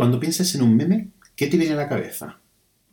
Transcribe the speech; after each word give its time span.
Cuando 0.00 0.18
pienses 0.18 0.54
en 0.54 0.62
un 0.62 0.74
meme, 0.76 1.08
¿qué 1.36 1.46
te 1.46 1.58
viene 1.58 1.74
a 1.74 1.76
la 1.76 1.86
cabeza? 1.86 2.38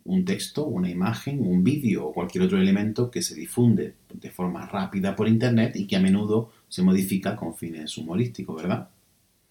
¿Un 0.04 0.26
texto, 0.26 0.66
una 0.66 0.90
imagen, 0.90 1.40
un 1.40 1.64
vídeo 1.64 2.04
o 2.04 2.12
cualquier 2.12 2.44
otro 2.44 2.58
elemento 2.58 3.10
que 3.10 3.22
se 3.22 3.34
difunde 3.34 3.94
de 4.12 4.30
forma 4.30 4.66
rápida 4.66 5.16
por 5.16 5.26
Internet 5.26 5.74
y 5.76 5.86
que 5.86 5.96
a 5.96 6.00
menudo 6.00 6.52
se 6.68 6.82
modifica 6.82 7.34
con 7.34 7.56
fines 7.56 7.96
humorísticos, 7.96 8.56
¿verdad? 8.56 8.90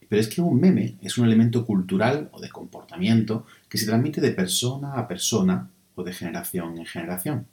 Pero 0.07 0.21
es 0.21 0.27
que 0.27 0.39
un 0.39 0.61
meme 0.61 0.97
es 1.01 1.17
un 1.17 1.25
elemento 1.25 1.65
cultural 1.65 2.29
o 2.31 2.39
de 2.39 2.49
comportamiento 2.49 3.47
que 3.67 3.79
se 3.79 3.87
transmite 3.87 4.21
de 4.21 4.33
persona 4.33 4.93
a 4.93 5.07
persona 5.07 5.71
o 5.95 6.03
de 6.03 6.13
generación 6.13 6.77
en 6.77 6.85
generación. 6.85 7.47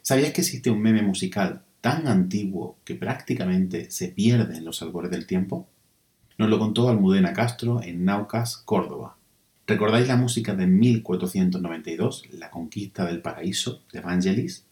¿Sabías 0.00 0.32
que 0.32 0.42
existe 0.42 0.70
un 0.70 0.80
meme 0.80 1.02
musical 1.02 1.64
tan 1.80 2.06
antiguo 2.06 2.76
que 2.84 2.94
prácticamente 2.94 3.90
se 3.90 4.10
pierde 4.10 4.58
en 4.58 4.64
los 4.64 4.80
albores 4.80 5.10
del 5.10 5.26
tiempo? 5.26 5.66
Nos 6.38 6.48
lo 6.48 6.58
contó 6.58 6.88
Almudena 6.88 7.32
Castro 7.32 7.82
en 7.82 8.04
Naucas, 8.04 8.56
Córdoba. 8.56 9.16
¿Recordáis 9.66 10.08
la 10.08 10.16
música 10.16 10.54
de 10.54 10.66
1492, 10.66 12.24
La 12.32 12.50
conquista 12.50 13.04
del 13.04 13.22
paraíso, 13.22 13.82
de 13.92 14.00
Evangelis? 14.00 14.64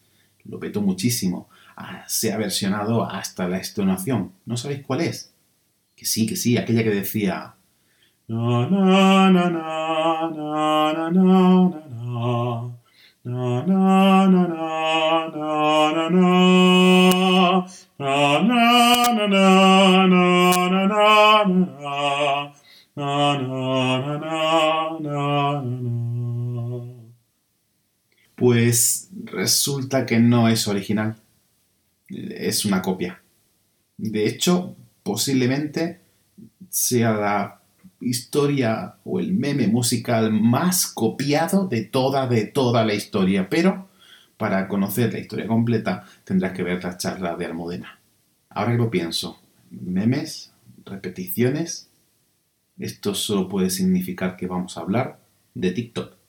Lo 0.43 0.59
petó 0.59 0.81
muchísimo. 0.81 1.49
Ah, 1.75 2.03
se 2.07 2.33
ha 2.33 2.37
versionado 2.37 3.05
hasta 3.05 3.47
la 3.47 3.57
extenuación. 3.57 4.31
¿No 4.45 4.57
sabéis 4.57 4.83
cuál 4.85 5.01
es? 5.01 5.33
Que 5.95 6.05
sí, 6.05 6.25
que 6.25 6.35
sí, 6.35 6.57
aquella 6.57 6.83
que 6.83 6.89
decía... 6.89 7.55
Pues 28.35 29.09
resulta 29.25 30.05
que 30.05 30.19
no 30.19 30.47
es 30.47 30.67
original. 30.67 31.15
Es 32.09 32.65
una 32.65 32.81
copia. 32.81 33.21
De 33.97 34.25
hecho, 34.27 34.75
posiblemente 35.03 36.01
sea 36.69 37.13
la 37.13 37.61
historia 38.01 38.95
o 39.03 39.19
el 39.19 39.33
meme 39.33 39.67
musical 39.67 40.31
más 40.33 40.87
copiado 40.87 41.67
de 41.67 41.83
toda, 41.83 42.27
de 42.27 42.45
toda 42.45 42.83
la 42.83 42.93
historia. 42.93 43.47
Pero 43.49 43.89
para 44.37 44.67
conocer 44.67 45.13
la 45.13 45.19
historia 45.19 45.47
completa 45.47 46.03
tendrás 46.23 46.53
que 46.53 46.63
ver 46.63 46.83
la 46.83 46.97
charla 46.97 47.35
de 47.35 47.45
Almudena. 47.45 47.99
Ahora 48.49 48.71
que 48.71 48.77
lo 48.79 48.89
pienso, 48.89 49.39
memes 49.69 50.50
repeticiones, 50.85 51.89
esto 52.77 53.13
solo 53.15 53.47
puede 53.47 53.69
significar 53.69 54.37
que 54.37 54.47
vamos 54.47 54.77
a 54.77 54.81
hablar 54.81 55.19
de 55.53 55.71
TikTok. 55.71 56.20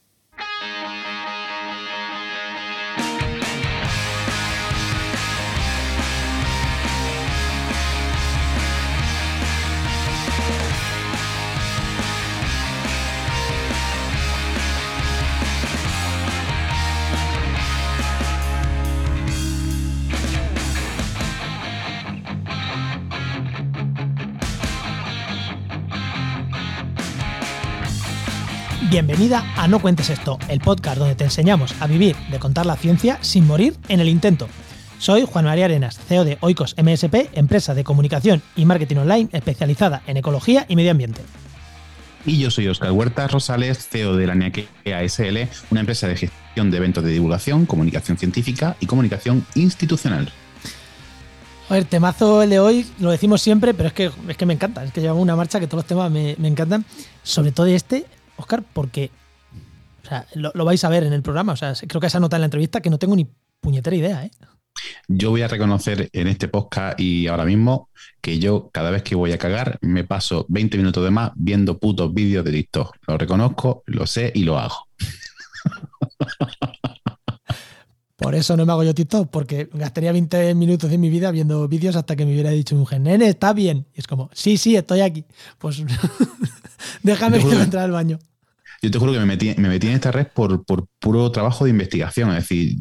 Bienvenida 28.92 29.42
a 29.56 29.68
No 29.68 29.80
Cuentes 29.80 30.10
Esto, 30.10 30.38
el 30.48 30.60
podcast 30.60 30.98
donde 30.98 31.14
te 31.14 31.24
enseñamos 31.24 31.74
a 31.80 31.86
vivir 31.86 32.14
de 32.30 32.38
contar 32.38 32.66
la 32.66 32.76
ciencia 32.76 33.16
sin 33.22 33.46
morir 33.46 33.74
en 33.88 34.00
el 34.00 34.08
intento. 34.10 34.50
Soy 34.98 35.24
Juan 35.24 35.46
María 35.46 35.64
Arenas, 35.64 35.98
CEO 35.98 36.26
de 36.26 36.36
Oikos 36.42 36.76
MSP, 36.76 37.30
empresa 37.32 37.72
de 37.72 37.84
comunicación 37.84 38.42
y 38.54 38.66
marketing 38.66 38.96
online 38.96 39.30
especializada 39.32 40.02
en 40.06 40.18
ecología 40.18 40.66
y 40.68 40.76
medio 40.76 40.90
ambiente. 40.90 41.22
Y 42.26 42.38
yo 42.38 42.50
soy 42.50 42.68
Oscar 42.68 42.92
Huerta 42.92 43.26
Rosales, 43.28 43.88
CEO 43.88 44.14
de 44.14 44.26
la 44.26 44.34
NIAKEA 44.34 45.08
SL, 45.08 45.38
una 45.70 45.80
empresa 45.80 46.06
de 46.06 46.18
gestión 46.18 46.70
de 46.70 46.76
eventos 46.76 47.02
de 47.02 47.12
divulgación, 47.12 47.64
comunicación 47.64 48.18
científica 48.18 48.76
y 48.78 48.84
comunicación 48.84 49.46
institucional. 49.54 50.30
A 51.70 51.74
ver, 51.74 51.86
temazo 51.86 52.42
el 52.42 52.50
de 52.50 52.60
hoy, 52.60 52.86
lo 52.98 53.10
decimos 53.10 53.40
siempre, 53.40 53.72
pero 53.72 53.86
es 53.86 53.94
que, 53.94 54.10
es 54.28 54.36
que 54.36 54.44
me 54.44 54.52
encanta, 54.52 54.84
es 54.84 54.92
que 54.92 55.00
llevamos 55.00 55.22
una 55.22 55.34
marcha 55.34 55.60
que 55.60 55.66
todos 55.66 55.78
los 55.78 55.86
temas 55.86 56.10
me, 56.10 56.36
me 56.38 56.48
encantan, 56.48 56.84
sobre 57.22 57.52
todo 57.52 57.64
este, 57.64 58.04
Oscar, 58.42 58.62
porque 58.72 59.10
o 60.04 60.08
sea, 60.08 60.26
lo, 60.34 60.64
vais 60.64 60.82
a 60.84 60.88
ver 60.88 61.04
en 61.04 61.12
el 61.12 61.22
programa. 61.22 61.52
O 61.52 61.56
sea, 61.56 61.74
creo 61.86 62.00
que 62.00 62.06
esa 62.08 62.20
nota 62.20 62.36
en 62.36 62.42
la 62.42 62.46
entrevista 62.46 62.80
que 62.80 62.90
no 62.90 62.98
tengo 62.98 63.16
ni 63.16 63.28
puñetera 63.60 63.96
idea, 63.96 64.24
¿eh? 64.24 64.30
Yo 65.06 65.30
voy 65.30 65.42
a 65.42 65.48
reconocer 65.48 66.08
en 66.12 66.28
este 66.28 66.48
podcast 66.48 66.98
y 66.98 67.26
ahora 67.26 67.44
mismo 67.44 67.90
que 68.20 68.38
yo 68.38 68.70
cada 68.72 68.90
vez 68.90 69.02
que 69.02 69.14
voy 69.14 69.32
a 69.32 69.38
cagar 69.38 69.78
me 69.82 70.02
paso 70.02 70.46
20 70.48 70.78
minutos 70.78 71.04
de 71.04 71.10
más 71.10 71.32
viendo 71.34 71.78
putos 71.78 72.12
vídeos 72.12 72.44
de 72.44 72.52
TikTok. 72.52 72.96
Lo 73.06 73.18
reconozco, 73.18 73.82
lo 73.86 74.06
sé 74.06 74.32
y 74.34 74.44
lo 74.44 74.58
hago. 74.58 74.88
Por 78.16 78.34
eso 78.34 78.56
no 78.56 78.64
me 78.64 78.72
hago 78.72 78.84
yo 78.84 78.94
TikTok, 78.94 79.30
porque 79.30 79.68
gastaría 79.72 80.12
20 80.12 80.54
minutos 80.54 80.88
de 80.90 80.96
mi 80.96 81.10
vida 81.10 81.30
viendo 81.32 81.66
vídeos 81.68 81.96
hasta 81.96 82.14
que 82.14 82.24
me 82.24 82.32
hubiera 82.32 82.50
dicho 82.50 82.76
un 82.76 82.86
gen, 82.86 83.02
nene, 83.02 83.28
está 83.28 83.52
bien. 83.52 83.86
Y 83.94 84.00
es 84.00 84.06
como, 84.06 84.30
sí, 84.32 84.56
sí, 84.56 84.76
estoy 84.76 85.00
aquí. 85.00 85.24
Pues 85.58 85.82
déjame 87.02 87.40
que 87.40 87.50
entrar 87.50 87.84
al 87.84 87.90
baño. 87.90 88.18
Yo 88.82 88.90
te 88.90 88.98
juro 88.98 89.12
que 89.12 89.20
me 89.20 89.26
metí, 89.26 89.54
me 89.58 89.68
metí 89.68 89.86
en 89.86 89.94
esta 89.94 90.10
red 90.10 90.26
por, 90.34 90.64
puro 90.64 91.30
trabajo 91.30 91.64
de 91.64 91.70
investigación. 91.70 92.30
Es 92.30 92.48
decir, 92.48 92.78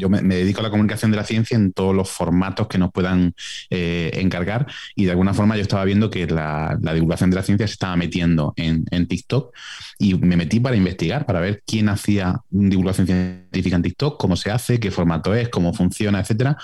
yo 0.00 0.08
me, 0.08 0.22
dedico 0.22 0.60
a 0.60 0.62
la 0.62 0.70
comunicación 0.70 1.10
de 1.10 1.18
la 1.18 1.24
ciencia 1.24 1.54
en 1.54 1.74
todos 1.74 1.94
los 1.94 2.08
formatos 2.10 2.66
que 2.66 2.78
nos 2.78 2.90
puedan 2.90 3.34
eh, 3.68 4.10
encargar 4.14 4.66
y 4.96 5.04
de 5.04 5.10
alguna 5.10 5.34
forma 5.34 5.56
yo 5.56 5.62
estaba 5.62 5.84
viendo 5.84 6.10
que 6.10 6.26
la, 6.26 6.78
divulgación 6.94 7.28
de 7.28 7.36
la 7.36 7.42
ciencia 7.42 7.66
se 7.66 7.74
estaba 7.74 7.94
metiendo 7.96 8.54
en, 8.56 8.86
TikTok 9.06 9.54
y 9.98 10.14
me 10.14 10.36
metí 10.36 10.60
para 10.60 10.76
investigar, 10.76 11.26
para 11.26 11.40
ver 11.40 11.62
quién 11.66 11.88
hacía 11.90 12.40
divulgación 12.48 13.06
científica 13.06 13.76
en 13.76 13.82
TikTok, 13.82 14.18
cómo 14.18 14.36
se 14.36 14.50
hace, 14.50 14.80
qué 14.80 14.90
formato 14.90 15.34
es, 15.34 15.50
cómo 15.50 15.74
funciona, 15.74 16.20
etcétera. 16.20 16.56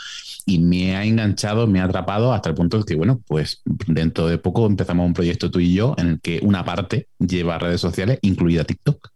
Y 0.46 0.60
me 0.60 0.96
ha 0.96 1.04
enganchado, 1.04 1.66
me 1.66 1.80
ha 1.80 1.84
atrapado 1.84 2.32
hasta 2.32 2.48
el 2.48 2.54
punto 2.54 2.78
de 2.78 2.84
que, 2.84 2.94
bueno, 2.94 3.20
pues 3.26 3.62
dentro 3.88 4.28
de 4.28 4.38
poco 4.38 4.64
empezamos 4.66 5.04
un 5.04 5.12
proyecto 5.12 5.50
tú 5.50 5.58
y 5.58 5.74
yo 5.74 5.94
en 5.98 6.06
el 6.06 6.20
que 6.20 6.38
una 6.42 6.64
parte 6.64 7.08
lleva 7.18 7.58
redes 7.58 7.80
sociales, 7.80 8.18
incluida 8.22 8.62
TikTok. 8.64 9.10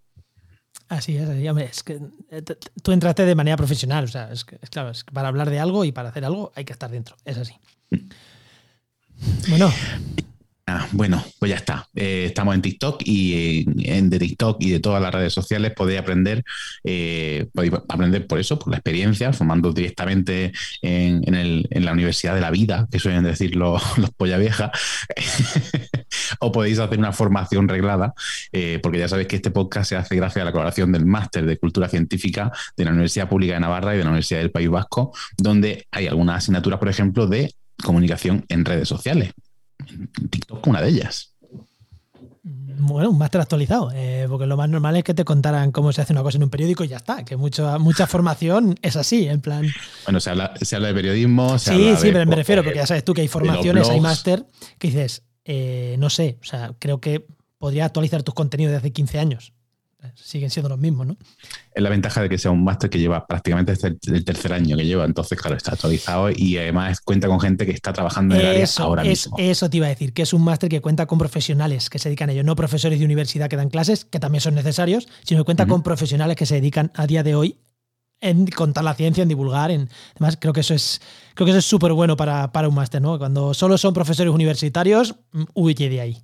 Así 0.89 1.17
es, 1.17 1.29
así, 1.29 1.47
es 1.47 1.83
que 1.85 2.01
eh, 2.31 2.43
tú 2.83 2.91
entraste 2.91 3.25
de 3.25 3.37
manera 3.37 3.57
profesional, 3.57 4.05
o 4.05 4.09
sea, 4.09 4.33
es, 4.33 4.45
que, 4.45 4.59
claro, 4.59 4.91
es 4.91 5.05
que 5.05 5.13
para 5.13 5.29
hablar 5.29 5.49
de 5.49 5.61
algo 5.61 5.85
y 5.85 5.93
para 5.93 6.09
hacer 6.09 6.25
algo 6.25 6.51
hay 6.57 6.65
que 6.65 6.73
estar 6.73 6.91
dentro, 6.91 7.15
es 7.25 7.39
así. 7.39 7.55
Bueno. 9.49 9.73
Ah, 10.66 10.87
bueno, 10.93 11.25
pues 11.38 11.50
ya 11.50 11.56
está. 11.56 11.88
Eh, 11.94 12.26
estamos 12.26 12.54
en 12.54 12.62
TikTok 12.62 13.03
y 13.04 13.34
eh, 13.34 13.65
en 13.97 14.09
de 14.09 14.19
TikTok 14.21 14.59
y 14.60 14.71
de 14.71 14.81
todas 14.81 15.03
las 15.03 15.12
redes 15.12 15.32
sociales 15.32 15.72
podéis 15.75 15.98
aprender, 15.98 16.44
podéis 16.82 17.72
aprender 17.88 18.26
por 18.26 18.38
eso, 18.38 18.59
por 18.59 18.71
la 18.71 18.76
experiencia, 18.76 19.32
formando 19.32 19.72
directamente 19.72 20.53
en, 20.81 21.84
la 21.84 21.93
Universidad 21.93 22.34
de 22.37 22.41
la 22.41 22.50
Vida, 22.50 22.87
que 22.91 23.00
suelen 23.00 23.25
decir 23.25 23.56
los, 23.56 23.82
polla 24.16 24.38
vieja. 24.38 24.71
o 26.41 26.53
podéis 26.53 26.78
hacer 26.78 26.98
una 26.98 27.12
formación 27.12 27.69
reglada, 27.69 28.15
eh, 28.53 28.78
porque 28.82 28.98
ya 28.98 29.09
sabéis 29.09 29.28
que 29.28 29.37
este 29.37 29.50
podcast 29.50 29.88
se 29.88 29.97
hace 29.97 30.16
gracias 30.16 30.42
a 30.42 30.44
la 30.44 30.53
colaboración 30.53 30.92
del 30.92 31.06
Máster 31.06 31.47
de 31.47 31.59
Cultura 31.59 31.88
Científica 31.88 32.53
de 32.77 32.84
la 32.84 32.91
Universidad 32.91 33.28
Pública 33.28 33.54
de 33.54 33.60
Navarra 33.60 33.94
y 33.94 33.98
de 33.98 34.04
la 34.04 34.10
Universidad 34.10 34.41
del 34.41 34.50
País 34.50 34.69
Vasco, 34.69 35.12
donde 35.37 35.87
hay 35.91 36.06
algunas 36.06 36.38
asignaturas, 36.38 36.78
por 36.78 36.88
ejemplo, 36.88 37.27
de 37.27 37.54
comunicación 37.83 38.45
en 38.48 38.65
redes 38.65 38.89
sociales. 38.89 39.33
TikTok, 40.30 40.66
una 40.66 40.82
de 40.82 40.88
ellas. 40.88 41.34
Bueno, 42.42 43.10
un 43.10 43.18
máster 43.18 43.41
actualizado, 43.41 43.91
eh, 43.94 44.27
porque 44.28 44.47
lo 44.47 44.56
más 44.56 44.68
normal 44.68 44.97
es 44.97 45.04
que 45.04 45.12
te 45.12 45.24
contaran 45.24 45.71
cómo 45.72 45.92
se 45.92 46.00
hace 46.00 46.15
una 46.15 46.22
cosa 46.22 46.38
en 46.38 46.44
un 46.44 46.50
periódico 46.50 46.82
y 46.82 46.88
ya 46.88 46.97
está, 46.97 47.24
que 47.24 47.36
mucha, 47.36 47.78
mucha 47.78 48.06
formación 48.06 48.78
es 48.80 48.97
así, 48.97 49.28
en 49.28 49.41
plan... 49.41 49.66
Bueno, 50.06 50.21
se 50.21 50.30
habla, 50.30 50.54
de 50.54 50.94
periodismo, 50.94 51.59
se 51.59 51.74
Sí, 51.74 51.94
sí, 51.97 52.10
pero 52.12 52.24
me 52.24 52.36
refiero, 52.36 52.65
porque 52.65 52.78
ya 52.78 52.86
sabes 52.86 53.04
tú 53.04 53.12
que 53.12 53.21
hay 53.21 53.28
formaciones, 53.28 53.88
hay 53.88 54.00
máster, 54.00 54.47
que 54.78 54.88
dices, 54.88 55.24
eh, 55.44 55.97
no 55.98 56.09
sé, 56.09 56.38
o 56.41 56.44
sea, 56.44 56.74
creo 56.78 57.00
que 57.00 57.27
podría 57.59 57.84
actualizar 57.84 58.22
tus 58.22 58.34
contenidos 58.34 58.72
de 58.72 58.78
hace 58.78 58.92
15 58.92 59.18
años. 59.18 59.53
Siguen 60.15 60.51
siendo 60.51 60.69
los 60.69 60.79
mismos, 60.79 61.07
¿no? 61.07 61.17
Es 61.73 61.83
la 61.83 61.91
ventaja 61.91 62.23
de 62.23 62.29
que 62.29 62.39
sea 62.39 62.51
un 62.51 62.65
máster 62.65 62.91
que 62.91 62.99
lleva 62.99 63.27
prácticamente 63.27 63.73
desde 63.73 64.17
el 64.17 64.25
tercer 64.25 64.53
año 64.53 64.77
que 64.77 64.85
lleva, 64.85 65.05
entonces, 65.05 65.39
claro, 65.41 65.57
está 65.57 65.73
actualizado 65.73 66.31
y 66.31 66.57
además 66.59 67.01
cuenta 67.01 67.29
con 67.29 67.41
gente 67.41 67.67
que 67.67 67.73
está 67.73 67.93
trabajando 67.93 68.35
en 68.35 68.41
el 68.41 68.47
área 68.47 68.67
ahora 68.79 69.05
mismo. 69.05 69.37
Eso 69.39 69.71
te 69.71 69.77
iba 69.77 69.87
a 69.87 69.91
decir, 69.91 70.13
que 70.13 70.23
es 70.23 70.33
un 70.33 70.43
máster 70.43 70.69
que 70.69 70.81
cuenta 70.81 71.07
con 71.07 71.19
profesionales 71.19 71.91
que 71.91 71.99
se 71.99 72.09
dedican 72.09 72.31
a 72.31 72.33
ello, 72.33 72.45
no 72.45 72.57
profesores 72.57 72.99
de 72.99 73.05
universidad 73.05 73.49
que 73.49 73.57
dan 73.57 73.71
clases, 73.71 74.05
que 74.05 74.21
también 74.21 74.41
son 74.41 74.55
necesarios, 74.55 75.09
sino 75.25 75.41
que 75.41 75.45
cuenta 75.45 75.67
con 75.67 75.83
profesionales 75.83 76.37
que 76.37 76.47
se 76.47 76.57
dedican 76.57 76.91
a 76.95 77.07
día 77.07 77.23
de 77.23 77.35
hoy 77.35 77.57
en 78.21 78.47
contar 78.47 78.85
la 78.85 78.95
ciencia, 78.95 79.23
en 79.23 79.29
divulgar. 79.29 79.71
En, 79.71 79.89
además, 80.17 80.37
creo 80.41 80.53
que 80.53 80.61
eso 80.61 80.75
es 80.75 81.01
creo 81.35 81.47
que 81.47 81.51
eso 81.51 81.59
es 81.59 81.65
súper 81.65 81.93
bueno 81.93 82.17
para, 82.17 82.51
un 82.69 82.75
máster, 82.75 83.01
¿no? 83.01 83.19
Cuando 83.19 83.55
solo 83.55 83.79
son 83.79 83.95
profesores 83.95 84.33
universitarios, 84.33 85.17
mm, 85.33 85.45
huye 85.55 85.89
de 85.89 86.01
ahí. 86.01 86.23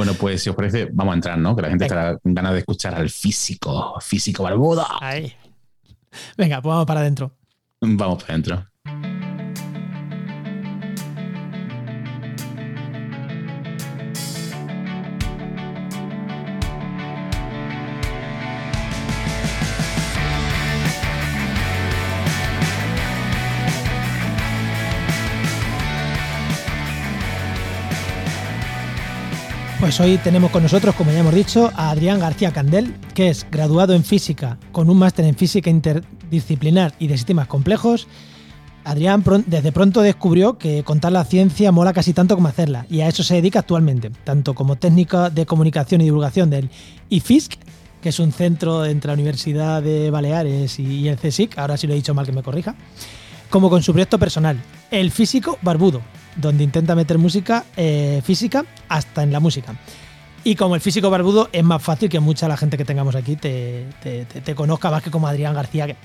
Bueno, 0.00 0.14
pues 0.14 0.42
si 0.42 0.48
os 0.48 0.56
parece, 0.56 0.88
vamos 0.90 1.12
a 1.12 1.14
entrar, 1.16 1.36
¿no? 1.36 1.54
Que 1.54 1.60
la 1.60 1.68
gente 1.68 1.84
está 1.84 2.16
con 2.16 2.32
ganas 2.32 2.54
de 2.54 2.60
escuchar 2.60 2.94
al 2.94 3.10
físico, 3.10 4.00
físico 4.00 4.44
barbudo. 4.44 4.86
Ahí. 4.98 5.30
Venga, 6.38 6.62
pues 6.62 6.72
vamos 6.72 6.86
para 6.86 7.00
adentro. 7.00 7.36
Vamos 7.82 8.22
para 8.22 8.32
adentro. 8.32 8.69
Pues 29.90 29.98
hoy 29.98 30.18
tenemos 30.18 30.52
con 30.52 30.62
nosotros, 30.62 30.94
como 30.94 31.10
ya 31.10 31.18
hemos 31.18 31.34
dicho, 31.34 31.72
a 31.74 31.90
Adrián 31.90 32.20
García 32.20 32.52
Candel, 32.52 32.94
que 33.12 33.28
es 33.28 33.44
graduado 33.50 33.92
en 33.92 34.04
física 34.04 34.56
con 34.70 34.88
un 34.88 34.96
máster 34.96 35.24
en 35.24 35.34
física 35.34 35.68
interdisciplinar 35.68 36.94
y 37.00 37.08
de 37.08 37.16
sistemas 37.16 37.48
complejos. 37.48 38.06
Adrián 38.84 39.24
desde 39.46 39.72
pronto 39.72 40.02
descubrió 40.02 40.58
que 40.58 40.84
contar 40.84 41.10
la 41.10 41.24
ciencia 41.24 41.72
mola 41.72 41.92
casi 41.92 42.12
tanto 42.12 42.36
como 42.36 42.46
hacerla, 42.46 42.86
y 42.88 43.00
a 43.00 43.08
eso 43.08 43.24
se 43.24 43.34
dedica 43.34 43.58
actualmente, 43.58 44.12
tanto 44.22 44.54
como 44.54 44.76
técnica 44.76 45.28
de 45.28 45.44
comunicación 45.44 46.02
y 46.02 46.04
divulgación 46.04 46.50
del 46.50 46.70
IFISC, 47.08 47.54
que 48.00 48.10
es 48.10 48.20
un 48.20 48.30
centro 48.30 48.86
entre 48.86 49.08
la 49.08 49.14
Universidad 49.14 49.82
de 49.82 50.12
Baleares 50.12 50.78
y 50.78 51.08
el 51.08 51.16
CSIC, 51.18 51.58
ahora 51.58 51.76
si 51.76 51.88
lo 51.88 51.94
he 51.94 51.96
dicho 51.96 52.14
mal 52.14 52.26
que 52.26 52.32
me 52.32 52.44
corrija, 52.44 52.76
como 53.48 53.68
con 53.68 53.82
su 53.82 53.90
proyecto 53.90 54.20
personal, 54.20 54.56
El 54.92 55.10
Físico 55.10 55.58
Barbudo, 55.62 56.00
donde 56.36 56.64
intenta 56.64 56.94
meter 56.94 57.18
música 57.18 57.64
eh, 57.76 58.22
física 58.24 58.64
hasta 58.88 59.22
en 59.22 59.32
la 59.32 59.40
música. 59.40 59.74
Y 60.42 60.56
como 60.56 60.74
el 60.74 60.80
físico 60.80 61.10
barbudo 61.10 61.50
es 61.52 61.62
más 61.62 61.82
fácil 61.82 62.08
que 62.08 62.18
mucha 62.18 62.48
la 62.48 62.56
gente 62.56 62.78
que 62.78 62.84
tengamos 62.84 63.14
aquí 63.14 63.36
te, 63.36 63.86
te, 64.02 64.54
conozca 64.54 64.90
más 64.90 65.02
que 65.02 65.10
como 65.10 65.28
Adrián 65.28 65.54
García, 65.54 65.86
que 65.86 65.96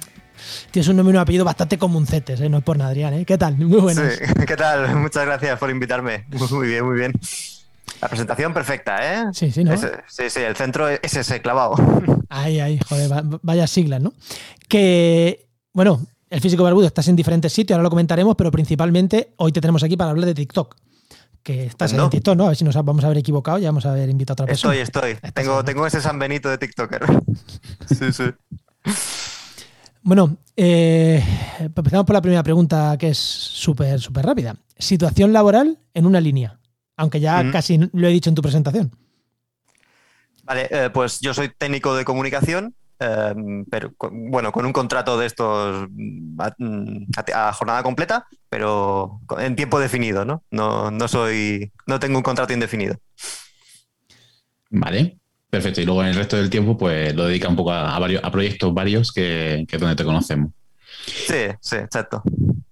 tienes 0.72 0.90
un 0.90 0.98
nombre 0.98 1.14
y 1.14 1.16
un 1.16 1.22
apellido 1.22 1.46
bastante 1.46 1.78
comuncetes, 1.78 2.42
¿eh? 2.42 2.50
no 2.50 2.58
es 2.58 2.64
por 2.64 2.78
nada, 2.78 2.90
Adrián. 2.90 3.14
¿eh? 3.14 3.26
¿Qué 3.26 3.38
tal? 3.38 3.56
Muy 3.56 3.80
buenas. 3.80 4.14
Sí, 4.16 4.26
¿qué 4.48 4.58
tal? 4.58 4.94
Muchas 4.98 5.26
gracias 5.26 5.58
por 5.58 5.70
invitarme. 5.70 6.26
Muy 6.52 6.68
bien, 6.68 6.86
muy 6.86 6.98
bien. 6.98 7.14
La 8.02 8.10
presentación 8.10 8.54
perfecta, 8.54 8.98
¿eh? 9.14 9.24
Sí, 9.32 9.52
sí, 9.52 9.64
¿no? 9.64 9.78
sí, 9.78 10.30
sí, 10.30 10.40
el 10.42 10.56
centro 10.58 10.90
es 10.90 11.16
ese 11.16 11.42
clavado. 11.42 11.76
Ay, 12.30 12.60
ay, 12.60 12.80
joder, 12.88 13.24
vaya 13.42 13.68
siglas, 13.68 14.02
¿no? 14.02 14.14
Que, 14.68 15.48
bueno, 15.72 16.06
el 16.36 16.42
físico 16.42 16.64
barbudo 16.64 16.86
estás 16.86 17.08
en 17.08 17.16
diferentes 17.16 17.54
sitios, 17.54 17.76
ahora 17.78 17.84
lo 17.84 17.90
comentaremos, 17.90 18.36
pero 18.36 18.52
principalmente 18.52 19.32
hoy 19.38 19.54
te 19.54 19.62
tenemos 19.62 19.82
aquí 19.84 19.96
para 19.96 20.10
hablar 20.10 20.26
de 20.26 20.34
TikTok. 20.34 20.76
Que 21.42 21.68
estás 21.68 21.94
en 21.94 22.10
TikTok, 22.10 22.36
¿no? 22.36 22.44
A 22.44 22.48
ver 22.50 22.58
si 22.58 22.66
nos 22.66 22.76
vamos 22.76 23.06
a 23.06 23.08
haber 23.08 23.20
equivocado, 23.20 23.58
ya 23.58 23.70
vamos 23.70 23.86
a 23.86 23.92
haber 23.92 24.10
invitado 24.10 24.34
a 24.34 24.44
otra 24.44 24.46
persona. 24.48 24.76
Estoy, 24.76 25.14
estoy. 25.14 25.32
Tengo, 25.32 25.64
tengo 25.64 25.88
ese 25.88 26.02
San 26.02 26.20
Benito 26.20 26.50
de 26.50 26.58
TikToker. 26.58 27.06
sí, 27.88 28.12
sí. 28.12 28.24
Bueno, 30.02 30.36
eh, 30.58 31.24
empezamos 31.60 32.06
por 32.06 32.16
la 32.16 32.22
primera 32.22 32.44
pregunta 32.44 32.98
que 33.00 33.12
es 33.12 33.18
súper, 33.18 34.02
súper 34.02 34.26
rápida. 34.26 34.58
Situación 34.78 35.32
laboral 35.32 35.80
en 35.94 36.06
una 36.06 36.20
línea, 36.20 36.60
aunque 36.98 37.22
ya 37.22 37.50
casi 37.50 37.80
lo 37.94 38.08
he 38.10 38.12
dicho 38.12 38.30
en 38.30 38.36
tu 38.36 38.42
presentación. 38.42 38.92
Vale, 40.44 40.68
eh, 40.70 40.90
pues 40.94 41.22
yo 41.22 41.34
soy 41.34 41.50
técnico 41.58 41.96
de 41.96 42.04
comunicación 42.04 42.76
Em, 42.98 43.66
pero 43.66 43.94
bueno, 44.12 44.52
con 44.52 44.66
un 44.66 44.72
contrato 44.72 45.18
de 45.18 45.26
estos 45.26 45.88
mm, 45.90 46.38
mm, 46.58 47.06
a, 47.34 47.54
jornada 47.54 47.84
completa, 47.84 48.26
pero 48.50 49.20
en 49.38 49.56
tiempo 49.56 49.80
definido, 49.80 50.24
¿no? 50.24 50.44
No, 50.52 50.92
no 50.92 51.08
soy, 51.08 51.72
no 51.88 52.00
tengo 52.00 52.18
un 52.18 52.24
contrato 52.24 52.54
indefinido. 52.54 52.96
Vale, 54.70 55.18
perfecto. 55.50 55.82
Y 55.82 55.86
luego 55.86 56.04
en 56.04 56.10
el 56.10 56.16
resto 56.16 56.38
del 56.38 56.50
tiempo, 56.50 56.78
pues 56.78 57.14
lo 57.16 57.26
dedica 57.26 57.50
un 57.50 57.56
poco 57.56 57.74
a, 57.74 58.00
varios, 58.00 58.24
a 58.24 58.32
proyectos 58.32 58.74
varios 58.74 59.12
que, 59.12 59.66
que 59.68 59.76
es 59.76 59.82
donde 59.82 59.96
te 59.96 60.06
conocemos. 60.06 60.52
Sí, 61.06 61.48
sí, 61.60 61.76
exacto. 61.76 62.24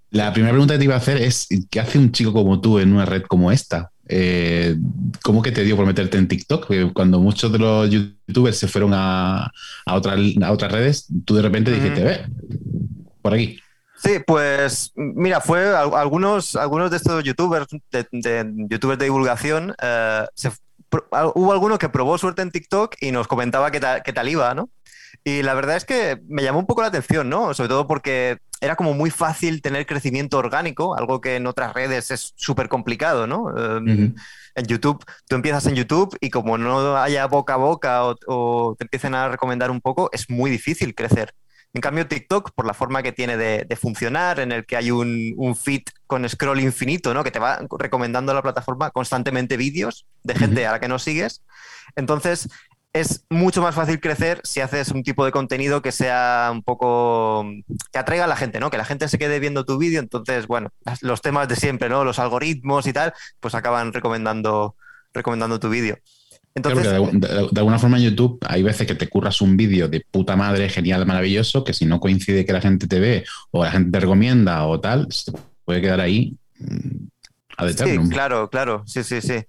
La 0.09 0.31
primera 0.31 0.53
pregunta 0.53 0.75
que 0.75 0.79
te 0.79 0.85
iba 0.85 0.95
a 0.95 0.99
hacer 0.99 1.17
es, 1.17 1.47
¿qué 1.69 1.79
hace 1.79 1.97
un 1.97 2.11
chico 2.11 2.33
como 2.33 2.61
tú 2.61 2.79
en 2.79 2.93
una 2.93 3.05
red 3.05 3.23
como 3.23 3.51
esta? 3.51 3.91
Eh, 4.15 4.75
¿Cómo 5.23 5.41
que 5.41 5.51
te 5.51 5.63
dio 5.63 5.75
por 5.75 5.87
meterte 5.87 6.19
en 6.19 6.27
TikTok? 6.27 6.67
cuando 6.93 7.19
muchos 7.19 7.51
de 7.51 7.57
los 7.57 7.89
youtubers 7.89 8.59
se 8.59 8.67
fueron 8.67 8.91
a, 8.93 9.51
a, 9.87 9.95
otras 9.95 10.71
redes, 10.71 11.07
tú 11.25 11.33
de 11.33 11.41
repente 11.41 11.71
dijiste, 11.71 12.03
ve, 12.03 12.25
por 13.23 13.33
aquí. 13.33 13.59
Sí, 13.97 14.19
pues 14.25 14.91
mira, 14.95 15.41
fue 15.41 15.75
algunos, 15.75 16.55
algunos 16.55 16.91
de 16.91 16.97
estos 16.97 17.23
youtubers, 17.23 17.65
de, 17.89 18.51
youtubers 18.69 18.99
de 18.99 19.05
divulgación, 19.05 19.73
eh, 19.81 20.25
hubo 21.33 21.51
alguno 21.51 21.79
que 21.79 21.89
probó 21.89 22.19
suerte 22.19 22.43
en 22.43 22.51
TikTok 22.51 22.97
y 23.01 23.11
nos 23.11 23.27
comentaba 23.27 23.71
qué 23.71 23.79
tal 23.79 24.29
iba, 24.29 24.53
¿no? 24.53 24.69
Y 25.23 25.41
la 25.41 25.53
verdad 25.53 25.77
es 25.77 25.85
que 25.85 26.21
me 26.27 26.43
llamó 26.43 26.59
un 26.59 26.65
poco 26.67 26.81
la 26.81 26.87
atención, 26.87 27.29
¿no? 27.29 27.53
Sobre 27.53 27.69
todo 27.69 27.87
porque 27.87 28.37
era 28.63 28.77
como 28.77 28.93
muy 28.93 29.09
fácil 29.09 29.61
tener 29.61 29.85
crecimiento 29.85 30.37
orgánico, 30.37 30.95
algo 30.95 31.19
que 31.19 31.35
en 31.35 31.47
otras 31.47 31.73
redes 31.73 32.11
es 32.11 32.31
súper 32.37 32.69
complicado, 32.69 33.27
¿no? 33.27 33.49
Em, 33.57 34.15
en 34.55 34.65
YouTube, 34.65 35.03
tú 35.27 35.35
empiezas 35.35 35.65
en 35.65 35.75
YouTube 35.75 36.15
y 36.21 36.29
como 36.29 36.57
no 36.57 36.95
haya 36.95 37.27
boca 37.27 37.55
a 37.55 37.57
boca 37.57 38.05
o, 38.05 38.75
te 38.79 38.85
empiecen 38.85 39.15
a 39.15 39.27
recomendar 39.27 39.69
un 39.69 39.81
poco, 39.81 40.09
es 40.13 40.29
muy 40.29 40.49
difícil 40.49 40.95
crecer. 40.95 41.33
En 41.73 41.81
cambio, 41.81 42.07
TikTok, 42.07 42.51
por 42.55 42.65
la 42.65 42.73
forma 42.73 43.03
que 43.03 43.11
tiene 43.11 43.35
de, 43.35 43.75
funcionar, 43.75 44.39
en 44.39 44.53
el 44.53 44.65
que 44.65 44.77
hay 44.77 44.91
un, 44.91 45.33
un, 45.35 45.57
feed 45.57 45.81
con 46.07 46.27
scroll 46.29 46.61
infinito, 46.61 47.13
¿no? 47.13 47.23
Que 47.23 47.31
te 47.31 47.39
va 47.39 47.59
recomendando 47.79 48.33
la 48.33 48.43
plataforma 48.43 48.91
constantemente 48.91 49.57
vídeos 49.57 50.05
de 50.23 50.35
gente 50.35 50.65
a 50.65 50.71
la 50.71 50.79
que 50.79 50.87
no 50.87 50.99
sigues. 50.99 51.41
Entonces, 51.97 52.47
es 52.93 53.25
mucho 53.29 53.61
más 53.61 53.73
fácil 53.73 53.99
crecer 53.99 54.39
si 54.43 54.61
haces 54.61 54.89
un 54.89 55.01
tipo 55.01 55.25
de 55.25 55.31
contenido 55.31 55.81
que 55.81 55.91
sea 55.91 56.49
un 56.51 56.61
poco 56.61 57.43
que 57.91 57.97
atraiga 57.97 58.25
a 58.25 58.27
la 58.27 58.35
gente, 58.35 58.59
¿no? 58.59 58.69
Que 58.69 58.77
la 58.77 58.85
gente 58.85 59.07
se 59.07 59.17
quede 59.17 59.39
viendo 59.39 59.65
tu 59.65 59.79
vídeo, 59.79 59.99
entonces, 59.99 60.45
bueno, 60.45 60.71
los 61.01 61.21
temas 61.21 61.47
de 61.47 61.55
siempre, 61.55 61.89
¿no? 61.89 62.03
Los 62.03 62.19
algoritmos 62.19 62.85
y 62.85 62.93
tal, 62.93 63.13
pues 63.39 63.55
acaban 63.55 63.93
recomendando, 63.93 64.75
recomendando 65.11 65.59
tu 65.59 65.69
vídeo. 65.69 65.97
Entonces, 66.55 66.83
de, 66.83 67.59
alguna 67.59 67.79
forma 67.79 67.97
en 67.97 68.03
YouTube 68.03 68.37
hay 68.47 68.61
veces 68.61 68.85
que 68.85 68.93
te 68.93 69.09
curras 69.09 69.41
un 69.41 69.57
vídeo 69.57 69.87
de 69.87 70.05
puta 70.11 70.35
madre, 70.35 70.69
genial, 70.69 71.03
maravilloso, 71.07 71.63
que 71.63 71.73
si 71.73 71.87
no 71.87 71.99
coincide 71.99 72.45
que 72.45 72.53
la 72.53 72.61
gente 72.61 72.85
te 72.85 72.99
ve 72.99 73.25
o 73.49 73.63
la 73.63 73.71
gente 73.71 73.89
te 73.89 73.99
recomienda 74.01 74.63
o 74.67 74.79
tal, 74.79 75.07
se 75.11 75.31
puede 75.65 75.81
quedar 75.81 75.99
ahí 75.99 76.37
mm, 76.59 77.07
a 77.57 77.69
Sí, 77.69 77.97
claro, 78.09 78.51
claro, 78.51 78.83
sí, 78.85 79.03
sí, 79.03 79.19
sí. 79.19 79.43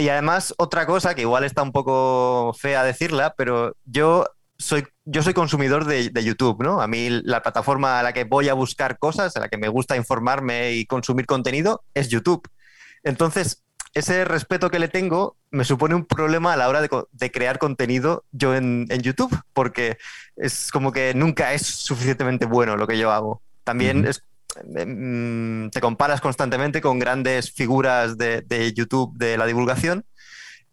Y 0.00 0.08
además, 0.08 0.54
otra 0.56 0.86
cosa 0.86 1.14
que 1.14 1.20
igual 1.20 1.44
está 1.44 1.62
un 1.62 1.72
poco 1.72 2.54
fea 2.58 2.82
decirla, 2.82 3.34
pero 3.36 3.76
yo 3.84 4.24
soy, 4.56 4.86
yo 5.04 5.22
soy 5.22 5.34
consumidor 5.34 5.84
de, 5.84 6.10
YouTube, 6.24 6.62
¿no? 6.62 6.80
A 6.80 6.86
mí 6.86 7.10
la 7.10 7.42
plataforma 7.42 8.00
a 8.00 8.02
la 8.02 8.14
que 8.14 8.24
voy 8.24 8.48
a 8.48 8.54
buscar 8.54 8.98
cosas, 8.98 9.36
a 9.36 9.40
la 9.40 9.48
que 9.48 9.58
me 9.58 9.68
gusta 9.68 9.96
informarme 9.96 10.72
y 10.72 10.86
consumir 10.86 11.26
contenido, 11.26 11.84
es 11.92 12.08
YouTube. 12.08 12.48
Entonces, 13.02 13.62
ese 13.92 14.24
respeto 14.24 14.70
que 14.70 14.78
le 14.78 14.88
tengo 14.88 15.36
me 15.50 15.64
supone 15.64 15.94
un 15.94 16.06
problema 16.06 16.54
a 16.54 16.56
la 16.56 16.68
hora 16.70 16.80
de, 16.80 17.30
crear 17.30 17.58
contenido 17.58 18.24
yo 18.32 18.54
en, 18.54 18.86
YouTube, 19.02 19.36
porque 19.52 19.98
es 20.36 20.70
como 20.70 20.92
que 20.92 21.12
nunca 21.12 21.52
es 21.52 21.66
suficientemente 21.66 22.46
bueno 22.46 22.78
lo 22.78 22.86
que 22.86 22.96
yo 22.96 23.12
hago. 23.12 23.42
También 23.64 24.06
es 24.06 24.22
te 24.54 25.80
comparas 25.80 26.20
constantemente 26.20 26.80
con 26.80 26.98
grandes 26.98 27.52
figuras 27.52 28.16
de, 28.18 28.72
YouTube 28.74 29.16
de 29.16 29.36
la 29.36 29.46
divulgación. 29.46 30.04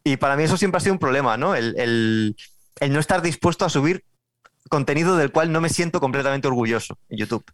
Y 0.04 0.18
para 0.18 0.36
mí 0.36 0.44
eso 0.44 0.58
siempre 0.58 0.78
ha 0.78 0.82
sido 0.82 0.94
un 0.94 1.00
problema, 1.00 1.38
¿no? 1.38 1.56
El, 1.56 2.36
no 2.90 3.00
estar 3.00 3.22
dispuesto 3.22 3.66
a 3.66 3.70
subir 3.70 4.04
contenido 4.70 5.16
del 5.18 5.32
cual 5.32 5.52
no 5.52 5.62
me 5.62 5.70
siento 5.70 6.00
completamente 6.00 6.48
orgulloso 6.48 6.98
en 7.10 7.20
YouTube. 7.20 7.46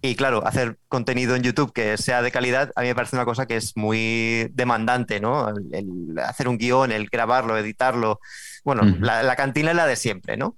Y 0.00 0.14
claro, 0.14 0.46
hacer 0.46 0.78
contenido 0.88 1.34
en 1.34 1.42
YouTube 1.42 1.72
que 1.72 1.96
sea 1.96 2.22
de 2.22 2.30
calidad, 2.30 2.70
a 2.76 2.82
mí 2.82 2.86
me 2.86 2.94
parece 2.94 3.16
una 3.16 3.24
cosa 3.24 3.46
que 3.46 3.56
es 3.56 3.76
muy 3.76 4.48
demandante, 4.52 5.18
¿no? 5.18 5.48
El, 5.48 6.18
hacer 6.24 6.46
un 6.46 6.56
guion, 6.56 6.92
el 6.92 7.08
grabarlo, 7.08 7.58
editarlo. 7.58 8.20
Bueno, 8.64 8.82
la, 9.00 9.24
la, 9.24 9.34
cantina 9.34 9.70
es 9.70 9.76
la 9.76 9.86
de 9.86 9.96
siempre, 9.96 10.36
¿no? 10.36 10.56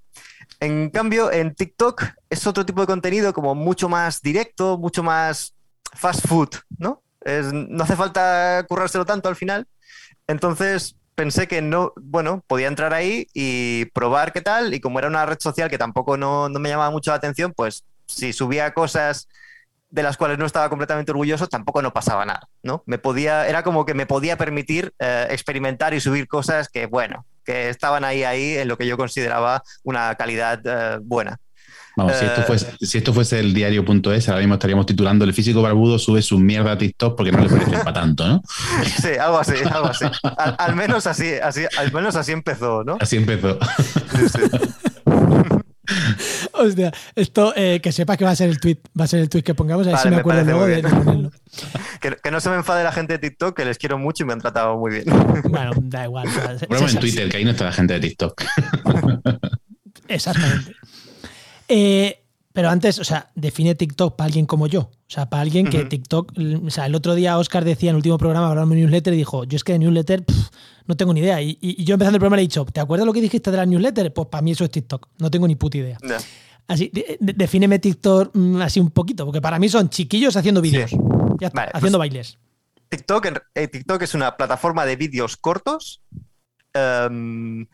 En 0.61 0.91
cambio, 0.91 1.31
en 1.31 1.55
TikTok 1.55 2.03
es 2.29 2.45
otro 2.45 2.65
tipo 2.67 2.81
de 2.81 2.87
contenido 2.87 3.33
como 3.33 3.55
mucho 3.55 3.89
más 3.89 4.21
directo, 4.21 4.77
mucho 4.77 5.01
más 5.01 5.55
fast 5.93 6.27
food, 6.27 6.49
¿no? 6.77 7.01
no 7.23 7.83
hace 7.83 7.95
falta 7.95 8.63
currárselo 8.69 9.03
tanto 9.05 9.27
al 9.27 9.35
final. 9.35 9.67
Entonces 10.27 10.95
pensé 11.15 11.47
que 11.47 11.63
no, 11.63 11.93
bueno, 11.97 12.43
podía 12.45 12.67
entrar 12.67 12.93
ahí 12.93 13.27
y 13.33 13.85
probar 13.85 14.33
qué 14.33 14.41
tal. 14.41 14.75
Y 14.75 14.79
como 14.79 14.99
era 14.99 15.07
una 15.07 15.25
red 15.25 15.39
social 15.39 15.67
que 15.67 15.79
tampoco 15.79 16.15
no, 16.15 16.47
me 16.49 16.69
llamaba 16.69 16.91
mucho 16.91 17.09
la 17.09 17.17
atención, 17.17 17.53
pues 17.55 17.83
si 18.05 18.31
subía 18.31 18.71
cosas 18.75 19.27
de 19.89 20.03
las 20.03 20.15
cuales 20.15 20.37
no 20.37 20.45
estaba 20.45 20.69
completamente 20.69 21.11
orgulloso, 21.11 21.47
tampoco 21.47 21.81
no 21.81 21.91
pasaba 21.91 22.23
nada, 22.23 22.47
¿no? 22.61 22.83
Me 22.85 22.99
podía, 22.99 23.47
era 23.47 23.63
como 23.63 23.83
que 23.83 23.95
me 23.95 24.05
podía 24.05 24.37
permitir 24.37 24.93
eh, 24.99 25.27
experimentar 25.31 25.95
y 25.95 25.99
subir 25.99 26.27
cosas 26.27 26.69
que, 26.69 26.85
bueno, 26.85 27.25
que 27.45 27.69
estaban 27.69 28.03
ahí, 28.03 28.23
ahí 28.23 28.57
en 28.57 28.67
lo 28.67 28.77
que 28.77 28.87
yo 28.87 28.97
consideraba 28.97 29.63
una 29.83 30.15
calidad 30.15 30.61
eh, 30.65 30.99
buena. 31.01 31.39
Vamos, 31.97 32.15
si, 32.17 32.25
esto 32.25 32.41
Eh, 32.41 32.43
fuese, 32.45 32.77
si 32.79 32.97
esto 32.97 33.13
fuese 33.13 33.39
el 33.39 33.53
diario.es, 33.53 34.29
ahora 34.29 34.39
mismo 34.39 34.53
estaríamos 34.53 34.85
titulando 34.85 35.25
El 35.25 35.33
físico 35.33 35.61
barbudo 35.61 35.99
sube 35.99 36.21
su 36.21 36.39
mierda 36.39 36.71
a 36.71 36.77
TikTok 36.77 37.17
porque 37.17 37.31
no 37.33 37.39
le 37.39 37.49
parece 37.49 37.71
para 37.71 37.93
tanto, 37.93 38.27
¿no? 38.27 38.41
Sí, 39.01 39.09
algo 39.19 39.39
así, 39.39 39.55
algo 39.69 39.87
así. 39.87 40.05
Al, 40.37 40.55
al 40.57 40.75
menos 40.75 41.05
así, 41.05 41.33
así, 41.43 41.65
al 41.77 41.91
menos 41.91 42.15
así 42.15 42.31
empezó, 42.31 42.83
¿no? 42.83 42.97
Así 42.99 43.17
empezó. 43.17 43.59
Sí, 44.15 44.29
sí. 44.29 44.39
Hostia, 46.61 46.91
esto 47.15 47.53
eh, 47.55 47.79
que 47.81 47.91
sepas 47.91 48.17
que 48.17 48.25
va 48.25 48.31
a 48.31 48.35
ser 48.35 48.49
el 48.49 48.59
tweet, 48.59 48.77
va 48.99 49.05
a 49.05 49.07
ser 49.07 49.19
el 49.19 49.29
tweet 49.29 49.43
que 49.43 49.53
pongamos, 49.55 49.85
a 49.87 49.89
ver 49.91 49.95
Vale, 49.95 50.03
si 50.03 50.09
me 50.09 50.15
me 50.15 50.19
acuerdo 50.21 50.43
luego 50.45 50.65
de, 50.67 50.81
ponerlo. 50.83 51.31
Que, 52.01 52.15
que 52.23 52.31
no 52.31 52.39
se 52.39 52.49
me 52.49 52.55
enfade 52.55 52.83
la 52.83 52.91
gente 52.91 53.13
de 53.13 53.19
TikTok, 53.19 53.55
que 53.55 53.65
les 53.65 53.77
quiero 53.77 53.97
mucho 53.97 54.23
y 54.23 54.27
me 54.27 54.33
han 54.33 54.39
tratado 54.39 54.77
muy 54.77 54.91
bien. 54.91 55.03
Bueno, 55.49 55.71
da 55.81 56.05
igual. 56.05 56.27
se- 56.29 56.65
en 56.69 56.99
Twitter, 56.99 57.29
que 57.29 57.37
ahí 57.37 57.43
no 57.45 57.51
está 57.51 57.65
la 57.65 57.71
gente 57.73 57.93
de 57.93 57.99
TikTok. 57.99 58.41
Exactamente. 60.07 60.75
Eh, 61.67 62.17
pero 62.53 62.69
antes, 62.69 62.99
o 62.99 63.03
sea, 63.03 63.29
define 63.35 63.75
TikTok 63.75 64.15
para 64.15 64.25
alguien 64.25 64.45
como 64.45 64.67
yo. 64.67 64.81
O 64.81 64.91
sea, 65.07 65.29
para 65.29 65.41
alguien 65.41 65.69
que. 65.69 65.85
TikTok. 65.85 66.33
O 66.65 66.69
sea, 66.69 66.85
el 66.85 66.95
otro 66.95 67.15
día 67.15 67.37
Oscar 67.37 67.63
decía 67.63 67.89
en 67.89 67.95
el 67.95 67.97
último 67.97 68.17
programa, 68.17 68.49
hablando 68.49 68.75
de 68.75 68.81
newsletter, 68.81 69.13
y 69.13 69.17
dijo: 69.17 69.43
Yo 69.45 69.55
es 69.55 69.63
que 69.63 69.73
de 69.73 69.79
newsletter 69.79 70.23
pff, 70.25 70.49
no 70.85 70.97
tengo 70.97 71.13
ni 71.13 71.21
idea. 71.21 71.41
Y, 71.41 71.51
y- 71.61 71.81
y 71.81 71.85
yo 71.85 71.93
empezando 71.93 72.17
el 72.17 72.19
programa 72.19 72.35
le 72.37 72.41
he 72.41 72.45
dicho: 72.45 72.65
¿Te 72.65 72.81
acuerdas 72.81 73.05
lo 73.05 73.13
que 73.13 73.21
dijiste 73.21 73.51
de 73.51 73.57
la 73.57 73.65
newsletter? 73.65 74.11
Pues 74.13 74.27
para 74.27 74.41
mí 74.41 74.51
eso 74.51 74.65
es 74.65 74.71
TikTok. 74.71 75.07
No 75.19 75.31
tengo 75.31 75.47
ni 75.47 75.55
puta 75.55 75.77
idea. 75.77 75.97
Así, 76.67 76.89
de- 76.93 77.17
de- 77.19 77.33
defíneme 77.33 77.79
TikTok 77.79 78.35
mm, 78.35 78.61
así 78.61 78.79
un 78.79 78.91
poquito, 78.91 79.25
porque 79.25 79.41
para 79.41 79.59
mí 79.59 79.67
son 79.69 79.89
chiquillos 79.89 80.35
haciendo 80.35 80.61
vídeos. 80.61 80.91
Ya 81.39 81.47
está, 81.47 81.61
Vale, 81.61 81.71
haciendo 81.73 81.97
pues- 81.97 82.09
bailes. 82.09 82.37
TikTok, 82.89 83.25
eh, 83.55 83.67
TikTok 83.67 84.01
es 84.01 84.13
una 84.13 84.35
plataforma 84.35 84.85
de 84.85 84.95
vídeos 84.97 85.37
cortos 85.37 86.01
em, 86.73 87.67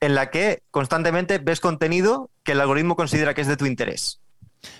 en 0.00 0.14
la 0.14 0.30
que 0.30 0.62
constantemente 0.70 1.38
ves 1.38 1.60
contenido 1.60 2.30
que 2.42 2.52
el 2.52 2.60
algoritmo 2.60 2.96
considera 2.96 3.34
que 3.34 3.40
es 3.40 3.46
de 3.46 3.56
tu 3.56 3.66
interés. 3.66 4.20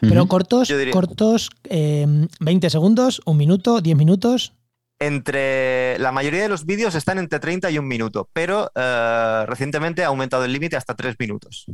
Pero 0.01 0.27
cortos, 0.27 0.73
cortos, 0.93 1.51
eh, 1.65 2.07
20 2.41 2.71
segundos, 2.71 3.21
un 3.27 3.37
minuto, 3.37 3.81
10 3.83 3.97
minutos. 3.97 4.53
Entre 5.07 5.99
la 5.99 6.11
mayoría 6.13 6.43
de 6.43 6.49
los 6.49 6.65
vídeos 6.67 6.95
están 6.95 7.19
entre 7.19 7.39
30 7.39 7.71
y 7.71 7.79
un 7.79 7.87
minuto, 7.87 8.29
pero 8.33 8.71
eh, 8.75 9.45
recientemente 9.47 10.03
ha 10.03 10.09
aumentado 10.09 10.45
el 10.45 10.53
límite 10.53 10.77
hasta 10.77 10.95
3 10.95 11.15
minutos. 11.19 11.67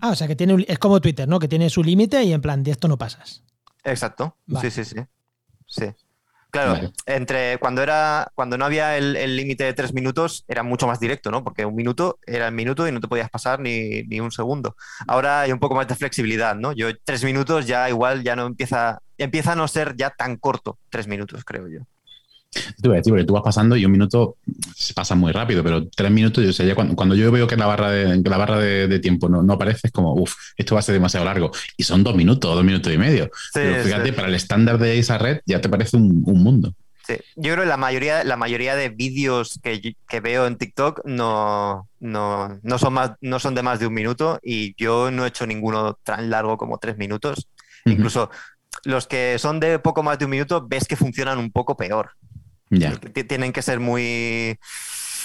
Ah, 0.00 0.10
o 0.10 0.14
sea 0.14 0.28
que 0.28 0.36
tiene 0.36 0.54
un- 0.54 0.64
es 0.66 0.78
como 0.78 1.00
Twitter, 1.00 1.28
¿no? 1.28 1.38
Que 1.38 1.48
tiene 1.48 1.68
su 1.70 1.82
límite 1.82 2.22
y 2.22 2.32
en 2.32 2.40
plan, 2.40 2.62
de 2.62 2.70
esto 2.70 2.88
no 2.88 2.96
pasas. 2.96 3.42
Exacto. 3.84 4.36
Vale. 4.46 4.70
Sí, 4.70 4.84
sí, 4.84 4.94
sí. 4.94 5.00
Sí. 5.66 5.86
Claro, 6.50 6.72
Vale. 6.72 6.90
entre 7.06 7.58
cuando 7.58 7.80
era, 7.80 8.32
cuando 8.34 8.58
no 8.58 8.64
había 8.64 8.96
el 8.96 9.14
el 9.14 9.36
límite 9.36 9.62
de 9.64 9.72
tres 9.72 9.92
minutos, 9.94 10.44
era 10.48 10.64
mucho 10.64 10.86
más 10.88 10.98
directo, 10.98 11.30
¿no? 11.30 11.44
Porque 11.44 11.64
un 11.64 11.76
minuto 11.76 12.18
era 12.26 12.48
el 12.48 12.54
minuto 12.54 12.88
y 12.88 12.92
no 12.92 12.98
te 13.00 13.06
podías 13.06 13.30
pasar 13.30 13.60
ni, 13.60 14.02
ni 14.04 14.18
un 14.18 14.32
segundo. 14.32 14.74
Ahora 15.06 15.42
hay 15.42 15.52
un 15.52 15.60
poco 15.60 15.76
más 15.76 15.86
de 15.86 15.94
flexibilidad, 15.94 16.56
¿no? 16.56 16.72
Yo 16.72 16.88
tres 17.04 17.22
minutos 17.22 17.66
ya 17.66 17.88
igual 17.88 18.24
ya 18.24 18.34
no 18.34 18.46
empieza, 18.46 19.00
empieza 19.16 19.52
a 19.52 19.56
no 19.56 19.68
ser 19.68 19.94
ya 19.96 20.10
tan 20.10 20.36
corto, 20.36 20.78
tres 20.88 21.06
minutos, 21.06 21.44
creo 21.44 21.68
yo. 21.68 21.80
Te 22.52 22.62
iba 22.82 22.94
a 22.94 22.96
decir, 22.96 23.12
porque 23.12 23.24
tú 23.24 23.32
vas 23.32 23.44
pasando 23.44 23.76
y 23.76 23.84
un 23.84 23.92
minuto 23.92 24.36
se 24.74 24.92
pasa 24.92 25.14
muy 25.14 25.30
rápido, 25.30 25.62
pero 25.62 25.86
tres 25.88 26.10
minutos, 26.10 26.44
yo 26.44 26.52
sé, 26.52 26.66
ya 26.66 26.74
cuando, 26.74 26.96
cuando 26.96 27.14
yo 27.14 27.30
veo 27.30 27.46
que 27.46 27.56
la 27.56 27.66
barra 27.66 27.90
de, 27.90 28.22
que 28.22 28.28
la 28.28 28.36
barra 28.36 28.58
de, 28.58 28.88
de 28.88 28.98
tiempo 28.98 29.28
no, 29.28 29.42
no 29.42 29.52
aparece, 29.52 29.86
es 29.86 29.92
como, 29.92 30.14
uff, 30.14 30.34
esto 30.56 30.74
va 30.74 30.80
a 30.80 30.82
ser 30.82 30.94
demasiado 30.94 31.24
largo. 31.24 31.52
Y 31.76 31.84
son 31.84 32.02
dos 32.02 32.16
minutos, 32.16 32.52
dos 32.52 32.64
minutos 32.64 32.92
y 32.92 32.98
medio. 32.98 33.30
pero 33.54 33.84
fíjate, 33.84 34.06
sí. 34.06 34.12
para 34.12 34.28
el 34.28 34.34
estándar 34.34 34.78
de 34.78 34.98
esa 34.98 35.16
red 35.18 35.40
ya 35.46 35.60
te 35.60 35.68
parece 35.68 35.96
un, 35.96 36.24
un 36.26 36.42
mundo. 36.42 36.74
Sí. 37.06 37.14
Yo 37.36 37.52
creo 37.52 37.64
que 37.64 37.68
la 37.68 37.76
mayoría, 37.76 38.24
la 38.24 38.36
mayoría 38.36 38.74
de 38.74 38.88
vídeos 38.88 39.58
que, 39.62 39.94
que 40.08 40.20
veo 40.20 40.46
en 40.46 40.56
TikTok 40.56 41.02
no, 41.04 41.88
no, 42.00 42.58
no 42.62 42.78
son 42.78 42.92
más, 42.92 43.12
no 43.20 43.38
son 43.38 43.54
de 43.54 43.62
más 43.62 43.78
de 43.78 43.86
un 43.86 43.94
minuto 43.94 44.40
y 44.42 44.74
yo 44.76 45.10
no 45.10 45.24
he 45.24 45.28
hecho 45.28 45.46
ninguno 45.46 45.94
tan 46.02 46.30
largo 46.30 46.56
como 46.56 46.78
tres 46.78 46.98
minutos. 46.98 47.48
Incluso 47.84 48.30
los 48.84 49.06
que 49.06 49.38
son 49.38 49.60
de 49.60 49.78
poco 49.78 50.02
más 50.02 50.18
de 50.18 50.24
un 50.26 50.30
minuto 50.32 50.66
ves 50.66 50.86
que 50.86 50.96
funcionan 50.96 51.38
un 51.38 51.50
poco 51.50 51.76
peor. 51.76 52.12
Ya. 52.70 52.96
Tienen 52.98 53.52
que 53.52 53.62
ser 53.62 53.80
muy... 53.80 54.58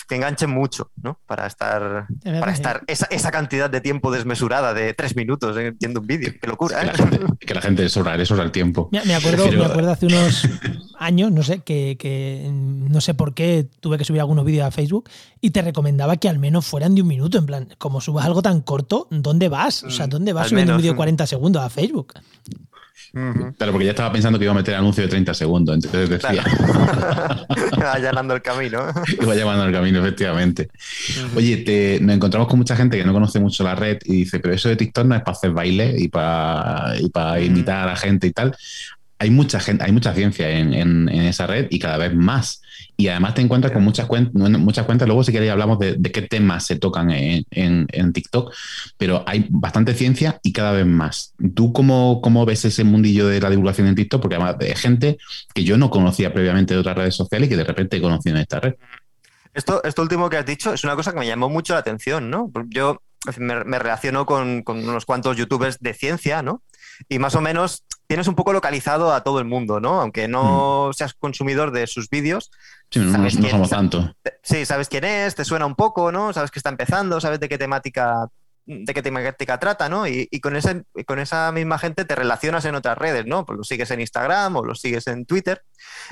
que 0.08 0.16
enganchen 0.16 0.50
mucho, 0.52 0.92
¿no? 1.02 1.20
Para 1.26 1.48
estar, 1.48 2.08
para 2.24 2.52
sí. 2.52 2.56
estar 2.56 2.84
esa, 2.88 3.06
esa 3.10 3.32
cantidad 3.32 3.70
de 3.70 3.82
tiempo 3.82 4.12
desmesurada 4.12 4.74
de 4.74 4.94
tres 4.94 5.16
minutos 5.16 5.56
eh, 5.58 5.74
viendo 5.80 6.00
un 6.02 6.08
vídeo. 6.08 6.34
Qué 6.40 6.48
locura, 6.48 6.80
Que 6.80 6.86
¿eh? 6.86 6.92
la 6.92 6.94
gente, 6.98 7.20
que 7.40 7.54
la 7.56 7.62
gente 7.62 7.90
sobra, 7.90 8.16
le 8.18 8.26
sobra 8.26 8.44
el 8.44 8.52
tiempo. 8.52 8.90
Me, 8.92 9.04
me 9.06 9.16
acuerdo, 9.16 9.46
Pero- 9.46 9.60
me 9.60 9.66
acuerdo 9.66 9.92
hace 9.92 10.06
unos 10.08 10.48
años, 11.00 11.32
no 11.32 11.42
sé, 11.44 11.60
que, 11.60 11.98
que, 12.00 12.48
no 12.52 13.02
sé 13.02 13.14
por 13.16 13.34
qué 13.34 13.68
tuve 13.80 13.98
que 13.98 14.06
subir 14.06 14.22
algunos 14.22 14.46
vídeos 14.46 14.66
a 14.68 14.72
Facebook 14.72 15.10
y 15.42 15.50
te 15.52 15.62
recomendaba 15.62 16.18
que 16.18 16.30
al 16.30 16.38
menos 16.40 16.66
fueran 16.68 16.94
de 16.96 17.02
un 17.02 17.08
minuto. 17.08 17.38
En 17.40 17.46
plan, 17.48 17.70
como 17.80 18.00
subas 18.02 18.26
algo 18.26 18.42
tan 18.44 18.62
corto, 18.62 19.08
¿dónde 19.12 19.50
vas? 19.50 19.84
O 19.84 19.90
sea, 19.92 20.08
Mm, 20.08 20.10
¿dónde 20.12 20.34
vas 20.34 20.44
al 20.46 20.50
subiendo 20.50 20.74
un 20.74 20.78
vídeo 20.78 20.92
de 20.92 20.96
mm. 20.96 20.98
40 20.98 21.28
segundos 21.28 21.64
a 21.64 21.70
Facebook? 21.70 22.14
Claro, 23.58 23.72
porque 23.72 23.86
ya 23.86 23.92
estaba 23.92 24.12
pensando 24.12 24.38
que 24.38 24.44
iba 24.46 24.52
a 24.52 24.56
meter 24.56 24.76
anuncio 24.76 25.02
de 25.04 25.10
30 25.10 25.34
segundos, 25.34 25.76
entonces 25.76 26.10
decía, 26.10 26.44
Allanando 27.94 28.34
el 28.36 28.42
camino. 28.42 28.84
iba 29.22 29.36
llamando 29.36 29.64
al 29.64 29.72
camino, 29.72 30.00
efectivamente. 30.00 30.70
Oye, 31.36 31.58
te- 31.58 32.00
nos 32.02 32.16
encontramos 32.16 32.48
con 32.50 32.58
mucha 32.60 32.76
gente 32.76 32.98
que 32.98 33.06
no 33.06 33.14
conoce 33.14 33.40
mucho 33.40 33.64
la 33.64 33.76
red 33.76 34.00
y 34.06 34.18
dice, 34.18 34.40
pero 34.40 34.54
eso 34.54 34.70
de 34.70 34.76
TikTok 34.76 35.06
no 35.06 35.16
es 35.16 35.22
para 35.22 35.32
hacer 35.38 35.52
baile 35.52 35.96
y 35.98 36.08
para, 36.10 36.94
y 37.00 37.10
para 37.10 37.40
imitar 37.40 37.84
a 37.84 37.86
la 37.92 37.96
gente 37.96 38.28
y 38.28 38.32
tal. 38.32 38.56
Hay 39.26 39.32
mucha 39.32 39.60
gente, 39.60 39.84
hay 39.84 39.92
mucha 39.92 40.14
ciencia 40.14 40.50
en, 40.50 40.74
en- 40.74 41.10
en 41.10 41.22
esa 41.24 41.48
red 41.48 41.68
y 41.70 41.80
cada 41.80 41.98
vez 41.98 42.14
más. 42.14 42.62
Y 42.98 43.08
además 43.10 43.34
te 43.34 43.42
encuentras 43.42 43.74
con 43.74 43.84
muchas 43.84 44.06
cuentas, 44.06 44.34
muchas 44.34 44.86
cuentas. 44.86 45.08
Luego, 45.08 45.24
si 45.24 45.32
queréis, 45.32 45.52
hablamos 45.52 45.80
de, 45.80 45.96
de 45.98 46.12
qué 46.12 46.22
temas 46.22 46.66
se 46.66 46.78
tocan 46.78 47.10
en, 47.12 48.14
TikTok, 48.14 48.54
pero 48.98 49.24
hay 49.28 49.48
bastante 49.50 49.94
ciencia 49.94 50.40
y 50.44 50.54
cada 50.54 50.72
vez 50.72 50.86
más. 50.86 51.34
¿Tú 51.56 51.74
cómo, 51.74 52.22
cómo 52.22 52.46
ves 52.46 52.64
ese 52.66 52.84
mundillo 52.84 53.28
de 53.28 53.42
la 53.42 53.50
divulgación 53.50 53.88
en 53.88 53.96
TikTok? 53.96 54.22
Porque 54.22 54.36
además 54.36 54.56
es 54.62 54.80
gente 54.80 55.18
que 55.54 55.64
yo 55.64 55.78
no 55.78 55.90
conocía 55.90 56.34
previamente 56.34 56.74
de 56.74 56.80
otras 56.80 56.96
redes 56.96 57.16
sociales 57.16 57.48
y 57.48 57.50
que 57.50 57.58
de 57.58 57.64
repente 57.66 57.98
he 57.98 58.02
conocido 58.02 58.36
en 58.36 58.42
esta 58.44 58.60
red. 58.60 58.76
Esto, 59.54 59.84
esto 59.84 60.02
último 60.02 60.30
que 60.30 60.38
has 60.38 60.46
dicho 60.46 60.74
es 60.74 60.84
una 60.84 60.96
cosa 60.96 61.12
que 61.12 61.20
me 61.20 61.28
llamó 61.28 61.50
mucho 61.50 61.74
la 61.74 61.80
atención, 61.80 62.30
¿no? 62.30 62.52
Yo 62.70 63.02
me, 63.38 63.64
me 63.64 63.80
relaciono 63.80 64.26
con, 64.26 64.62
con 64.64 64.78
unos 64.88 65.06
cuantos 65.06 65.36
youtubers 65.38 65.80
de 65.80 65.94
ciencia, 65.94 66.42
¿no? 66.42 66.62
Y 67.10 67.20
más 67.20 67.36
o 67.36 67.42
menos 67.42 67.84
tienes 68.08 68.28
un 68.28 68.36
poco 68.36 68.54
localizado 68.54 69.14
a 69.14 69.24
todo 69.24 69.40
el 69.40 69.46
mundo, 69.46 69.80
¿no? 69.80 70.00
Aunque 70.02 70.28
no 70.28 70.92
seas 70.94 71.14
consumidor 71.14 71.72
de 71.72 71.88
sus 71.88 72.10
vídeos, 72.10 72.52
Sí, 72.92 73.00
no- 73.00 73.12
¿Sabes 73.12 73.40
no 73.40 73.50
somos 73.50 73.70
tanto. 73.70 74.16
te- 74.22 74.38
sí, 74.44 74.66
sabes 74.66 74.90
quién 74.90 75.04
es, 75.06 75.34
te 75.36 75.44
suena 75.44 75.66
un 75.66 75.76
poco, 75.76 76.12
¿no? 76.12 76.32
Sabes 76.34 76.52
que 76.52 76.60
está 76.60 76.70
empezando, 76.70 77.20
sabes 77.20 77.40
de 77.40 77.50
qué 77.50 77.58
temática 77.58 78.28
de 78.68 78.96
qué 78.96 79.04
temática 79.04 79.60
trata, 79.60 79.90
¿no? 79.90 80.08
Y, 80.08 80.28
y 80.32 80.40
con, 80.40 80.56
ese, 80.56 80.86
con 81.06 81.20
esa 81.20 81.52
misma 81.52 81.78
gente 81.78 82.04
te 82.04 82.16
relacionas 82.16 82.66
en 82.66 82.74
otras 82.74 82.98
redes, 82.98 83.28
¿no? 83.28 83.46
Pues 83.46 83.58
lo 83.58 83.64
sigues 83.64 83.92
en 83.92 84.02
Instagram 84.02 84.56
o 84.56 84.66
lo 84.66 84.74
sigues 84.74 85.06
en 85.06 85.28
Twitter. 85.28 85.62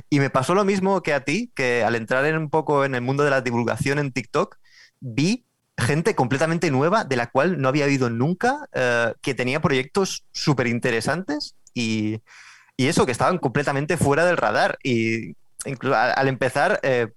Y 0.08 0.20
me 0.20 0.30
pasó 0.30 0.54
lo 0.54 0.64
mismo 0.64 1.02
que 1.02 1.16
a 1.16 1.22
ti, 1.22 1.52
que 1.56 1.84
al 1.84 1.96
entrar 1.96 2.24
en 2.26 2.38
un 2.38 2.52
poco 2.52 2.86
en 2.86 2.94
el 2.94 3.02
mundo 3.02 3.24
de 3.24 3.32
la 3.32 3.42
divulgación 3.42 3.98
en 3.98 4.12
TikTok, 4.12 4.58
vi 5.00 5.48
gente 5.78 6.16
completamente 6.16 6.72
nueva 6.72 7.04
de 7.04 7.16
la 7.16 7.28
cual 7.28 7.60
no 7.60 7.68
había 7.68 7.86
oído 7.86 8.10
nunca, 8.10 8.68
eh, 8.74 9.14
que 9.22 9.34
tenía 9.34 9.62
proyectos 9.62 10.24
súper 10.32 10.68
interesantes 10.68 11.56
y, 11.74 12.22
y 12.78 12.88
eso, 12.88 13.06
que 13.06 13.12
estaban 13.12 13.38
completamente 13.38 13.98
fuera 13.98 14.26
del 14.26 14.38
radar. 14.38 14.78
Y 14.84 15.36
al, 15.94 16.28
empezar, 16.28 16.80
eh, 16.84 17.08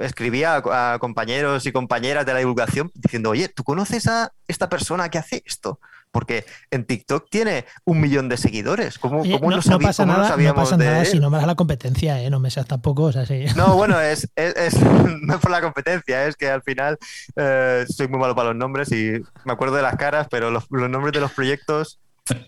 escribía 0.00 0.62
a 0.70 0.98
compañeros 0.98 1.66
y 1.66 1.72
compañeras 1.72 2.26
de 2.26 2.32
la 2.32 2.38
divulgación 2.40 2.90
diciendo, 2.94 3.30
oye, 3.30 3.48
¿tú 3.48 3.64
conoces 3.64 4.06
a 4.06 4.32
esta 4.48 4.68
persona 4.68 5.08
que 5.08 5.18
hace 5.18 5.42
esto? 5.44 5.80
Porque 6.14 6.46
en 6.70 6.84
TikTok 6.86 7.26
tiene 7.28 7.64
un 7.84 8.00
millón 8.00 8.28
de 8.28 8.36
seguidores. 8.36 8.98
¿Cómo, 8.98 9.22
Oye, 9.22 9.32
cómo 9.38 9.50
no, 9.50 9.56
no, 9.56 9.62
no 9.66 9.78
pasa 9.80 10.04
cómo 10.04 10.12
no 10.14 10.22
nada, 10.22 10.36
no 10.36 10.54
pasa 10.54 10.76
de 10.76 10.84
nada 10.86 11.00
él? 11.00 11.06
si 11.06 11.18
nombras 11.18 11.42
a 11.42 11.46
la 11.48 11.56
competencia, 11.56 12.22
¿eh? 12.22 12.30
No 12.30 12.38
me 12.38 12.50
seas 12.50 12.66
tampoco, 12.66 13.02
o 13.02 13.12
sea, 13.12 13.26
sí. 13.26 13.44
No, 13.56 13.74
bueno, 13.76 14.00
es, 14.00 14.30
es- 14.36 14.56
es- 14.56 14.80
no 15.22 15.34
es 15.34 15.40
por 15.40 15.50
la 15.50 15.60
competencia, 15.60 16.26
es 16.26 16.36
que 16.36 16.48
al 16.48 16.62
final 16.62 16.96
eh, 17.36 17.84
soy 17.88 18.06
muy 18.08 18.20
malo 18.20 18.34
para 18.36 18.50
los 18.50 18.56
nombres 18.56 18.92
y 18.92 19.20
me 19.44 19.52
acuerdo 19.52 19.74
de 19.76 19.82
las 19.82 19.96
caras, 19.96 20.28
pero 20.30 20.50
los, 20.50 20.64
los 20.70 20.88
nombres 20.88 21.12
de 21.12 21.20
los 21.20 21.32
proyectos. 21.32 21.98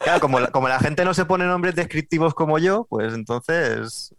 Claro, 0.00 0.20
como 0.20 0.38
la, 0.40 0.48
como 0.52 0.68
la 0.68 0.78
gente 0.78 1.04
no 1.04 1.12
se 1.12 1.24
pone 1.24 1.44
nombres 1.44 1.74
descriptivos 1.74 2.32
como 2.34 2.58
yo, 2.58 2.86
pues 2.88 3.12
entonces. 3.14 4.14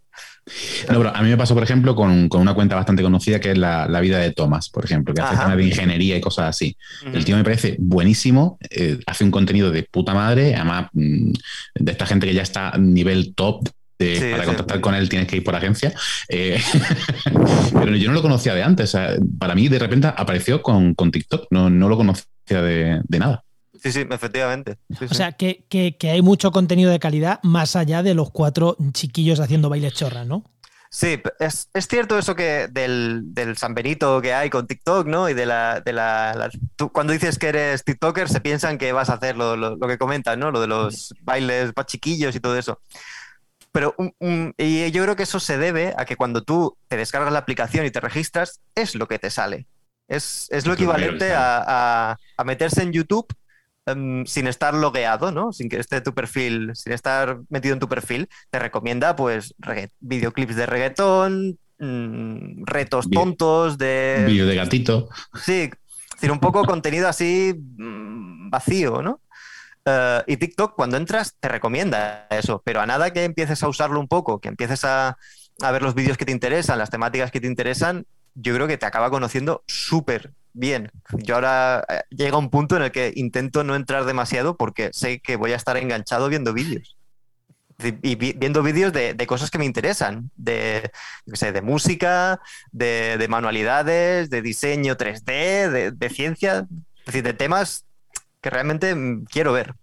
No, 0.90 0.98
pero 0.98 1.14
a 1.16 1.22
mí 1.22 1.28
me 1.28 1.36
pasó, 1.36 1.54
por 1.54 1.62
ejemplo, 1.62 1.94
con, 1.94 2.28
con 2.28 2.40
una 2.40 2.54
cuenta 2.54 2.74
bastante 2.74 3.02
conocida 3.02 3.38
que 3.40 3.52
es 3.52 3.58
la, 3.58 3.86
la 3.86 4.00
vida 4.00 4.18
de 4.18 4.32
Thomas, 4.32 4.68
por 4.68 4.84
ejemplo, 4.84 5.14
que 5.14 5.20
hace 5.20 5.34
Ajá. 5.34 5.44
temas 5.44 5.58
de 5.58 5.64
ingeniería 5.64 6.16
y 6.16 6.20
cosas 6.20 6.46
así. 6.48 6.76
El 7.12 7.24
tío 7.24 7.36
me 7.36 7.44
parece 7.44 7.76
buenísimo, 7.78 8.58
eh, 8.70 8.98
hace 9.06 9.22
un 9.24 9.30
contenido 9.30 9.70
de 9.70 9.84
puta 9.84 10.12
madre, 10.14 10.54
además 10.56 10.88
mm, 10.92 11.32
de 11.76 11.92
esta 11.92 12.06
gente 12.06 12.26
que 12.26 12.34
ya 12.34 12.42
está 12.42 12.70
a 12.70 12.78
nivel 12.78 13.34
top. 13.34 13.64
de- 13.64 13.70
Sí, 14.16 14.30
para 14.30 14.42
sí. 14.44 14.46
contactar 14.46 14.80
con 14.80 14.94
él 14.94 15.08
tienes 15.10 15.28
que 15.28 15.36
ir 15.36 15.44
por 15.44 15.54
agencia. 15.54 15.92
Eh, 16.28 16.58
pero 17.72 17.94
yo 17.96 18.08
no 18.08 18.14
lo 18.14 18.22
conocía 18.22 18.54
de 18.54 18.62
antes. 18.62 18.88
o 18.94 18.98
sea, 18.98 19.14
para 19.38 19.54
mí, 19.54 19.68
de 19.68 19.78
repente 19.78 20.06
apareció 20.08 20.62
con, 20.62 20.94
con 20.94 21.10
TikTok. 21.10 21.48
No, 21.50 21.68
no 21.70 21.88
lo 21.88 21.96
conocía 21.98 22.26
de, 22.62 23.00
de 23.06 23.18
nada. 23.18 23.44
Sí, 23.82 23.92
sí, 23.92 24.06
efectivamente. 24.10 24.78
Sí, 24.90 25.04
O 25.04 25.08
sí. 25.08 25.14
sea, 25.14 25.32
que, 25.32 25.64
que- 25.68 25.96
que 25.96 26.10
hay 26.10 26.22
mucho 26.22 26.50
contenido 26.52 26.90
de 26.90 26.98
calidad 26.98 27.40
más 27.42 27.76
allá 27.76 28.02
de 28.02 28.14
los 28.14 28.30
cuatro 28.30 28.76
chiquillos 28.92 29.40
haciendo 29.40 29.68
bailes 29.68 29.94
chorras, 29.94 30.26
¿no? 30.26 30.44
Sí, 30.92 31.22
es, 31.38 31.68
cierto 31.88 32.18
eso 32.18 32.34
que 32.34 32.66
del, 32.66 33.32
del, 33.32 33.56
San 33.56 33.74
Benito 33.74 34.20
que 34.20 34.34
hay 34.34 34.50
con 34.50 34.66
TikTok, 34.66 35.06
¿no? 35.06 35.28
Y 35.28 35.34
de 35.34 35.46
la... 35.46 35.80
De 35.80 35.92
la, 35.92 36.50
cuando 36.92 37.12
dices 37.12 37.38
que 37.38 37.48
eres 37.48 37.84
TikToker 37.84 38.28
se 38.28 38.40
piensan 38.40 38.76
que 38.76 38.92
vas 38.92 39.08
a 39.08 39.14
hacer 39.14 39.36
lo, 39.36 39.56
lo, 39.56 39.78
que 39.78 39.98
comentas, 39.98 40.36
¿no? 40.36 40.50
Lo 40.50 40.60
de 40.60 40.66
los 40.66 41.14
bailes 41.22 41.72
más 41.76 41.86
chiquillos 41.86 42.34
y 42.34 42.40
todo 42.40 42.58
eso. 42.58 42.80
Pero 43.70 43.94
y 44.58 44.90
yo 44.90 45.04
creo 45.04 45.14
que 45.14 45.22
eso 45.22 45.38
se 45.38 45.58
debe 45.58 45.94
a 45.96 46.04
que 46.04 46.16
cuando 46.16 46.42
tú 46.42 46.76
te 46.88 46.96
descargas 46.96 47.32
la 47.32 47.38
aplicación 47.38 47.86
y 47.86 47.92
te 47.92 48.00
registras, 48.00 48.60
es 48.74 48.96
lo 48.96 49.06
que 49.06 49.20
te 49.20 49.30
sale. 49.30 49.68
Es, 50.08 50.48
es 50.50 50.66
lo 50.66 50.72
equivalente 50.74 51.32
a, 51.34 52.18
a, 52.36 52.44
meterse 52.44 52.82
en 52.82 52.92
YouTube 52.92 53.32
em, 53.92 54.26
sin 54.26 54.46
estar 54.46 54.74
logueado, 54.74 55.32
¿no? 55.32 55.52
Sin 55.52 55.68
que 55.68 55.78
esté 55.78 56.00
tu 56.00 56.14
perfil, 56.14 56.70
sin 56.74 56.92
estar 56.92 57.40
metido 57.48 57.74
en 57.74 57.80
tu 57.80 57.88
perfil, 57.88 58.28
te 58.50 58.58
recomienda 58.58 59.16
pues 59.16 59.54
videoclips 60.00 60.56
de 60.56 60.66
reggaetón, 60.66 61.58
mm, 61.78 62.64
retos 62.64 63.10
tontos 63.10 63.78
de... 63.78 64.24
Vídeo 64.26 64.46
de 64.46 64.56
gatito. 64.56 65.08
Sí, 65.34 65.70
decir, 66.14 66.32
un 66.32 66.40
poco 66.40 66.64
contenido 66.64 67.08
así 67.08 67.54
mm, 67.56 68.50
vacío, 68.50 69.02
¿no? 69.02 69.20
Eh, 69.84 70.22
y 70.26 70.36
TikTok, 70.36 70.74
cuando 70.74 70.96
entras, 70.96 71.36
te 71.40 71.48
recomienda 71.48 72.26
eso, 72.30 72.62
pero 72.64 72.80
a 72.80 72.86
nada 72.86 73.12
que 73.12 73.24
empieces 73.24 73.62
a 73.62 73.68
usarlo 73.68 73.98
un 73.98 74.08
poco, 74.08 74.40
que 74.40 74.48
empieces 74.48 74.84
a, 74.84 75.16
a 75.62 75.70
ver 75.70 75.82
los 75.82 75.94
vídeos 75.94 76.16
que 76.16 76.24
te 76.24 76.32
interesan, 76.32 76.78
las 76.78 76.90
temáticas 76.90 77.30
que 77.30 77.40
te 77.40 77.46
interesan, 77.46 78.06
yo 78.34 78.54
creo 78.54 78.66
que 78.66 78.78
te 78.78 78.86
acaba 78.86 79.10
conociendo 79.10 79.62
súper 79.66 80.32
bien. 80.52 80.90
Yo 81.12 81.36
ahora 81.36 81.84
eh, 81.88 82.02
llega 82.10 82.38
un 82.38 82.50
punto 82.50 82.76
en 82.76 82.82
el 82.82 82.92
que 82.92 83.12
intento 83.14 83.64
no 83.64 83.76
entrar 83.76 84.04
demasiado 84.04 84.56
porque 84.56 84.90
sé 84.92 85.20
que 85.20 85.36
voy 85.36 85.52
a 85.52 85.56
estar 85.56 85.76
enganchado 85.76 86.28
viendo 86.28 86.52
vídeos. 86.52 86.96
Y 88.02 88.16
viendo 88.16 88.62
vídeos 88.62 88.92
de, 88.92 89.16
cosas 89.26 89.50
que 89.50 89.56
me 89.56 89.64
interesan, 89.64 90.30
de, 90.36 90.90
de 91.24 91.62
música, 91.62 92.38
de, 92.72 93.26
manualidades, 93.30 94.28
de 94.28 94.42
diseño 94.42 94.98
3D, 94.98 95.90
de, 95.90 96.10
ciencia, 96.10 96.66
es 96.98 97.06
decir, 97.06 97.22
de 97.22 97.32
temas 97.32 97.86
que 98.42 98.50
realmente 98.50 98.94
mm, 98.94 99.24
quiero 99.24 99.54
ver. 99.54 99.74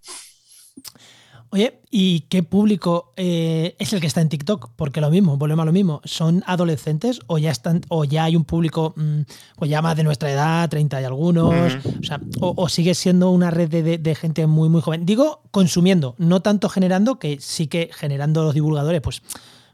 Oye, 1.50 1.80
¿y 1.90 2.20
qué 2.28 2.42
público 2.42 3.14
eh, 3.16 3.74
es 3.78 3.94
el 3.94 4.00
que 4.00 4.06
está 4.06 4.20
en 4.20 4.28
TikTok? 4.28 4.72
Porque 4.76 5.00
lo 5.00 5.08
mismo, 5.08 5.38
volvemos 5.38 5.62
a 5.62 5.66
lo 5.66 5.72
mismo. 5.72 6.02
¿Son 6.04 6.44
adolescentes 6.46 7.20
o 7.26 7.38
ya 7.38 7.50
están, 7.50 7.80
o 7.88 8.04
ya 8.04 8.24
hay 8.24 8.36
un 8.36 8.44
público 8.44 8.92
mm, 8.96 9.20
pues 9.56 9.70
ya 9.70 9.80
más 9.80 9.96
de 9.96 10.04
nuestra 10.04 10.30
edad, 10.30 10.68
30 10.68 11.00
y 11.00 11.04
algunos? 11.04 11.76
O 12.00 12.02
sea, 12.02 12.20
o, 12.40 12.68
sigue 12.68 12.94
siendo 12.94 13.30
una 13.30 13.50
red 13.50 13.98
de, 13.98 14.14
gente 14.14 14.46
muy, 14.46 14.68
muy 14.68 14.82
joven. 14.82 15.06
Digo, 15.06 15.40
consumiendo, 15.50 16.14
no 16.18 16.42
tanto 16.42 16.68
generando, 16.68 17.18
que 17.18 17.38
sí 17.40 17.66
que 17.66 17.88
generando 17.94 18.42
los 18.42 18.52
divulgadores, 18.52 19.00
pues 19.00 19.22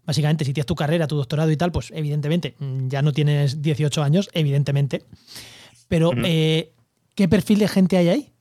básicamente, 0.07 0.45
si 0.45 0.53
tienes 0.53 0.67
tu 0.67 0.77
carrera, 0.77 1.09
tu 1.09 1.17
doctorado 1.17 1.51
y 1.51 1.57
tal, 1.57 1.73
pues 1.73 1.91
evidentemente, 1.93 2.55
mm, 2.61 2.89
ya 2.89 3.03
no 3.03 3.13
tienes 3.13 3.63
18 3.63 4.01
años, 4.01 4.31
evidentemente. 4.33 5.03
Pero, 5.89 6.13
eh, 6.25 6.73
¿qué 7.17 7.27
perfil 7.27 7.59
de 7.59 7.69
gente 7.69 7.97
hay 7.97 8.09
ahí? 8.09 8.34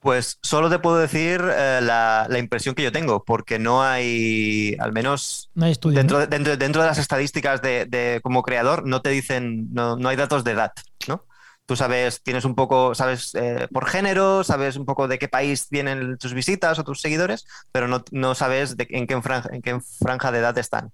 Pues 0.00 0.38
solo 0.42 0.70
te 0.70 0.78
puedo 0.78 0.96
decir 0.96 1.42
eh, 1.42 1.80
la, 1.82 2.28
impresión 2.38 2.76
que 2.76 2.84
yo 2.84 2.92
tengo, 2.92 3.24
porque 3.24 3.58
no 3.58 3.82
hay, 3.82 4.76
al 4.78 4.92
menos 4.92 5.50
dentro, 5.54 6.24
dentro, 6.24 6.56
dentro, 6.56 6.82
de 6.82 6.88
las 6.88 6.98
estadísticas 6.98 7.60
de, 7.62 8.20
como 8.22 8.42
creador, 8.42 8.86
no 8.86 9.02
te 9.02 9.10
dicen, 9.10 9.72
no, 9.72 9.96
hay 10.08 10.16
datos 10.16 10.44
de 10.44 10.52
edad, 10.52 10.72
¿no? 11.08 11.24
Tú 11.66 11.74
sabes, 11.74 12.22
tienes 12.22 12.44
un 12.44 12.54
poco, 12.54 12.94
sabes 12.94 13.34
eh, 13.34 13.66
por 13.72 13.86
género, 13.86 14.44
sabes 14.44 14.76
un 14.76 14.86
poco 14.86 15.08
de 15.08 15.18
qué 15.18 15.28
país 15.28 15.66
vienen 15.68 16.16
tus 16.16 16.32
visitas 16.32 16.78
o 16.78 16.84
tus 16.84 17.00
seguidores, 17.00 17.44
pero 17.72 17.88
no, 18.12 18.34
sabes 18.36 18.76
en, 18.78 19.06
qué 19.06 19.20
franja, 19.20 19.50
en 19.52 19.62
qué 19.62 19.80
franja 19.98 20.30
de 20.30 20.38
edad 20.38 20.56
están. 20.56 20.92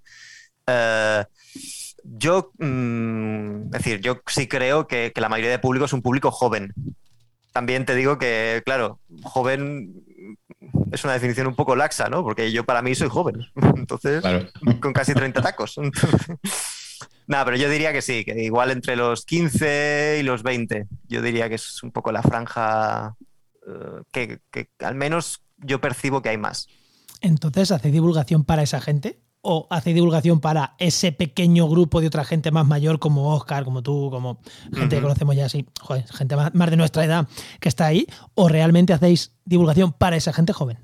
Eh, 0.66 1.24
yo, 2.04 2.52
mm, 2.58 3.66
es 3.66 3.70
decir, 3.70 4.00
yo 4.00 4.20
sí 4.26 4.48
creo 4.48 4.86
que, 4.88 5.12
que 5.14 5.20
la 5.20 5.28
mayoría 5.28 5.50
de 5.50 5.58
público 5.58 5.84
es 5.84 5.92
un 5.92 6.02
público 6.02 6.30
joven, 6.30 6.72
también 7.54 7.86
te 7.86 7.94
digo 7.94 8.18
que, 8.18 8.62
claro, 8.66 8.98
joven 9.22 10.04
es 10.90 11.04
una 11.04 11.12
definición 11.12 11.46
un 11.46 11.54
poco 11.54 11.76
laxa, 11.76 12.08
¿no? 12.08 12.24
Porque 12.24 12.50
yo 12.50 12.64
para 12.64 12.82
mí 12.82 12.96
soy 12.96 13.08
joven, 13.08 13.46
entonces, 13.76 14.24
con 14.80 14.92
casi 14.92 15.14
30 15.14 15.40
tacos. 15.40 15.78
Nada, 17.28 17.44
pero 17.44 17.56
yo 17.56 17.70
diría 17.70 17.92
que 17.92 18.02
sí, 18.02 18.24
que 18.24 18.42
igual 18.42 18.72
entre 18.72 18.96
los 18.96 19.24
15 19.24 20.16
y 20.18 20.24
los 20.24 20.42
20, 20.42 20.88
yo 21.06 21.22
diría 21.22 21.48
que 21.48 21.54
es 21.54 21.80
un 21.84 21.92
poco 21.92 22.10
la 22.10 22.22
franja 22.22 23.14
eh, 23.68 24.02
que, 24.12 24.40
que 24.50 24.68
al 24.80 24.96
menos 24.96 25.44
yo 25.58 25.80
percibo 25.80 26.22
que 26.22 26.30
hay 26.30 26.38
más. 26.38 26.66
Entonces, 27.20 27.70
¿hace 27.70 27.92
divulgación 27.92 28.44
para 28.44 28.64
esa 28.64 28.80
gente? 28.80 29.20
O 29.44 29.66
hace 29.70 29.92
divulgación 29.92 30.40
para 30.40 30.74
ese 30.78 31.12
pequeño 31.12 31.68
grupo 31.68 32.00
de 32.00 32.08
otra 32.08 32.24
gente 32.24 32.50
más 32.50 32.66
mayor 32.66 32.98
como 32.98 33.34
Oscar, 33.34 33.64
como 33.64 33.82
tú, 33.82 34.08
como 34.10 34.40
gente 34.72 34.96
que 34.96 35.02
conocemos 35.02 35.36
ya 35.36 35.44
así, 35.44 35.66
joder, 35.80 36.06
gente 36.08 36.34
más, 36.34 36.70
de 36.70 36.76
nuestra 36.76 37.04
edad 37.04 37.28
que 37.60 37.68
está 37.68 37.86
ahí, 37.86 38.06
o 38.34 38.48
realmente 38.48 38.94
hacéis 38.94 39.32
divulgación 39.44 39.92
para 39.92 40.16
esa 40.16 40.32
gente 40.32 40.52
joven? 40.52 40.78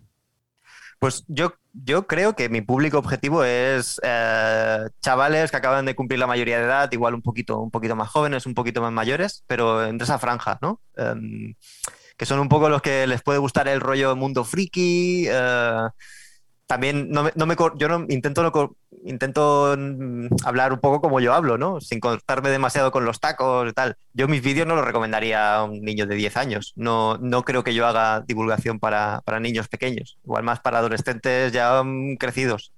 Pues 0.98 1.24
yo, 1.28 1.54
yo 1.72 2.06
creo 2.06 2.36
que 2.36 2.50
mi 2.50 2.60
público 2.60 2.98
objetivo 2.98 3.42
es 3.44 3.98
eh, 4.04 4.86
chavales 5.00 5.50
que 5.50 5.56
acaban 5.56 5.86
de 5.86 5.94
cumplir 5.94 6.20
la 6.20 6.26
mayoría 6.26 6.58
de 6.58 6.64
edad, 6.64 6.92
igual 6.92 7.14
un 7.14 7.22
poquito, 7.22 7.58
un 7.58 7.70
poquito 7.70 7.96
más 7.96 8.10
jóvenes, 8.10 8.44
un 8.44 8.52
poquito 8.52 8.82
más 8.82 8.92
mayores, 8.92 9.42
pero 9.46 9.86
entre 9.86 10.04
esa 10.04 10.18
franja, 10.18 10.58
¿no? 10.60 10.82
Em, 10.96 11.54
que 12.18 12.26
son 12.26 12.38
un 12.38 12.50
poco 12.50 12.68
los 12.68 12.82
que 12.82 13.06
les 13.06 13.22
puede 13.22 13.38
gustar 13.38 13.66
el 13.66 13.80
rollo 13.80 14.14
mundo 14.14 14.44
friki, 14.44 15.24
eh, 15.30 15.88
también 16.70 17.10
no 17.10 17.24
me, 17.24 17.32
no 17.34 17.46
me, 17.46 17.56
yo 17.78 17.88
no 17.88 18.06
intento 18.08 18.76
intento 19.04 19.74
mm, 19.76 20.28
hablar 20.44 20.72
un 20.72 20.78
poco 20.78 21.00
como 21.00 21.18
yo 21.18 21.34
hablo, 21.34 21.58
¿no? 21.58 21.80
Sin 21.80 21.98
cortarme 21.98 22.48
demasiado 22.48 22.92
con 22.92 23.04
los 23.04 23.18
tacos 23.18 23.68
y 23.68 23.72
tal. 23.72 23.96
Yo 24.12 24.28
mis 24.28 24.40
vídeos 24.40 24.68
no 24.68 24.76
los 24.76 24.84
recomendaría 24.84 25.56
a 25.56 25.64
un 25.64 25.82
niño 25.82 26.06
de 26.06 26.14
10 26.14 26.36
años. 26.36 26.72
No, 26.76 27.18
no 27.18 27.42
creo 27.42 27.64
que 27.64 27.74
yo 27.74 27.88
haga 27.88 28.20
divulgación 28.20 28.78
para, 28.78 29.20
para 29.24 29.40
niños 29.40 29.66
pequeños. 29.66 30.16
Igual 30.22 30.44
más 30.44 30.60
para 30.60 30.78
adolescentes 30.78 31.52
ya 31.52 31.82
mm, 31.82 32.14
crecidos. 32.18 32.72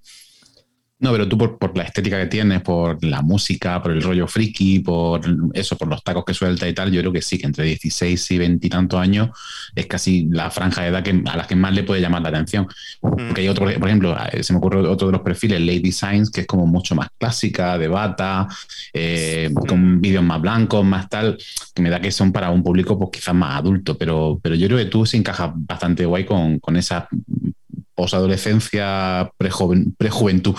No, 1.02 1.10
pero 1.10 1.28
tú 1.28 1.36
por, 1.36 1.76
la 1.76 1.82
estética 1.82 2.16
que 2.16 2.28
tienes, 2.28 2.62
por 2.62 3.02
la 3.02 3.22
música, 3.22 3.82
por 3.82 3.90
el 3.90 4.00
rollo 4.00 4.28
friki, 4.28 4.78
por 4.78 5.20
eso, 5.52 5.76
por 5.76 5.88
los 5.88 6.04
tacos 6.04 6.24
que 6.24 6.32
suelta 6.32 6.68
y 6.68 6.74
tal, 6.74 6.92
yo 6.92 7.00
creo 7.00 7.12
que 7.12 7.20
sí, 7.20 7.38
que 7.38 7.46
entre 7.46 7.64
16 7.64 8.30
y 8.30 8.38
20 8.38 8.64
y 8.68 8.70
tantos 8.70 9.00
años 9.00 9.30
es 9.74 9.86
casi 9.86 10.28
la 10.30 10.48
franja 10.52 10.82
de 10.82 10.90
edad 10.90 11.02
que, 11.02 11.10
a 11.26 11.36
las 11.36 11.48
que 11.48 11.56
más 11.56 11.74
le 11.74 11.82
puede 11.82 12.00
llamar 12.00 12.22
la 12.22 12.28
atención. 12.28 12.68
Porque 13.00 13.40
hay 13.40 13.48
otro, 13.48 13.64
por 13.64 13.88
ejemplo, 13.88 14.16
eh, 14.30 14.44
se 14.44 14.52
me 14.52 14.60
ocurre 14.60 14.78
otro 14.86 15.08
de 15.08 15.12
los 15.14 15.22
perfiles, 15.22 15.60
Lady 15.60 15.90
Science, 15.90 16.30
que 16.32 16.42
es 16.42 16.46
como 16.46 16.68
mucho 16.68 16.94
más 16.94 17.08
clásica, 17.18 17.76
de 17.78 17.88
bata, 17.88 18.46
eh, 18.92 19.52
con 19.66 20.00
vídeos 20.00 20.22
más 20.22 20.40
blancos, 20.40 20.84
más 20.84 21.08
tal, 21.08 21.36
que 21.74 21.82
me 21.82 21.90
da 21.90 22.00
que 22.00 22.12
son 22.12 22.30
para 22.30 22.50
un 22.50 22.62
público 22.62 22.96
pues 22.96 23.10
quizás 23.12 23.34
más 23.34 23.58
adulto, 23.58 23.98
pero, 23.98 24.38
pero 24.40 24.54
yo 24.54 24.68
creo 24.68 24.78
que 24.78 24.84
tú 24.84 25.04
se 25.04 25.16
encajas 25.16 25.50
bastante 25.52 26.06
guay 26.06 26.24
con, 26.24 26.60
con 26.60 26.76
esa 26.76 27.08
posadolescencia, 27.96 29.32
prejuventud. 29.98 30.54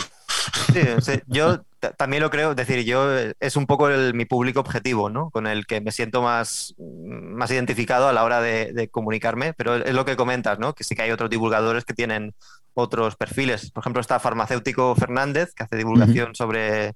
Sí, 1.02 1.22
yo 1.28 1.64
también 1.98 2.24
lo 2.24 2.30
creo, 2.30 2.52
es 2.52 2.56
decir, 2.56 2.84
yo 2.86 3.10
es 3.40 3.56
un 3.56 3.66
poco 3.66 3.90
mi 4.14 4.26
público 4.26 4.60
objetivo, 4.60 5.10
¿no? 5.10 5.30
Con 5.32 5.48
el 5.48 5.66
que 5.66 5.82
me 5.82 5.92
siento 5.92 6.22
más, 6.22 6.76
más 6.78 7.52
identificado 7.52 8.08
a 8.08 8.14
la 8.14 8.24
hora 8.24 8.42
de, 8.42 8.90
comunicarme, 8.90 9.54
pero 9.54 9.76
es 9.76 9.94
lo 9.94 10.06
que 10.06 10.16
comentas, 10.16 10.60
¿no? 10.60 10.74
Que 10.74 10.84
sí 10.84 10.96
que 10.96 11.04
hay 11.04 11.12
otros 11.12 11.30
divulgadores 11.30 11.86
que 11.86 11.94
tienen 11.94 12.34
otros 12.74 13.16
perfiles. 13.16 13.72
Por 13.72 13.82
ejemplo, 13.82 14.02
está 14.02 14.20
Farmacéutico 14.20 14.96
Fernández, 14.96 15.54
que 15.54 15.64
hace 15.64 15.78
divulgación 15.78 16.36
sobre, 16.36 16.94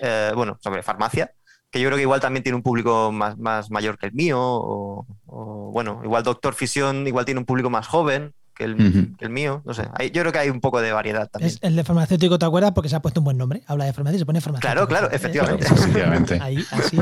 eh, 0.00 0.32
bueno, 0.34 0.58
sobre 0.60 0.82
farmacia, 0.82 1.32
que 1.70 1.80
yo 1.80 1.88
creo 1.88 1.96
que 1.96 2.02
igual 2.02 2.20
también 2.20 2.42
tiene 2.42 2.56
un 2.56 2.62
público 2.62 3.12
más, 3.12 3.38
más 3.38 3.70
mayor 3.70 3.98
que 3.98 4.06
el 4.06 4.12
mío, 4.12 4.38
o, 4.40 5.06
o, 5.26 5.70
bueno, 5.72 6.00
igual 6.02 6.24
Doctor 6.24 6.54
Fisión 6.54 7.06
igual 7.06 7.24
tiene 7.24 7.40
un 7.40 7.46
público 7.46 7.70
más 7.70 7.86
joven, 7.86 8.34
el, 8.64 9.30
mío. 9.30 9.62
No 9.64 9.74
sé. 9.74 9.84
yo 10.12 10.22
creo 10.22 10.32
que 10.32 10.38
hay 10.38 10.50
un 10.50 10.60
poco 10.60 10.80
de 10.80 10.92
variedad 10.92 11.28
también. 11.30 11.54
el 11.60 11.76
de 11.76 11.84
farmacéutico, 11.84 12.38
¿te 12.38 12.46
acuerdas? 12.46 12.72
Porque 12.72 12.88
se 12.88 12.96
ha 12.96 13.00
puesto 13.02 13.20
un 13.20 13.24
buen 13.24 13.38
nombre. 13.38 13.62
Habla 13.66 13.84
de 13.84 13.92
farmacia 13.92 14.16
y 14.16 14.18
se 14.20 14.26
pone 14.26 14.40
farmacéutico. 14.40 14.86
Claro, 14.86 14.88
claro, 14.88 15.10
efectivamente. 15.10 16.38
Ahí, 16.40 16.64
así, 16.70 16.96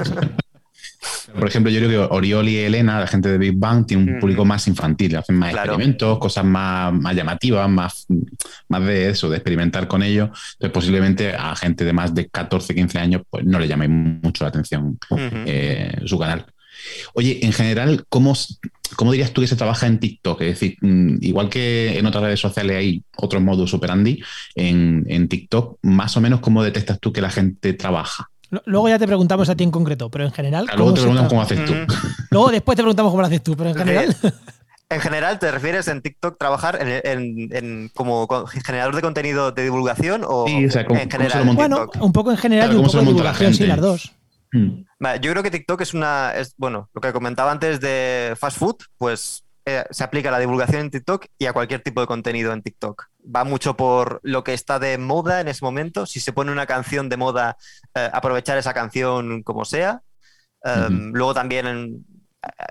Por 1.38 1.46
ejemplo, 1.46 1.70
yo 1.70 1.78
creo 1.80 1.90
que 2.08 2.14
Oriol 2.14 2.48
y 2.48 2.56
Elena, 2.58 3.00
la 3.00 3.06
gente 3.06 3.28
de 3.28 3.38
Big 3.38 3.56
Bang, 3.56 3.86
tiene 3.86 4.14
un 4.14 4.18
público 4.18 4.44
más 4.44 4.66
infantil, 4.66 5.16
hacen 5.16 5.36
más 5.36 5.52
experimentos, 5.52 6.18
cosas 6.18 6.44
más, 6.44 6.92
más 6.92 7.14
llamativas, 7.14 7.68
más, 7.68 8.06
más 8.68 8.84
de 8.84 9.10
eso, 9.10 9.28
de 9.28 9.36
experimentar 9.36 9.86
con 9.86 10.02
ellos. 10.02 10.30
Entonces, 10.54 10.72
posiblemente 10.72 11.34
a 11.34 11.54
gente 11.54 11.84
de 11.84 11.92
más 11.92 12.14
de 12.14 12.28
14, 12.28 12.74
15 12.74 12.98
años, 12.98 13.22
pues 13.28 13.44
no 13.44 13.58
le 13.58 13.68
llame 13.68 13.88
mucho 13.88 14.44
la 14.44 14.48
atención 14.48 14.98
eh, 15.46 16.00
su 16.04 16.18
canal. 16.18 16.46
Oye, 17.14 17.44
en 17.44 17.52
general, 17.52 18.04
¿cómo, 18.08 18.34
¿cómo, 18.96 19.12
dirías 19.12 19.32
tú 19.32 19.40
que 19.40 19.46
se 19.46 19.56
trabaja 19.56 19.86
en 19.86 19.98
TikTok? 19.98 20.40
Es 20.42 20.60
decir, 20.60 20.76
mm, 20.80 21.18
igual 21.20 21.48
que 21.48 21.98
en 21.98 22.06
otras 22.06 22.24
redes 22.24 22.40
sociales 22.40 22.76
hay 22.76 23.02
otros 23.16 23.42
modos 23.42 23.74
operandi, 23.74 24.22
en, 24.54 25.04
en 25.08 25.28
TikTok, 25.28 25.78
más 25.82 26.16
o 26.16 26.20
menos, 26.20 26.40
¿cómo 26.40 26.62
detectas 26.62 26.98
tú 27.00 27.12
que 27.12 27.20
la 27.20 27.30
gente 27.30 27.72
trabaja? 27.74 28.30
Luego 28.64 28.88
ya 28.88 28.98
te 28.98 29.06
preguntamos 29.06 29.48
a 29.48 29.56
ti 29.56 29.64
en 29.64 29.70
concreto, 29.70 30.10
pero 30.10 30.24
en 30.24 30.32
general. 30.32 30.66
luego 30.74 30.94
te 30.94 31.00
preguntamos 31.00 31.28
cómo 31.28 31.42
haces 31.42 31.64
tú. 31.66 31.74
Luego 32.30 32.50
después 32.50 32.76
te 32.76 32.82
preguntamos 32.82 33.12
cómo 33.12 33.20
lo 33.20 33.26
haces 33.26 33.42
tú, 33.42 33.56
pero 33.56 33.70
en 33.70 33.76
general. 33.76 34.16
En 34.90 35.02
general, 35.02 35.38
¿te 35.38 35.50
refieres 35.50 35.86
en 35.88 36.00
TikTok 36.00 36.38
trabajar 36.38 36.78
en, 36.80 37.90
como 37.94 38.26
generador 38.64 38.96
de 38.96 39.02
contenido 39.02 39.52
de 39.52 39.64
divulgación 39.64 40.24
o, 40.26 40.46
en 40.48 40.70
general? 40.70 41.44
bueno, 41.54 41.90
un 42.00 42.10
poco 42.10 42.30
en 42.30 42.38
general 42.38 42.72
y 42.72 42.76
un 42.76 42.86
poco 42.86 42.96
de 42.96 43.04
divulgación, 43.04 43.52
sí, 43.52 43.66
las 43.66 43.82
dos. 43.82 44.12
Hmm. 44.52 44.84
yo 45.20 45.30
creo 45.32 45.42
que 45.42 45.50
TikTok 45.50 45.80
es 45.82 45.94
una, 45.94 46.32
es, 46.34 46.54
bueno, 46.56 46.88
lo 46.94 47.00
que 47.00 47.12
comentaba 47.12 47.50
antes 47.52 47.80
de 47.80 48.34
fast 48.38 48.58
food, 48.58 48.76
pues 48.96 49.44
eh, 49.66 49.84
se 49.90 50.02
aplica 50.02 50.30
a 50.30 50.32
la 50.32 50.38
divulgación 50.38 50.80
en 50.80 50.90
TikTok 50.90 51.26
y 51.38 51.44
a 51.44 51.52
cualquier 51.52 51.82
tipo 51.82 52.00
de 52.00 52.06
contenido 52.06 52.54
en 52.54 52.62
TikTok. 52.62 53.04
Va 53.34 53.44
mucho 53.44 53.76
por 53.76 54.20
lo 54.22 54.42
que 54.42 54.54
está 54.54 54.78
de 54.78 54.96
moda 54.96 55.42
en 55.42 55.48
ese 55.48 55.62
momento. 55.62 56.06
Si 56.06 56.20
se 56.20 56.32
pone 56.32 56.52
una 56.52 56.64
canción 56.64 57.10
de 57.10 57.18
moda, 57.18 57.58
eh, 57.94 58.08
aprovechar 58.10 58.56
esa 58.56 58.72
canción 58.72 59.42
como 59.42 59.66
sea. 59.66 60.00
Em, 60.64 61.12
luego 61.12 61.34
también 61.34 61.66
en, 61.66 62.06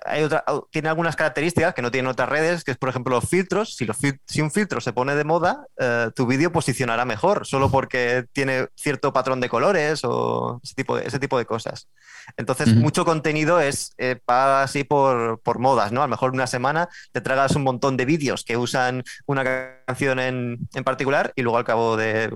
hay 0.05 0.23
otra, 0.23 0.43
tiene 0.71 0.89
algunas 0.89 1.15
características 1.15 1.73
que 1.73 1.81
no 1.81 1.91
tienen 1.91 2.09
otras 2.09 2.29
redes, 2.29 2.63
que 2.63 2.71
es, 2.71 2.77
por 2.77 2.89
ejemplo, 2.89 3.15
los 3.15 3.29
filtros. 3.29 3.75
Si, 3.75 3.85
los 3.85 3.97
si 3.97 4.41
un 4.41 4.51
filtro 4.51 4.81
se 4.81 4.93
pone 4.93 5.15
de 5.15 5.23
moda, 5.23 5.65
eh, 5.77 6.09
tu 6.15 6.25
vídeo 6.25 6.51
posicionará 6.51 7.05
mejor, 7.05 7.45
solo 7.45 7.69
porque 7.69 8.25
tiene 8.31 8.67
cierto 8.75 9.13
patrón 9.13 9.41
de 9.41 9.49
colores 9.49 10.01
o 10.03 10.59
ese 10.63 10.75
tipo 10.75 10.97
de, 10.97 11.07
ese 11.07 11.19
tipo 11.19 11.37
de 11.37 11.45
cosas. 11.45 11.87
Entonces, 12.35 12.75
mucho 12.75 13.05
contenido 13.05 13.59
es 13.59 13.93
eh, 13.97 14.19
así 14.27 14.83
por, 14.83 15.39
por, 15.41 15.59
modas, 15.59 15.91
¿no? 15.91 16.01
A 16.01 16.07
lo 16.07 16.11
mejor 16.11 16.31
una 16.31 16.47
semana 16.47 16.89
te 17.11 17.21
tragas 17.21 17.55
un 17.55 17.63
montón 17.63 17.97
de 17.97 18.05
vídeos 18.05 18.43
que 18.43 18.57
usan 18.57 19.03
una 19.25 19.43
canción 19.85 20.19
en, 20.19 20.57
en 20.73 20.83
particular 20.83 21.31
y 21.35 21.41
luego 21.41 21.57
al 21.57 21.63
cabo 21.63 21.97
de 21.97 22.29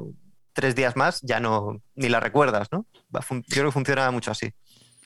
tres 0.53 0.75
días 0.75 0.95
más 0.95 1.21
ya 1.21 1.39
no 1.39 1.81
ni 1.95 2.09
la 2.09 2.19
recuerdas, 2.19 2.67
¿no? 2.71 2.85
Yo 3.11 3.41
creo 3.47 3.65
que 3.65 3.71
funciona 3.71 4.09
mucho 4.11 4.31
así. 4.31 4.53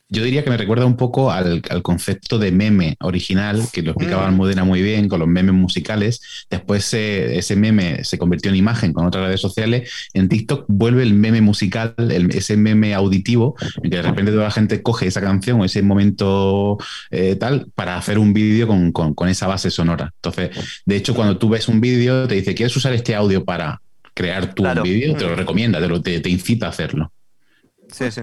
Yo 0.08 0.24
diría 0.24 0.44
que 0.44 0.52
me 0.52 0.58
recuerda 0.58 0.86
un 0.86 0.98
poco 0.98 1.32
al, 1.32 1.64
concepto 1.82 2.38
de 2.38 2.52
meme 2.52 2.96
original, 3.02 3.64
que 3.74 3.82
lo 3.82 3.92
explicaba 3.92 4.24
mm. 4.24 4.28
Almudena 4.28 4.64
muy 4.64 4.84
bien 4.84 5.10
con 5.10 5.20
los 5.20 5.28
memes 5.28 5.56
musicales. 5.56 6.46
Después 6.48 6.94
ese 6.94 7.56
meme 7.56 8.04
se 8.04 8.20
convirtió 8.20 8.52
en 8.52 8.58
imagen 8.58 8.94
con 8.94 9.08
otras 9.08 9.26
redes 9.26 9.42
sociales. 9.42 9.92
En 10.14 10.30
TikTok 10.30 10.66
vuelve 10.68 11.02
el 11.02 11.16
meme 11.16 11.42
musical, 11.42 11.96
ese 11.98 12.56
meme 12.56 12.94
auditivo, 12.94 13.56
en 13.82 13.90
que 13.90 13.98
de 13.98 14.04
repente 14.04 14.32
toda 14.32 14.44
la 14.44 14.52
gente 14.52 14.84
coge 14.84 15.08
esa 15.08 15.22
canción 15.22 15.62
o 15.62 15.66
ese 15.66 15.82
momento 15.82 16.78
eh, 17.10 17.36
tal 17.36 17.72
para 17.74 17.98
hacer 17.98 18.20
un 18.20 18.32
vídeo 18.32 18.68
con, 18.68 19.30
esa 19.30 19.48
base 19.48 19.72
sonora. 19.72 20.12
Entonces, 20.18 20.52
de 20.86 20.96
hecho, 20.96 21.16
cuando 21.16 21.38
tú 21.38 21.50
ves 21.50 21.68
un 21.68 21.82
vídeo, 21.82 22.28
te 22.28 22.36
dice, 22.36 22.54
¿quieres 22.54 22.78
usar 22.78 22.94
este 22.94 23.16
audio 23.16 23.44
para 23.44 23.82
crear 24.14 24.54
tu 24.54 24.64
vídeo? 24.84 25.16
Te 25.16 25.26
lo 25.26 25.34
mm. 25.34 25.36
recomienda, 25.36 25.80
te, 25.80 25.88
lo, 25.88 26.00
te 26.00 26.30
incita 26.30 26.68
a 26.68 26.70
hacerlo. 26.70 27.12
Sí, 27.92 28.12
sí. 28.12 28.22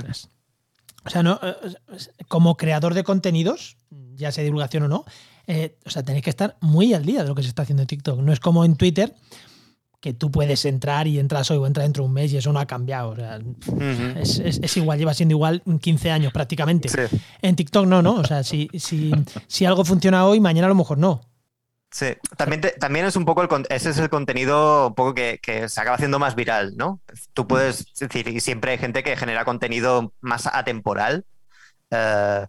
O 1.04 1.10
sea, 1.10 1.22
no, 1.22 1.40
eh, 1.42 1.56
como 2.28 2.56
creador 2.56 2.94
de 2.94 3.04
contenidos, 3.04 3.76
ya 4.14 4.32
sea 4.32 4.44
divulgación 4.44 4.84
o 4.84 4.88
no, 4.88 5.04
eh, 5.46 5.78
o 5.84 5.90
sea, 5.90 6.02
tenéis 6.02 6.24
que 6.24 6.30
estar 6.30 6.56
muy 6.60 6.94
al 6.94 7.04
día 7.04 7.22
de 7.22 7.28
lo 7.28 7.34
que 7.34 7.42
se 7.42 7.48
está 7.48 7.62
haciendo 7.62 7.82
en 7.82 7.88
TikTok. 7.88 8.20
No 8.20 8.32
es 8.32 8.40
como 8.40 8.64
en 8.64 8.76
Twitter, 8.76 9.14
que 10.00 10.12
tú 10.12 10.30
puedes 10.30 10.64
entrar 10.64 11.06
y 11.06 11.18
entras 11.18 11.50
hoy 11.50 11.58
o 11.58 11.66
entras 11.66 11.84
dentro 11.84 12.02
de 12.02 12.08
un 12.08 12.14
mes 12.14 12.32
y 12.32 12.36
eso 12.36 12.52
no 12.52 12.58
ha 12.58 12.66
cambiado. 12.66 13.10
O 13.10 13.16
sea, 13.16 13.40
es, 14.20 14.76
igual, 14.76 14.98
lleva 14.98 15.14
siendo 15.14 15.34
igual 15.34 15.62
15 15.80 16.10
años 16.10 16.32
prácticamente. 16.32 16.88
En 17.40 17.56
TikTok 17.56 17.86
no, 17.86 18.02
¿no? 18.02 18.14
O 18.14 18.24
sea, 18.24 18.42
si, 18.42 18.68
si, 18.74 19.12
si 19.46 19.64
algo 19.64 19.84
funciona 19.84 20.26
hoy, 20.26 20.40
mañana 20.40 20.66
a 20.66 20.70
lo 20.70 20.74
mejor 20.74 20.98
no. 20.98 21.20
Sí, 21.92 22.06
también, 22.38 22.62
también 22.80 23.04
es 23.04 23.16
un 23.16 23.26
poco 23.26 23.42
el, 23.42 23.66
ese 23.68 23.90
es 23.90 23.98
el 23.98 24.08
contenido 24.08 24.88
un 24.88 24.94
poco 24.94 25.14
que, 25.14 25.38
se 25.68 25.80
acaba 25.80 25.96
haciendo 25.96 26.18
más 26.18 26.34
viral, 26.34 26.74
¿no? 26.74 27.02
Tú 27.34 27.46
puedes 27.46 27.84
decir, 28.00 28.28
y 28.28 28.40
siempre 28.40 28.72
hay 28.72 28.78
gente 28.78 29.02
que 29.02 29.14
genera 29.14 29.44
contenido 29.44 30.14
más 30.22 30.46
atemporal, 30.46 31.26
eh, 31.90 32.46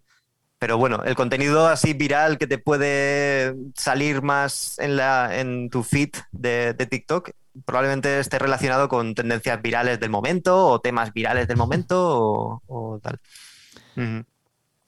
pero 0.60 0.78
bueno, 0.78 1.04
el 1.04 1.16
contenido 1.16 1.68
así 1.68 1.92
viral 1.94 2.38
que 2.38 2.48
te 2.48 2.58
puede 2.58 3.54
salir 3.76 4.22
más 4.22 4.80
en, 4.80 4.96
la, 4.96 5.38
en 5.38 5.70
tu 5.70 5.84
feed 5.84 6.12
de, 6.32 6.74
TikTok 6.74 7.32
probablemente 7.66 8.20
esté 8.20 8.40
relacionado 8.40 8.88
con 8.88 9.14
tendencias 9.14 9.62
virales 9.62 10.00
del 10.00 10.10
momento 10.10 10.68
o 10.68 10.80
temas 10.80 11.12
virales 11.12 11.50
del 11.50 11.58
momento 11.58 12.62
o, 12.66 13.00
tal. 13.04 13.20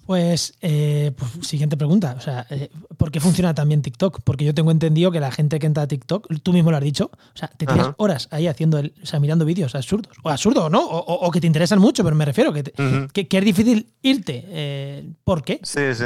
Pues, 0.05 0.53
eh, 0.61 1.11
pues, 1.17 1.47
siguiente 1.47 1.77
pregunta. 1.77 2.15
O 2.17 2.21
sea, 2.21 2.45
eh, 2.49 2.69
¿por 2.97 3.11
qué 3.11 3.19
funciona 3.19 3.55
también 3.55 3.81
TikTok? 3.81 4.21
Porque 4.23 4.45
yo 4.45 4.53
tengo 4.53 4.71
entendido 4.71 5.11
que 5.11 5.19
la 5.19 5.31
gente 5.31 5.57
que 5.57 5.65
entra 5.65 5.83
a 5.83 5.87
TikTok, 5.87 6.27
tú 6.43 6.53
mismo 6.53 6.71
lo 6.71 6.77
has 6.77 6.83
dicho, 6.83 7.09
o 7.13 7.37
sea, 7.37 7.47
te 7.47 7.65
tiras 7.65 7.89
horas 7.97 8.27
ahí 8.31 8.47
haciendo, 8.47 8.77
el, 8.77 8.93
o 9.01 9.05
sea, 9.05 9.19
mirando 9.19 9.45
vídeos 9.45 9.73
absurdos. 9.73 10.15
O 10.23 10.29
absurdos, 10.29 10.69
¿no? 10.69 10.85
O, 10.85 11.31
que 11.31 11.41
te 11.41 11.47
interesan 11.47 11.79
mucho, 11.79 12.03
pero 12.03 12.15
me 12.15 12.25
refiero 12.25 12.53
que, 12.53 12.63
que, 12.63 13.37
es 13.37 13.45
difícil 13.45 13.93
irte. 14.01 14.45
Eh, 14.47 15.09
¿Por 15.23 15.43
qué? 15.43 15.59
Sí, 15.63 15.93
sí. 15.95 16.05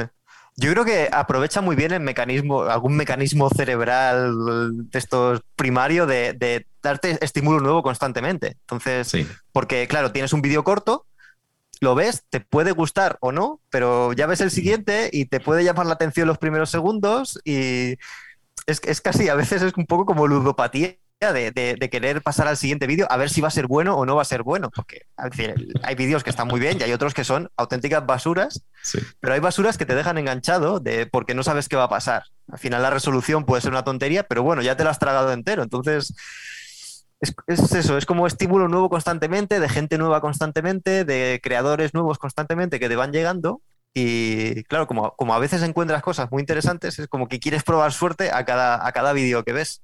Yo 0.56 0.72
creo 0.72 0.84
que 0.84 1.08
aprovecha 1.12 1.62
muy 1.62 1.76
bien 1.76 1.94
el 1.94 2.02
mecanismo, 2.02 2.64
algún 2.64 2.96
mecanismo 2.96 3.50
cerebral 3.50 4.90
de 4.90 5.00
estos 5.00 5.42
primario 5.56 6.06
de, 6.06 6.34
de 6.34 6.66
darte 6.82 7.18
estímulo 7.24 7.62
nuevo 7.62 7.82
constantemente. 7.82 8.58
Entonces, 8.62 9.14
porque 9.54 9.88
claro, 9.88 10.12
tienes 10.12 10.34
un 10.34 10.42
vídeo 10.42 10.66
corto, 10.66 11.06
lo 11.80 11.96
ves, 11.96 12.24
te 12.30 12.40
puede 12.40 12.72
gustar 12.72 13.18
o 13.22 13.32
no, 13.32 13.62
pero 13.70 14.14
ya 14.14 14.28
ves 14.28 14.42
el 14.42 14.52
siguiente 14.52 15.10
y 15.12 15.26
te 15.26 15.40
puede 15.40 15.64
llamar 15.64 15.86
la 15.86 15.94
atención 15.94 16.28
los 16.28 16.38
primeros 16.38 16.70
segundos 16.70 17.40
y 17.46 17.98
es, 18.70 19.02
casi, 19.02 19.30
a 19.30 19.36
veces 19.36 19.62
es 19.62 19.74
un 19.76 19.86
poco 19.86 20.06
como 20.06 20.28
ludopatía. 20.28 20.96
De, 21.22 21.90
querer 21.92 22.22
pasar 22.22 22.48
al 22.48 22.56
siguiente 22.56 22.88
vídeo 22.88 23.06
a 23.10 23.18
ver 23.18 23.30
si 23.30 23.42
va 23.42 23.50
a 23.50 23.52
ser 23.52 23.68
bueno 23.68 23.98
o 23.98 24.06
no 24.06 24.16
va 24.16 24.22
a 24.22 24.26
ser 24.26 24.42
bueno. 24.42 24.72
Porque 24.74 25.02
hay 25.84 25.96
vídeos 25.96 26.24
que 26.24 26.30
están 26.30 26.48
muy 26.48 26.62
bien 26.62 26.80
y 26.80 26.84
hay 26.84 26.94
otros 26.94 27.14
que 27.14 27.26
son 27.26 27.52
auténticas 27.58 28.06
basuras, 28.06 28.64
pero 29.20 29.34
hay 29.34 29.42
basuras 29.42 29.78
que 29.78 29.86
te 29.86 29.96
dejan 29.96 30.18
enganchado 30.18 30.80
de, 30.80 31.08
porque 31.08 31.36
no 31.36 31.44
sabes 31.44 31.68
qué 31.68 31.76
va 31.76 31.84
a 31.84 31.90
pasar. 31.90 32.24
Al 32.50 32.58
final 32.58 32.82
la 32.82 32.90
resolución 32.90 33.44
puede 33.44 33.62
ser 33.62 33.72
una 33.72 33.84
tontería, 33.84 34.24
pero 34.24 34.44
bueno, 34.44 34.62
ya 34.62 34.78
te 34.78 34.86
lo 34.86 34.92
has 34.92 35.00
tragado 35.00 35.34
entero. 35.34 35.62
Entonces, 35.62 36.14
es, 37.22 37.36
eso, 37.48 37.98
es 37.98 38.06
como 38.06 38.28
estímulo 38.28 38.68
nuevo 38.68 38.90
constantemente, 38.90 39.60
de 39.60 39.70
gente 39.70 39.98
nueva 39.98 40.22
constantemente, 40.22 41.06
de 41.06 41.40
creadores 41.44 41.94
nuevos 41.94 42.18
constantemente 42.18 42.80
que 42.80 42.90
te 42.90 42.96
van 42.96 43.12
llegando. 43.12 43.62
Y 43.94 44.64
claro, 44.66 44.88
como, 44.88 45.16
como 45.16 45.34
a 45.34 45.40
veces 45.40 45.64
encuentras 45.64 46.02
cosas 46.02 46.32
muy 46.32 46.42
interesantes, 46.42 47.00
es 47.00 47.08
como 47.08 47.28
que 47.28 47.40
quieres 47.40 47.64
probar 47.64 47.92
suerte 47.92 48.32
a 48.32 48.46
cada, 48.46 48.86
a 48.86 48.92
cada 48.92 49.14
vídeo 49.14 49.44
que 49.44 49.54
ves. 49.54 49.82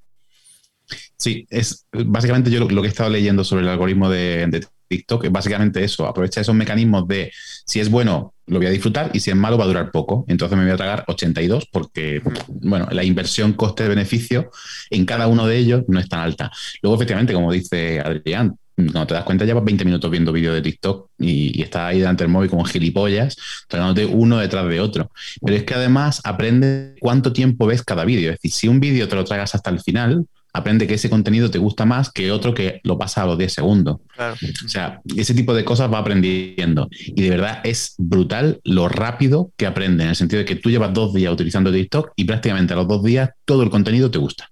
Sí, 1.17 1.48
es 1.50 1.88
básicamente 1.91 2.52
yo 2.52 2.60
lo, 2.60 2.82
que 2.82 2.88
he 2.88 2.91
estado 2.91 3.10
leyendo 3.10 3.43
sobre 3.43 3.63
el 3.63 3.69
algoritmo 3.69 4.10
de, 4.10 4.45
de 4.48 4.67
TikTok 4.88 5.26
es 5.26 5.32
básicamente 5.32 5.84
eso, 5.84 6.06
aprovecha 6.06 6.41
esos 6.41 6.54
mecanismos 6.54 7.08
de 7.08 7.32
si 7.65 7.80
es 7.80 7.89
bueno, 7.89 8.35
lo 8.47 8.58
voy 8.58 8.67
a 8.67 8.71
disfrutar 8.71 9.12
y 9.13 9.19
si 9.19 9.31
es 9.31 9.36
malo 9.36 9.58
va 9.58 9.65
a 9.65 9.67
durar 9.67 9.91
poco. 9.91 10.25
Entonces 10.27 10.58
me 10.58 10.63
voy 10.63 10.73
a 10.73 10.77
tragar 10.77 11.03
82 11.08 11.67
porque, 11.71 12.21
bueno, 12.47 12.88
la 12.91 13.03
inversión 13.03 13.53
coste-beneficio 13.53 14.49
en 14.89 15.05
cada 15.05 15.27
uno 15.27 15.47
de 15.47 15.58
ellos 15.58 15.84
no 15.88 15.99
es 15.99 16.08
tan 16.08 16.19
alta. 16.19 16.51
Luego, 16.81 16.95
efectivamente, 16.95 17.34
como 17.34 17.51
dice 17.51 17.99
Adrián, 17.99 18.58
cuando 18.75 19.08
te 19.08 19.13
das 19.13 19.23
cuenta 19.23 19.45
llevas 19.45 19.63
20 19.63 19.86
minutos 19.86 20.12
viendo 20.12 20.34
vídeos 20.34 20.53
de 20.53 20.62
TikTok 20.62 21.10
y, 21.19 21.58
y, 21.58 21.62
estás 21.62 21.84
ahí 21.84 21.99
delante 21.99 22.25
del 22.25 22.31
móvil 22.31 22.49
como 22.49 22.65
gilipollas, 22.65 23.38
tragándote 23.69 24.05
uno 24.05 24.38
detrás 24.38 24.67
de 24.67 24.81
otro. 24.81 25.12
Pero 25.41 25.55
es 25.55 25.63
que 25.63 25.75
además 25.75 26.21
aprende 26.25 26.95
cuánto 26.99 27.31
tiempo 27.31 27.67
ves 27.67 27.84
cada 27.84 28.03
vídeo. 28.03 28.31
Es 28.31 28.38
decir, 28.38 28.51
si 28.51 28.67
un 28.67 28.81
vídeo 28.81 29.08
te 29.08 29.15
lo 29.15 29.23
tragas 29.23 29.55
hasta 29.55 29.69
el 29.69 29.79
final, 29.79 30.25
aprende 30.56 30.88
que 30.88 30.94
ese 30.94 31.10
contenido 31.10 31.52
te 31.52 31.58
gusta 31.58 31.86
más 31.86 32.10
que 32.10 32.32
otro 32.32 32.54
que 32.54 32.80
lo 32.84 32.98
pasa 32.98 33.24
a 33.24 33.26
los 33.26 33.38
10 33.38 33.52
segundos. 33.54 33.98
O 34.18 34.68
sea, 34.70 35.02
ese 35.15 35.34
tipo 35.34 35.54
de 35.54 35.65
cosas 35.65 35.91
va 35.91 36.00
aprendiendo. 36.00 36.88
Y 36.91 37.22
de 37.24 37.30
verdad 37.30 37.60
es 37.63 37.96
brutal 37.98 38.62
lo 38.63 38.88
rápido 38.88 39.52
que 39.58 39.65
aprende, 39.65 40.06
en 40.06 40.12
el 40.12 40.15
sentido 40.15 40.39
de 40.39 40.46
que 40.46 40.56
tú 40.56 40.70
llevas 40.70 40.94
dos 40.94 41.13
días 41.13 41.34
utilizando 41.34 41.72
TikTok 41.72 42.13
y 42.15 42.24
prácticamente 42.24 42.74
a 42.74 42.78
los 42.78 42.88
dos 42.88 43.04
días 43.04 43.32
todo 43.44 43.63
el 43.63 43.70
contenido 43.70 44.10
te 44.10 44.18
gusta. 44.18 44.50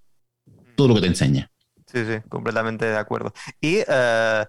Todo 0.76 0.90
lo 0.90 0.96
que 0.96 1.02
te 1.02 1.08
enseña. 1.08 1.50
Sí, 1.88 2.00
sí, 2.06 2.18
completamente 2.28 2.86
de 2.86 2.98
acuerdo. 2.98 3.34
Y 3.62 3.78
eh, 3.88 4.46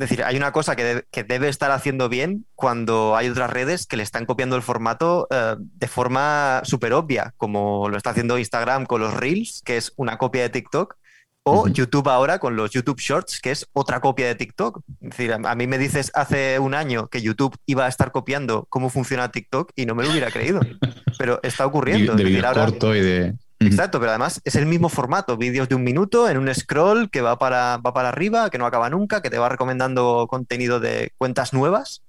es 0.00 0.08
decir, 0.08 0.24
hay 0.24 0.36
una 0.38 0.50
cosa 0.50 0.76
que, 0.76 1.04
debe 1.28 1.48
estar 1.48 1.70
haciendo 1.70 2.08
bien 2.08 2.46
cuando 2.54 3.16
hay 3.16 3.28
otras 3.28 3.50
redes 3.50 3.86
que 3.86 3.98
le 3.98 4.02
están 4.02 4.24
copiando 4.24 4.56
el 4.56 4.62
formato 4.62 5.28
eh, 5.30 5.56
de 5.58 5.88
forma 5.88 6.62
súper 6.64 6.94
obvia, 6.94 7.34
como 7.36 7.86
lo 7.90 7.98
está 7.98 8.10
haciendo 8.10 8.38
Instagram 8.38 8.86
con 8.86 9.02
los 9.02 9.12
Reels, 9.12 9.60
que 9.62 9.76
es 9.76 9.92
una 9.96 10.16
copia 10.16 10.40
de 10.40 10.48
TikTok, 10.48 10.96
o 11.42 11.68
YouTube 11.68 12.08
ahora 12.08 12.38
con 12.38 12.56
los 12.56 12.70
YouTube 12.70 12.98
Shorts, 12.98 13.40
que 13.40 13.50
es 13.50 13.66
otra 13.74 14.00
copia 14.00 14.26
de 14.26 14.36
TikTok. 14.36 14.80
Es 15.02 15.10
decir, 15.10 15.34
a, 15.34 15.54
mí 15.54 15.66
me 15.66 15.76
dices 15.76 16.10
hace 16.14 16.58
un 16.58 16.74
año 16.74 17.08
que 17.08 17.20
YouTube 17.20 17.56
iba 17.66 17.84
a 17.84 17.88
estar 17.88 18.10
copiando 18.10 18.66
cómo 18.70 18.88
funciona 18.88 19.30
TikTok 19.30 19.72
y 19.76 19.84
no 19.84 19.94
me 19.94 20.04
lo 20.04 20.10
hubiera 20.10 20.30
creído, 20.30 20.60
pero 21.18 21.40
está 21.42 21.66
ocurriendo. 21.66 22.14
De, 22.14 22.24
de 22.24 22.42
corto 22.42 22.94
y 22.94 23.00
de... 23.00 23.34
Exacto, 23.60 24.00
pero 24.00 24.10
además 24.10 24.40
es 24.44 24.56
el 24.56 24.64
mismo 24.64 24.88
formato, 24.88 25.36
vídeos 25.36 25.68
de 25.68 25.74
un 25.74 25.84
minuto 25.84 26.30
en 26.30 26.38
un 26.38 26.52
scroll 26.54 27.10
que 27.10 27.20
va 27.20 27.38
para, 27.38 27.76
va 27.76 27.92
para 27.92 28.08
arriba, 28.08 28.48
que 28.48 28.56
no 28.56 28.64
acaba 28.64 28.88
nunca, 28.88 29.20
que 29.20 29.28
te 29.28 29.38
va 29.38 29.50
recomendando 29.50 30.26
contenido 30.28 30.80
de 30.80 31.12
cuentas 31.18 31.52
nuevas. 31.52 32.02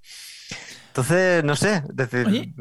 Entonces, 0.88 1.44
no 1.44 1.58
sé, 1.58 1.84
decir, 1.94 2.54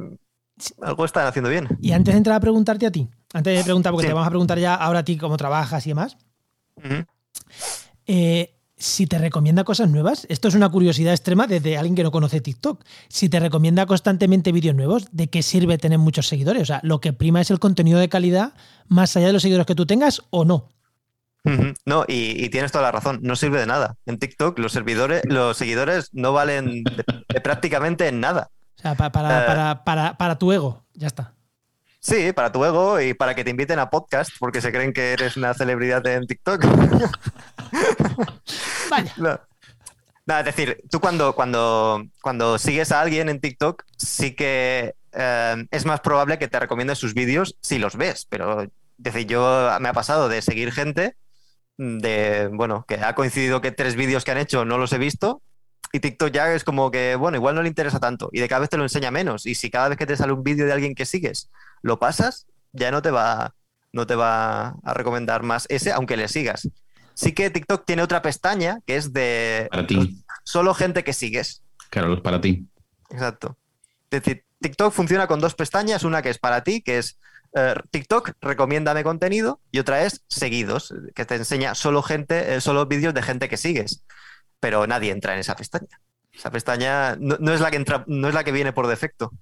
algo 0.83 1.05
están 1.05 1.26
haciendo 1.26 1.50
bien. 1.50 1.68
Y 1.81 1.92
antes 1.92 2.14
de 2.14 2.18
entrar 2.18 2.37
a 2.37 2.40
preguntarte 2.40 2.87
a 2.87 2.90
ti, 2.90 3.09
antes 3.33 3.57
de 3.57 3.62
preguntar, 3.62 3.92
porque 3.92 4.09
te 4.09 4.12
vamos 4.12 4.26
a 4.26 4.31
preguntar 4.31 4.59
ya 4.59 4.74
ahora 4.74 5.00
a 5.00 5.05
ti 5.05 5.16
cómo 5.16 5.37
trabajas 5.37 5.87
y 5.87 5.90
demás. 5.90 6.16
Eh, 8.07 8.60
si 8.80 9.06
te 9.06 9.18
recomienda 9.18 9.62
cosas 9.62 9.90
nuevas, 9.90 10.26
esto 10.30 10.48
es 10.48 10.54
una 10.54 10.70
curiosidad 10.70 11.12
extrema 11.12 11.46
desde 11.46 11.76
alguien 11.76 11.94
que 11.94 12.02
no 12.02 12.10
conoce 12.10 12.40
TikTok. 12.40 12.82
Si 13.08 13.28
te 13.28 13.38
recomienda 13.38 13.84
constantemente 13.84 14.52
vídeos 14.52 14.74
nuevos, 14.74 15.08
¿de 15.12 15.28
qué 15.28 15.42
sirve 15.42 15.76
tener 15.76 15.98
muchos 15.98 16.26
seguidores? 16.26 16.62
O 16.62 16.66
sea, 16.66 16.80
lo 16.82 17.00
que 17.00 17.12
prima 17.12 17.42
es 17.42 17.50
el 17.50 17.58
contenido 17.58 17.98
de 17.98 18.08
calidad 18.08 18.54
más 18.88 19.16
allá 19.16 19.26
de 19.26 19.34
los 19.34 19.42
seguidores 19.42 19.66
que 19.66 19.74
tú 19.74 19.86
tengas 19.86 20.22
o 20.30 20.44
no. 20.46 20.70
No, 21.86 22.04
y, 22.06 22.48
tienes 22.50 22.72
toda 22.72 22.84
la 22.84 22.92
razón, 22.92 23.20
no 23.22 23.36
sirve 23.36 23.60
de 23.60 23.66
nada. 23.66 23.96
En 24.06 24.18
TikTok 24.18 24.58
los 24.58 24.72
servidores, 24.72 25.22
los 25.24 25.56
seguidores 25.56 26.10
no 26.12 26.32
valen 26.32 26.84
prácticamente 27.44 28.10
nada. 28.12 28.50
O 28.78 28.82
sea, 28.82 28.94
para, 28.94 29.84
para, 29.84 30.16
para 30.16 30.38
tu 30.38 30.52
ego, 30.52 30.84
ya 30.94 31.06
está. 31.06 31.34
Sí, 32.02 32.32
para 32.32 32.50
tu 32.50 32.64
ego 32.64 32.98
y 32.98 33.12
para 33.12 33.34
que 33.34 33.44
te 33.44 33.50
inviten 33.50 33.78
a 33.78 33.90
podcast 33.90 34.30
porque 34.38 34.62
se 34.62 34.72
creen 34.72 34.94
que 34.94 35.12
eres 35.12 35.36
una 35.36 35.52
celebridad 35.52 36.04
en 36.06 36.26
TikTok. 36.26 36.64
Vaya. 38.90 39.14
No. 39.18 40.38
es 40.38 40.44
decir, 40.46 40.80
tú 40.90 40.98
cuando, 40.98 41.34
cuando, 41.34 42.02
cuando 42.22 42.58
sigues 42.58 42.90
a 42.90 43.02
alguien 43.02 43.28
en 43.28 43.38
TikTok, 43.38 43.84
sí 43.98 44.34
que 44.34 44.94
eh, 45.12 45.66
es 45.70 45.84
más 45.84 46.00
probable 46.00 46.38
que 46.38 46.48
te 46.48 46.58
recomiende 46.58 46.94
sus 46.94 47.12
vídeos 47.12 47.56
si 47.60 47.78
los 47.78 47.96
ves. 47.96 48.26
Pero, 48.30 48.66
decir, 48.96 49.26
yo 49.26 49.70
me 49.80 49.90
ha 49.90 49.92
pasado 49.92 50.30
de 50.30 50.40
seguir 50.40 50.72
gente 50.72 51.16
de, 51.76 52.48
bueno, 52.50 52.86
que 52.88 52.94
ha 52.94 53.14
coincidido 53.14 53.60
que 53.60 53.72
tres 53.72 53.94
vídeos 53.94 54.24
que 54.24 54.30
han 54.30 54.38
hecho 54.38 54.64
no 54.64 54.78
los 54.78 54.94
he 54.94 54.98
visto 54.98 55.42
y 55.92 56.00
TikTok 56.00 56.30
ya 56.30 56.54
es 56.54 56.64
como 56.64 56.90
que, 56.90 57.16
bueno, 57.16 57.36
igual 57.36 57.54
no 57.54 57.62
le 57.62 57.68
interesa 57.68 58.00
tanto 58.00 58.30
y 58.32 58.40
de 58.40 58.48
cada 58.48 58.60
vez 58.60 58.70
te 58.70 58.78
lo 58.78 58.84
enseña 58.84 59.10
menos. 59.10 59.44
Y 59.44 59.54
si 59.54 59.70
cada 59.70 59.90
vez 59.90 59.98
que 59.98 60.06
te 60.06 60.16
sale 60.16 60.32
un 60.32 60.42
vídeo 60.42 60.64
de 60.64 60.72
alguien 60.72 60.94
que 60.94 61.04
sigues 61.04 61.50
lo 61.82 61.98
pasas, 61.98 62.46
ya 62.72 62.90
no 62.90 63.02
te 63.02 63.10
va, 63.10 63.54
no 63.92 64.06
te 64.06 64.14
va 64.14 64.76
a 64.84 64.94
recomendar 64.94 65.42
más 65.42 65.66
ese, 65.68 65.92
aunque 65.92 66.16
le 66.16 66.28
sigas. 66.28 66.68
Sí 67.14 67.32
que 67.32 67.50
TikTok 67.50 67.84
tiene 67.84 68.02
otra 68.02 68.22
pestaña 68.22 68.80
que 68.86 68.96
es 68.96 69.12
de 69.12 69.68
para 69.70 69.86
ti. 69.86 70.24
solo 70.44 70.74
gente 70.74 71.04
que 71.04 71.12
sigues. 71.12 71.62
Claro, 71.90 72.14
es 72.14 72.20
para 72.20 72.40
ti. 72.40 72.66
Exacto. 73.10 73.56
Es 74.10 74.22
decir, 74.22 74.44
TikTok 74.60 74.92
funciona 74.92 75.26
con 75.26 75.40
dos 75.40 75.54
pestañas, 75.54 76.04
una 76.04 76.22
que 76.22 76.30
es 76.30 76.38
para 76.38 76.62
ti, 76.62 76.82
que 76.82 76.98
es 76.98 77.18
eh, 77.54 77.74
TikTok, 77.90 78.32
recomiéndame 78.40 79.02
contenido, 79.02 79.60
y 79.72 79.80
otra 79.80 80.04
es 80.04 80.24
seguidos, 80.28 80.94
que 81.14 81.24
te 81.24 81.34
enseña 81.34 81.74
solo 81.74 82.02
gente, 82.02 82.54
eh, 82.54 82.60
solo 82.60 82.86
vídeos 82.86 83.14
de 83.14 83.22
gente 83.22 83.48
que 83.48 83.56
sigues. 83.56 84.04
Pero 84.60 84.86
nadie 84.86 85.10
entra 85.10 85.34
en 85.34 85.40
esa 85.40 85.56
pestaña. 85.56 86.00
Esa 86.32 86.50
pestaña 86.50 87.16
no, 87.16 87.52
es 87.52 87.60
la 87.60 87.70
que 87.70 87.76
entra, 87.76 88.04
no 88.06 88.28
es 88.28 88.34
la 88.34 88.44
que 88.44 88.52
viene 88.52 88.72
por 88.72 88.86
defecto. 88.86 89.32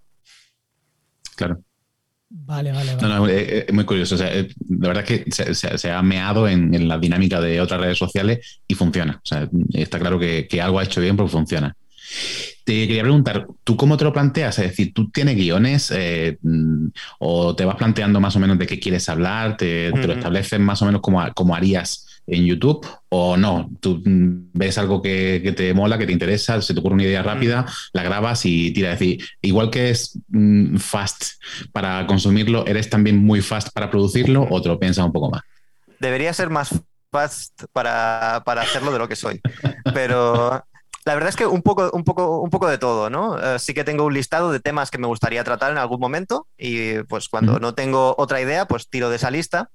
Claro. 1.37 1.63
Vale, 2.31 2.73
vale, 2.73 2.95
vale. 2.95 3.33
Eh, 3.33 3.47
eh, 3.59 3.65
es, 3.69 3.75
muy 3.75 3.85
curioso. 3.85 4.15
O 4.15 4.19
sea, 4.19 4.35
eh, 4.35 4.49
la 4.69 4.89
verdad 4.89 5.05
es 5.09 5.25
que 5.25 5.55
se, 5.79 5.91
ha 5.91 6.03
meado 6.03 6.47
en, 6.47 6.87
la 6.87 6.99
dinámica 6.99 7.41
de 7.41 7.61
otras 7.61 7.81
redes 7.81 7.99
sociales 7.99 8.61
y 8.67 8.75
funciona. 8.75 9.21
O 9.23 9.27
sea, 9.27 9.49
está 9.73 9.99
claro 9.99 10.19
que, 10.19 10.47
algo 10.61 10.79
ha 10.79 10.85
hecho 10.85 11.01
bien 11.01 11.17
porque 11.17 11.33
funciona. 11.33 11.75
Te 12.65 12.87
quería 12.87 13.03
preguntar, 13.03 13.47
¿tú 13.65 13.77
cómo 13.77 13.97
te 13.97 14.05
lo 14.05 14.13
planteas? 14.13 14.59
Es 14.59 14.71
decir, 14.71 14.93
¿tú 14.93 15.11
tienes 15.11 15.37
guiones 15.37 15.93
mm, 16.43 16.89
o 17.19 17.55
te 17.55 17.65
vas 17.65 17.77
planteando 17.77 18.21
más 18.21 18.37
o 18.37 18.41
menos 18.41 18.59
de 18.59 18.67
qué 18.67 18.79
quieres 18.79 19.09
hablar? 19.09 19.57
¿Te, 19.57 19.91
lo 19.91 20.13
estableces 20.13 20.61
más 20.61 20.83
o 20.83 20.87
menos 20.87 21.01
como, 21.01 21.27
como 21.35 21.55
harías 21.55 22.08
en 22.29 22.47
YouTube 22.47 22.87
o 23.09 23.37
no. 23.37 23.71
Tú 23.81 24.01
ves 24.05 24.79
algo 24.79 25.03
que, 25.03 25.53
te 25.57 25.75
mola, 25.75 25.99
que 25.99 26.07
te 26.07 26.13
interesa, 26.13 26.61
se 26.61 26.75
te 26.75 26.81
ocurre 26.81 26.95
una 26.95 27.05
idea 27.05 27.23
rápida, 27.23 27.67
la 27.93 28.03
grabas 28.03 28.45
y 28.45 28.73
tira. 28.73 28.93
Es 28.93 28.99
decir, 28.99 29.25
igual 29.43 29.71
que 29.71 29.91
es 29.91 30.19
mm, 30.29 30.77
fast 30.77 31.43
para 31.73 32.07
consumirlo, 32.07 32.67
¿eres 32.67 32.91
también 32.91 33.19
muy 33.19 33.41
fast 33.41 33.71
para 33.73 33.91
producirlo 33.91 34.47
o 34.51 34.63
te 34.63 34.69
lo 34.69 34.79
piensas 34.79 35.05
un 35.05 35.13
poco 35.13 35.31
más? 35.31 35.43
Debería 35.99 36.33
ser 36.33 36.51
más 36.51 36.75
fast 37.11 37.65
para, 37.73 38.37
hacerlo 38.37 38.93
de 38.93 38.99
lo 38.99 39.09
que 39.09 39.17
soy. 39.17 39.41
Pero 39.95 40.65
la 41.05 41.15
verdad 41.15 41.31
es 41.31 41.37
que 41.37 41.47
un 41.47 41.63
poco, 41.63 41.91
un 41.93 42.05
poco, 42.05 42.41
un 42.41 42.51
poco 42.51 42.69
de 42.69 42.77
todo, 42.77 43.09
¿no? 43.09 43.41
Eh, 43.41 43.59
sí 43.59 43.73
que 43.73 43.85
tengo 43.85 44.05
un 44.05 44.15
listado 44.15 44.53
de 44.53 44.61
temas 44.61 44.91
que 44.91 44.99
me 44.99 45.07
gustaría 45.07 45.43
tratar 45.43 45.73
en 45.73 45.79
algún 45.79 46.01
momento 46.01 46.47
y 46.59 47.03
pues 47.05 47.29
cuando 47.29 47.59
no 47.59 47.75
tengo 47.75 48.15
otra 48.19 48.41
idea, 48.41 48.67
pues 48.67 48.89
tiro 48.89 49.09
de 49.09 49.17
esa 49.17 49.31
lista. 49.31 49.71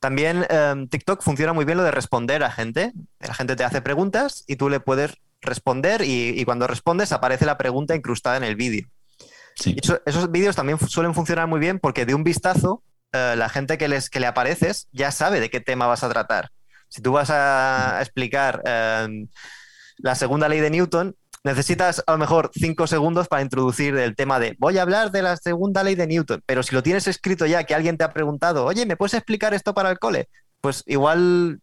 También 0.00 0.46
em, 0.48 0.88
TikTok 0.88 1.22
funciona 1.22 1.52
muy 1.52 1.64
bien 1.64 1.78
lo 1.78 1.84
de 1.84 1.90
responder 1.90 2.44
a 2.44 2.50
gente. 2.50 2.92
La 3.20 3.34
gente 3.34 3.56
te 3.56 3.64
hace 3.64 3.82
preguntas 3.82 4.44
y 4.46 4.56
tú 4.56 4.68
le 4.68 4.80
puedes 4.80 5.14
responder 5.40 6.02
y, 6.04 6.44
cuando 6.44 6.66
respondes 6.66 7.12
aparece 7.12 7.46
la 7.46 7.58
pregunta 7.58 7.94
incrustada 7.94 8.36
en 8.36 8.44
el 8.44 8.56
vídeo. 8.56 8.88
esos 10.04 10.30
vídeos 10.30 10.56
también 10.56 10.78
suelen 10.78 11.14
funcionar 11.14 11.46
muy 11.46 11.60
bien 11.60 11.78
porque 11.78 12.06
de 12.06 12.14
un 12.14 12.24
vistazo 12.24 12.82
eh, 13.12 13.34
la 13.36 13.48
gente 13.48 13.78
que, 13.78 13.88
les, 13.88 14.10
que 14.10 14.20
le 14.20 14.26
apareces 14.26 14.88
ya 14.92 15.10
sabe 15.10 15.40
de 15.40 15.50
qué 15.50 15.60
tema 15.60 15.86
vas 15.86 16.04
a 16.04 16.08
tratar. 16.08 16.50
Si 16.88 17.02
tú 17.02 17.12
vas 17.12 17.30
a 17.30 17.98
explicar 18.00 18.62
em, 18.64 19.28
la 19.98 20.14
segunda 20.14 20.48
ley 20.48 20.60
de 20.60 20.70
Newton, 20.70 21.16
necesitas 21.44 22.02
a 22.06 22.12
lo 22.12 22.18
mejor 22.18 22.50
cinco 22.54 22.86
segundos 22.86 23.28
para 23.28 23.42
introducir 23.42 23.96
el 23.96 24.16
tema 24.16 24.38
de 24.38 24.56
voy 24.58 24.78
a 24.78 24.82
hablar 24.82 25.10
de 25.10 25.22
la 25.22 25.36
segunda 25.36 25.82
ley 25.82 25.94
de 25.94 26.06
Newton, 26.06 26.42
pero 26.46 26.62
si 26.62 26.74
lo 26.74 26.82
tienes 26.82 27.06
escrito 27.06 27.46
ya, 27.46 27.64
que 27.64 27.74
alguien 27.74 27.96
te 27.96 28.04
ha 28.04 28.12
preguntado, 28.12 28.64
oye, 28.64 28.86
¿me 28.86 28.96
puedes 28.96 29.14
explicar 29.14 29.54
esto 29.54 29.74
para 29.74 29.90
el 29.90 29.98
cole? 29.98 30.28
Pues 30.60 30.82
igual 30.86 31.60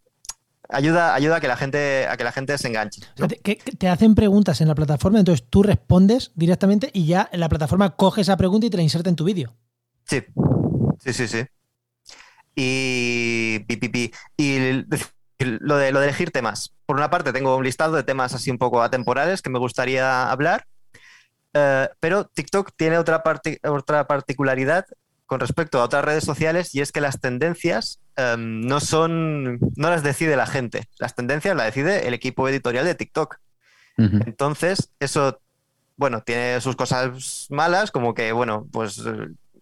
ayuda, 0.70 1.14
ayuda 1.14 1.38
a 1.38 1.42
que 1.42 1.48
la 1.48 1.58
gente, 1.58 2.08
a 2.08 2.18
que 2.18 2.24
la 2.24 2.32
gente 2.32 2.58
se 2.58 2.68
enganche. 2.68 3.02
te 3.78 3.88
hacen 3.88 4.16
preguntas 4.16 4.62
en 4.62 4.68
la 4.68 4.76
plataforma, 4.76 5.20
entonces 5.20 5.46
tú 5.50 5.64
respondes 5.64 6.32
directamente 6.36 6.90
y 6.94 7.06
ya 7.06 7.30
la 7.34 7.50
plataforma 7.50 7.96
coge 7.96 8.22
esa 8.22 8.38
pregunta 8.38 8.68
y 8.68 8.70
te 8.70 8.78
la 8.78 8.84
inserta 8.84 9.10
en 9.10 9.16
tu 9.16 9.24
vídeo. 9.24 9.56
Sí, 10.06 10.24
sí, 11.00 11.14
sí, 11.14 11.28
sí. 11.28 11.46
Y, 12.58 13.66
y 14.38 14.86
lo 15.40 15.78
de, 15.78 15.92
lo 15.92 16.00
de 16.00 16.08
elegir 16.08 16.32
temas. 16.32 16.74
Por 16.86 16.96
una 16.96 17.10
parte, 17.10 17.34
tengo 17.34 17.56
un 17.56 17.64
listado 17.64 17.96
de 17.96 18.04
temas 18.04 18.34
así 18.34 18.52
un 18.52 18.58
poco 18.58 18.82
atemporales 18.82 19.42
que 19.42 19.50
me 19.50 19.60
gustaría 19.60 20.32
hablar, 20.32 20.66
eh, 21.54 21.90
pero 22.00 22.26
TikTok 22.26 22.72
tiene 22.76 22.98
otra, 22.98 23.24
otra 23.64 24.08
particularidad 24.08 24.86
con 25.26 25.40
respecto 25.40 25.80
a 25.80 25.84
otras 25.84 26.06
redes 26.06 26.24
sociales 26.24 26.76
y 26.76 26.82
es 26.82 26.92
que 26.92 27.02
las 27.02 27.20
tendencias 27.20 28.00
em, 28.16 28.62
no 28.62 28.80
son, 28.80 29.60
no 29.76 29.90
las 29.90 30.04
decide 30.04 30.36
la 30.36 30.46
gente, 30.46 30.88
las 31.00 31.16
tendencias 31.16 31.56
las 31.56 31.68
decide 31.68 32.08
el 32.08 32.14
equipo 32.14 32.48
editorial 32.48 32.86
de 32.86 32.96
TikTok. 32.96 33.38
Entonces, 33.98 34.92
eso, 35.00 35.40
bueno, 35.96 36.22
tiene 36.22 36.60
sus 36.60 36.76
cosas 36.76 37.48
malas, 37.50 37.92
como 37.92 38.14
que, 38.14 38.34
bueno, 38.34 38.68
pues 38.70 39.02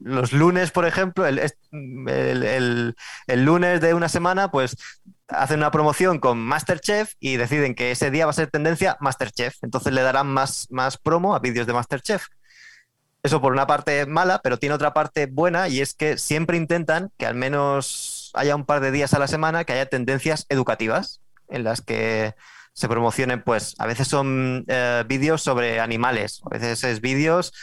los 0.04 0.34
lunes, 0.34 0.72
por 0.72 0.86
ejemplo, 0.86 1.26
el, 1.26 1.40
el, 1.72 3.46
lunes 3.46 3.82
de 3.82 3.94
una 3.94 4.10
semana, 4.10 4.52
pues 4.52 4.76
hacen 5.30 5.60
una 5.60 5.72
promoción 5.72 6.20
con 6.20 6.40
Masterchef 6.40 7.14
y 7.20 7.38
deciden 7.38 7.74
que 7.74 7.92
ese 7.92 8.12
día 8.12 8.26
va 8.26 8.32
a 8.32 8.34
ser 8.34 8.52
tendencia 8.52 8.98
Masterchef. 9.00 9.56
Entonces 9.62 9.94
le 9.94 10.02
darán 10.02 10.28
más, 10.28 10.68
más 10.72 10.98
promo 10.98 11.36
a 11.36 11.40
vídeos 11.40 11.68
de 11.68 11.74
Masterchef. 11.74 12.28
Eso 13.24 13.40
por 13.40 13.54
una 13.54 13.66
parte 13.66 14.06
mala, 14.06 14.42
pero 14.44 14.60
tiene 14.60 14.76
otra 14.76 14.94
parte 14.94 15.28
buena 15.28 15.70
y 15.70 15.80
es 15.80 15.94
que 15.94 16.18
siempre 16.18 16.58
intentan 16.58 17.10
que 17.18 17.26
al 17.26 17.36
menos 17.36 18.32
haya 18.34 18.56
un 18.58 18.66
par 18.66 18.82
de 18.82 18.92
días 18.92 19.14
a 19.14 19.20
la 19.20 19.30
semana 19.30 19.64
que 19.64 19.72
haya 19.72 19.86
tendencias 19.86 20.46
educativas 20.50 21.22
en 21.48 21.64
las 21.64 21.82
que 21.82 22.36
se 22.74 22.90
promocionen, 22.90 23.42
pues 23.42 23.76
a 23.78 23.86
veces 23.86 24.10
son 24.10 24.66
eh, 24.68 25.06
vídeos 25.08 25.42
sobre 25.42 25.80
animales, 25.80 26.42
a 26.44 26.50
veces 26.50 26.84
es 26.84 27.00
vídeos 27.00 27.54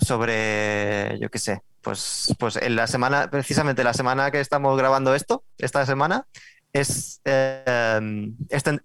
sobre, 0.00 1.18
yo 1.20 1.30
qué 1.30 1.38
sé, 1.38 1.62
pues, 1.82 2.34
pues 2.38 2.56
en 2.56 2.76
la 2.76 2.86
semana, 2.86 3.30
precisamente 3.30 3.84
la 3.84 3.94
semana 3.94 4.30
que 4.30 4.40
estamos 4.40 4.76
grabando 4.76 5.14
esto, 5.14 5.44
esta 5.58 5.84
semana, 5.86 6.26
es, 6.72 7.20
eh, 7.24 7.64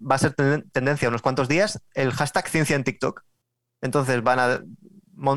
va 0.00 0.14
a 0.14 0.18
ser 0.18 0.34
tendencia 0.72 1.08
unos 1.08 1.22
cuantos 1.22 1.48
días 1.48 1.82
el 1.94 2.12
hashtag 2.12 2.48
ciencia 2.48 2.76
en 2.76 2.84
TikTok. 2.84 3.22
Entonces 3.82 4.22
van 4.22 4.38
a 4.38 4.60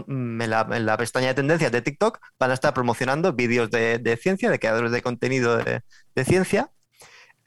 en 0.07 0.49
la, 0.49 0.97
pestaña 0.97 1.27
de 1.27 1.33
tendencias 1.35 1.71
de 1.71 1.81
TikTok 1.81 2.19
van 2.39 2.51
a 2.51 2.53
estar 2.53 2.73
promocionando 2.73 3.33
vídeos 3.33 3.69
de, 3.69 4.19
ciencia, 4.21 4.49
de 4.49 4.59
creadores 4.59 4.91
de 4.91 5.01
contenido 5.01 5.57
de, 5.57 5.83
ciencia. 6.25 6.71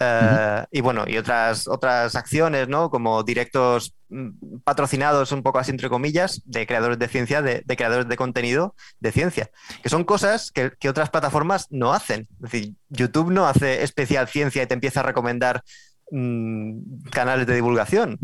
Eh, 0.03 0.65
y 0.73 0.81
bueno, 0.81 1.05
y 1.07 1.19
otras, 1.19 1.69
otras 1.69 2.15
acciones, 2.15 2.69
¿no? 2.69 2.91
Como 2.91 3.23
directos 3.23 3.95
mm, 4.09 4.61
patrocinados, 4.65 5.31
un 5.31 5.43
poco 5.43 5.59
así 5.59 5.71
entre 5.71 5.91
comillas, 5.91 6.41
de 6.47 6.67
creadores 6.67 6.99
de 6.99 7.07
ciencia, 7.07 7.43
de, 7.43 7.63
creadores 7.77 8.09
de 8.09 8.17
contenido 8.17 8.75
de 8.99 9.13
ciencia. 9.13 9.51
Que 9.83 9.91
son 9.91 10.05
cosas 10.05 10.53
que, 10.53 10.89
otras 10.89 11.11
plataformas 11.11 11.67
no 11.71 11.93
hacen. 11.93 12.29
Es 12.43 12.51
decir, 12.51 12.75
YouTube 12.89 13.31
no 13.31 13.47
hace 13.47 13.83
especial 13.83 14.27
ciencia 14.27 14.63
y 14.63 14.67
te 14.67 14.75
empieza 14.75 15.01
a 15.01 15.05
recomendar 15.05 15.63
mm, 16.11 17.03
canales 17.11 17.47
de 17.47 17.55
divulgación. 17.55 18.19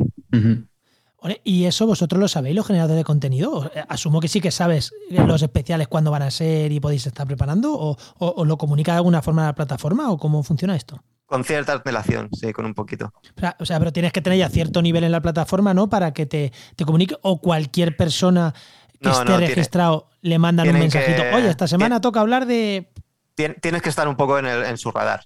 ¿Y 1.44 1.64
eso 1.64 1.86
vosotros 1.86 2.20
lo 2.20 2.28
sabéis, 2.28 2.56
los 2.56 2.66
generadores 2.66 2.98
de 2.98 3.04
contenido? 3.04 3.70
Asumo 3.88 4.20
que 4.20 4.28
sí 4.28 4.40
que 4.40 4.50
sabes 4.50 4.92
los 5.10 5.42
especiales 5.42 5.88
cuándo 5.88 6.10
van 6.10 6.22
a 6.22 6.30
ser 6.30 6.72
y 6.72 6.80
podéis 6.80 7.06
estar 7.06 7.26
preparando, 7.26 7.74
o, 7.74 8.44
lo 8.44 8.56
comunica 8.56 8.92
de 8.92 8.98
alguna 8.98 9.22
forma 9.22 9.44
la 9.44 9.54
plataforma, 9.54 10.10
o 10.10 10.18
cómo 10.18 10.42
funciona 10.42 10.76
esto. 10.76 11.02
Con 11.26 11.44
cierta 11.44 11.72
antelación, 11.72 12.28
sí, 12.32 12.52
con 12.52 12.66
un 12.66 12.74
poquito. 12.74 13.12
O 13.58 13.66
sea, 13.66 13.78
pero 13.80 13.92
tienes 13.92 14.12
que 14.12 14.22
tener 14.22 14.38
ya 14.38 14.48
cierto 14.48 14.80
nivel 14.80 15.02
en 15.02 15.10
la 15.10 15.20
plataforma, 15.20 15.74
¿no? 15.74 15.88
Para 15.88 16.12
que 16.12 16.24
te, 16.24 16.52
comunique, 16.84 17.16
o 17.22 17.40
cualquier 17.40 17.96
persona 17.96 18.54
que 19.00 19.10
esté 19.10 19.36
registrado 19.36 20.08
le 20.22 20.38
mandan 20.38 20.68
un 20.68 20.78
mensajito. 20.78 21.22
Oye, 21.34 21.50
esta 21.50 21.66
semana 21.66 22.00
toca 22.00 22.20
hablar 22.20 22.46
de. 22.46 22.92
Tienes 23.34 23.82
que 23.82 23.88
estar 23.88 24.08
un 24.08 24.16
poco 24.16 24.38
en, 24.38 24.78
su 24.78 24.92
radar. 24.92 25.24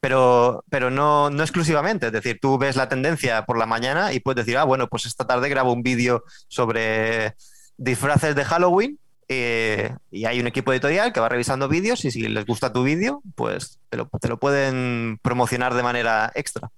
pero, 0.00 0.64
pero 0.68 0.90
no, 0.90 1.30
no 1.30 1.42
exclusivamente. 1.42 2.06
Es 2.06 2.12
decir, 2.12 2.38
tú 2.40 2.58
ves 2.58 2.74
la 2.74 2.88
tendencia 2.88 3.46
por 3.46 3.56
la 3.56 3.66
mañana 3.66 4.12
y 4.12 4.20
puedes 4.20 4.44
decir, 4.44 4.58
ah, 4.58 4.64
bueno, 4.64 4.88
pues 4.88 5.06
esta 5.06 5.26
tarde 5.26 5.48
grabo 5.48 5.72
un 5.72 5.82
vídeo 5.82 6.24
sobre 6.48 7.36
disfraces 7.76 8.34
de 8.34 8.44
Halloween 8.44 8.98
eh, 9.32 9.94
y 10.10 10.24
hay 10.24 10.40
un 10.40 10.48
equipo 10.48 10.72
editorial 10.72 11.12
que 11.12 11.20
va 11.20 11.28
revisando 11.28 11.68
vídeos 11.68 12.04
y 12.04 12.10
si 12.10 12.22
les 12.22 12.44
gusta 12.44 12.72
tu 12.72 12.82
vídeo, 12.82 13.22
pues 13.36 13.78
te 13.88 13.96
lo, 13.96 14.10
te 14.20 14.26
lo, 14.26 14.40
pueden 14.40 15.20
promocionar 15.22 15.74
de 15.74 15.84
manera 15.84 16.32
extra. 16.34 16.72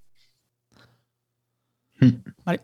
Vale. 2.45 2.61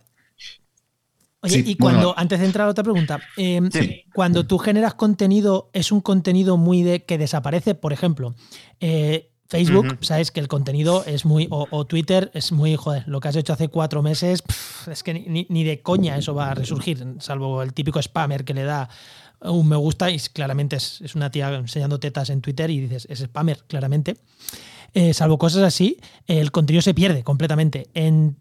Oye, 1.40 1.62
y 1.64 1.77
cuando, 1.77 2.12
antes 2.18 2.38
de 2.38 2.44
entrar 2.44 2.66
a 2.66 2.70
otra 2.70 2.85
pregunta, 2.85 3.18
eh, 3.38 4.05
cuando 4.12 4.46
tú 4.46 4.59
generas 4.59 4.92
contenido, 4.92 5.70
¿es 5.72 5.90
un 5.90 6.03
contenido 6.03 6.59
muy 6.59 6.83
de 6.83 7.07
que 7.07 7.16
desaparece? 7.16 7.74
Por 7.74 7.94
ejemplo, 7.94 8.35
eh, 8.81 9.31
Facebook, 9.48 9.96
sabes 10.03 10.31
que 10.31 10.40
el 10.40 10.48
contenido 10.48 11.03
es 11.07 11.24
muy. 11.24 11.46
O, 11.51 11.87
Twitter 11.87 12.31
es 12.35 12.53
muy. 12.53 12.77
Joder, 12.77 13.09
lo 13.09 13.20
que 13.20 13.29
has 13.29 13.37
hecho 13.37 13.55
hace 13.55 13.68
cuatro 13.68 14.03
meses, 14.03 14.42
es 14.90 15.03
que 15.03 15.14
ni, 15.14 15.46
ni, 15.48 15.64
de 15.64 15.81
coña 15.81 16.18
eso 16.18 16.35
va 16.35 16.51
a 16.51 16.55
resurgir, 16.55 17.03
salvo 17.20 17.62
el 17.62 17.72
típico 17.72 18.03
spammer 18.03 18.44
que 18.44 18.53
le 18.53 18.64
da 18.64 18.90
un 19.40 19.68
me 19.68 19.77
gusta 19.77 20.11
y 20.11 20.18
claramente 20.18 20.77
es, 20.77 21.01
es 21.01 21.14
una 21.14 21.31
tía 21.31 21.55
enseñando 21.55 22.01
tetas 22.01 22.31
en 22.31 22.40
Twitter 22.40 22.70
y 22.70 22.81
dices, 22.81 23.07
es 23.11 23.20
spammer, 23.20 23.64
claramente. 23.66 24.16
Eh, 24.94 25.12
salvo 25.14 25.38
cosas 25.38 25.62
así, 25.62 25.98
el 26.27 26.51
contenido 26.51 26.83
se 26.83 26.94
pierde 26.94 27.22
completamente. 27.22 27.88
En 27.94 28.37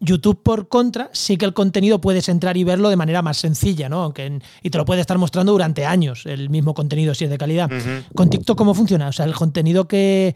YouTube, 0.00 0.42
por 0.42 0.68
contra, 0.68 1.08
sí 1.12 1.36
que 1.36 1.46
el 1.46 1.54
contenido 1.54 2.00
puedes 2.00 2.28
entrar 2.28 2.56
y 2.56 2.64
verlo 2.64 2.90
de 2.90 2.96
manera 2.96 3.22
más 3.22 3.38
sencilla, 3.38 3.88
¿no? 3.88 4.02
Aunque 4.02 4.40
y 4.62 4.70
te 4.70 4.78
lo 4.78 4.84
puede 4.84 5.00
estar 5.00 5.16
mostrando 5.18 5.52
durante 5.52 5.86
años, 5.86 6.26
el 6.26 6.50
mismo 6.50 6.74
contenido 6.74 7.14
si 7.14 7.24
es 7.24 7.30
de 7.30 7.38
calidad. 7.38 7.70
Con 8.14 8.28
TikTok, 8.28 8.58
¿cómo 8.58 8.74
funciona? 8.74 9.08
O 9.08 9.12
sea, 9.12 9.24
el 9.24 9.34
contenido 9.34 9.88
que, 9.88 10.34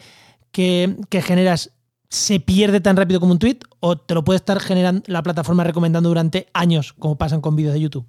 que, 0.52 1.22
generas 1.22 1.72
se 2.08 2.40
pierde 2.40 2.80
tan 2.80 2.96
rápido 2.96 3.20
como 3.20 3.32
un 3.32 3.38
tweet 3.38 3.58
o 3.80 3.98
te 3.98 4.14
lo 4.14 4.24
puede 4.24 4.38
estar 4.38 4.60
generando 4.60 5.02
la 5.06 5.22
plataforma 5.22 5.62
recomendando 5.62 6.08
durante 6.08 6.48
años, 6.54 6.94
como 6.94 7.18
pasan 7.18 7.40
con 7.40 7.54
vídeos 7.54 7.74
de 7.74 7.80
YouTube. 7.80 8.06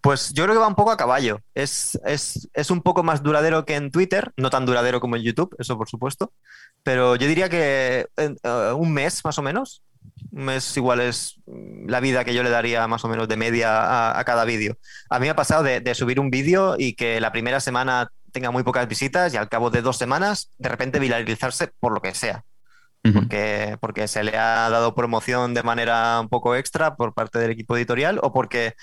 Pues 0.00 0.32
yo 0.32 0.44
creo 0.44 0.54
que 0.54 0.60
va 0.60 0.68
un 0.68 0.74
poco 0.74 0.90
a 0.90 0.96
caballo. 0.96 1.40
Es, 1.54 1.98
es, 2.04 2.70
un 2.70 2.82
poco 2.82 3.02
más 3.02 3.22
duradero 3.22 3.64
que 3.64 3.76
en 3.76 3.90
Twitter, 3.90 4.32
no 4.36 4.50
tan 4.50 4.66
duradero 4.66 5.00
como 5.00 5.16
en 5.16 5.22
YouTube, 5.22 5.54
eso 5.58 5.78
por 5.78 5.88
supuesto. 5.88 6.32
Pero 6.82 7.16
yo 7.16 7.26
diría 7.28 7.48
que 7.48 8.08
eh, 8.16 8.34
un 8.74 8.92
mes 8.92 9.24
más 9.24 9.38
o 9.38 9.42
menos. 9.42 9.82
Un 10.32 10.46
mes 10.46 10.76
igual 10.76 11.00
es 11.00 11.40
la 11.46 12.00
vida 12.00 12.24
que 12.24 12.34
yo 12.34 12.42
le 12.42 12.50
daría 12.50 12.86
más 12.88 13.04
o 13.04 13.08
menos 13.08 13.28
de 13.28 13.36
media 13.36 14.18
a, 14.18 14.24
cada 14.24 14.44
vídeo. 14.44 14.76
A 15.08 15.18
mí 15.18 15.26
me 15.26 15.30
ha 15.30 15.36
pasado 15.36 15.62
de, 15.62 15.94
subir 15.94 16.18
un 16.18 16.30
vídeo 16.30 16.74
y 16.78 16.94
que 16.94 17.20
la 17.20 17.32
primera 17.32 17.60
semana 17.60 18.08
tenga 18.32 18.50
muy 18.50 18.62
pocas 18.62 18.88
visitas 18.88 19.32
y 19.32 19.36
al 19.36 19.48
cabo 19.48 19.70
de 19.70 19.82
dos 19.82 19.98
semanas 19.98 20.50
de 20.58 20.68
repente 20.68 20.98
viralizarse 20.98 21.68
por 21.68 21.92
lo 21.92 22.00
que 22.00 22.14
sea. 22.14 22.44
Porque, 23.14 23.76
porque 23.80 24.06
se 24.06 24.22
le 24.22 24.36
ha 24.36 24.70
dado 24.70 24.94
promoción 24.94 25.54
de 25.54 25.64
manera 25.64 26.20
un 26.20 26.28
poco 26.28 26.54
extra 26.54 26.94
por 26.94 27.14
parte 27.14 27.40
del 27.40 27.50
equipo 27.50 27.76
editorial 27.76 28.20
o 28.22 28.32
porque 28.32 28.76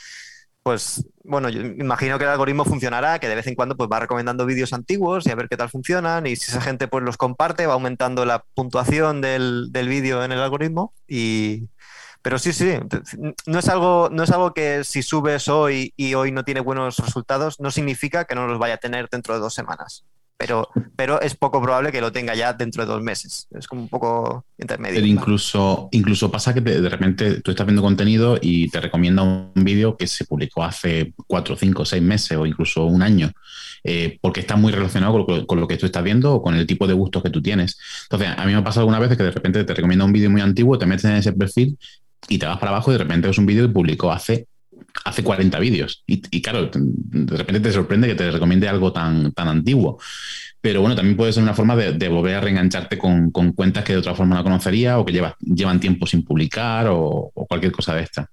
pues 0.70 1.04
bueno, 1.24 1.50
yo 1.50 1.62
imagino 1.62 2.20
que 2.20 2.26
el 2.26 2.30
algoritmo 2.30 2.64
funcionará, 2.64 3.18
que 3.18 3.28
de 3.28 3.34
vez 3.34 3.48
en 3.48 3.56
cuando 3.56 3.76
pues 3.76 3.90
va 3.92 4.02
recomendando 4.02 4.46
vídeos 4.46 4.72
antiguos 4.72 5.26
y 5.26 5.32
a 5.32 5.36
ver 5.36 5.50
qué 5.50 5.58
tal 5.58 5.72
funcionan 5.72 6.28
y 6.28 6.36
si 6.36 6.52
esa 6.52 6.62
gente 6.62 6.88
pues 6.88 7.04
los 7.04 7.18
comparte 7.18 7.66
va 7.66 7.74
aumentando 7.74 8.24
la 8.24 8.46
puntuación 8.54 9.20
del, 9.20 9.70
del 9.72 9.90
vídeo 9.90 10.24
en 10.24 10.32
el 10.32 10.40
algoritmo 10.40 10.94
y 11.08 11.70
pero 12.22 12.38
sí, 12.38 12.54
sí, 12.54 12.78
no 13.48 13.58
es 13.58 13.68
algo 13.68 14.10
no 14.12 14.22
es 14.22 14.30
algo 14.30 14.54
que 14.54 14.84
si 14.84 15.02
subes 15.02 15.48
hoy 15.48 15.92
y 15.98 16.14
hoy 16.14 16.32
no 16.32 16.46
tiene 16.46 16.60
buenos 16.60 16.98
resultados 16.98 17.60
no 17.60 17.72
significa 17.72 18.26
que 18.26 18.36
no 18.36 18.46
los 18.46 18.60
vaya 18.60 18.76
a 18.76 18.78
tener 18.78 19.10
dentro 19.10 19.34
de 19.34 19.40
dos 19.40 19.56
semanas 19.56 20.06
pero, 20.40 20.70
pero 20.96 21.20
es 21.20 21.36
poco 21.36 21.62
probable 21.62 21.92
que 21.92 22.00
lo 22.00 22.14
tenga 22.14 22.34
ya 22.34 22.54
dentro 22.54 22.86
de 22.86 22.90
dos 22.90 23.02
meses. 23.02 23.50
Es 23.52 23.68
como 23.68 23.82
un 23.82 23.90
poco 23.90 24.46
intermedio. 24.58 24.96
Pero 24.96 25.06
incluso, 25.06 25.90
incluso 25.92 26.32
pasa 26.32 26.54
que 26.54 26.62
de 26.62 26.88
repente 26.88 27.42
tú 27.42 27.52
estás 27.52 27.68
viendo 27.68 27.82
contenido 27.82 28.38
y 28.42 28.70
te 28.70 28.80
recomienda 28.80 29.22
un 29.22 29.52
vídeo 29.54 29.98
que 29.98 30.08
se 30.08 30.24
publicó 30.24 30.64
hace 30.64 31.14
cuatro, 31.28 31.58
cinco, 31.58 31.84
seis 31.84 32.02
meses 32.02 32.38
o 32.38 32.46
incluso 32.46 32.86
un 32.86 33.02
año, 33.02 33.34
eh, 33.84 34.18
porque 34.22 34.40
está 34.40 34.56
muy 34.56 34.72
relacionado 34.72 35.26
con 35.46 35.60
lo, 35.60 35.68
que 35.68 35.76
tú 35.76 35.86
estás 35.86 36.06
viendo 36.06 36.36
o 36.36 36.42
con 36.42 36.56
el 36.56 36.66
tipo 36.66 36.88
de 36.88 36.94
gustos 36.94 37.22
que 37.22 37.32
tú 37.32 37.42
tienes. 37.42 37.78
Entonces, 38.04 38.30
a 38.38 38.46
mí 38.46 38.54
me 38.54 38.60
ha 38.60 38.64
pasado 38.64 38.84
algunas 38.84 39.02
veces 39.02 39.18
que 39.18 39.24
de 39.24 39.32
repente 39.32 39.66
te 39.66 39.74
recomienda 39.74 40.06
un 40.06 40.14
vídeo 40.14 40.30
muy 40.30 40.40
antiguo, 40.40 40.80
te 40.80 40.86
metes 40.86 41.04
en 41.04 41.16
ese 41.16 41.34
perfil 41.34 41.78
y 42.30 42.40
te 42.40 42.46
vas 42.46 42.60
para 42.60 42.72
abajo 42.72 42.92
y 42.92 42.94
de 42.94 43.00
repente 43.00 43.30
es 43.30 43.38
un 43.38 43.46
vídeo 43.46 43.68
que 43.68 43.74
publicó 43.74 44.10
hace 44.10 44.48
hace 45.06 45.24
40 45.24 45.60
vídeos. 45.60 46.04
Y, 46.06 46.42
claro, 46.42 46.70
de 46.74 47.38
repente 47.38 47.60
te 47.60 47.72
sorprende 47.72 48.08
que 48.08 48.16
te 48.16 48.32
recomiende 48.32 48.68
algo 48.68 48.92
tan, 48.92 49.32
tan 49.34 49.48
antiguo. 49.48 50.00
Pero 50.62 50.82
bueno, 50.82 50.96
también 50.96 51.16
puede 51.16 51.32
ser 51.32 51.44
una 51.44 51.54
forma 51.54 51.76
de, 51.76 52.10
volver 52.10 52.36
a 52.36 52.42
reengancharte 52.42 52.98
con, 52.98 53.32
cuentas 53.32 53.84
que 53.84 53.94
de 53.94 54.00
otra 54.00 54.16
forma 54.16 54.36
no 54.36 54.44
conocería 54.44 55.00
o 55.00 55.06
que 55.06 55.22
llevan 55.40 55.80
tiempo 55.80 56.06
sin 56.06 56.24
publicar 56.24 56.88
o, 56.90 57.32
cualquier 57.48 57.72
cosa 57.72 57.96
de 57.96 58.04
esta. 58.04 58.30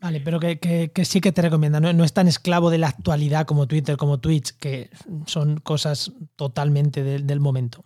Vale, 0.00 0.20
pero 0.20 0.40
que, 0.40 0.90
sí 1.04 1.20
que 1.20 1.32
te 1.32 1.42
recomienda. 1.42 1.80
¿no? 1.80 1.92
no, 1.92 2.04
es 2.04 2.12
tan 2.12 2.28
esclavo 2.28 2.70
de 2.70 2.78
la 2.78 2.88
actualidad 2.88 3.46
como 3.46 3.66
Twitter, 3.66 3.96
como 3.96 4.20
Twitch, 4.20 4.52
que 4.58 4.90
son 5.26 5.58
cosas 5.58 6.12
totalmente 6.36 7.02
del 7.02 7.40
momento. 7.40 7.84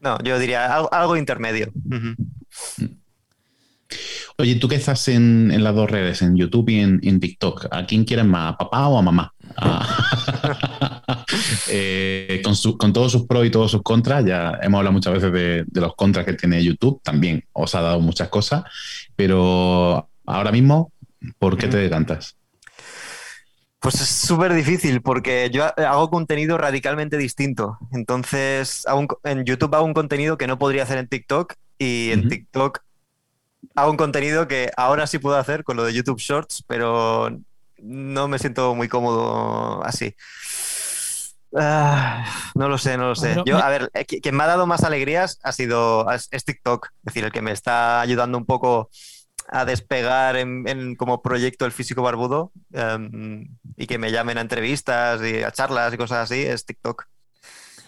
No, 0.00 0.18
yo 0.24 0.38
diría 0.38 0.66
algo, 0.66 1.16
intermedio. 1.16 1.72
Oye, 4.38 4.56
tú 4.56 4.68
que 4.68 4.76
estás 4.76 5.08
en, 5.08 5.62
las 5.62 5.74
dos 5.74 5.90
redes, 5.90 6.22
en 6.22 6.36
YouTube 6.36 6.70
y 6.70 6.80
en, 6.80 7.20
TikTok, 7.20 7.66
¿a 7.70 7.86
quién 7.86 8.04
quieres 8.04 8.24
más, 8.24 8.54
a 8.54 8.58
papá 8.58 8.88
o 8.88 8.98
a 8.98 9.02
mamá? 9.02 9.32
Eh, 11.68 12.42
con, 12.76 12.92
todos 12.92 13.12
sus 13.12 13.26
pros 13.26 13.46
y 13.46 13.50
todos 13.50 13.70
sus 13.70 13.82
contras, 13.82 14.24
ya 14.24 14.58
hemos 14.62 14.78
hablado 14.78 14.92
muchas 14.92 15.14
veces 15.14 15.32
de, 15.32 15.64
los 15.80 15.94
contras 15.94 16.26
que 16.26 16.34
tiene 16.34 16.62
YouTube, 16.62 17.00
también 17.02 17.44
os 17.52 17.74
ha 17.74 17.80
dado 17.80 18.00
muchas 18.00 18.28
cosas, 18.28 18.64
pero 19.16 20.08
ahora 20.26 20.52
mismo, 20.52 20.92
¿por 21.38 21.56
qué 21.56 21.68
te 21.68 21.78
decantas? 21.78 22.36
Pues 23.80 24.00
es 24.00 24.08
súper 24.08 24.52
difícil 24.52 25.00
porque 25.00 25.50
yo 25.50 25.64
hago 25.64 26.10
contenido 26.10 26.58
radicalmente 26.58 27.16
distinto. 27.16 27.78
Entonces, 27.92 28.84
en 29.24 29.44
YouTube 29.44 29.74
hago 29.74 29.86
un 29.86 29.94
contenido 29.94 30.36
que 30.36 30.46
no 30.46 30.58
podría 30.58 30.82
hacer 30.84 30.98
en 30.98 31.08
TikTok 31.08 31.54
y 31.78 32.10
en 32.10 32.28
TikTok 32.28 32.80
hago 33.74 33.90
un 33.90 33.96
contenido 33.96 34.48
que 34.48 34.70
ahora 34.76 35.06
sí 35.06 35.18
puedo 35.18 35.36
hacer 35.36 35.64
con 35.64 35.76
lo 35.76 35.84
de 35.84 35.94
YouTube 35.94 36.18
Shorts, 36.18 36.64
pero 36.66 37.30
no 37.78 38.28
me 38.28 38.38
siento 38.38 38.74
muy 38.74 38.88
cómodo 38.88 39.84
así. 39.84 40.14
Ah, 41.54 42.24
no 42.54 42.68
lo 42.68 42.78
sé, 42.78 42.96
no 42.96 43.08
lo 43.08 43.14
sé. 43.14 43.36
Yo, 43.44 43.58
a 43.58 43.68
ver, 43.68 43.90
eh, 43.94 44.06
quien 44.06 44.34
me 44.34 44.44
ha 44.44 44.46
dado 44.46 44.66
más 44.66 44.84
alegrías 44.84 45.38
ha 45.42 45.52
sido 45.52 46.10
es, 46.10 46.28
TikTok, 46.44 46.86
es 46.86 47.04
decir, 47.04 47.24
el 47.24 47.32
que 47.32 47.42
me 47.42 47.52
está 47.52 48.00
ayudando 48.00 48.38
un 48.38 48.46
poco 48.46 48.90
a 49.48 49.64
despegar 49.64 50.36
en, 50.36 50.94
como 50.96 51.20
proyecto 51.20 51.66
el 51.66 51.72
físico 51.72 52.00
barbudo 52.00 52.52
em, 52.72 53.48
y 53.76 53.86
que 53.86 53.98
me 53.98 54.10
llamen 54.10 54.38
a 54.38 54.40
entrevistas 54.40 55.20
y 55.22 55.42
a 55.42 55.50
charlas 55.50 55.92
y 55.92 55.98
cosas 55.98 56.30
así, 56.30 56.40
es 56.40 56.64
TikTok. 56.64 57.06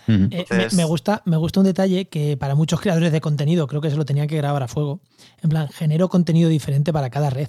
Eh, 0.07 0.47
me, 0.73 0.85
gusta, 0.85 1.23
me 1.25 1.37
gusta 1.37 1.61
un 1.61 1.67
detalle 1.67 2.07
que 2.07 2.37
para 2.37 2.55
muchos 2.55 2.81
creadores 2.81 3.13
de 3.13 3.21
contenido 3.21 3.67
creo 3.67 3.81
que 3.81 3.91
se 3.91 3.97
lo 3.97 4.05
tenían 4.05 4.29
que 4.29 4.37
grabar 4.37 4.63
a 4.63 4.69
fuego. 4.69 5.01
En 5.43 5.51
plan, 5.51 5.69
genero 5.69 6.09
contenido 6.09 6.49
diferente 6.49 6.93
para 6.93 7.11
cada 7.11 7.31
red. 7.31 7.49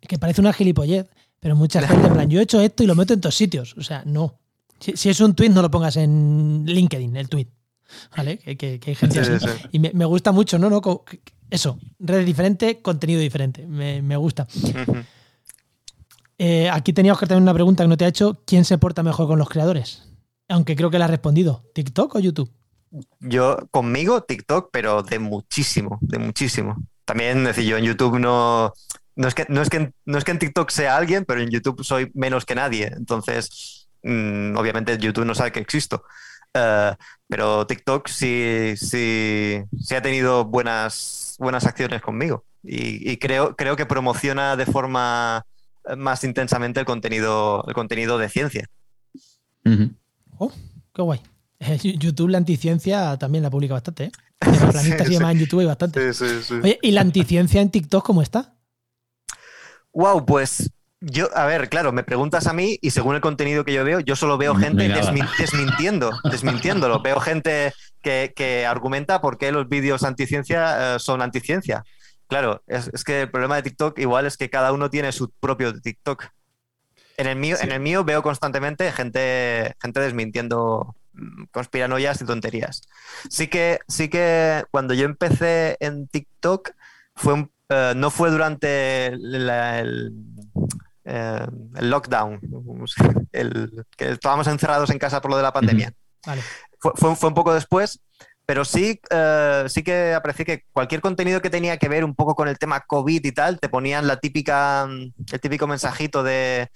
que 0.00 0.18
parece 0.18 0.40
una 0.40 0.52
gilipollez, 0.52 1.06
pero 1.40 1.56
mucha 1.56 1.86
gente, 1.86 2.06
en 2.06 2.12
plan, 2.12 2.30
yo 2.30 2.40
he 2.40 2.42
hecho 2.42 2.60
esto 2.60 2.82
y 2.82 2.86
lo 2.86 2.94
meto 2.94 3.14
en 3.14 3.20
todos 3.20 3.34
sitios. 3.34 3.74
O 3.76 3.82
sea, 3.82 4.02
no. 4.06 4.38
Si, 4.80 5.08
es 5.08 5.20
un 5.20 5.34
tweet, 5.34 5.50
no 5.50 5.62
lo 5.62 5.70
pongas 5.70 5.96
en 5.96 6.64
LinkedIn, 6.66 7.16
el 7.16 7.28
tweet. 7.28 7.48
¿Vale? 8.16 8.38
Que, 8.38 8.80
hay 8.84 8.94
gente 8.94 9.20
así. 9.20 9.46
Y 9.72 9.78
me, 9.78 10.04
gusta 10.04 10.32
mucho, 10.32 10.58
¿no? 10.58 10.68
¿no? 10.68 10.80
Eso, 11.50 11.78
red 11.98 12.24
diferente, 12.24 12.82
contenido 12.82 13.20
diferente. 13.20 13.66
Me, 13.66 14.16
gusta. 14.16 14.46
Eh, 16.36 16.68
aquí 16.68 16.92
tenía 16.92 17.12
Oscar 17.12 17.28
también 17.28 17.44
una 17.44 17.54
pregunta 17.54 17.84
que 17.84 17.88
no 17.88 17.96
te 17.96 18.04
ha 18.04 18.08
hecho. 18.08 18.42
¿Quién 18.44 18.64
se 18.64 18.76
porta 18.76 19.04
mejor 19.04 19.28
con 19.28 19.38
los 19.38 19.48
creadores? 19.48 20.02
Aunque 20.48 20.76
creo 20.76 20.90
que 20.90 20.98
le 20.98 21.04
ha 21.04 21.08
respondido. 21.08 21.64
¿TikTok 21.74 22.16
o 22.16 22.20
YouTube? 22.20 22.52
Yo, 23.20 23.56
conmigo, 23.70 24.22
TikTok, 24.22 24.70
pero 24.72 25.02
de 25.02 25.18
muchísimo, 25.18 25.98
de 26.00 26.18
muchísimo. 26.18 26.76
También, 27.04 27.44
decir, 27.44 27.64
yo 27.64 27.76
en 27.76 27.84
YouTube 27.84 28.18
no. 28.18 28.72
No 29.16 29.28
es, 29.28 29.34
que, 29.34 29.46
no, 29.48 29.62
es 29.62 29.70
que, 29.70 29.92
no 30.06 30.18
es 30.18 30.24
que 30.24 30.32
en 30.32 30.40
TikTok 30.40 30.70
sea 30.70 30.96
alguien, 30.96 31.24
pero 31.24 31.40
en 31.40 31.48
YouTube 31.48 31.84
soy 31.84 32.10
menos 32.14 32.44
que 32.44 32.56
nadie. 32.56 32.92
Entonces, 32.96 33.88
mm, 34.02 34.56
obviamente 34.56 34.98
YouTube 34.98 35.24
no 35.24 35.36
sabe 35.36 35.52
que 35.52 35.60
existo. 35.60 36.04
Eh, 36.52 36.92
pero 37.28 37.64
TikTok 37.64 38.08
sí, 38.08 38.74
sí, 38.76 39.62
sí 39.80 39.94
ha 39.94 40.02
tenido 40.02 40.44
buenas, 40.44 41.36
buenas 41.38 41.64
acciones 41.64 42.02
conmigo. 42.02 42.44
Y, 42.64 43.18
creo, 43.18 43.54
creo 43.56 43.76
que 43.76 43.86
promociona 43.86 44.56
de 44.56 44.66
forma 44.66 45.44
más 45.96 46.24
intensamente 46.24 46.80
el 46.80 46.86
contenido, 46.86 47.62
el 47.68 47.74
contenido 47.74 48.16
de 48.18 48.28
ciencia. 48.30 48.66
Oh, 50.38 50.52
qué 50.94 51.02
guay. 51.02 51.20
YouTube, 51.82 52.28
la 52.28 52.38
anticiencia 52.38 53.16
también 53.18 53.42
la 53.42 53.50
publica 53.50 53.74
bastante, 53.74 54.04
¿eh? 54.04 54.12
Los 54.46 54.72
planistas 54.72 55.06
sí, 55.08 55.14
en 55.16 55.38
YouTube 55.38 55.60
hay 55.60 55.66
bastante. 55.66 56.10
Oye, 56.62 56.78
¿y 56.82 56.90
la 56.90 57.00
anticiencia 57.00 57.60
en 57.60 57.70
TikTok 57.70 58.04
cómo 58.04 58.22
está? 58.22 58.54
Wow, 59.92 60.26
pues 60.26 60.70
Yo, 61.00 61.28
a 61.36 61.46
ver, 61.46 61.68
claro, 61.68 61.92
me 61.92 62.02
preguntas 62.02 62.46
a 62.46 62.52
mí 62.52 62.78
y 62.82 62.90
según 62.90 63.14
el 63.14 63.20
contenido 63.20 63.64
que 63.64 63.72
yo 63.72 63.84
veo, 63.84 64.00
yo 64.00 64.16
solo 64.16 64.36
veo 64.36 64.54
gente 64.54 64.92
desmintiendo, 65.38 66.10
desmintiéndolo. 66.30 67.00
Veo 67.00 67.20
gente 67.20 67.72
que, 68.02 68.32
que 68.34 68.66
argumenta 68.66 69.20
por 69.20 69.38
qué 69.38 69.52
los 69.52 69.68
vídeos 69.68 70.02
anticiencia 70.02 70.96
eh, 70.96 70.98
son 70.98 71.22
anticiencia. 71.22 71.84
Claro, 72.26 72.62
es, 72.66 72.90
es 72.92 73.04
que 73.04 73.22
el 73.22 73.30
problema 73.30 73.56
de 73.56 73.62
TikTok 73.62 73.98
igual 73.98 74.26
es 74.26 74.36
que 74.36 74.50
cada 74.50 74.72
uno 74.72 74.90
tiene 74.90 75.12
su 75.12 75.30
propio 75.30 75.78
TikTok. 75.80 76.26
En 77.16 77.26
el 77.26 77.36
mío, 77.36 77.56
Sí. 77.56 77.64
en 77.66 77.72
el 77.72 77.80
mío 77.80 78.04
veo 78.04 78.22
constantemente 78.22 78.90
gente, 78.92 79.74
gente 79.80 80.00
desmintiendo 80.00 80.94
mm, 81.12 81.44
conspiranoias 81.52 82.20
y 82.20 82.24
tonterías. 82.24 82.82
Sí 83.30 83.46
que, 83.46 83.78
sí 83.86 84.08
que 84.08 84.64
cuando 84.72 84.94
yo 84.94 85.04
empecé 85.04 85.76
en 85.80 86.08
TikTok 86.08 86.70
fue 87.14 87.34
un- 87.34 87.52
eh, 87.68 87.92
no 87.96 88.10
fue 88.10 88.30
durante 88.30 89.06
el, 89.06 89.48
eh, 91.04 91.46
el 91.76 91.90
lockdown, 91.90 92.40
el, 93.32 93.84
que 93.96 94.10
estábamos 94.10 94.46
encerrados 94.46 94.90
en 94.90 94.98
casa 94.98 95.20
por 95.20 95.30
lo 95.30 95.36
de 95.36 95.42
la 95.42 95.52
pandemia. 95.52 95.92
Vale. 96.26 96.42
Fue, 96.78 96.92
fue- 96.96 97.16
fue 97.16 97.28
un 97.28 97.34
poco 97.34 97.54
después, 97.54 98.00
pero 98.46 98.64
sí, 98.64 99.00
eh, 99.10 99.64
sí 99.68 99.82
que 99.82 100.14
aprecié 100.14 100.44
que 100.44 100.64
cualquier 100.72 101.00
contenido 101.00 101.40
que 101.40 101.50
tenía 101.50 101.76
que 101.78 101.88
ver 101.88 102.04
un 102.04 102.14
poco 102.14 102.34
con 102.34 102.48
el 102.48 102.58
tema 102.58 102.80
COVID 102.80 103.24
y 103.24 103.32
tal, 103.32 103.60
te 103.60 103.68
ponían 103.68 104.06
la 104.06 104.18
típica, 104.18 104.84
el 104.84 105.40
típico 105.40 105.66
mensajito 105.66 106.22
de 106.22 106.68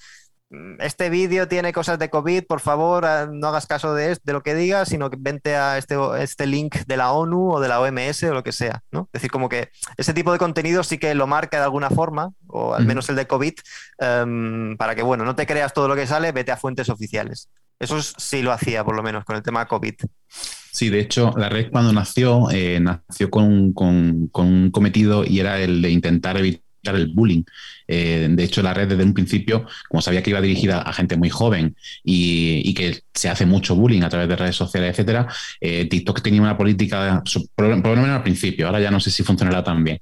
este 0.79 1.11
vídeo 1.11 1.47
tiene 1.47 1.73
cosas 1.75 1.99
de 1.99 2.09
COVID, 2.09 2.45
por 2.45 2.61
favor, 2.61 3.05
eh, 3.07 3.27
no 3.31 3.49
hagas 3.49 3.67
caso 3.67 3.95
de, 3.95 4.17
lo 4.25 4.43
que 4.43 4.55
diga, 4.55 4.87
sino 4.87 5.11
que 5.11 5.17
vente 5.21 5.57
a 5.57 5.77
este, 5.77 5.97
este 6.21 6.47
link 6.47 6.75
de 6.87 6.97
la 6.97 7.13
ONU 7.13 7.53
o 7.53 7.61
de 7.61 7.69
la 7.69 7.81
OMS 7.81 8.23
o 8.25 8.35
lo 8.35 8.43
que 8.43 8.53
sea, 8.53 8.83
¿no? 8.91 9.09
Es 9.13 9.21
decir, 9.21 9.31
como 9.31 9.49
que 9.51 9.69
ese 9.99 10.15
tipo 10.15 10.33
de 10.33 10.39
contenido 10.39 10.83
sí 10.85 10.97
que 10.99 11.15
lo 11.15 11.27
marca 11.27 11.59
de 11.59 11.65
alguna 11.65 11.91
forma, 11.91 12.31
o 12.47 12.75
al 12.75 12.87
menos 12.87 13.09
el 13.11 13.17
de 13.17 13.27
COVID, 13.27 13.53
em, 13.99 14.77
para 14.79 14.95
que, 14.95 15.03
bueno, 15.03 15.25
no 15.25 15.37
te 15.37 15.47
creas 15.47 15.73
todo 15.75 15.87
lo 15.89 15.95
que 15.97 16.07
sale, 16.07 16.33
vete 16.33 16.51
a 16.53 16.57
fuentes 16.57 16.89
oficiales. 16.89 17.51
Eso 17.79 17.99
es- 17.99 18.15
sí 18.17 18.43
lo 18.43 18.51
hacía, 18.53 18.83
por 18.85 18.97
lo 18.97 19.03
menos, 19.03 19.25
con 19.25 19.37
el 19.37 19.43
tema 19.43 19.67
COVID. 19.69 19.95
Sí, 20.29 20.89
de 20.91 21.01
hecho, 21.01 21.33
la 21.37 21.49
red 21.49 21.71
cuando 21.71 21.93
nació, 21.93 22.51
eh, 22.51 22.81
nació 22.81 23.31
con, 23.31 23.45
un- 23.45 23.73
con- 23.73 24.29
con 24.29 24.47
un 24.47 24.71
cometido 24.71 25.25
y 25.25 25.41
era 25.41 25.59
el 25.61 25.83
de 25.83 25.91
intentar 25.91 26.37
evitar 26.37 26.63
el 26.83 27.09
bullying. 27.09 27.43
Eh, 27.87 28.29
de 28.31 28.45
hecho, 28.45 28.63
la 28.63 28.75
red 28.75 28.89
desde 28.89 29.05
un 29.05 29.15
principio, 29.15 29.67
como 29.89 30.03
sabía 30.03 30.23
que 30.23 30.31
iba 30.31 30.41
dirigida 30.41 30.83
a 30.83 30.93
gente 30.93 31.17
muy 31.17 31.31
joven 31.31 31.77
y, 32.05 32.75
que 32.75 33.01
se 33.13 33.29
hace 33.29 33.47
mucho 33.47 33.75
bullying 33.75 34.03
a 34.03 34.09
través 34.09 34.29
de 34.29 34.37
redes 34.37 34.57
sociales, 34.57 34.91
etcétera, 34.91 35.27
eh, 35.61 35.87
TikTok 35.87 36.23
tenía 36.23 36.41
una 36.41 36.57
política, 36.57 37.23
por 37.55 37.67
lo 37.67 37.77
menos 37.77 38.09
al 38.11 38.23
principio, 38.23 38.67
ahora 38.67 38.81
ya 38.81 38.91
no 38.91 39.01
sé 39.01 39.11
si 39.11 39.23
funcionará 39.25 39.65
tan 39.65 39.83
bien, 39.83 39.99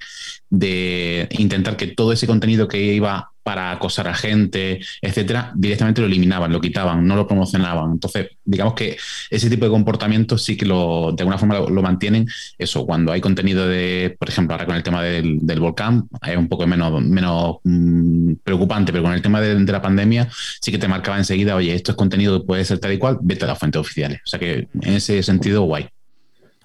de 0.51 1.29
intentar 1.39 1.77
que 1.77 1.89
todo 1.89 2.13
ese 2.13 2.27
contenido 2.27 2.69
que 2.69 2.83
iba 2.83 3.31
para 3.47 3.71
acosar 3.71 4.09
a 4.09 4.15
gente, 4.15 4.81
etcétera, 5.01 5.53
directamente 5.55 6.01
lo 6.01 6.09
eliminaban, 6.09 6.53
lo 6.53 6.61
quitaban, 6.61 7.07
no 7.07 7.15
lo 7.15 7.29
promocionaban. 7.29 7.93
Entonces, 7.93 8.31
digamos 8.45 8.75
que 8.75 8.97
ese 9.31 9.49
tipo 9.49 9.67
de 9.67 9.71
comportamientos 9.71 10.43
sí 10.43 10.57
que 10.57 10.67
lo, 10.67 11.13
de 11.13 11.23
alguna 11.23 11.39
forma 11.39 11.61
lo, 11.61 11.81
mantienen. 11.81 12.27
Eso, 12.59 12.85
cuando 12.85 13.13
hay 13.13 13.21
contenido 13.21 13.69
de, 13.69 14.17
por 14.19 14.29
ejemplo, 14.29 14.55
ahora 14.55 14.67
con 14.67 14.75
el 14.75 14.83
tema 14.83 15.01
del, 15.01 15.61
volcán, 15.61 16.09
es 16.27 16.37
un 16.37 16.49
poco 16.49 16.67
menos, 16.67 17.01
menos 17.05 17.59
mm, 17.63 18.33
preocupante, 18.43 18.91
pero 18.91 19.05
con 19.05 19.13
el 19.13 19.23
tema 19.23 19.41
de, 19.41 19.55
de 19.55 19.73
la 19.73 19.81
pandemia 19.81 20.29
sí 20.61 20.73
que 20.73 20.79
te 20.79 20.89
marcaba 20.89 21.17
enseguida, 21.17 21.55
oye, 21.55 21.73
esto 21.73 21.93
es 21.93 21.97
contenido 21.97 22.41
que 22.41 22.47
puede 22.49 22.65
ser 22.65 22.81
tal 22.81 22.95
y 22.95 22.99
cual, 22.99 23.19
vete 23.23 23.45
a 23.45 23.49
las 23.49 23.59
fuentes 23.61 23.81
oficiales. 23.81 24.23
O 24.27 24.29
sea 24.29 24.41
que 24.41 24.67
en 24.83 24.93
ese 24.93 25.23
sentido, 25.23 25.63
guay. 25.63 25.87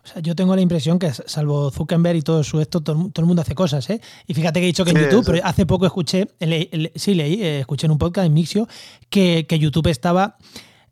O 0.04 0.08
sea, 0.08 0.22
yo 0.22 0.36
tengo 0.36 0.56
la 0.56 0.62
impresión 0.62 0.98
que, 0.98 1.12
salvo 1.14 1.70
Zuckerberg 1.72 2.18
y 2.18 2.22
todo 2.24 2.44
su 2.44 2.60
esto, 2.60 2.82
todo, 2.82 3.00
el- 3.06 3.12
todo 3.12 3.24
el 3.24 3.28
mundo 3.28 3.42
hace 3.44 3.54
cosas, 3.54 3.88
¿eh? 3.92 4.02
Y 4.28 4.34
fíjate 4.34 4.60
que 4.60 4.66
he 4.66 4.68
dicho 4.68 4.84
que 4.84 4.92
en 4.92 4.98
Sí, 4.98 5.04
YouTube, 5.04 5.26
sí. 5.26 5.32
pero 5.34 5.46
hace 5.46 5.66
poco 5.68 5.86
escuché, 5.86 6.28
le- 6.40 6.70
le- 6.72 6.92
sí 6.96 7.14
leí, 7.14 7.42
eh, 7.44 7.60
escuché 7.60 7.86
en 7.86 7.92
un 7.92 7.98
podcast 8.00 8.26
en 8.26 8.34
Mixio, 8.34 8.68
que, 9.10 9.46
que 9.48 9.60
YouTube 9.60 9.88
estaba 9.88 10.38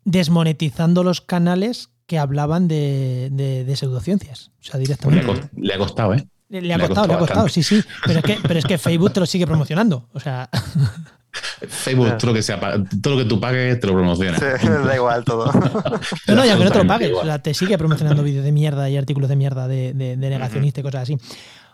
desmonetizando 0.04 1.02
los 1.04 1.20
canales 1.20 1.90
que 2.06 2.18
hablaban 2.18 2.68
de, 2.68 3.28
de- 3.32 3.64
de 3.64 3.76
pseudociencias. 3.76 4.50
O 4.60 4.64
sea, 4.64 4.72
Pues 4.72 4.88
le, 4.88 4.94
ha 4.94 4.96
directamente. 4.96 5.26
cost- 5.26 5.52
le 5.56 5.74
ha 5.74 5.78
costado, 5.78 6.14
¿eh? 6.14 6.26
Le, 6.48 6.62
le 6.62 6.74
ha 6.74 6.78
costado, 6.80 7.06
le 7.06 7.14
ha 7.14 7.18
costado, 7.18 7.48
sí, 7.48 7.62
sí. 7.62 7.80
Pero 8.04 8.18
es, 8.18 8.24
que, 8.24 8.38
pero 8.42 8.58
es 8.58 8.64
que 8.64 8.78
Facebook 8.78 9.12
te 9.12 9.20
lo 9.20 9.26
sigue 9.26 9.46
promocionando. 9.46 10.08
O 10.12 10.18
sea, 10.20 10.48
Facebook, 11.32 12.16
todo 12.18 12.28
lo 12.28 12.34
que 12.34 12.42
sea, 12.42 12.58
todo 13.02 13.14
lo 13.16 13.22
que 13.22 13.28
tú 13.28 13.38
pagues 13.40 13.78
te 13.80 13.86
lo 13.86 13.94
promociona. 13.94 14.36
Sí, 14.38 14.66
da 14.86 14.94
igual 14.96 15.24
todo. 15.24 15.46
no, 16.28 16.34
no, 16.34 16.44
y 16.44 16.48
aunque 16.48 16.64
no 16.64 16.70
te 16.72 16.78
lo 16.78 16.86
pagues, 16.86 17.08
o 17.08 17.10
igual. 17.12 17.26
sea, 17.26 17.38
te 17.40 17.54
sigue 17.54 17.76
promocionando 17.78 18.22
vídeos 18.22 18.44
de 18.44 18.52
mierda 18.52 18.88
y 18.90 18.96
artículos 18.96 19.28
de 19.28 19.36
mierda 19.36 19.68
de, 19.68 19.92
de- 19.92 20.16
de 20.16 20.30
negacionista 20.30 20.80
y 20.80 20.82
cosas 20.82 21.02
así. 21.02 21.16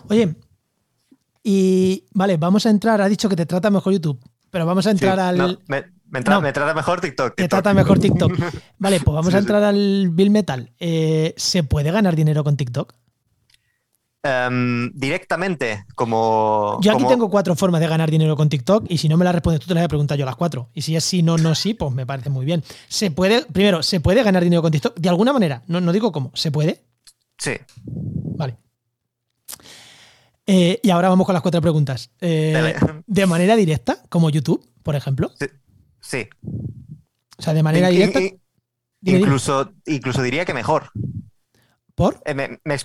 Oye, 0.09 0.35
y 1.43 2.05
vale, 2.13 2.37
vamos 2.37 2.67
a 2.67 2.71
entrar, 2.71 3.01
ha 3.01 3.09
dicho 3.09 3.29
que 3.29 3.37
te 3.37 3.47
trata 3.47 3.71
mejor 3.71 3.93
YouTube, 3.93 4.21
pero 4.51 4.67
vamos 4.67 4.87
a 4.87 4.91
entrar 4.91 5.15
Sí, 5.17 5.21
al... 5.21 5.39
no, 5.39 5.49
me, 5.69 5.85
me 6.11 6.19
entra- 6.19 6.35
No. 6.35 6.41
me 6.41 6.53
trata 6.53 6.75
mejor 6.75 7.01
TikTok. 7.01 7.35
Te 7.37 7.43
TikTok. 7.45 7.49
trata 7.49 7.75
mejor 7.75 7.99
TikTok. 7.99 8.33
Vale, 8.79 9.01
pues 9.01 9.15
vamos 9.15 9.31
Sí, 9.31 9.37
a 9.37 9.39
sí. 9.39 9.43
entrar 9.45 9.63
al 9.63 10.09
Bill 10.11 10.31
Metal. 10.31 10.73
Eh, 10.81 11.35
¿Se 11.37 11.63
puede 11.63 11.91
ganar 11.93 12.17
dinero 12.17 12.43
con 12.45 12.57
TikTok? 12.57 12.95
Em, 14.29 14.91
directamente, 14.93 15.85
como. 15.95 16.79
Yo 16.83 16.91
aquí 16.93 17.03
como- 17.03 17.09
tengo 17.09 17.31
cuatro 17.31 17.55
formas 17.55 17.81
de 17.81 17.87
ganar 17.87 18.11
dinero 18.11 18.35
con 18.37 18.49
TikTok 18.49 18.87
y 18.89 18.99
si 18.99 19.09
no 19.09 19.17
me 19.17 19.25
las 19.25 19.35
respondes 19.35 19.61
tú 19.61 19.69
te 19.69 19.75
las 19.75 19.83
voy 19.83 19.85
a 19.87 19.89
preguntar 19.89 20.19
yo 20.19 20.25
las 20.25 20.37
cuatro. 20.37 20.69
Y 20.75 20.83
si 20.83 20.97
es 20.97 21.05
sí, 21.05 21.23
no, 21.23 21.37
no, 21.39 21.55
sí, 21.55 21.75
pues 21.75 21.93
me 21.93 22.05
parece 22.07 22.29
muy 22.31 22.45
bien. 22.45 22.65
¿Se 22.89 23.11
puede, 23.11 23.45
primero, 23.47 23.83
¿se 23.83 24.01
puede 24.01 24.23
ganar 24.23 24.43
dinero 24.43 24.63
con 24.63 24.73
TikTok? 24.73 24.97
De 24.99 25.09
alguna 25.09 25.33
manera, 25.33 25.63
no, 25.69 25.81
no 25.81 25.93
digo 25.93 26.11
cómo, 26.13 26.31
¿se 26.35 26.51
puede? 26.51 26.83
Sí. 27.39 27.53
Vale. 27.85 28.57
Eh, 30.47 30.79
y 30.83 30.91
ahora 30.91 31.09
vamos 31.09 31.27
con 31.27 31.33
las 31.33 31.43
cuatro 31.43 31.61
preguntas. 31.61 32.11
Eh. 32.21 32.75
¿De 33.07 33.27
manera 33.27 33.57
directa, 33.57 34.03
como 34.09 34.31
YouTube, 34.31 34.65
por 34.83 34.95
ejemplo? 34.97 35.33
Sí. 36.01 36.29
O 37.39 37.43
sea, 37.43 37.53
de 37.53 37.63
manera 37.63 37.91
In- 37.91 37.97
directa. 37.99 38.21
in- 38.21 38.41
incluso, 39.03 39.73
incluso 39.87 40.23
diría 40.23 40.45
que 40.45 40.55
mejor. 40.55 40.91
¿Por? 41.95 42.21
Eh, 42.25 42.35
me, 42.35 42.61
me 42.65 42.77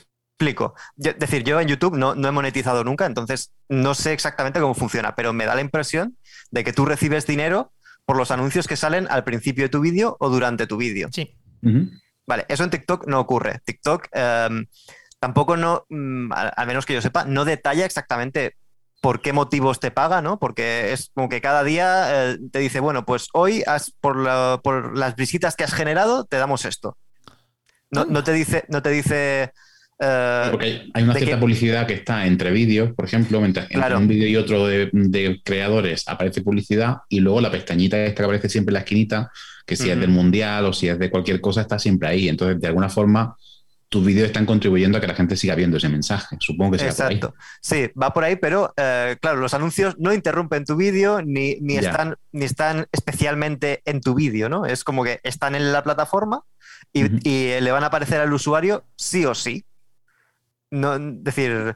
explico. 0.42 0.74
Yo- 0.96 1.12
Es 1.12 1.20
decir, 1.20 1.44
yo 1.44 1.60
en 1.60 1.68
YouTube 1.68 1.98
no, 1.98 2.16
no 2.16 2.28
he 2.28 2.32
monetizado 2.32 2.84
nunca, 2.84 3.06
entonces 3.06 3.52
no 3.70 3.94
sé 3.94 4.14
exactamente 4.14 4.60
cómo 4.60 4.74
funciona, 4.74 5.16
pero 5.16 5.34
me 5.34 5.46
da 5.46 5.56
la 5.56 5.62
impresión 5.62 6.18
de 6.50 6.64
que 6.64 6.74
tú 6.74 6.86
recibes 6.86 7.28
dinero 7.28 7.72
por 8.06 8.18
los 8.18 8.32
anuncios 8.32 8.68
que 8.68 8.76
salen 8.76 9.08
al 9.10 9.24
principio 9.24 9.64
de 9.66 9.70
tu 9.70 9.80
vídeo 9.82 10.18
o 10.20 10.30
durante 10.30 10.68
tu 10.68 10.78
vídeo. 10.78 11.10
Sí. 11.12 11.36
Vale, 12.28 12.46
eso 12.50 12.64
en 12.64 12.70
TikTok 12.72 13.08
no 13.08 13.20
ocurre. 13.20 13.60
TikTok 13.66 14.08
em, 14.14 14.66
tampoco 15.20 15.58
no, 15.58 15.86
mm, 15.90 16.32
al, 16.34 16.52
al 16.56 16.68
menos 16.68 16.86
que 16.86 16.94
yo 16.94 17.02
sepa, 17.02 17.26
no 17.26 17.46
detalla 17.46 17.86
exactamente 17.86 18.56
por 19.02 19.22
qué 19.22 19.34
motivos 19.34 19.80
te 19.80 19.92
paga, 19.92 20.22
¿no? 20.22 20.38
Porque 20.40 20.94
es 20.94 21.12
como 21.16 21.28
que 21.30 21.42
cada 21.42 21.64
día 21.64 22.32
eh, 22.32 22.38
te 22.52 22.60
dice, 22.60 22.80
bueno, 22.80 23.06
pues 23.06 23.28
hoy 23.34 23.64
has- 23.68 23.92
por, 24.02 24.16
la- 24.18 24.60
por 24.64 24.98
las 24.98 25.16
visitas 25.16 25.56
que 25.56 25.64
has 25.64 25.74
generado 25.74 26.26
te 26.26 26.38
damos 26.38 26.66
esto. 26.66 26.98
No, 27.92 28.06
no 28.06 28.24
te 28.24 28.32
dice, 28.34 28.64
no 28.70 28.82
te 28.82 28.90
dice. 28.90 29.52
Eh, 30.02 30.48
Porque 30.50 30.66
hay- 30.66 30.92
hay 30.96 31.04
una 31.04 31.14
¿de 31.14 31.20
cierta 31.20 31.40
publicidad 31.40 31.86
que 31.88 31.94
está 31.94 32.26
entre 32.26 32.50
vídeos, 32.52 32.92
por 32.94 33.06
ejemplo, 33.06 33.40
mientras 33.40 33.70
entre 33.70 33.96
un 33.96 34.08
vídeo 34.08 34.28
y 34.28 34.36
otro 34.36 34.66
de, 34.66 34.90
de 34.92 35.40
creadores 35.44 36.08
aparece 36.08 36.42
publicidad 36.42 36.98
y 37.08 37.20
luego 37.20 37.40
la 37.40 37.52
pestañita 37.52 38.04
esta 38.04 38.18
que 38.22 38.24
aparece 38.26 38.50
siempre 38.50 38.72
en 38.72 38.74
la 38.76 38.80
esquinita, 38.80 39.32
que 39.66 39.76
si 39.76 39.90
es 39.90 40.00
del 40.00 40.10
mundial 40.10 40.66
o 40.66 40.74
si 40.74 40.88
es 40.90 40.98
de 41.00 41.10
cualquier 41.12 41.40
cosa, 41.40 41.62
está 41.62 41.78
siempre 41.80 42.10
ahí. 42.10 42.28
Entonces, 42.28 42.60
de 42.60 42.68
alguna 42.68 42.90
forma, 42.90 43.36
tus 43.90 44.06
vídeos 44.06 44.26
están 44.28 44.46
contribuyendo 44.46 44.98
a 44.98 45.02
que 45.02 45.08
la 45.08 45.14
gente 45.16 45.36
siga 45.36 45.54
viendo 45.54 45.76
ese 45.78 45.90
mensaje. 45.90 46.38
Supongo 46.40 46.72
que 46.72 46.80
sea 46.80 46.94
por 46.94 47.06
ahí. 47.08 47.16
Exacto. 47.16 47.38
Sí, 47.62 47.90
va 48.02 48.14
por 48.14 48.24
ahí, 48.24 48.38
pero 48.38 48.74
eh, 48.78 49.18
claro, 49.22 49.40
los 49.42 49.54
anuncios 49.54 49.96
no 50.00 50.14
interrumpen 50.14 50.64
tu 50.66 50.78
vídeo 50.78 51.22
ni, 51.22 51.58
ni, 51.62 51.76
Ya. 51.76 51.82
están, 51.92 52.16
ni 52.32 52.46
están 52.46 52.88
especialmente 52.94 53.82
en 53.86 54.02
tu 54.02 54.16
vídeo, 54.16 54.48
¿no? 54.50 54.66
Es 54.66 54.84
como 54.84 55.04
que 55.04 55.20
están 55.24 55.56
en 55.56 55.72
la 55.74 55.84
plataforma 55.84 56.42
y, 56.94 57.04
eh, 57.26 57.60
le 57.62 57.72
van 57.72 57.84
a 57.84 57.88
aparecer 57.88 58.20
al 58.22 58.32
usuario 58.34 58.86
sí 58.96 59.26
o 59.26 59.36
sí. 59.36 59.66
No, 60.72 60.98
decir, 60.98 61.76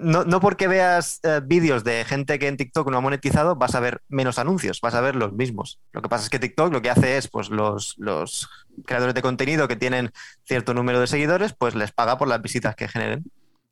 no, 0.00 0.24
no 0.24 0.40
porque 0.40 0.68
veas 0.68 1.20
eh, 1.22 1.40
vídeos 1.44 1.84
de 1.84 2.04
gente 2.04 2.38
que 2.38 2.48
en 2.48 2.56
TikTok 2.56 2.90
no 2.90 2.98
ha 2.98 3.00
monetizado, 3.00 3.56
vas 3.56 3.74
a 3.74 3.80
ver 3.80 4.02
menos 4.08 4.38
anuncios, 4.38 4.80
vas 4.80 4.94
a 4.94 5.00
ver 5.00 5.16
los 5.16 5.32
mismos. 5.32 5.80
Lo 5.92 6.02
que 6.02 6.08
pasa 6.08 6.24
es 6.24 6.30
que 6.30 6.38
TikTok 6.38 6.72
lo 6.72 6.82
que 6.82 6.90
hace 6.90 7.16
es, 7.16 7.28
pues, 7.28 7.50
los, 7.50 7.94
los 7.98 8.48
creadores 8.84 9.14
de 9.14 9.22
contenido 9.22 9.68
que 9.68 9.76
tienen 9.76 10.12
cierto 10.44 10.74
número 10.74 11.00
de 11.00 11.06
seguidores, 11.06 11.54
pues 11.54 11.74
les 11.74 11.92
paga 11.92 12.18
por 12.18 12.28
las 12.28 12.42
visitas 12.42 12.74
que 12.74 12.88
generen. 12.88 13.24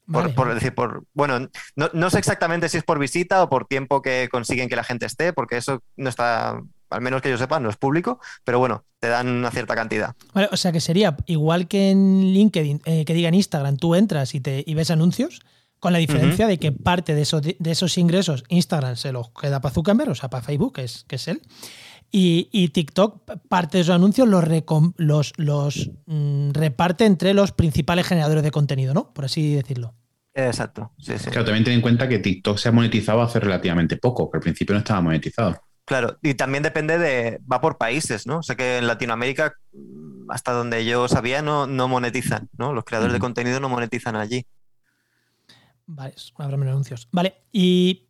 Por, 0.06 0.24
Vale. 0.24 0.34
por 0.34 0.54
decir, 0.54 0.74
por, 0.74 1.04
bueno, 1.14 1.48
no, 1.76 1.90
no 1.94 2.10
sé 2.10 2.18
exactamente 2.18 2.68
si 2.68 2.76
es 2.76 2.84
por 2.84 2.98
visita 2.98 3.42
o 3.42 3.48
por 3.48 3.66
tiempo 3.66 4.02
que 4.02 4.28
consiguen 4.30 4.68
que 4.68 4.76
la 4.76 4.84
gente 4.84 5.06
esté, 5.06 5.32
porque 5.32 5.56
eso 5.56 5.82
no 5.96 6.10
está, 6.10 6.60
al 6.90 7.00
menos 7.00 7.22
que 7.22 7.30
yo 7.30 7.38
sepa, 7.38 7.60
no 7.60 7.70
es 7.70 7.76
público, 7.76 8.20
pero 8.44 8.58
bueno, 8.58 8.84
te 8.98 9.08
dan 9.08 9.28
una 9.28 9.50
cierta 9.50 9.74
cantidad. 9.74 10.14
Vale, 10.32 10.48
o 10.50 10.56
sea 10.56 10.72
que 10.72 10.80
sería 10.80 11.16
igual 11.26 11.68
que 11.68 11.90
en 11.90 12.32
LinkedIn, 12.32 12.82
eh, 12.84 13.04
que 13.04 13.14
diga 13.14 13.28
en 13.28 13.34
Instagram, 13.34 13.76
tú 13.76 13.94
entras 13.94 14.34
y, 14.34 14.40
te, 14.40 14.64
y 14.66 14.74
ves 14.74 14.90
anuncios, 14.90 15.40
con 15.84 15.92
la 15.92 15.98
diferencia 15.98 16.46
de 16.46 16.58
que 16.58 16.72
parte 16.72 17.14
de 17.14 17.20
esos, 17.20 17.42
de 17.42 17.56
esos 17.70 17.98
ingresos 17.98 18.42
Instagram 18.48 18.96
se 18.96 19.12
los 19.12 19.28
queda 19.30 19.60
para 19.60 19.74
Zuckerberg, 19.74 20.12
o 20.12 20.14
sea, 20.14 20.30
para 20.30 20.42
Facebook, 20.42 20.76
que 20.76 20.84
es, 20.84 21.04
que 21.06 21.16
es 21.16 21.28
él. 21.28 21.42
Y, 22.10 22.48
y 22.52 22.68
TikTok, 22.68 23.28
parte 23.48 23.76
de 23.76 23.82
esos 23.82 23.94
anuncios 23.94 24.26
los, 24.26 24.44
los, 24.96 25.32
los 25.36 25.90
mm, 26.06 26.52
reparte 26.52 27.04
entre 27.04 27.34
los 27.34 27.52
principales 27.52 28.06
generadores 28.06 28.42
de 28.42 28.50
contenido, 28.50 28.94
¿no? 28.94 29.12
Por 29.12 29.26
así 29.26 29.56
decirlo. 29.56 29.94
Exacto, 30.32 30.92
sí, 30.98 31.18
sí. 31.18 31.30
Claro, 31.30 31.44
también 31.44 31.64
ten 31.64 31.74
en 31.74 31.80
cuenta 31.80 32.08
que 32.08 32.18
TikTok 32.18 32.56
se 32.56 32.70
ha 32.70 32.72
monetizado 32.72 33.20
hace 33.20 33.38
relativamente 33.38 33.98
poco, 33.98 34.30
que 34.30 34.38
al 34.38 34.42
principio 34.42 34.72
no 34.72 34.78
estaba 34.78 35.02
monetizado. 35.02 35.63
Claro, 35.84 36.18
y 36.22 36.34
también 36.34 36.62
depende 36.62 36.98
de, 36.98 37.40
va 37.50 37.60
por 37.60 37.76
países, 37.76 38.26
¿no? 38.26 38.38
O 38.38 38.42
sea 38.42 38.56
que 38.56 38.78
en 38.78 38.86
Latinoamérica, 38.86 39.54
mm, 39.72 40.30
hasta 40.30 40.52
donde 40.52 40.84
yo 40.84 41.08
sabía, 41.08 41.42
no, 41.42 41.66
no 41.66 41.88
monetizan, 41.88 42.48
¿no? 42.56 42.72
Los 42.72 42.84
creadores 42.84 43.12
de 43.12 43.18
contenido 43.18 43.60
no 43.60 43.68
monetizan 43.68 44.16
allí. 44.16 44.46
Vale, 45.86 46.14
habrá 46.36 46.56
menos 46.56 46.72
anuncios. 46.72 47.08
Vale, 47.12 47.34
y. 47.52 48.08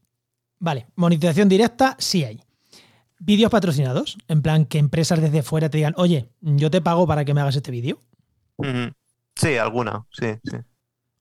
Vale, 0.61 0.87
monetización 0.95 1.49
directa 1.49 1.97
sí 1.99 2.25
hay. 2.25 2.41
Vídeos 3.18 3.51
patrocinados, 3.51 4.16
en 4.29 4.41
plan 4.41 4.66
que 4.66 4.79
empresas 4.79 5.20
desde 5.20 5.43
fuera 5.43 5.68
te 5.68 5.79
digan, 5.79 5.95
oye, 5.97 6.31
yo 6.41 6.70
te 6.70 6.81
pago 6.81 7.07
para 7.07 7.25
que 7.25 7.35
me 7.35 7.41
hagas 7.41 7.57
este 7.57 7.70
vídeo. 7.70 7.99
Sí, 9.35 9.57
alguna, 9.57 10.07
sí, 10.12 10.27
sí. 10.45 10.57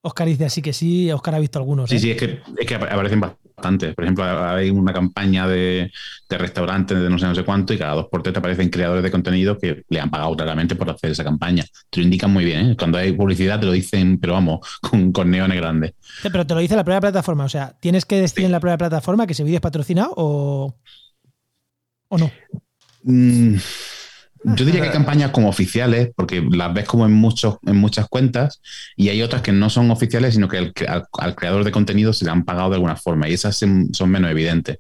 Oscar 0.01 0.27
dice 0.27 0.45
así 0.45 0.61
que 0.61 0.73
sí, 0.73 1.11
Oscar 1.11 1.35
ha 1.35 1.39
visto 1.39 1.59
algunos. 1.59 1.89
Sí, 1.89 1.95
¿eh? 1.95 1.99
sí, 1.99 2.11
es 2.11 2.17
que, 2.17 2.41
es 2.59 2.67
que 2.67 2.75
aparecen 2.75 3.21
Por 3.63 4.03
ejemplo, 4.03 4.23
hay 4.23 4.69
una 4.69 4.93
campaña 4.93 5.47
de, 5.47 5.91
de 6.29 6.37
restaurantes 6.37 6.99
de 6.99 7.09
no 7.09 7.17
sé, 7.17 7.25
no 7.25 7.35
sé 7.35 7.43
cuánto 7.43 7.73
y 7.73 7.77
cada 7.77 7.93
dos 7.95 8.07
por 8.11 8.21
tres 8.21 8.33
te 8.33 8.39
aparecen 8.39 8.69
creadores 8.69 9.03
de 9.03 9.11
contenido 9.11 9.57
que 9.57 9.83
le 9.87 9.99
han 9.99 10.09
pagado 10.09 10.35
claramente 10.35 10.75
por 10.75 10.89
hacer 10.89 11.11
esa 11.11 11.23
campaña. 11.23 11.63
Te 11.89 11.99
lo 11.99 12.05
indican 12.05 12.31
muy 12.31 12.45
bien. 12.45 12.71
¿eh? 12.71 12.75
Cuando 12.77 12.97
hay 12.97 13.13
publicidad 13.13 13.59
te 13.59 13.65
lo 13.65 13.71
dicen, 13.71 14.19
pero 14.19 14.33
vamos, 14.33 14.59
con, 14.81 15.11
con 15.11 15.31
neones 15.31 15.57
grandes. 15.57 15.93
Sí, 16.21 16.29
pero 16.31 16.45
te 16.45 16.53
lo 16.53 16.59
dice 16.59 16.75
la 16.75 16.83
propia 16.83 17.01
plataforma. 17.01 17.45
O 17.45 17.49
sea, 17.49 17.75
¿tienes 17.79 18.05
que 18.05 18.19
decir 18.19 18.45
en 18.45 18.51
la 18.51 18.59
propia 18.59 18.77
plataforma 18.77 19.25
que 19.25 19.33
ese 19.33 19.43
vídeo 19.43 19.57
es 19.57 19.61
patrocinado 19.61 20.13
o, 20.15 20.75
o 22.09 22.17
no? 22.17 22.31
Mm, 23.03 23.55
yo 24.43 24.65
diría 24.65 24.81
que 24.81 24.87
hay 24.87 24.93
campañas 24.93 25.31
como 25.31 25.49
oficiales, 25.49 26.09
porque 26.15 26.41
las 26.51 26.73
ves 26.73 26.85
como 26.85 27.05
en, 27.05 27.13
muchos, 27.13 27.57
en 27.65 27.77
muchas 27.77 28.07
cuentas, 28.09 28.61
y 28.95 29.09
hay 29.09 29.21
otras 29.21 29.41
que 29.41 29.51
no 29.51 29.69
son 29.69 29.89
oficiales, 29.91 30.33
sino 30.35 30.47
que 30.47 30.57
al, 30.57 30.73
al- 30.87 31.07
al 31.19 31.35
creador 31.35 31.63
de 31.63 31.71
contenido 31.71 32.13
se 32.13 32.25
le 32.25 32.31
han 32.31 32.43
pagado 32.45 32.69
de 32.69 32.75
alguna 32.75 32.95
forma, 32.95 33.27
y 33.29 33.33
esas 33.33 33.55
son 33.57 33.93
son 33.93 34.09
menos 34.11 34.29
evidentes. 34.31 34.79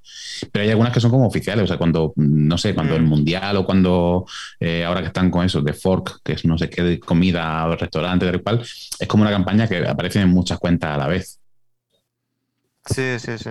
Pero 0.51 0.63
hay 0.63 0.69
algunas 0.71 0.93
que 0.93 0.99
son 0.99 1.11
como 1.11 1.27
oficiales, 1.27 1.63
o 1.65 1.67
sea, 1.67 1.77
cuando, 1.77 2.13
no 2.17 2.57
sé, 2.57 2.73
cuando 2.75 2.93
Mm. 2.93 2.97
el 2.97 3.03
mundial 3.03 3.57
o 3.57 3.65
cuando 3.65 4.25
eh, 4.59 4.83
ahora 4.85 5.01
que 5.01 5.07
están 5.07 5.29
con 5.31 5.45
eso, 5.45 5.61
de 5.61 5.73
Fork, 5.73 6.19
que 6.23 6.33
es 6.33 6.45
no 6.45 6.57
sé 6.57 6.69
qué 6.69 6.83
de 6.83 6.99
comida 6.99 7.65
o 7.67 7.75
restaurante, 7.75 8.25
tal 8.25 8.41
cual, 8.43 8.61
es 8.99 9.07
como 9.07 9.23
una 9.23 9.31
campaña 9.31 9.67
que 9.67 9.87
aparece 9.87 10.19
en 10.21 10.29
muchas 10.29 10.59
cuentas 10.59 10.91
a 10.91 10.97
la 10.97 11.07
vez. 11.07 11.39
Sí, 12.85 13.17
sí, 13.19 13.37
sí. 13.37 13.49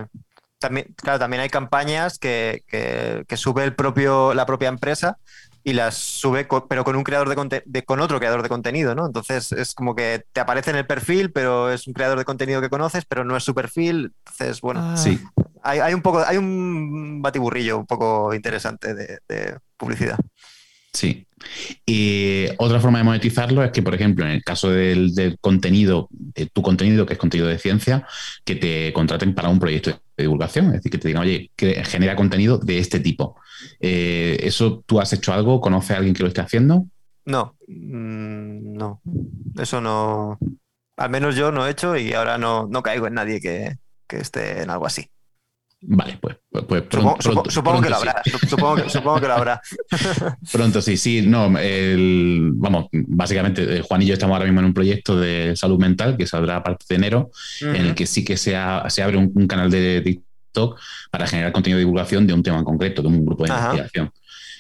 También, 0.59 0.95
claro, 0.97 1.19
también 1.19 1.41
hay 1.43 1.49
campañas 1.49 2.19
que, 2.19 2.63
que- 2.69 3.25
que 3.27 3.37
sube 3.37 3.65
el 3.65 3.75
propio, 3.75 4.35
la 4.35 4.47
propia 4.47 4.69
empresa 4.69 5.19
y 5.65 5.73
las 5.75 5.97
sube, 5.97 6.47
pero 6.69 6.85
con 6.85 6.97
un 6.97 7.05
creador 7.05 7.29
de, 7.29 7.37
conte- 7.37 7.63
de- 7.67 7.85
con 7.85 8.01
otro 8.01 8.19
creador 8.19 8.43
de 8.43 8.49
contenido, 8.49 8.95
¿no? 8.95 9.07
Entonces 9.07 9.53
es 9.53 9.75
como 9.75 9.95
que 9.95 10.25
te 10.33 10.41
aparece 10.41 10.71
en 10.71 10.77
el 10.77 10.87
perfil, 10.87 11.33
pero 11.33 11.71
es 11.71 11.87
un 11.87 11.93
creador 11.95 12.19
de 12.19 12.25
contenido 12.25 12.61
que 12.61 12.71
conoces, 12.71 13.05
pero 13.07 13.25
no 13.25 13.37
es 13.37 13.45
su 13.45 13.55
perfil. 13.55 14.13
Entonces, 14.27 14.61
bueno, 14.61 14.81
Ah, 14.85 14.97
Sí, 14.97 15.21
hay, 15.63 15.79
hay 15.81 15.95
un 15.95 16.03
poco, 16.03 16.19
hay 16.21 16.37
un 16.37 17.23
batiburrillo 17.23 17.79
un 17.79 17.87
poco 17.87 18.35
interesante 18.35 18.95
de, 18.95 19.21
de 19.29 19.59
publicidad. 19.77 20.19
Sí. 20.93 21.27
Y 21.85 22.47
otra 22.59 22.81
forma 22.81 22.99
de 22.99 23.05
monetizarlo 23.05 23.65
es 23.65 23.73
que, 23.73 23.83
por 23.83 23.95
ejemplo, 23.95 24.25
en 24.25 24.33
el 24.33 24.45
caso 24.45 24.71
del, 24.71 25.39
contenido, 25.41 26.09
de 26.11 26.47
tu 26.47 26.63
contenido, 26.63 27.05
que 27.07 27.15
es 27.15 27.19
contenido 27.19 27.49
de 27.49 27.59
ciencia, 27.59 28.07
que 28.45 28.55
te 28.55 28.93
contraten 28.93 29.35
para 29.35 29.49
un 29.49 29.59
proyecto 29.59 29.91
de 29.91 30.25
divulgación. 30.25 30.67
Es 30.67 30.73
decir, 30.75 30.93
que 30.93 30.99
te 30.99 31.09
digan, 31.09 31.23
oye, 31.23 31.51
que 31.57 31.85
genera 31.85 32.17
contenido 32.17 32.59
de 32.59 32.79
este 32.79 33.01
tipo. 33.01 33.37
Eh, 33.81 34.39
¿Eso 34.43 34.83
tú 34.87 35.01
has 35.01 35.13
hecho 35.13 35.33
algo? 35.33 35.61
¿Conoces 35.61 35.93
a 35.93 35.97
alguien 35.97 36.15
que 36.15 36.23
lo 36.23 36.29
esté 36.29 36.41
haciendo? 36.41 36.87
No, 37.25 37.57
mm, 37.69 38.77
no, 38.77 39.01
eso 39.57 39.81
no, 39.81 40.39
al 40.97 41.11
menos 41.11 41.37
yo 41.37 41.53
no 41.53 41.67
he 41.67 41.71
hecho 41.71 41.97
y 41.97 42.13
ahora 42.15 42.37
no, 42.37 42.67
no 42.67 42.83
caigo 42.83 43.07
en 43.07 43.15
nadie 43.15 43.41
que, 43.41 43.77
que 44.09 44.19
esté 44.19 44.63
en 44.63 44.71
algo 44.71 44.87
así. 44.87 45.09
Vale, 45.85 46.17
pues, 46.21 46.37
pues, 46.49 46.65
pues 46.65 46.85
Supongo, 46.89 47.17
pronto, 47.17 47.23
supo- 47.23 47.33
pronto- 47.35 47.51
supongo 47.51 47.81
que 47.83 47.91
lo 47.91 47.97
habrá, 47.97 48.23
su- 48.25 48.39
supongo 48.49 49.21
que, 49.21 49.27
lo 49.27 49.35
habrá. 49.35 49.61
Pronto 50.53 50.81
sí, 50.81 50.97
sí. 50.97 51.23
No, 51.27 51.59
el- 51.59 52.51
vamos, 52.55 52.87
básicamente, 52.93 53.79
eh, 53.79 53.83
Juan 53.83 54.01
y 54.03 54.07
yo 54.07 54.13
estamos 54.15 54.35
ahora 54.35 54.45
mismo 54.45 54.61
en 54.61 54.67
un 54.67 54.75
proyecto 54.75 55.19
de 55.19 55.57
salud 55.57 55.79
mental 55.81 56.17
que 56.17 56.27
saldrá 56.27 56.57
a 56.57 56.63
partir 56.63 56.87
de 56.89 56.95
enero, 56.95 57.31
en 57.61 57.75
el 57.77 57.95
que 57.97 58.07
sí 58.07 58.25
que 58.25 58.37
se, 58.37 58.55
ha- 58.57 58.89
se 58.89 59.03
abre 59.03 59.17
un, 59.17 59.33
un 59.35 59.47
canal 59.49 59.71
de 59.73 60.01
TikTok 60.03 60.79
para 61.11 61.27
generar 61.27 61.51
contenido 61.51 61.79
de 61.79 61.85
divulgación 61.85 62.27
de 62.29 62.35
un 62.35 62.43
tema 62.45 62.59
en 62.59 62.65
concreto, 62.65 63.03
de 63.03 63.09
un 63.09 63.27
grupo 63.27 63.45
de 63.45 63.51
Ajá. 63.53 63.71
investigación. 63.73 64.13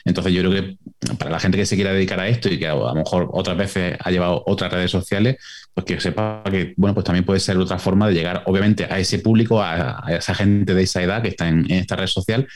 Entonces 0.05 0.33
yo 0.33 0.41
creo 0.43 0.53
que 0.53 0.77
para 1.17 1.31
la 1.31 1.41
gente 1.41 1.57
que 1.59 1.67
se 1.67 1.77
quiera 1.77 1.93
dedicar 1.93 2.19
a 2.21 2.29
esto 2.29 2.49
y 2.49 2.59
que 2.59 2.67
a 2.69 2.75
lo 2.75 2.95
mejor 2.95 3.29
otras 3.33 3.57
veces 3.57 3.97
ha 4.01 4.11
llevado 4.11 4.43
otras 4.47 4.73
redes 4.73 4.91
sociales, 4.91 5.37
pues 5.75 5.87
que 5.87 6.01
sepa 6.01 6.43
que 6.51 6.75
bueno, 6.77 6.95
pues 6.95 7.05
también 7.05 7.25
puede 7.25 7.41
ser 7.41 7.57
otra 7.59 7.79
forma 7.79 8.07
de 8.09 8.15
llegar, 8.15 8.43
obviamente, 8.47 8.85
a 8.85 8.99
ese 8.99 9.19
público, 9.21 9.63
a, 9.63 10.07
a 10.07 10.17
esa 10.17 10.35
gente 10.35 10.75
de 10.75 10.83
esa 10.83 11.03
edad 11.03 11.23
que 11.23 11.29
está 11.29 11.49
en, 11.49 11.61
en 11.71 11.79
esta 11.79 11.97
red 11.97 12.07
social, 12.07 12.47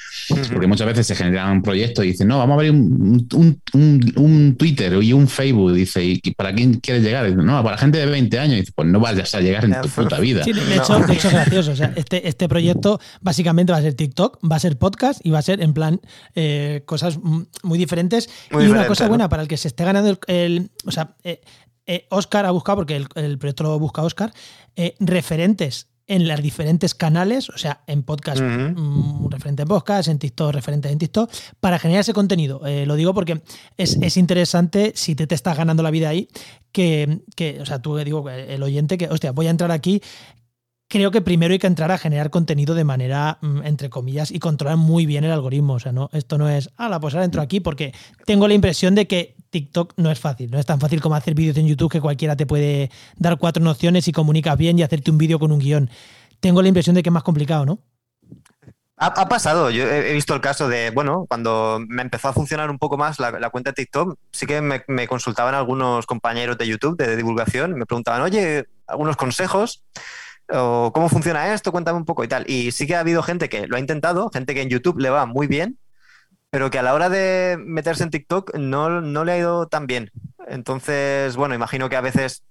porque 0.52 0.66
muchas 0.66 0.86
veces 0.86 1.06
se 1.06 1.14
generan 1.14 1.62
proyectos 1.62 2.04
y 2.04 2.08
dicen, 2.08 2.28
no, 2.28 2.38
vamos 2.38 2.52
a 2.52 2.54
abrir 2.56 2.72
un, 2.72 3.26
un- 3.32 3.60
un- 3.72 4.12
un 4.16 4.56
Twitter 4.56 4.92
y 5.02 5.12
un 5.12 5.28
Facebook, 5.28 5.72
dice, 5.72 6.04
¿y 6.04 6.20
para 6.36 6.54
quién 6.54 6.74
quieres 6.74 7.02
llegar? 7.02 7.24
Dice, 7.26 7.36
no, 7.36 7.62
para 7.62 7.76
la 7.76 7.78
gente 7.78 7.98
de 7.98 8.06
20 8.06 8.38
años, 8.38 8.56
y 8.56 8.60
dice, 8.60 8.72
pues 8.74 8.88
no 8.88 9.00
vayas 9.00 9.34
a 9.34 9.40
llegar 9.40 9.64
en 9.64 9.80
tu 9.80 9.88
puta 9.88 10.18
vida. 10.20 10.44
Sí, 10.44 10.52
de, 10.52 10.60
No. 10.76 10.82
hecho, 10.82 10.98
de 11.00 11.14
hecho 11.14 11.28
es 11.28 11.34
gracioso. 11.34 11.72
O 11.72 11.76
sea, 11.76 11.92
este, 11.96 12.28
este 12.28 12.48
proyecto 12.48 13.00
básicamente 13.22 13.72
va 13.72 13.78
a 13.78 13.82
ser 13.82 13.94
TikTok, 13.94 14.38
va 14.50 14.56
a 14.56 14.60
ser 14.60 14.76
podcast 14.76 15.20
y 15.24 15.30
va 15.30 15.38
a 15.38 15.42
ser 15.42 15.62
en 15.62 15.72
plan 15.72 16.00
eh, 16.34 16.82
cosas 16.86 17.18
muy 17.62 17.78
diferentes. 17.78 18.28
Muy 18.50 18.64
y 18.64 18.68
una 18.68 18.86
cosa 18.86 19.04
¿no? 19.04 19.10
buena 19.10 19.28
para 19.28 19.42
el 19.42 19.48
que 19.48 19.56
se 19.56 19.68
esté 19.68 19.84
ganando 19.84 20.10
el. 20.10 20.18
el- 20.28 20.70
o 20.84 20.90
sea, 20.90 21.16
eh, 21.24 21.40
eh, 21.86 22.06
Oscar 22.10 22.46
ha 22.46 22.50
buscado, 22.50 22.76
porque 22.76 22.96
el, 22.96 23.06
el 23.14 23.38
proyecto 23.38 23.62
lo 23.64 23.78
busca 23.78 24.02
Oscar, 24.02 24.32
eh, 24.74 24.94
referentes 24.98 25.88
en 26.08 26.28
los 26.28 26.40
diferentes 26.40 26.94
canales, 26.94 27.48
o 27.50 27.58
sea, 27.58 27.82
en 27.88 28.04
podcast, 28.04 28.40
Ujú. 28.40 28.48
mm, 28.80 29.28
referente 29.30 29.62
en 29.62 29.68
podcast, 29.68 30.08
en 30.08 30.18
TikTok, 30.20 30.52
referente 30.52 30.88
en 30.88 30.98
TikTok, 30.98 31.28
para 31.58 31.80
generar 31.80 32.00
ese 32.02 32.12
contenido. 32.12 32.64
Eh, 32.64 32.86
lo 32.86 32.94
digo 32.94 33.12
porque 33.12 33.42
es, 33.76 33.96
es 34.00 34.16
interesante 34.16 34.92
si 34.94 35.16
te, 35.16 35.26
te 35.26 35.34
estás 35.34 35.56
ganando 35.56 35.82
la 35.82 35.90
vida 35.90 36.08
ahí, 36.08 36.28
que, 36.70 37.22
que, 37.34 37.60
o 37.60 37.66
sea, 37.66 37.80
tú 37.82 37.96
digo, 37.96 38.28
el 38.30 38.62
oyente, 38.62 38.98
que, 38.98 39.08
hostia, 39.08 39.32
voy 39.32 39.48
a 39.48 39.50
entrar 39.50 39.72
aquí 39.72 40.00
creo 40.88 41.10
que 41.10 41.20
primero 41.20 41.52
hay 41.52 41.58
que 41.58 41.66
entrar 41.66 41.90
a 41.90 41.98
generar 41.98 42.30
contenido 42.30 42.74
de 42.74 42.84
manera, 42.84 43.38
mm, 43.40 43.62
entre 43.64 43.90
comillas, 43.90 44.30
y 44.30 44.38
controlar 44.38 44.76
muy 44.76 45.06
bien 45.06 45.24
el 45.24 45.32
algoritmo. 45.32 45.74
O 45.74 45.80
sea, 45.80 45.92
no, 45.92 46.10
esto 46.12 46.38
no 46.38 46.48
es, 46.48 46.70
ala, 46.76 47.00
pues 47.00 47.14
ahora 47.14 47.24
entro 47.24 47.42
aquí, 47.42 47.60
porque 47.60 47.92
tengo 48.24 48.46
la 48.48 48.54
impresión 48.54 48.94
de 48.94 49.06
que 49.06 49.36
TikTok 49.50 49.94
no 49.96 50.10
es 50.10 50.20
fácil. 50.20 50.50
No 50.50 50.58
es 50.58 50.66
tan 50.66 50.80
fácil 50.80 51.00
como 51.00 51.14
hacer 51.14 51.34
vídeos 51.34 51.56
en 51.56 51.66
YouTube 51.66 51.90
que 51.90 52.00
cualquiera 52.00 52.36
te 52.36 52.46
puede 52.46 52.90
dar 53.16 53.38
cuatro 53.38 53.62
nociones 53.62 54.06
y 54.08 54.12
comunicas 54.12 54.56
bien 54.56 54.78
y 54.78 54.82
hacerte 54.82 55.10
un 55.10 55.18
vídeo 55.18 55.38
con 55.38 55.52
un 55.52 55.58
guion. 55.58 55.90
Tengo 56.40 56.62
la 56.62 56.68
impresión 56.68 56.94
de 56.94 57.02
que 57.02 57.08
es 57.08 57.12
más 57.14 57.22
complicado, 57.22 57.66
¿no? 57.66 57.80
Ha, 58.98 59.28
pasado, 59.28 59.68
yo 59.68 59.84
he 59.84 60.14
visto 60.14 60.34
el 60.34 60.40
caso 60.40 60.70
de, 60.70 60.88
bueno, 60.88 61.26
cuando 61.28 61.78
me 61.86 62.00
empezó 62.00 62.28
a 62.28 62.32
funcionar 62.32 62.70
un 62.70 62.78
poco 62.78 62.96
más 62.96 63.20
la, 63.20 63.50
cuenta 63.50 63.72
de 63.72 63.74
TikTok, 63.74 64.16
sí 64.32 64.46
que 64.46 64.62
me 64.62 65.06
consultaban 65.06 65.54
algunos 65.54 66.06
compañeros 66.06 66.56
de 66.56 66.66
YouTube 66.66 66.96
de 66.96 67.14
divulgación, 67.14 67.74
me 67.74 67.84
preguntaban, 67.84 68.22
oye, 68.22 68.66
algunos 68.86 69.16
consejos, 69.16 69.84
o 70.52 70.92
cómo 70.92 71.08
funciona 71.08 71.52
esto, 71.54 71.72
cuéntame 71.72 71.98
un 71.98 72.04
poco 72.04 72.24
y 72.24 72.28
tal. 72.28 72.44
Y 72.48 72.72
sí 72.72 72.86
que 72.86 72.94
ha 72.96 73.00
habido 73.00 73.22
gente 73.22 73.48
que 73.48 73.66
lo 73.66 73.76
ha 73.76 73.80
intentado, 73.80 74.30
gente 74.30 74.54
que 74.54 74.62
en 74.62 74.68
YouTube 74.68 74.98
le 74.98 75.10
va 75.10 75.26
muy 75.26 75.46
bien, 75.46 75.78
pero 76.50 76.70
que 76.70 76.78
a 76.78 76.82
la 76.82 76.94
hora 76.94 77.08
de 77.08 77.56
meterse 77.58 78.04
en 78.04 78.10
TikTok 78.10 78.56
no, 78.56 79.00
no 79.00 79.24
le 79.24 79.32
ha 79.32 79.38
ido 79.38 79.66
tan 79.68 79.86
bien. 79.86 80.10
Entonces, 80.46 81.36
bueno, 81.36 81.54
imagino 81.54 81.88
que 81.88 81.96
a 81.96 82.00
veces 82.00 82.44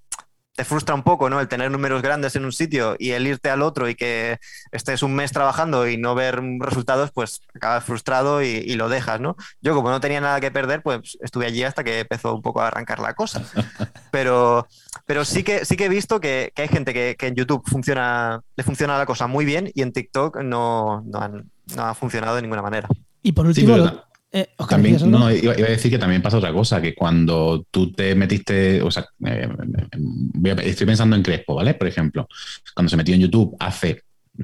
te 0.55 0.63
frustra 0.63 0.95
un 0.95 1.03
poco, 1.03 1.29
¿no? 1.29 1.41
El 1.41 1.47
tener 1.49 1.69
números 1.69 2.01
grandes 2.01 2.35
en 2.37 2.45
un 2.45 2.53
sitio 2.53 2.95
y 2.97 3.11
el 3.11 3.27
irte 3.27 3.49
al 3.49 3.61
otro 3.61 3.89
y 3.89 3.95
que 3.95 4.39
estés 4.71 5.03
un 5.03 5.13
mes 5.13 5.31
trabajando 5.33 5.87
y 5.87 5.97
no 5.97 6.15
ver 6.15 6.41
resultados, 6.59 7.11
pues 7.11 7.41
acabas 7.53 7.83
frustrado 7.83 8.41
y, 8.41 8.47
y 8.47 8.75
lo 8.75 8.87
dejas, 8.87 9.19
¿no? 9.19 9.35
Yo 9.61 9.75
como 9.75 9.89
no 9.89 9.99
tenía 9.99 10.21
nada 10.21 10.39
que 10.39 10.51
perder, 10.51 10.81
pues 10.81 11.17
estuve 11.21 11.45
allí 11.45 11.63
hasta 11.63 11.83
que 11.83 11.99
empezó 11.99 12.33
un 12.33 12.41
poco 12.41 12.61
a 12.61 12.67
arrancar 12.67 12.99
la 12.99 13.13
cosa. 13.13 13.43
Pero, 14.11 14.65
pero 15.05 15.25
sí 15.25 15.43
que 15.43 15.65
sí 15.65 15.75
que 15.75 15.85
he 15.85 15.89
visto 15.89 16.21
que, 16.21 16.53
que 16.55 16.61
hay 16.61 16.67
gente 16.69 16.93
que, 16.93 17.17
que 17.19 17.27
en 17.27 17.35
YouTube 17.35 17.63
funciona, 17.67 18.39
le 18.55 18.63
funciona 18.63 18.97
la 18.97 19.05
cosa 19.05 19.27
muy 19.27 19.43
bien 19.43 19.69
y 19.75 19.81
en 19.81 19.91
TikTok 19.91 20.37
no, 20.41 21.01
no, 21.05 21.19
han- 21.19 21.51
no 21.75 21.83
ha 21.85 21.93
funcionado 21.95 22.37
de 22.37 22.41
ninguna 22.41 22.61
manera. 22.61 22.87
Y 23.21 23.33
por 23.33 23.45
último, 23.45 23.75
lo- 23.91 24.05
eh, 24.35 24.49
Oscar, 24.57 24.75
También, 24.81 25.09
no, 25.09 25.31
iba, 25.31 25.57
iba 25.57 25.67
a 25.67 25.71
decir 25.71 25.89
que 25.89 25.97
también 25.97 26.21
pasa 26.21 26.37
otra 26.37 26.51
cosa, 26.51 26.81
que 26.81 26.93
cuando 26.93 27.65
tú 27.71 27.91
te 27.93 28.13
metiste, 28.15 28.81
o 28.81 28.91
sea, 28.91 29.05
eh, 29.25 29.47
voy 29.97 30.51
a- 30.51 30.53
estoy 30.55 30.85
pensando 30.85 31.15
en 31.15 31.23
Crespo, 31.23 31.55
¿vale? 31.55 31.73
Por 31.73 31.87
ejemplo, 31.87 32.27
cuando 32.73 32.89
se 32.89 32.97
metió 32.97 33.15
en 33.15 33.21
YouTube 33.21 33.55
hace, 33.59 34.01
yo 34.37 34.43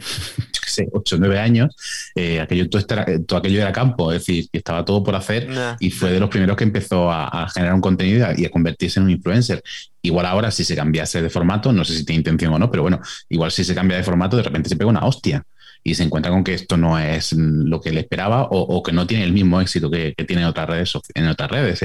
qué 0.64 0.70
sé, 0.70 0.88
8 0.94 1.18
o 1.18 1.20
9 1.20 1.38
años, 1.40 1.76
eh, 2.16 2.40
aquello, 2.40 2.70
todo, 2.70 2.82
todo 3.28 3.40
aquello 3.40 3.60
era 3.62 3.74
campo, 3.74 4.12
es 4.14 4.20
decir, 4.20 4.48
que 4.50 4.60
estaba 4.60 4.86
todo 4.86 5.04
por 5.04 5.16
hacer 5.16 5.50
Nah. 5.50 5.76
y 5.82 5.92
fue 5.92 6.12
de 6.12 6.20
los 6.22 6.30
primeros 6.30 6.56
que 6.56 6.64
empezó 6.64 7.12
a, 7.12 7.28
a 7.28 7.50
generar 7.50 7.76
un 7.76 7.82
contenido 7.82 8.20
y 8.20 8.22
a, 8.22 8.40
y 8.40 8.46
a 8.46 8.50
convertirse 8.50 9.00
en 9.02 9.06
un 9.08 9.12
influencer. 9.12 9.62
Igual 10.02 10.26
ahora, 10.26 10.50
si 10.52 10.64
se 10.64 10.76
cambiase 10.76 11.22
de 11.22 11.30
formato, 11.30 11.74
no 11.74 11.84
sé 11.84 11.96
si 11.98 12.06
tiene 12.06 12.20
intención 12.20 12.54
o 12.54 12.58
no, 12.60 12.72
pero 12.72 12.84
bueno, 12.84 13.02
igual 13.30 13.52
si 13.52 13.64
se 13.66 13.76
cambia 13.76 13.98
de 13.98 14.04
formato, 14.04 14.38
de 14.38 14.44
repente 14.44 14.70
se 14.70 14.78
pega 14.78 14.90
una 14.90 15.06
hostia 15.06 15.44
y 15.84 15.96
se 15.96 16.04
encuentra 16.04 16.32
con 16.32 16.44
que 16.44 16.54
esto 16.54 16.78
no 16.78 17.00
es 17.00 17.34
lo 17.34 17.82
que 17.82 17.92
le 17.92 18.02
esperaba 18.02 18.44
o, 18.44 18.60
o 18.60 18.84
que 18.84 18.92
no 18.92 19.08
tiene 19.08 19.24
el 19.24 19.34
mismo 19.34 19.60
éxito 19.60 19.90
que, 19.90 20.14
que 20.16 20.26
tiene 20.26 20.44
en 20.44 20.48
otras 20.48 20.70
redes. 20.70 20.94
En 21.16 21.28
otras 21.28 21.50
redes. 21.50 21.82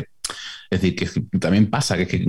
Es 0.69 0.81
decir, 0.81 0.97
que 0.97 1.39
también 1.39 1.71
pasa 1.71 1.97
que, 1.97 2.25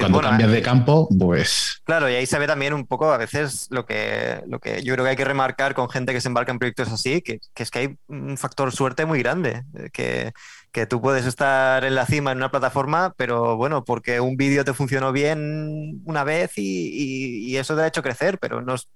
cuando 0.00 0.20
cambias 0.20 0.50
de 0.50 0.60
campo, 0.60 1.08
pues... 1.16 1.80
Claro, 1.84 2.10
y 2.10 2.14
ahí 2.14 2.26
se 2.26 2.38
ve 2.38 2.46
también 2.46 2.74
un 2.74 2.86
poco 2.86 3.12
a 3.12 3.16
veces 3.16 3.68
lo 3.70 3.86
que, 3.86 4.42
lo 4.48 4.58
que 4.58 4.82
yo 4.82 4.94
creo 4.94 5.04
que 5.04 5.10
hay 5.10 5.16
que 5.16 5.24
remarcar 5.24 5.74
con 5.74 5.88
gente 5.88 6.12
que 6.12 6.20
se 6.20 6.28
embarca 6.28 6.50
en 6.50 6.58
proyectos 6.58 6.88
así, 6.88 7.22
que, 7.22 7.38
es 7.54 7.70
que 7.70 7.78
hay 7.78 7.96
un 8.08 8.36
factor 8.36 8.72
suerte 8.72 9.06
muy 9.06 9.20
grande, 9.20 9.62
que, 9.92 10.32
que 10.72 10.86
tú 10.86 11.00
puedes 11.00 11.26
estar 11.26 11.84
en 11.84 11.94
la 11.94 12.06
cima 12.06 12.32
en 12.32 12.38
una 12.38 12.50
plataforma, 12.50 13.14
pero 13.16 13.56
bueno, 13.56 13.84
porque 13.84 14.18
un 14.18 14.36
vídeo 14.36 14.64
te 14.64 14.74
funcionó 14.74 15.12
bien 15.12 16.02
una 16.04 16.24
vez 16.24 16.54
y, 16.56 17.48
y 17.48 17.56
eso 17.56 17.76
te 17.76 17.82
ha 17.82 17.86
hecho 17.86 18.02
crecer, 18.02 18.38
pero 18.40 18.62
no, 18.62 18.74
es 18.74 18.88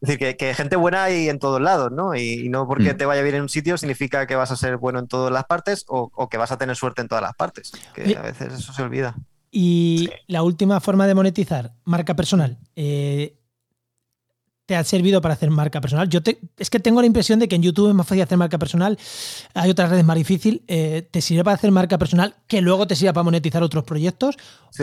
decir, 0.00 0.36
que, 0.36 0.54
gente 0.54 0.76
buena 0.76 1.04
hay 1.04 1.28
en 1.28 1.38
todos 1.38 1.60
lados, 1.60 1.90
¿no? 1.92 2.14
Y, 2.14 2.48
no 2.48 2.66
porque 2.66 2.94
mm. 2.94 2.96
te 2.96 3.06
vaya 3.06 3.22
bien 3.22 3.36
en 3.36 3.42
un 3.42 3.48
sitio 3.48 3.78
significa 3.78 4.26
que 4.26 4.36
vas 4.36 4.50
a 4.50 4.56
ser 4.56 4.76
bueno 4.76 4.98
en 4.98 5.08
todas 5.08 5.32
las 5.32 5.44
partes 5.44 5.84
o, 5.88 6.28
que 6.28 6.36
vas 6.36 6.52
a 6.52 6.58
tener 6.58 6.76
suerte 6.76 7.02
en 7.02 7.08
todas 7.08 7.22
las 7.22 7.34
partes. 7.34 7.72
Que 7.94 8.16
a 8.16 8.22
veces 8.22 8.52
eso 8.52 8.72
se 8.72 8.82
olvida. 8.82 9.16
Y 9.50 10.10
la 10.26 10.42
última 10.42 10.80
forma 10.80 11.06
de 11.06 11.14
monetizar, 11.14 11.72
marca 11.84 12.14
personal. 12.14 12.58
Eh, 12.74 13.38
¿Te 14.66 14.74
ha 14.74 14.82
servido 14.82 15.20
para 15.20 15.34
hacer 15.34 15.48
marca 15.48 15.80
personal? 15.80 16.08
Yo 16.08 16.18
es 16.58 16.70
que 16.70 16.80
tengo 16.80 17.00
la 17.00 17.06
impresión 17.06 17.38
de 17.38 17.46
que 17.46 17.54
en 17.54 17.62
YouTube 17.62 17.88
es 17.88 17.94
más 17.94 18.06
fácil 18.06 18.22
hacer 18.24 18.36
marca 18.36 18.58
personal. 18.58 18.98
Hay 19.54 19.70
otras 19.70 19.90
redes 19.90 20.04
más 20.04 20.16
difíciles. 20.16 20.60
Eh, 20.66 21.08
¿Te 21.08 21.20
sirve 21.20 21.44
para 21.44 21.54
hacer 21.54 21.70
marca 21.70 21.98
personal 21.98 22.34
que 22.48 22.60
luego 22.60 22.86
te 22.88 22.96
sirva 22.96 23.12
para 23.12 23.22
monetizar 23.22 23.62
otros 23.62 23.84
proyectos? 23.84 24.36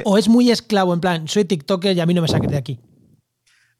¿O 0.05 0.17
es 0.17 0.29
muy 0.29 0.51
esclavo 0.51 0.93
en 0.93 1.01
plan, 1.01 1.27
soy 1.27 1.43
TikToker 1.43 1.97
y 1.97 1.99
a 1.99 2.05
mí 2.05 2.13
no 2.13 2.21
me 2.21 2.29
saques 2.29 2.49
de 2.49 2.57
aquí? 2.57 2.79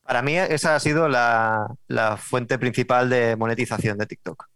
Para 0.04 0.22
mí 0.22 0.36
esa 0.38 0.76
ha 0.76 0.80
sido 0.80 1.08
la, 1.08 1.78
fuente 2.18 2.60
principal 2.60 3.10
de 3.10 3.36
monetización 3.36 3.98
de 3.98 4.06
TikTok 4.06 4.48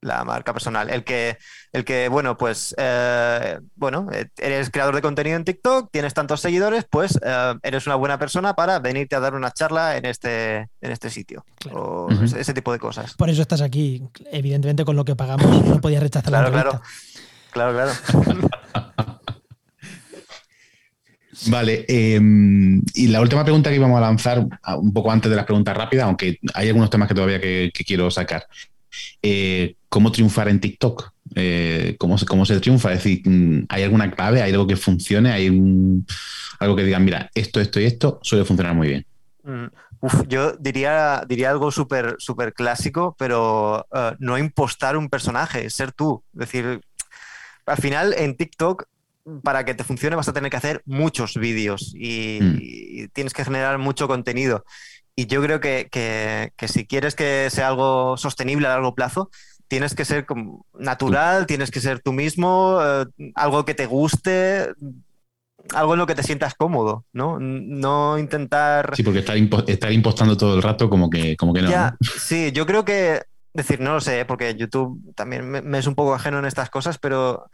la 0.00 0.22
marca 0.24 0.52
personal. 0.52 0.90
El 0.90 1.02
que, 1.02 1.38
el 1.72 1.84
que 1.84 2.08
bueno, 2.08 2.36
pues, 2.36 2.72
eh, 2.78 3.58
bueno, 3.74 4.06
eres 4.36 4.70
creador 4.70 4.94
de 4.94 5.02
contenido 5.02 5.36
en 5.36 5.42
TikTok, 5.42 5.90
tienes 5.90 6.14
tantos 6.14 6.40
seguidores, 6.40 6.86
pues 6.88 7.18
eh, 7.20 7.54
eres 7.64 7.84
una 7.86 7.96
buena 7.96 8.16
persona 8.16 8.54
para 8.54 8.78
venirte 8.78 9.16
a 9.16 9.20
dar 9.20 9.34
una 9.34 9.50
charla 9.50 9.96
en 9.96 10.04
este, 10.06 10.68
en 10.80 10.92
este 10.92 11.10
sitio. 11.10 11.44
O 11.72 12.08
ese, 12.10 12.54
tipo 12.54 12.70
de 12.70 12.78
cosas. 12.78 13.14
Por 13.14 13.28
eso 13.28 13.42
estás 13.42 13.60
aquí. 13.60 14.08
Evidentemente, 14.30 14.84
con 14.84 14.94
lo 14.94 15.04
que 15.04 15.16
pagamos, 15.16 15.66
no 15.66 15.80
podías 15.80 16.00
rechazar 16.00 16.30
la 16.30 16.46
entrevista. 16.46 16.80
Claro, 17.50 17.72
claro. 17.72 17.92
Claro, 18.14 19.17
Vale, 21.46 21.84
em, 21.88 22.82
y 22.94 23.08
la 23.08 23.20
última 23.20 23.44
pregunta 23.44 23.70
que 23.70 23.76
íbamos 23.76 23.98
a 23.98 24.00
lanzar, 24.00 24.44
un 24.78 24.92
poco 24.92 25.10
antes 25.12 25.30
de 25.30 25.36
las 25.36 25.44
preguntas 25.44 25.76
rápidas, 25.76 26.06
aunque 26.06 26.38
hay 26.54 26.68
algunos 26.68 26.90
temas 26.90 27.08
que 27.08 27.14
todavía 27.14 27.40
que, 27.40 27.70
quiero 27.86 28.10
sacar. 28.10 28.46
Eh, 29.22 29.76
¿Cómo 29.88 30.10
triunfar 30.10 30.48
en 30.48 30.60
TikTok? 30.60 31.12
Eh, 31.34 31.96
¿cómo, 31.98 32.18
se, 32.18 32.26
¿Cómo 32.26 32.44
se 32.44 32.58
triunfa? 32.60 32.92
Es 32.92 33.04
decir, 33.04 33.22
mm, 33.24 33.66
¿hay 33.68 33.82
alguna 33.84 34.10
clave? 34.10 34.42
¿Hay 34.42 34.52
algo 34.52 34.66
que 34.66 34.76
funcione? 34.76 35.30
¿Hay 35.30 35.46
algo 36.58 36.76
que 36.76 36.84
digan, 36.84 37.04
mira, 37.04 37.30
esto, 37.34 37.60
esto 37.60 37.80
y 37.80 37.84
esto 37.84 38.18
suele 38.22 38.44
funcionar 38.44 38.74
muy 38.74 38.88
bien? 38.88 39.06
Mm, 39.44 39.66
yo 40.28 40.52
diría, 40.52 41.24
diría 41.28 41.50
algo 41.50 41.70
súper 41.70 42.16
súper 42.18 42.52
clásico, 42.52 43.14
pero 43.18 43.86
eh, 43.94 44.12
no 44.18 44.36
impostar 44.38 44.96
un 44.96 45.08
personaje, 45.08 45.70
ser 45.70 45.92
tú. 45.92 46.22
Es 46.34 46.40
decir, 46.40 46.80
al 47.66 47.76
final 47.76 48.14
en 48.16 48.36
TikTok 48.36 48.84
para 49.42 49.64
que 49.64 49.74
te 49.74 49.84
funcione 49.84 50.16
vas 50.16 50.28
a 50.28 50.32
tener 50.32 50.50
que 50.50 50.56
hacer 50.56 50.82
muchos 50.84 51.36
vídeos 51.36 51.92
y, 51.94 52.38
mm. 52.40 53.08
tienes 53.12 53.32
que 53.32 53.44
generar 53.44 53.78
mucho 53.78 54.08
contenido. 54.08 54.64
Y 55.14 55.26
yo 55.26 55.42
creo 55.42 55.60
que, 55.60 56.52
si 56.68 56.86
quieres 56.86 57.14
que 57.14 57.48
sea 57.50 57.68
algo 57.68 58.16
sostenible 58.16 58.66
a 58.66 58.70
largo 58.70 58.94
plazo, 58.94 59.30
tienes 59.66 59.94
que 59.94 60.04
ser 60.04 60.26
natural, 60.78 61.46
tienes 61.46 61.70
que 61.70 61.80
ser 61.80 62.00
tú 62.00 62.12
mismo, 62.12 62.78
eh, 62.80 63.06
algo 63.34 63.64
que 63.64 63.74
te 63.74 63.86
guste, 63.86 64.68
algo 65.74 65.94
en 65.94 65.98
lo 65.98 66.06
que 66.06 66.14
te 66.14 66.22
sientas 66.22 66.54
cómodo, 66.54 67.04
¿no? 67.12 67.38
No 67.40 68.16
intentar... 68.16 68.94
Sí, 68.94 69.02
porque 69.02 69.18
estar, 69.18 69.92
impostando 69.92 70.36
todo 70.36 70.54
el 70.54 70.62
rato 70.62 70.88
como 70.88 71.10
que, 71.10 71.36
como 71.36 71.52
que 71.52 71.62
no. 71.62 71.70
Sí, 72.18 72.52
yo 72.52 72.64
creo 72.64 72.84
que, 72.84 73.22
decir, 73.52 73.80
no 73.80 73.94
lo 73.94 74.00
sé, 74.00 74.24
porque 74.24 74.54
YouTube 74.54 75.14
también 75.16 75.50
me 75.50 75.78
es 75.78 75.86
un 75.88 75.96
poco 75.96 76.14
ajeno 76.14 76.38
en 76.38 76.44
estas 76.44 76.70
cosas, 76.70 76.98
pero 76.98 77.50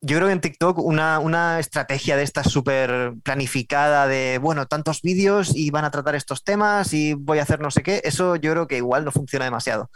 yo 0.00 0.16
creo 0.16 0.28
que 0.28 0.32
en 0.32 0.40
TikTok 0.40 0.78
una, 0.78 1.58
estrategia 1.58 2.16
de 2.16 2.22
esta 2.22 2.44
súper 2.44 3.14
planificada 3.22 4.06
de, 4.06 4.38
bueno, 4.38 4.66
tantos 4.66 5.02
vídeos 5.02 5.52
y 5.54 5.70
van 5.70 5.84
a 5.84 5.90
tratar 5.90 6.14
estos 6.14 6.44
temas 6.44 6.92
y 6.92 7.14
voy 7.14 7.38
a 7.38 7.42
hacer 7.42 7.60
no 7.60 7.70
sé 7.70 7.82
qué, 7.82 8.00
eso 8.04 8.36
yo 8.36 8.52
creo 8.52 8.66
que 8.66 8.76
igual 8.76 9.04
no 9.04 9.12
funciona 9.12 9.44
demasiado. 9.44 9.90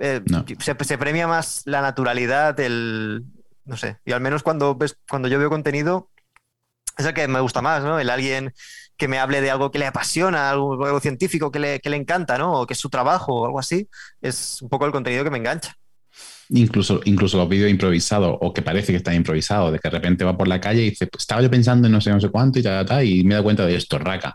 Eh, 0.00 0.22
se, 0.58 0.98
premia 0.98 1.28
más 1.28 1.62
la 1.66 1.82
naturalidad, 1.82 2.58
el, 2.60 3.24
no 3.64 3.76
sé, 3.76 3.98
y 4.04 4.12
al 4.12 4.20
menos 4.20 4.42
cuando, 4.42 4.74
ves, 4.74 4.96
cuando 5.08 5.28
yo 5.28 5.38
veo 5.38 5.50
contenido, 5.50 6.10
es 6.96 7.06
el 7.06 7.14
que 7.14 7.28
me 7.28 7.40
gusta 7.40 7.62
más, 7.62 7.82
¿no? 7.84 7.98
El 7.98 8.10
alguien 8.10 8.52
que 8.96 9.08
me 9.08 9.18
hable 9.18 9.40
de 9.40 9.50
algo 9.50 9.70
que 9.70 9.78
le 9.78 9.86
apasiona, 9.86 10.50
algo, 10.50 10.84
algo 10.84 11.00
científico 11.00 11.50
que 11.50 11.58
le, 11.58 11.80
que 11.80 11.90
le 11.90 11.96
encanta, 11.96 12.38
¿no? 12.38 12.52
O 12.60 12.66
que 12.66 12.74
es 12.74 12.80
su 12.80 12.90
trabajo 12.90 13.42
o 13.42 13.46
algo 13.46 13.58
así, 13.58 13.88
es 14.20 14.60
un 14.62 14.68
poco 14.68 14.86
el 14.86 14.92
contenido 14.92 15.24
que 15.24 15.30
me 15.30 15.38
engancha 15.38 15.76
incluso, 16.52 17.00
incluso 17.04 17.38
los 17.38 17.48
vídeos 17.48 17.70
improvisados 17.70 18.36
o 18.40 18.52
que 18.52 18.62
parece 18.62 18.92
que 18.92 18.98
están 18.98 19.14
improvisados, 19.14 19.72
de 19.72 19.78
que 19.78 19.88
de 19.88 19.94
repente 19.94 20.24
va 20.24 20.36
por 20.36 20.48
la 20.48 20.60
calle 20.60 20.82
y 20.82 20.90
dice, 20.90 21.06
pues 21.06 21.22
estaba 21.22 21.42
yo 21.42 21.50
pensando 21.50 21.86
en 21.86 21.92
no 21.92 22.00
sé, 22.00 22.10
no 22.10 22.20
sé 22.20 22.28
cuánto 22.28 22.58
y 22.58 22.62
tal, 22.62 22.84
tal, 22.86 23.04
y 23.04 23.24
me 23.24 23.34
da 23.34 23.42
cuenta 23.42 23.66
de 23.66 23.76
esto, 23.76 23.98
raca. 23.98 24.34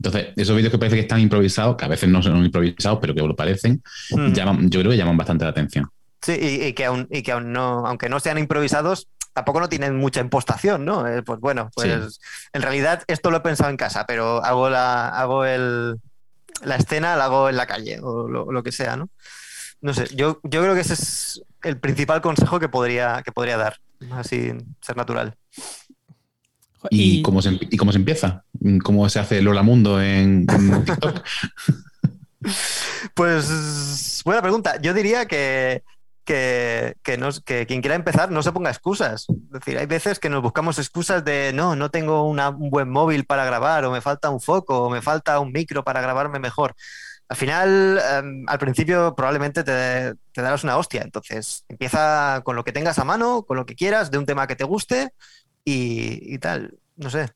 Entonces, 0.00 0.28
esos 0.36 0.56
vídeos 0.56 0.70
que 0.70 0.78
parece 0.78 0.96
que 0.96 1.02
están 1.02 1.20
improvisados, 1.20 1.76
que 1.76 1.84
a 1.84 1.88
veces 1.88 2.08
no 2.08 2.22
son 2.22 2.44
improvisados, 2.44 2.98
pero 3.00 3.14
que 3.14 3.20
lo 3.20 3.34
parecen, 3.34 3.82
mm. 4.10 4.32
llaman, 4.32 4.70
yo 4.70 4.80
creo 4.80 4.92
que 4.92 4.96
llaman 4.96 5.16
bastante 5.16 5.44
la 5.44 5.50
atención. 5.50 5.88
Sí, 6.22 6.32
y, 6.40 6.72
que 6.72 6.84
aún, 6.84 7.06
y 7.10 7.22
que 7.22 7.32
aún 7.32 7.52
no, 7.52 7.86
aunque 7.86 8.08
no 8.08 8.20
sean 8.20 8.38
improvisados, 8.38 9.08
tampoco 9.34 9.60
no 9.60 9.68
tienen 9.68 9.96
mucha 9.96 10.20
impostación, 10.20 10.84
¿no? 10.84 11.06
Eh, 11.06 11.22
pues 11.22 11.38
bueno, 11.40 11.70
pues 11.74 12.20
en 12.52 12.62
realidad 12.62 13.02
esto 13.06 13.30
lo 13.30 13.38
he 13.38 13.40
pensado 13.40 13.70
en 13.70 13.76
casa, 13.76 14.04
pero 14.06 14.44
hago 14.44 14.68
la, 14.68 15.08
hago 15.08 15.44
el, 15.44 15.96
la 16.64 16.76
escena, 16.76 17.16
la 17.16 17.26
hago 17.26 17.48
en 17.48 17.56
la 17.56 17.66
calle 17.66 18.00
o 18.00 18.28
lo, 18.28 18.50
lo 18.50 18.62
que 18.62 18.72
sea, 18.72 18.96
¿no? 18.96 19.10
No 19.80 19.94
sé, 19.94 20.08
yo, 20.14 20.40
yo 20.42 20.60
creo 20.62 20.74
que 20.74 20.80
ese 20.80 20.94
es 20.94 21.42
el 21.62 21.78
principal 21.78 22.20
consejo 22.20 22.60
que 22.60 22.68
podría, 22.68 23.22
que 23.24 23.32
podría 23.32 23.56
dar, 23.56 23.76
así 24.12 24.52
ser 24.80 24.96
natural. 24.96 25.34
¿Y, 26.90 27.22
cómo 27.22 27.42
se, 27.42 27.58
¿Y 27.60 27.76
cómo 27.76 27.92
se 27.92 27.98
empieza? 27.98 28.44
¿Cómo 28.84 29.08
se 29.08 29.18
hace 29.18 29.42
Lola 29.42 29.62
Mundo 29.62 30.00
en, 30.00 30.46
TikTok? 30.84 31.22
pues 33.14 34.22
buena 34.24 34.42
pregunta. 34.42 34.80
Yo 34.80 34.94
diría 34.94 35.26
que, 35.26 35.82
que, 36.24 36.94
que, 37.02 37.66
quien 37.66 37.80
quiera 37.80 37.96
empezar 37.96 38.30
no 38.30 38.42
se 38.42 38.52
ponga 38.52 38.70
excusas. 38.70 39.26
Es 39.28 39.50
decir, 39.50 39.76
hay 39.76 39.86
veces 39.86 40.20
que 40.20 40.28
nos 40.28 40.42
buscamos 40.42 40.78
excusas 40.78 41.24
de 41.24 41.52
no, 41.52 41.74
no 41.74 41.90
tengo 41.90 42.24
un 42.24 42.70
buen 42.70 42.88
móvil 42.88 43.24
para 43.24 43.44
grabar, 43.44 43.84
o 43.84 43.90
me 43.90 44.00
falta 44.00 44.30
un 44.30 44.40
foco, 44.40 44.84
o 44.84 44.90
me 44.90 45.02
falta 45.02 45.40
un 45.40 45.50
micro 45.50 45.82
para 45.82 46.00
grabarme 46.00 46.38
mejor 46.38 46.76
al 47.28 47.36
final, 47.36 48.00
em, 48.12 48.44
al 48.48 48.58
principio 48.58 49.14
probablemente 49.14 49.62
te, 49.62 50.14
darás 50.34 50.64
una 50.64 50.78
hostia. 50.78 51.02
Entonces, 51.02 51.64
empieza 51.68 52.40
con 52.42 52.56
lo 52.56 52.64
que 52.64 52.72
tengas 52.72 52.98
a 52.98 53.04
mano, 53.04 53.42
con 53.42 53.56
lo 53.56 53.66
que 53.66 53.74
quieras, 53.74 54.10
de 54.10 54.18
un 54.18 54.26
tema 54.26 54.46
que 54.46 54.56
te 54.56 54.64
guste 54.64 55.12
y, 55.64 56.38
tal. 56.38 56.78
No 56.96 57.10
sé, 57.10 57.30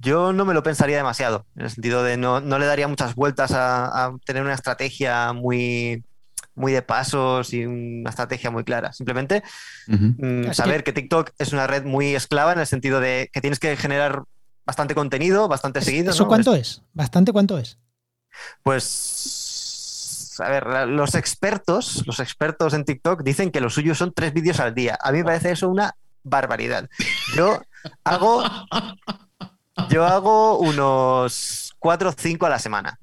yo 0.00 0.32
no 0.32 0.44
me 0.44 0.54
lo 0.54 0.62
pensaría 0.62 0.98
demasiado, 0.98 1.46
en 1.56 1.64
el 1.64 1.70
sentido 1.70 2.04
de 2.04 2.16
no, 2.16 2.40
le 2.40 2.66
daría 2.66 2.86
muchas 2.86 3.14
vueltas 3.16 3.50
a, 3.52 4.12
tener 4.24 4.42
una 4.42 4.54
estrategia 4.54 5.32
muy, 5.32 6.04
muy 6.54 6.72
de 6.72 6.82
pasos 6.82 7.52
y 7.52 7.64
una 7.64 8.10
estrategia 8.10 8.50
muy 8.50 8.64
clara. 8.64 8.92
Simplemente 8.92 9.42
mm, 9.86 10.52
saber 10.52 10.84
que... 10.84 10.92
TikTok 10.92 11.30
es 11.38 11.52
una 11.52 11.66
red 11.66 11.84
muy 11.84 12.14
esclava 12.14 12.52
en 12.52 12.60
el 12.60 12.66
sentido 12.66 13.00
de 13.00 13.30
que 13.32 13.40
tienes 13.40 13.58
que 13.58 13.76
generar 13.76 14.22
bastante 14.66 14.94
contenido, 14.94 15.48
bastante 15.48 15.80
seguido. 15.80 16.10
¿Eso 16.10 16.28
cuánto 16.28 16.54
es? 16.54 16.82
¿Bastante 16.92 17.32
cuánto 17.32 17.58
es? 17.58 17.78
Pues, 18.62 19.37
a 20.40 20.48
ver, 20.48 20.88
los 20.88 21.14
expertos, 21.14 22.02
los 22.06 22.20
expertos 22.20 22.74
en 22.74 22.84
TikTok 22.84 23.22
dicen 23.22 23.50
que 23.50 23.60
lo 23.60 23.70
suyo 23.70 23.94
son 23.94 24.12
tres 24.12 24.32
vídeos 24.32 24.60
al 24.60 24.74
día. 24.74 24.98
A 25.02 25.12
mí 25.12 25.18
me 25.18 25.24
parece 25.24 25.52
eso 25.52 25.68
una 25.68 25.94
barbaridad. 26.22 26.88
Yo 27.36 27.60
hago, 28.04 28.44
yo 29.90 30.04
hago 30.04 30.58
unos 30.58 31.72
cuatro 31.78 32.10
o 32.10 32.14
cinco 32.16 32.46
a 32.46 32.50
la 32.50 32.58
semana. 32.58 32.98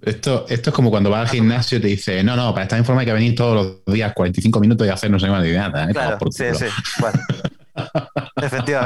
Esto, 0.00 0.46
esto 0.48 0.70
es 0.70 0.76
como 0.76 0.90
cuando 0.90 1.10
vas 1.10 1.22
al 1.22 1.28
gimnasio 1.28 1.78
y 1.78 1.80
te 1.80 1.88
dice, 1.88 2.24
no, 2.24 2.34
no, 2.34 2.52
para 2.52 2.64
estar 2.64 2.78
en 2.78 2.84
forma 2.84 3.02
hay 3.02 3.06
que 3.06 3.12
venir 3.12 3.36
todos 3.36 3.82
los 3.86 3.94
días 3.94 4.12
45 4.12 4.58
minutos 4.58 4.86
y 4.86 4.90
hacer 4.90 5.10
no 5.10 5.18
sé 5.20 5.28
más 5.28 5.42
de 5.42 5.56
nada. 5.56 5.84
¿eh? 5.84 5.92
Claro, 5.92 6.18
sí, 6.30 6.44
sí. 6.54 6.66
Bueno, 6.98 7.20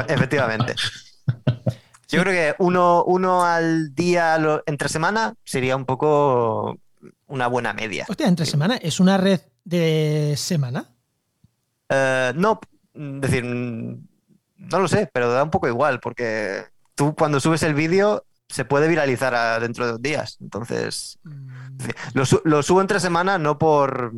efectivamente. 0.07 0.75
Yo 2.09 2.21
creo 2.21 2.33
que 2.33 2.55
uno, 2.63 3.03
uno 3.03 3.43
al 3.43 3.93
día 3.93 4.37
entre 4.65 4.89
semana 4.89 5.33
sería 5.43 5.75
un 5.75 5.85
poco 5.85 6.77
una 7.27 7.47
buena 7.47 7.73
media. 7.73 8.05
Hostia, 8.07 8.27
entre 8.27 8.45
semana, 8.45 8.77
¿es 8.77 8.99
una 8.99 9.17
red 9.17 9.41
de 9.63 10.35
semana? 10.37 10.85
Eh, 11.89 12.33
no, 12.35 12.59
es 12.93 13.21
decir, 13.21 13.43
no 13.43 14.79
lo 14.79 14.87
sé, 14.87 15.09
pero 15.13 15.31
da 15.31 15.43
un 15.43 15.51
poco 15.51 15.67
igual, 15.67 15.99
porque 15.99 16.65
tú 16.95 17.15
cuando 17.15 17.39
subes 17.39 17.63
el 17.63 17.73
vídeo 17.73 18.25
se 18.49 18.65
puede 18.65 18.87
viralizar 18.87 19.61
dentro 19.61 19.85
de 19.85 19.91
dos 19.91 20.01
días. 20.01 20.37
Entonces, 20.41 21.19
mm. 21.23 22.19
lo, 22.43 22.63
subo 22.63 22.81
entre 22.81 22.99
semana 22.99 23.37
no 23.37 23.57
por 23.57 24.13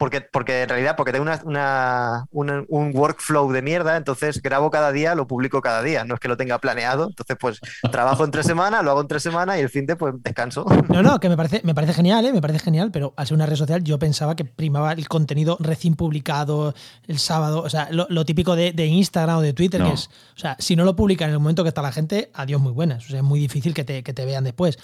porque, 0.00 0.22
porque 0.22 0.62
en 0.62 0.68
realidad, 0.70 0.96
porque 0.96 1.12
tengo 1.12 1.30
una, 1.44 2.26
un 2.32 2.90
workflow 2.94 3.52
de 3.52 3.60
mierda, 3.60 3.98
entonces 3.98 4.40
grabo 4.40 4.70
cada 4.70 4.92
día, 4.92 5.14
lo 5.14 5.26
publico 5.26 5.60
cada 5.60 5.82
día, 5.82 6.04
no 6.04 6.14
es 6.14 6.20
que 6.20 6.28
lo 6.28 6.38
tenga 6.38 6.58
planeado, 6.58 7.08
entonces 7.08 7.36
pues 7.38 7.60
trabajo 7.92 8.24
en 8.24 8.30
tres 8.30 8.46
semanas, 8.46 8.82
lo 8.82 8.92
hago 8.92 9.02
en 9.02 9.08
tres 9.08 9.22
semanas 9.22 9.58
y 9.58 9.60
el 9.60 9.68
fin 9.68 9.84
de 9.84 9.96
pues 9.96 10.14
descanso. 10.22 10.64
No, 10.88 11.02
no, 11.02 11.20
que 11.20 11.28
me 11.28 11.36
parece, 11.36 11.60
me 11.64 11.74
parece 11.74 11.92
genial, 11.92 12.24
¿eh? 12.24 12.32
me 12.32 12.40
parece 12.40 12.60
genial, 12.60 12.90
pero 12.90 13.12
al 13.14 13.26
ser 13.26 13.34
una 13.34 13.44
red 13.44 13.56
social 13.56 13.84
yo 13.84 13.98
pensaba 13.98 14.34
que 14.36 14.46
primaba 14.46 14.92
el 14.92 15.06
contenido 15.06 15.58
recién 15.60 15.96
publicado 15.96 16.74
el 17.06 17.18
sábado, 17.18 17.62
o 17.62 17.68
sea, 17.68 17.90
lo, 17.90 18.24
típico 18.24 18.56
de, 18.56 18.72
Instagram 18.86 19.36
o 19.36 19.42
de 19.42 19.52
Twitter, 19.52 19.82
que 19.82 19.92
es, 19.92 20.08
o 20.34 20.38
sea, 20.38 20.56
si 20.58 20.76
no 20.76 20.86
lo 20.86 20.96
publican 20.96 21.28
en 21.28 21.34
el 21.34 21.40
momento 21.40 21.62
que 21.62 21.68
está 21.68 21.82
la 21.82 21.92
gente, 21.92 22.30
adiós 22.32 22.58
muy 22.58 22.72
buenas, 22.72 23.04
o 23.04 23.08
sea, 23.08 23.18
es 23.18 23.24
muy 23.24 23.38
difícil 23.38 23.74
que 23.74 23.84
te, 23.84 24.02
que 24.02 24.14
te 24.14 24.24
vean 24.24 24.44
después. 24.44 24.78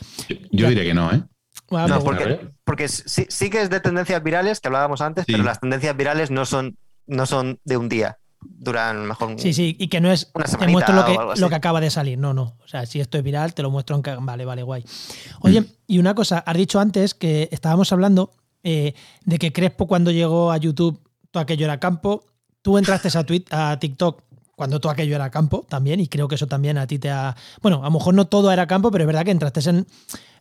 Yo, 0.52 0.68
diría 0.68 0.84
que 0.84 0.92
no, 0.92 1.10
¿eh? 1.10 1.22
No, 1.70 2.00
porque, 2.00 2.48
porque 2.64 2.88
sí, 2.88 3.26
sí, 3.28 3.50
que 3.50 3.62
es 3.62 3.70
de 3.70 3.80
tendencias 3.80 4.22
virales, 4.22 4.60
que 4.60 4.68
hablábamos 4.68 5.00
antes, 5.00 5.24
pero 5.26 5.42
las 5.42 5.60
tendencias 5.60 5.96
virales 5.96 6.30
no 6.30 6.44
son, 6.44 6.76
no 7.06 7.26
son 7.26 7.58
de 7.64 7.76
un 7.76 7.88
día. 7.88 8.18
Duran 8.40 9.06
mejor. 9.06 9.40
Sí, 9.40 9.52
sí, 9.52 9.76
y 9.78 9.88
que 9.88 10.00
no 10.00 10.12
es. 10.12 10.30
Una 10.34 10.44
te 10.44 10.68
muestro 10.68 10.94
lo 10.94 11.04
que, 11.04 11.40
lo 11.40 11.48
que 11.48 11.54
acaba 11.54 11.80
de 11.80 11.90
salir. 11.90 12.16
No, 12.18 12.32
no. 12.32 12.56
O 12.62 12.68
sea, 12.68 12.86
si 12.86 13.00
esto 13.00 13.18
es 13.18 13.24
viral, 13.24 13.54
te 13.54 13.62
lo 13.62 13.70
muestro 13.70 13.96
en 13.96 14.24
Vale, 14.24 14.44
vale, 14.44 14.62
guay. 14.62 14.84
Oye, 15.40 15.62
mm. 15.62 15.66
y 15.88 15.98
una 15.98 16.14
cosa, 16.14 16.38
has 16.38 16.56
dicho 16.56 16.78
antes 16.78 17.14
que 17.14 17.48
estábamos 17.50 17.90
hablando 17.92 18.30
eh, 18.62 18.94
de 19.24 19.38
que 19.38 19.52
Crespo, 19.52 19.86
cuando 19.86 20.10
llegó 20.10 20.52
a 20.52 20.58
YouTube, 20.58 21.00
todo 21.30 21.42
aquello 21.42 21.64
era 21.64 21.80
campo. 21.80 22.24
Tú 22.62 22.78
entraste 22.78 23.08
a, 23.50 23.70
a 23.70 23.78
TikTok 23.78 24.22
cuando 24.56 24.80
todo 24.80 24.90
aquello 24.90 25.14
era 25.14 25.30
campo 25.30 25.64
también, 25.68 26.00
y 26.00 26.08
creo 26.08 26.26
que 26.26 26.34
eso 26.34 26.46
también 26.46 26.78
a 26.78 26.86
ti 26.86 26.98
te 26.98 27.10
ha. 27.10 27.36
Bueno, 27.62 27.82
a 27.82 27.84
lo 27.84 27.90
mejor 27.90 28.14
no 28.14 28.26
todo 28.26 28.50
era 28.50 28.66
campo, 28.66 28.90
pero 28.90 29.04
es 29.04 29.06
verdad 29.06 29.24
que 29.24 29.30
entraste 29.30 29.60
en, 29.68 29.86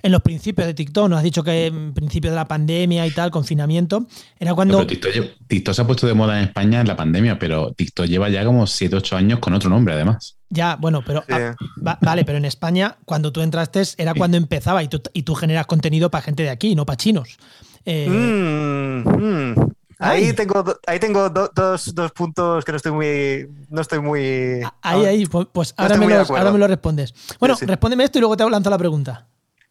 en 0.02 0.12
los 0.12 0.22
principios 0.22 0.66
de 0.68 0.74
TikTok. 0.74 1.10
Nos 1.10 1.18
has 1.18 1.24
dicho 1.24 1.44
que 1.44 1.68
en 1.68 1.94
principio 1.94 2.32
de 2.32 2.38
la 2.38 2.48
pandemia 2.48 3.06
y 3.06 3.12
tal, 3.12 3.30
confinamiento, 3.30 4.08
era 4.40 4.56
cuando. 4.56 4.88
TikTok, 4.88 5.74
se 5.76 5.82
ha 5.82 5.86
puesto 5.86 6.08
de 6.08 6.14
moda 6.14 6.40
en 6.40 6.46
España 6.46 6.80
en 6.80 6.88
la 6.88 6.96
pandemia, 6.96 7.38
pero 7.38 7.74
TikTok 7.74 8.06
lleva 8.06 8.30
ya 8.30 8.46
como 8.46 8.66
7, 8.66 8.96
8 8.96 9.18
años 9.18 9.40
con 9.40 9.54
otro 9.54 9.70
nombre, 9.70 9.94
además. 9.94 10.38
Ya, 10.50 10.78
bueno, 10.78 11.04
pero. 11.06 11.24
Ah, 11.30 11.54
vale, 12.00 12.24
pero 12.24 12.38
en 12.38 12.46
España, 12.46 12.98
cuando 13.04 13.34
tú 13.34 13.42
entraste, 13.42 13.84
era 13.98 14.14
cuando 14.14 14.38
empezaba 14.38 14.82
y 14.82 14.88
tú, 14.88 15.02
y 15.12 15.24
tú 15.24 15.36
generas 15.36 15.66
contenido 15.66 16.10
para 16.10 16.22
gente 16.22 16.44
de 16.44 16.50
aquí, 16.50 16.74
no 16.74 16.86
para 16.86 16.98
chinos. 16.98 17.38
Eh, 17.84 18.08
mm, 18.10 19.10
mm. 19.10 19.56
Ahí 20.00 20.34
tengo, 20.34 20.64
ahí 20.88 21.00
tengo 21.00 21.30
dos, 21.30 21.94
puntos 22.14 22.66
que 22.66 22.72
no 22.72 22.76
estoy 22.78 22.92
muy. 22.92 23.50
No 23.70 23.82
estoy 23.82 24.00
muy. 24.00 24.62
Ahí, 24.82 25.06
ahí, 25.06 25.26
pues, 25.26 25.48
pues 25.52 25.74
ahora, 25.78 25.98
me 25.98 26.58
lo, 26.58 26.68
respondes. 26.68 27.14
Bueno, 27.40 27.56
respóndeme 27.60 28.04
esto 28.04 28.18
y 28.18 28.22
luego 28.22 28.38
te 28.38 28.50
lanzo 28.50 28.70
la 28.70 28.78
pregunta. 28.78 29.28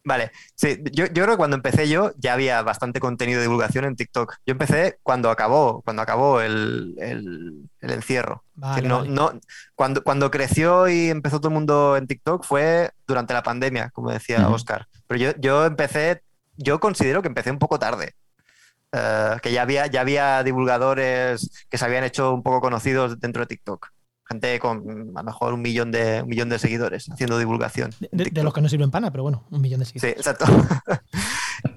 Vale, 0.06 0.32
sí, 0.54 0.82
yo, 0.92 1.06
creo 1.08 1.28
que 1.28 1.36
cuando 1.38 1.56
empecé 1.56 1.88
yo 1.88 2.12
ya 2.18 2.34
había 2.34 2.60
bastante 2.60 3.00
contenido 3.00 3.38
de 3.38 3.46
divulgación 3.46 3.86
en 3.86 3.96
TikTok. 3.96 4.34
Yo 4.44 4.52
empecé 4.52 4.98
cuando 5.02 5.30
acabó, 5.30 5.80
cuando 5.80 6.02
acabó 6.02 6.42
el, 6.42 6.94
encierro. 7.80 8.44
no, 8.54 9.04
no, 9.04 9.32
cuando, 9.74 10.04
cuando 10.04 10.30
creció 10.30 10.88
y 10.88 11.08
empezó 11.08 11.38
todo 11.38 11.48
el 11.48 11.54
mundo 11.54 11.96
en 11.96 12.06
TikTok 12.06 12.44
fue 12.44 12.90
durante 13.06 13.32
la 13.32 13.42
pandemia, 13.42 13.88
como 13.90 14.10
decía 14.10 14.46
Oscar. 14.46 14.88
Pero 15.06 15.20
yo, 15.20 15.40
yo 15.40 15.64
empecé, 15.64 16.22
yo 16.58 16.80
considero 16.80 17.22
que 17.22 17.28
empecé 17.28 17.50
un 17.50 17.58
poco 17.58 17.78
tarde. 17.78 18.14
Eh, 18.96 19.36
que 19.42 19.50
ya 19.50 19.62
había, 19.62 19.88
ya 19.88 20.02
había 20.02 20.44
divulgadores 20.44 21.66
que 21.68 21.78
se 21.78 21.84
habían 21.84 22.04
hecho 22.04 22.32
un 22.32 22.44
poco 22.44 22.60
conocidos 22.60 23.18
dentro 23.18 23.42
de 23.42 23.46
TikTok 23.46 23.88
gente 24.26 24.58
con 24.58 25.12
a 25.14 25.20
lo 25.20 25.24
mejor 25.24 25.52
un 25.52 25.60
millón 25.60 25.90
de, 25.90 26.22
un 26.22 26.28
millón 26.28 26.48
de 26.48 26.58
seguidores 26.58 27.10
haciendo 27.10 27.38
divulgación. 27.38 27.92
De, 28.10 28.42
los 28.42 28.54
que 28.54 28.60
no 28.62 28.68
sirven 28.70 28.90
pana, 28.90 29.10
pero 29.10 29.22
bueno, 29.22 29.44
un 29.50 29.60
millón 29.60 29.80
de 29.80 29.86
seguidores. 29.86 30.14
Sí, 30.14 30.30
exacto. 30.30 30.46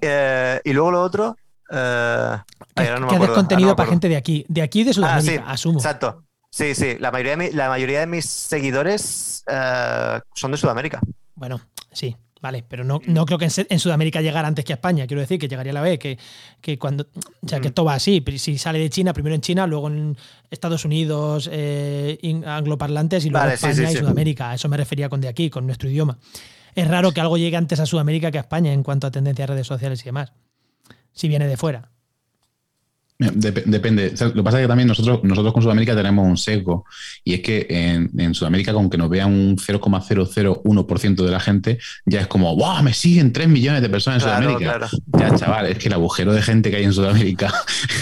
Eh, 0.01 0.59
y 0.65 0.73
luego 0.73 0.91
lo 0.91 1.01
otro. 1.01 1.37
Eh, 1.71 2.37
que, 2.75 2.83
haces 2.83 3.29
contenido 3.29 3.75
para 3.75 3.89
gente 3.89 4.09
de 4.09 4.17
aquí, 4.17 4.45
de 4.49 4.61
aquí 4.61 4.83
de 4.83 4.93
Sudamérica, 4.93 5.45
ah, 5.47 5.53
asumo. 5.53 5.79
Exacto. 5.79 6.25
Sí, 6.51 6.75
sí. 6.75 6.97
La 6.99 7.09
mayoría 7.09 7.37
de, 7.37 7.53
la 7.53 7.69
mayoría 7.69 8.01
de 8.01 8.07
mis 8.07 8.25
seguidores 8.25 9.43
son 10.35 10.51
de 10.51 10.57
Sudamérica. 10.57 10.99
Bueno, 11.35 11.61
sí. 11.93 12.17
Vale, 12.41 12.63
pero 12.67 12.83
no, 12.83 13.01
no 13.07 13.25
creo 13.25 13.39
que 13.39 13.47
en, 13.47 13.79
Sudamérica 13.79 14.21
llegara 14.21 14.47
antes 14.47 14.63
que 14.63 14.73
a 14.73 14.75
España. 14.75 15.07
Quiero 15.07 15.21
decir 15.21 15.39
que 15.39 15.47
llegaría 15.47 15.71
a 15.71 15.73
la 15.73 15.81
vez, 15.81 15.97
que, 15.97 16.17
que 16.61 16.77
cuando. 16.77 17.07
O 17.41 17.47
sea, 17.47 17.59
que 17.59 17.67
mm. 17.67 17.71
esto 17.71 17.85
va 17.85 17.95
así. 17.95 18.23
Si 18.37 18.57
sale 18.57 18.79
de 18.79 18.89
China, 18.89 19.13
primero 19.13 19.35
en 19.35 19.41
China, 19.41 19.65
luego 19.65 19.87
en 19.87 20.15
Estados 20.51 20.85
Unidos, 20.85 21.49
eh, 21.51 22.19
angloparlantes 22.45 23.25
y 23.25 23.29
luego 23.29 23.47
España 23.47 23.91
y 23.91 23.95
Sudamérica. 23.95 24.51
A 24.51 24.55
eso 24.55 24.69
me 24.69 24.77
refería 24.77 25.09
con 25.09 25.21
de 25.21 25.27
aquí, 25.27 25.49
con 25.49 25.65
nuestro 25.65 25.89
idioma. 25.89 26.19
Es 26.75 26.87
raro 26.87 27.11
que 27.11 27.21
algo 27.21 27.37
llegue 27.37 27.57
antes 27.57 27.79
a 27.79 27.85
Sudamérica 27.87 28.29
que 28.29 28.37
a 28.37 28.41
España 28.41 28.71
en 28.71 28.83
cuanto 28.83 29.07
a 29.07 29.11
tendencias 29.11 29.49
redes 29.49 29.65
sociales 29.65 30.01
y 30.01 30.05
demás. 30.05 30.31
Si 31.11 31.27
viene 31.27 31.47
de 31.47 31.57
fuera 31.57 31.89
depende. 33.19 34.13
lo 34.19 34.33
que 34.33 34.43
pasa 34.43 34.59
es 34.59 34.63
que 34.63 34.67
también 34.67 34.87
nosotros, 34.87 35.23
nosotros 35.23 35.53
con 35.53 35.63
Sudamérica 35.63 35.95
tenemos 35.95 36.25
un 36.25 36.37
sesgo 36.37 36.85
y 37.23 37.33
es 37.35 37.41
que 37.41 37.65
en, 37.69 38.33
Sudamérica, 38.35 38.73
con 38.73 38.89
que 38.89 38.97
nos 38.97 39.09
vean 39.09 39.31
un 39.31 39.57
0,001% 39.57 41.15
de 41.25 41.31
la 41.31 41.39
gente, 41.39 41.79
ya 42.05 42.21
es 42.21 42.27
como, 42.27 42.55
¡wow! 42.55 42.83
Me 42.83 42.93
siguen 42.93 43.33
3 43.33 43.47
millones 43.47 43.81
de 43.81 43.89
personas 43.89 44.21
en 44.21 44.29
Sudamérica. 44.29 44.87
Ya, 45.17 45.35
chaval, 45.35 45.65
es 45.67 45.77
que 45.79 45.87
el 45.87 45.93
agujero 45.93 46.33
de 46.33 46.41
gente 46.41 46.69
que 46.69 46.77
hay 46.77 46.83
en 46.83 46.93
Sudamérica 46.93 47.51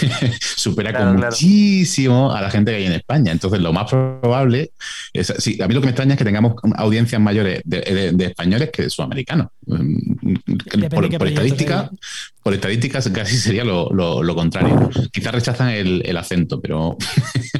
supera 0.56 0.92
con 0.92 1.16
muchísimo 1.16 2.32
a 2.32 2.42
la 2.42 2.50
gente 2.50 2.72
que 2.72 2.78
hay 2.78 2.86
en 2.86 2.92
España. 2.92 3.32
Entonces, 3.32 3.60
lo 3.60 3.72
más 3.72 3.90
probable 3.90 4.72
es. 5.12 5.32
Sí, 5.38 5.60
a 5.62 5.68
mí 5.68 5.74
lo 5.74 5.80
que 5.80 5.86
me 5.86 5.90
extraña 5.90 6.12
es 6.12 6.18
que 6.18 6.24
tengamos 6.24 6.54
audiencias 6.76 7.20
mayores 7.20 7.62
de, 7.64 8.14
españoles 8.18 8.70
que 8.70 8.82
de 8.82 8.90
sudamericanos. 8.90 9.48
Mm, 9.66 10.36
por, 10.90 11.26
estadística, 11.26 11.90
por 12.42 12.54
estadísticas 12.54 13.08
casi 13.10 13.36
sería 13.36 13.64
lo, 13.64 13.90
lo 13.92 14.34
contrario. 14.34 14.88
Quizás 15.12 15.34
rechazan 15.34 15.70
el, 15.70 16.16
acento, 16.16 16.60
pero 16.60 16.96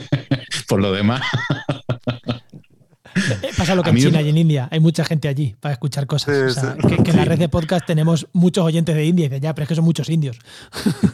por 0.68 0.80
lo 0.80 0.92
demás. 0.92 1.22
Eh, 3.16 3.50
pasa 3.56 3.74
lo 3.74 3.82
que 3.82 3.90
en 3.90 3.96
China 3.96 4.22
y 4.22 4.28
en 4.28 4.38
India. 4.38 4.68
Hay 4.70 4.80
mucha 4.80 5.04
gente 5.04 5.28
allí 5.28 5.56
para 5.60 5.72
escuchar 5.72 6.06
cosas. 6.06 6.56
Que, 6.86 7.10
en 7.10 7.16
la 7.16 7.24
red 7.24 7.38
de 7.38 7.48
podcast 7.48 7.86
tenemos 7.86 8.26
muchos 8.32 8.64
oyentes 8.64 8.94
de 8.94 9.04
India. 9.04 9.26
Y 9.26 9.28
dice, 9.28 9.40
ya, 9.40 9.54
pero 9.54 9.64
es 9.64 9.68
que 9.68 9.74
son 9.74 9.84
muchos 9.84 10.08
indios. 10.08 10.38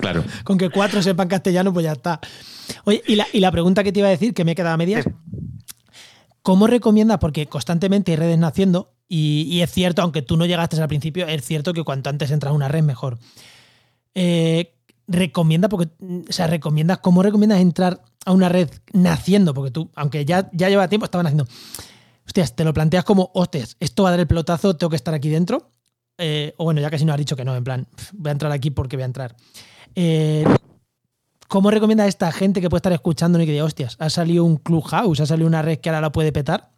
Claro. 0.00 0.24
Con 0.44 0.58
que 0.58 0.70
cuatro 0.70 1.02
sepan 1.02 1.28
castellano, 1.28 1.72
pues 1.72 1.84
ya 1.84 1.92
está. 1.92 2.20
Oye, 2.84 3.02
y 3.06 3.40
la, 3.40 3.52
pregunta 3.52 3.84
que 3.84 3.92
te 3.92 4.00
iba 4.00 4.08
a 4.08 4.12
decir, 4.12 4.34
que 4.34 4.44
me 4.44 4.52
he 4.52 4.54
quedado 4.54 4.74
a 4.74 4.76
medias. 4.76 5.04
¿Cómo 6.42 6.66
recomiendas? 6.66 7.18
Porque 7.18 7.46
constantemente 7.46 8.12
hay 8.12 8.16
redes 8.16 8.38
naciendo. 8.38 8.91
Y, 9.14 9.60
es 9.60 9.70
cierto, 9.70 10.00
aunque 10.00 10.22
tú 10.22 10.38
no 10.38 10.46
llegaste 10.46 10.80
al 10.80 10.88
principio, 10.88 11.26
es 11.26 11.44
cierto 11.44 11.74
que 11.74 11.84
cuanto 11.84 12.08
antes 12.08 12.30
entras 12.30 12.50
a 12.50 12.54
una 12.54 12.68
red, 12.68 12.82
mejor. 12.82 13.18
Eh, 14.14 14.72
recomienda, 15.06 15.68
porque, 15.68 15.90
o 16.00 16.32
sea, 16.32 16.46
recomiendas, 16.46 17.00
¿cómo 17.00 17.22
recomiendas 17.22 17.60
entrar 17.60 18.00
a 18.24 18.32
una 18.32 18.48
red 18.48 18.70
naciendo? 18.94 19.52
Porque 19.52 19.70
tú, 19.70 19.90
aunque 19.96 20.24
ya, 20.24 20.48
ya 20.54 20.70
lleva 20.70 20.88
tiempo, 20.88 21.04
estaban 21.04 21.26
haciendo, 21.26 21.46
hostias, 22.26 22.56
te 22.56 22.64
lo 22.64 22.72
planteas 22.72 23.04
como, 23.04 23.30
hostias, 23.34 23.76
esto 23.80 24.04
va 24.04 24.08
a 24.08 24.12
dar 24.12 24.20
el 24.20 24.26
pelotazo, 24.26 24.76
tengo 24.76 24.88
que 24.88 24.96
estar 24.96 25.12
aquí 25.12 25.28
dentro. 25.28 25.68
Eh, 26.16 26.54
o 26.56 26.64
bueno, 26.64 26.80
ya 26.80 26.88
casi 26.88 27.04
no 27.04 27.12
has 27.12 27.18
dicho 27.18 27.36
que 27.36 27.44
no, 27.44 27.54
en 27.54 27.64
plan, 27.64 27.86
voy 28.14 28.30
a 28.30 28.32
entrar 28.32 28.50
aquí 28.50 28.70
porque 28.70 28.96
voy 28.96 29.02
a 29.02 29.06
entrar. 29.06 29.36
Eh, 29.94 30.46
¿Cómo 31.48 31.70
recomiendas 31.70 32.06
a 32.06 32.08
esta 32.08 32.32
gente 32.32 32.62
que 32.62 32.70
puede 32.70 32.78
estar 32.78 32.94
escuchando 32.94 33.38
y 33.38 33.44
que 33.44 33.52
diga, 33.52 33.64
hostias, 33.64 33.94
ha 33.98 34.08
salido 34.08 34.42
un 34.44 34.56
Clubhouse, 34.56 35.20
ha 35.20 35.26
salido 35.26 35.46
una 35.46 35.60
red 35.60 35.80
que 35.80 35.90
ahora 35.90 36.00
la 36.00 36.12
puede 36.12 36.32
petar? 36.32 36.70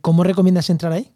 ¿Cómo 0.00 0.22
recomiendas 0.22 0.70
entrar 0.70 0.92
ahí? 0.92 1.15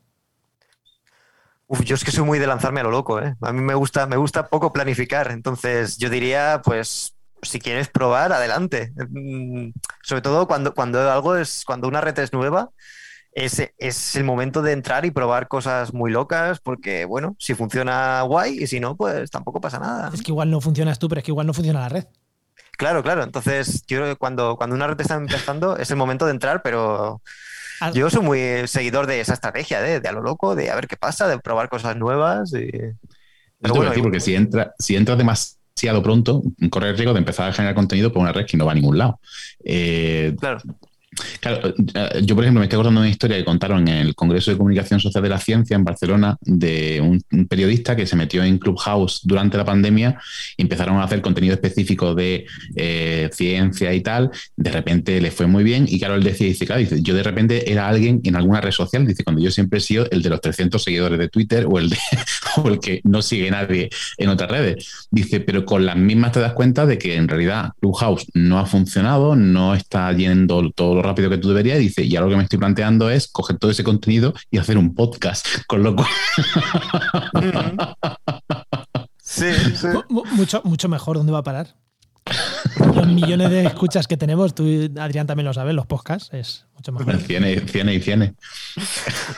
Uf, 1.72 1.84
yo 1.84 1.94
es 1.94 2.02
que 2.02 2.10
soy 2.10 2.24
muy 2.24 2.40
de 2.40 2.48
lanzarme 2.48 2.80
a 2.80 2.82
lo 2.82 2.90
loco, 2.90 3.22
¿eh? 3.22 3.36
A 3.42 3.52
mí 3.52 3.60
me 3.60 3.74
gusta, 3.74 4.04
me 4.08 4.16
gusta 4.16 4.48
poco 4.48 4.72
planificar. 4.72 5.30
Entonces, 5.30 5.98
yo 5.98 6.10
diría, 6.10 6.62
pues, 6.64 7.14
si 7.42 7.60
quieres 7.60 7.86
probar, 7.86 8.32
adelante. 8.32 8.92
Mm, 9.08 9.70
sobre 10.02 10.20
todo 10.20 10.48
cuando, 10.48 10.74
cuando 10.74 11.08
algo 11.08 11.36
es, 11.36 11.62
cuando 11.64 11.86
una 11.86 12.00
red 12.00 12.18
es 12.18 12.32
nueva, 12.32 12.70
es, 13.30 13.62
es 13.78 14.16
el 14.16 14.24
momento 14.24 14.62
de 14.62 14.72
entrar 14.72 15.04
y 15.04 15.12
probar 15.12 15.46
cosas 15.46 15.94
muy 15.94 16.10
locas, 16.10 16.58
porque, 16.58 17.04
bueno, 17.04 17.36
si 17.38 17.54
funciona 17.54 18.20
guay, 18.22 18.64
y 18.64 18.66
si 18.66 18.80
no, 18.80 18.96
pues 18.96 19.30
tampoco 19.30 19.60
pasa 19.60 19.78
nada. 19.78 20.10
Es 20.12 20.22
que 20.22 20.32
igual 20.32 20.50
no 20.50 20.60
funcionas 20.60 20.98
tú, 20.98 21.08
pero 21.08 21.20
es 21.20 21.24
que 21.24 21.30
igual 21.30 21.46
no 21.46 21.54
funciona 21.54 21.78
la 21.78 21.88
red. 21.88 22.06
Claro, 22.78 23.04
claro. 23.04 23.22
Entonces, 23.22 23.84
yo 23.86 23.98
creo 23.98 24.08
que 24.08 24.16
cuando, 24.16 24.56
cuando 24.56 24.74
una 24.74 24.88
red 24.88 25.00
está 25.00 25.14
empezando, 25.14 25.76
es 25.76 25.88
el 25.92 25.96
momento 25.98 26.26
de 26.26 26.32
entrar, 26.32 26.62
pero 26.62 27.22
yo 27.95 28.11
soy 28.11 28.22
muy 28.22 28.68
seguidor 28.68 29.07
de 29.07 29.20
esa 29.20 29.35
estrategia, 29.35 29.81
de, 29.81 30.07
a 30.07 30.12
lo 30.12 30.22
loco, 30.22 30.55
de 30.55 30.70
a 30.70 30.74
ver 30.74 30.87
qué 30.87 30.97
pasa, 30.97 31.28
de 31.28 31.39
probar 31.39 31.68
cosas 31.68 31.97
nuevas. 31.97 32.53
Y... 32.53 32.70
porque 34.03 34.20
si, 34.20 34.35
entra, 34.35 34.74
si 34.78 34.97
entras 34.97 35.18
demasiado 35.18 36.03
pronto, 36.03 36.43
corre 36.70 36.91
el 36.91 36.97
riesgo 36.97 37.14
de 37.14 37.20
empezar 37.20 37.49
a 37.49 37.53
generar 37.53 37.74
contenido 37.74 38.12
por 38.12 38.22
una 38.22 38.33
red 38.33 38.47
que 38.47 38.57
no 38.57 38.66
va 38.66 38.72
a 38.72 38.74
ningún 38.74 38.99
lado. 38.99 39.20
Eh, 39.64 40.35
claro. 40.39 40.61
Claro, 41.40 41.68
eh, 41.68 42.22
yo 42.22 42.34
por 42.34 42.44
ejemplo 42.44 42.60
me 42.60 42.66
estoy 42.66 42.76
acordando 42.76 43.00
de 43.00 43.06
una 43.06 43.10
historia 43.10 43.36
que 43.36 43.44
contaron 43.44 43.86
en 43.88 43.96
el 43.96 44.14
Congreso 44.14 44.50
de 44.50 44.56
Comunicación 44.56 45.00
Social 45.00 45.22
de 45.22 45.28
la 45.28 45.38
Ciencia 45.38 45.74
en 45.74 45.84
Barcelona 45.84 46.36
de 46.40 47.00
un, 47.00 47.20
periodista 47.46 47.96
que 47.96 48.06
se 48.06 48.16
metió 48.16 48.44
en 48.44 48.58
Clubhouse 48.58 49.20
durante 49.24 49.56
la 49.56 49.64
pandemia 49.64 50.18
y 50.56 50.62
empezaron 50.62 50.96
a 50.96 51.04
hacer 51.04 51.20
contenido 51.20 51.54
específico 51.54 52.14
de 52.14 52.46
eh, 52.76 53.28
ciencia 53.32 53.92
y 53.92 54.00
tal. 54.00 54.30
De 54.56 54.70
repente 54.70 55.20
le 55.20 55.30
fue 55.30 55.46
muy 55.46 55.64
bien 55.64 55.86
y 55.88 55.98
claro, 55.98 56.14
él 56.14 56.22
decía, 56.22 56.46
dice, 56.46 56.66
claro, 56.66 56.80
dice, 56.80 57.02
yo 57.02 57.14
de 57.14 57.22
repente 57.22 57.70
era 57.70 57.88
alguien 57.88 58.20
en 58.24 58.36
alguna 58.36 58.60
red 58.60 58.72
social, 58.72 59.06
dice, 59.06 59.24
cuando 59.24 59.42
yo 59.42 59.50
siempre 59.50 59.78
he 59.78 59.82
sido 59.82 60.06
el 60.10 60.22
de 60.22 60.30
los 60.30 60.40
300 60.40 60.82
seguidores 60.82 61.18
de 61.18 61.28
Twitter 61.28 61.66
o 61.68 61.78
el, 61.78 61.90
de, 61.90 61.98
que 62.82 63.00
no 63.04 63.22
sigue 63.22 63.50
nadie 63.50 63.90
en 64.18 64.28
otras 64.28 64.50
redes. 64.50 65.08
Dice, 65.10 65.40
pero 65.40 65.64
con 65.64 65.84
las 65.86 65.96
mismas 65.96 66.32
te 66.32 66.40
das 66.40 66.52
cuenta 66.52 66.86
de 66.86 66.98
que 66.98 67.16
en 67.16 67.28
realidad 67.28 67.72
Clubhouse 67.80 68.26
no 68.34 68.58
ha 68.58 68.66
funcionado, 68.66 69.36
no 69.36 69.74
está 69.74 70.12
yendo 70.12 70.70
todo 70.70 70.94
lo 70.94 71.02
rápido 71.11 71.30
que 71.30 71.38
tú 71.38 71.48
deberías. 71.48 71.78
Y 71.78 71.82
dice, 71.82 72.04
y 72.04 72.16
ahora 72.16 72.26
lo 72.26 72.30
que 72.32 72.36
me 72.38 72.42
estoy 72.44 72.58
planteando 72.58 73.11
es 73.11 73.28
coger 73.28 73.58
todo 73.58 73.70
ese 73.70 73.84
contenido 73.84 74.34
y 74.50 74.58
hacer 74.58 74.78
un 74.78 74.94
podcast, 74.94 75.46
con 75.66 75.82
lo 75.82 75.96
cual... 75.96 76.08
sí, 79.22 79.52
sí. 79.74 79.86
Mucho, 80.08 80.62
mucho 80.64 80.88
mejor, 80.88 81.16
¿dónde 81.16 81.32
va 81.32 81.38
a 81.38 81.44
parar? 81.44 81.76
Los 82.94 83.06
millones 83.06 83.50
de 83.50 83.64
escuchas 83.64 84.06
que 84.06 84.16
tenemos, 84.16 84.54
tú, 84.54 84.64
Adrián, 84.98 85.26
también 85.26 85.46
lo 85.46 85.54
sabes, 85.54 85.74
los 85.74 85.86
podcasts, 85.86 86.30
es 86.32 86.66
mucho 86.74 86.92
mejor. 86.92 87.18
Ciene, 87.18 87.94
y 87.94 88.00
ciene. 88.00 88.34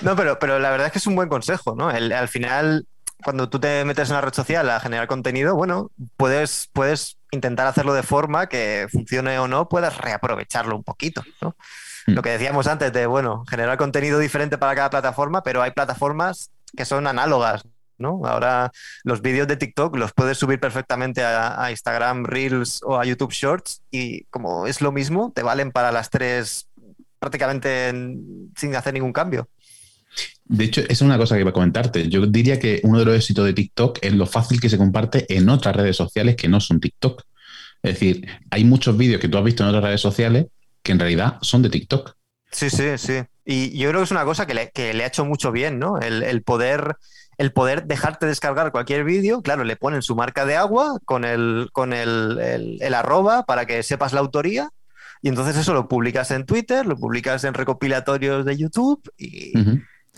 No, 0.02 0.14
pero, 0.16 0.38
pero 0.38 0.58
la 0.58 0.70
verdad 0.70 0.88
es 0.88 0.92
que 0.92 0.98
es 0.98 1.06
un 1.06 1.14
buen 1.14 1.28
consejo, 1.28 1.74
¿no? 1.74 1.88
al 1.88 2.28
final, 2.28 2.86
cuando 3.24 3.48
tú 3.48 3.60
te 3.60 3.84
metes 3.84 4.08
en 4.08 4.16
una 4.16 4.20
red 4.20 4.34
social 4.34 4.68
a 4.70 4.80
generar 4.80 5.06
contenido, 5.06 5.54
bueno, 5.54 5.90
puedes, 6.16 6.68
puedes 6.72 7.18
intentar 7.30 7.66
hacerlo 7.66 7.94
de 7.94 8.02
forma 8.02 8.48
que 8.48 8.86
funcione 8.90 9.38
o 9.38 9.48
no, 9.48 9.68
puedas 9.68 9.98
reaprovecharlo 9.98 10.76
un 10.76 10.84
poquito, 10.84 11.22
¿no? 11.40 11.56
Mm. 12.06 12.12
Lo 12.12 12.22
que 12.22 12.30
decíamos 12.30 12.66
antes 12.66 12.92
de, 12.92 13.06
bueno, 13.06 13.44
generar 13.48 13.78
contenido 13.78 14.18
diferente 14.18 14.58
para 14.58 14.74
cada 14.74 14.90
plataforma, 14.90 15.42
pero 15.42 15.62
hay 15.62 15.70
plataformas 15.70 16.50
que 16.76 16.84
son 16.84 17.06
análogas, 17.06 17.64
¿no? 17.98 18.20
Ahora 18.24 18.72
los 19.04 19.22
vídeos 19.22 19.46
de 19.46 19.56
TikTok 19.56 19.96
los 19.96 20.12
puedes 20.12 20.38
subir 20.38 20.58
perfectamente 20.60 21.24
a, 21.24 21.70
Instagram 21.70 22.24
Reels 22.24 22.82
o 22.82 22.98
a 22.98 23.04
YouTube 23.04 23.32
Shorts 23.32 23.82
y 23.90 24.24
como 24.24 24.66
es 24.66 24.80
lo 24.80 24.92
mismo, 24.92 25.32
te 25.34 25.42
valen 25.42 25.70
para 25.70 25.92
las 25.92 26.10
tres 26.10 26.68
prácticamente 27.18 27.90
sin 28.56 28.74
hacer 28.74 28.94
ningún 28.94 29.12
cambio. 29.12 29.48
De 30.44 30.64
hecho, 30.64 30.82
es 30.88 31.00
una 31.00 31.16
cosa 31.16 31.34
que 31.34 31.40
iba 31.40 31.50
a 31.50 31.54
comentarte. 31.54 32.08
Yo 32.08 32.26
diría 32.26 32.58
que 32.58 32.80
uno 32.84 32.98
de 32.98 33.04
los 33.04 33.16
éxitos 33.16 33.44
de 33.44 33.54
TikTok 33.54 33.98
es 34.02 34.12
lo 34.12 34.26
fácil 34.26 34.60
que 34.60 34.68
se 34.68 34.78
comparte 34.78 35.24
en 35.34 35.48
otras 35.48 35.74
redes 35.74 35.96
sociales 35.96 36.36
que 36.36 36.48
no 36.48 36.60
son 36.60 36.80
TikTok. 36.80 37.22
Es 37.82 37.94
decir, 37.94 38.26
hay 38.50 38.64
muchos 38.64 38.96
vídeos 38.96 39.20
que 39.20 39.28
tú 39.28 39.38
has 39.38 39.44
visto 39.44 39.62
en 39.62 39.70
otras 39.70 39.84
redes 39.84 40.00
sociales 40.00 40.46
que 40.82 40.92
en 40.92 40.98
realidad 40.98 41.38
son 41.42 41.62
de 41.62 41.70
TikTok. 41.70 42.16
Sí, 42.50 42.70
sí, 42.70 42.98
sí. 42.98 43.22
Y 43.44 43.76
yo 43.78 43.88
creo 43.88 44.00
que 44.00 44.04
es 44.04 44.10
una 44.10 44.24
cosa 44.24 44.46
que 44.46 44.54
le, 44.54 44.70
ha 45.02 45.06
hecho 45.06 45.24
mucho 45.24 45.52
bien, 45.52 45.78
¿no? 45.78 45.98
El, 45.98 46.42
poder, 46.42 46.96
el 47.38 47.52
poder 47.52 47.86
dejarte 47.86 48.26
descargar 48.26 48.72
cualquier 48.72 49.04
vídeo, 49.04 49.42
claro, 49.42 49.64
le 49.64 49.76
ponen 49.76 50.02
su 50.02 50.14
marca 50.14 50.44
de 50.44 50.56
agua 50.56 50.98
con 51.04 51.24
el, 51.24 51.70
con 51.72 51.92
el, 51.92 52.78
arroba 52.94 53.44
para 53.44 53.66
que 53.66 53.82
sepas 53.82 54.12
la 54.12 54.20
autoría. 54.20 54.70
Y 55.22 55.28
entonces 55.28 55.56
eso 55.56 55.72
lo 55.72 55.88
publicas 55.88 56.30
en 56.30 56.44
Twitter, 56.44 56.84
lo 56.84 56.96
publicas 56.96 57.44
en 57.44 57.54
recopilatorios 57.54 58.44
de 58.44 58.56
YouTube 58.56 59.00
y, 59.16 59.52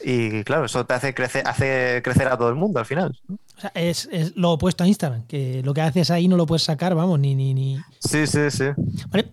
y 0.02 0.42
claro, 0.44 0.64
eso 0.64 0.84
te 0.84 0.94
hace 0.94 1.14
crecer, 1.14 1.46
hace 1.46 2.00
crecer 2.02 2.28
a 2.28 2.36
todo 2.36 2.48
el 2.48 2.56
mundo 2.56 2.80
al 2.80 2.86
final. 2.86 3.16
O 3.28 3.60
sea, 3.60 3.70
es, 3.74 4.08
lo 4.34 4.52
opuesto 4.52 4.82
a 4.82 4.88
Instagram, 4.88 5.26
que 5.26 5.62
lo 5.62 5.72
que 5.72 5.80
haces 5.80 6.10
ahí 6.10 6.26
no 6.26 6.36
lo 6.36 6.46
puedes 6.46 6.64
sacar, 6.64 6.94
vamos, 6.94 7.20
ni. 7.20 7.34
ni, 7.34 7.54
ni... 7.54 7.78
Sí, 8.00 8.26
sí, 8.26 8.50
sí. 8.50 8.64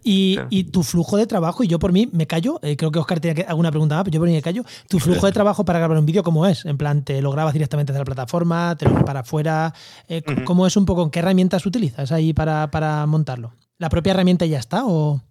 y, 0.04 0.64
tu 0.66 0.84
flujo 0.84 1.18
de 1.18 1.26
trabajo, 1.26 1.64
y 1.64 1.68
yo 1.68 1.80
por 1.80 1.92
mí 1.92 2.08
me 2.14 2.28
callo, 2.28 2.60
eh, 2.62 2.78
creo 2.78 2.92
que 2.92 3.00
Oscar 3.00 3.20
tiene 3.20 3.42
alguna 3.48 3.72
pregunta 3.72 3.96
más, 3.96 4.04
pero 4.04 4.14
yo 4.14 4.20
por 4.20 4.30
mí 4.30 4.36
me 4.36 4.42
callo. 4.42 4.64
Tu 4.88 5.00
flujo 5.00 5.26
de 5.26 5.32
trabajo 5.32 5.66
para 5.66 5.80
grabar 5.80 5.98
un 5.98 6.06
vídeo, 6.06 6.24
¿cómo 6.24 6.46
es? 6.46 6.66
En 6.66 6.78
plan, 6.78 7.04
¿te 7.04 7.22
lo 7.22 7.32
grabas 7.32 7.54
directamente 7.54 7.92
desde 7.92 8.02
la 8.02 8.06
plataforma? 8.06 8.76
¿Te 8.78 8.86
lo 8.86 9.04
para 9.04 9.22
afuera? 9.22 9.74
Eh, 10.08 10.22
¿Cómo 10.46 10.68
es 10.68 10.78
un 10.78 10.86
poco? 10.86 11.10
¿Qué 11.10 11.20
herramientas 11.20 11.66
utilizas 11.66 12.12
ahí 12.12 12.34
para, 12.34 12.70
para 12.70 13.06
montarlo? 13.08 13.54
¿La 13.80 13.90
propia 13.90 14.12
herramienta 14.12 14.46
ya 14.46 14.60
está 14.60 14.84
o.? 14.86 15.22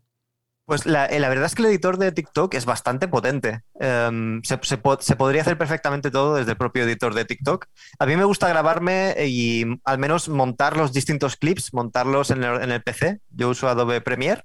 Pues 0.71 0.87
la, 0.87 1.07
eh, 1.07 1.19
la, 1.19 1.29
verdad 1.29 1.47
es 1.47 1.57
que 1.57 1.63
el 1.63 1.69
editor 1.69 1.99
de 1.99 2.13
TikTok 2.13 2.55
es 2.55 2.65
bastante 2.65 3.09
potente. 3.09 3.63
Em, 3.81 4.41
se, 4.45 4.77
podría 4.79 5.43
hacer 5.43 5.59
perfectamente 5.59 6.13
todo 6.13 6.37
desde 6.37 6.53
el 6.53 6.57
propio 6.57 6.85
editor 6.85 7.13
de 7.13 7.25
TikTok. 7.25 7.67
A 7.99 8.07
mí 8.07 8.15
me 8.17 8.23
gusta 8.23 8.49
grabarme 8.49 9.17
y 9.27 9.65
al 9.85 9.99
menos 9.99 10.29
montar 10.29 10.77
los 10.77 10.93
distintos 10.93 11.35
clips, 11.35 11.75
montarlos 11.75 12.31
en 12.31 12.45
el, 12.45 12.83
PC. 12.85 13.19
Yo 13.31 13.49
uso 13.49 13.69
Adobe 13.69 14.01
Premiere. 14.01 14.45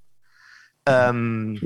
Um, 0.87 1.57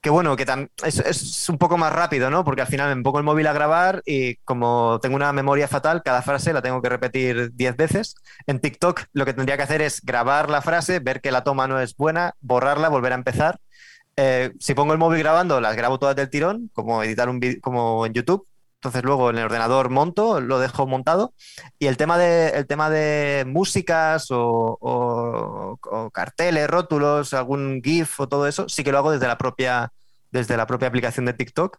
que 0.00 0.10
bueno, 0.10 0.36
que 0.36 0.46
es, 0.84 0.98
es, 1.00 1.48
un 1.48 1.58
poco 1.58 1.76
más 1.76 1.92
rápido, 1.92 2.30
¿no? 2.30 2.44
Porque 2.44 2.62
al 2.62 2.68
final 2.68 2.94
me 2.94 3.02
pongo 3.02 3.18
el 3.18 3.24
móvil 3.24 3.46
a 3.48 3.52
grabar 3.52 4.02
y 4.06 4.36
como 4.38 5.00
tengo 5.02 5.16
una 5.16 5.32
memoria 5.32 5.66
fatal, 5.66 6.02
cada 6.04 6.22
frase 6.22 6.52
la 6.52 6.62
tengo 6.62 6.80
que 6.80 6.88
repetir 6.88 7.52
10 7.54 7.76
veces. 7.76 8.14
En 8.46 8.60
TikTok 8.60 9.02
lo 9.12 9.24
que 9.24 9.34
tendría 9.34 9.56
que 9.56 9.64
hacer 9.64 9.82
es 9.82 10.00
grabar 10.02 10.50
la 10.50 10.62
frase, 10.62 11.00
ver 11.00 11.20
que 11.20 11.32
la 11.32 11.42
toma 11.42 11.66
no 11.66 11.80
es 11.80 11.96
buena, 11.96 12.34
borrarla, 12.40 12.88
volver 12.88 13.12
a 13.12 13.16
empezar. 13.16 13.60
Eh, 14.16 14.52
si 14.60 14.74
pongo 14.74 14.92
el 14.92 14.98
móvil 14.98 15.20
grabando, 15.20 15.60
las 15.60 15.76
grabo 15.76 15.98
todas 15.98 16.16
del 16.16 16.30
tirón, 16.30 16.70
como 16.74 17.02
editar 17.02 17.28
un 17.28 17.40
como 17.60 18.06
en 18.06 18.12
YouTube. 18.12 18.46
Entonces 18.78 19.02
luego 19.02 19.30
en 19.30 19.38
el 19.38 19.44
ordenador 19.46 19.90
monto, 19.90 20.40
lo 20.40 20.60
dejo 20.60 20.86
montado. 20.86 21.34
Y 21.80 21.86
el 21.86 21.96
tema 21.96 22.16
de, 22.16 22.50
el 22.50 22.66
tema 22.68 22.90
de 22.90 23.44
músicas 23.44 24.30
o, 24.30 24.78
o, 24.80 26.10
carteles, 26.12 26.68
rótulos, 26.68 27.34
algún 27.34 27.80
GIF 27.82 28.20
o 28.20 28.28
todo 28.28 28.46
eso, 28.46 28.68
sí 28.68 28.84
que 28.84 28.92
lo 28.92 28.98
hago 28.98 29.10
desde 29.10 29.26
la 29.26 29.36
propia, 29.36 29.92
desde 30.30 30.56
la 30.56 30.66
propia 30.68 30.86
aplicación 30.88 31.26
de 31.26 31.32
TikTok. 31.32 31.78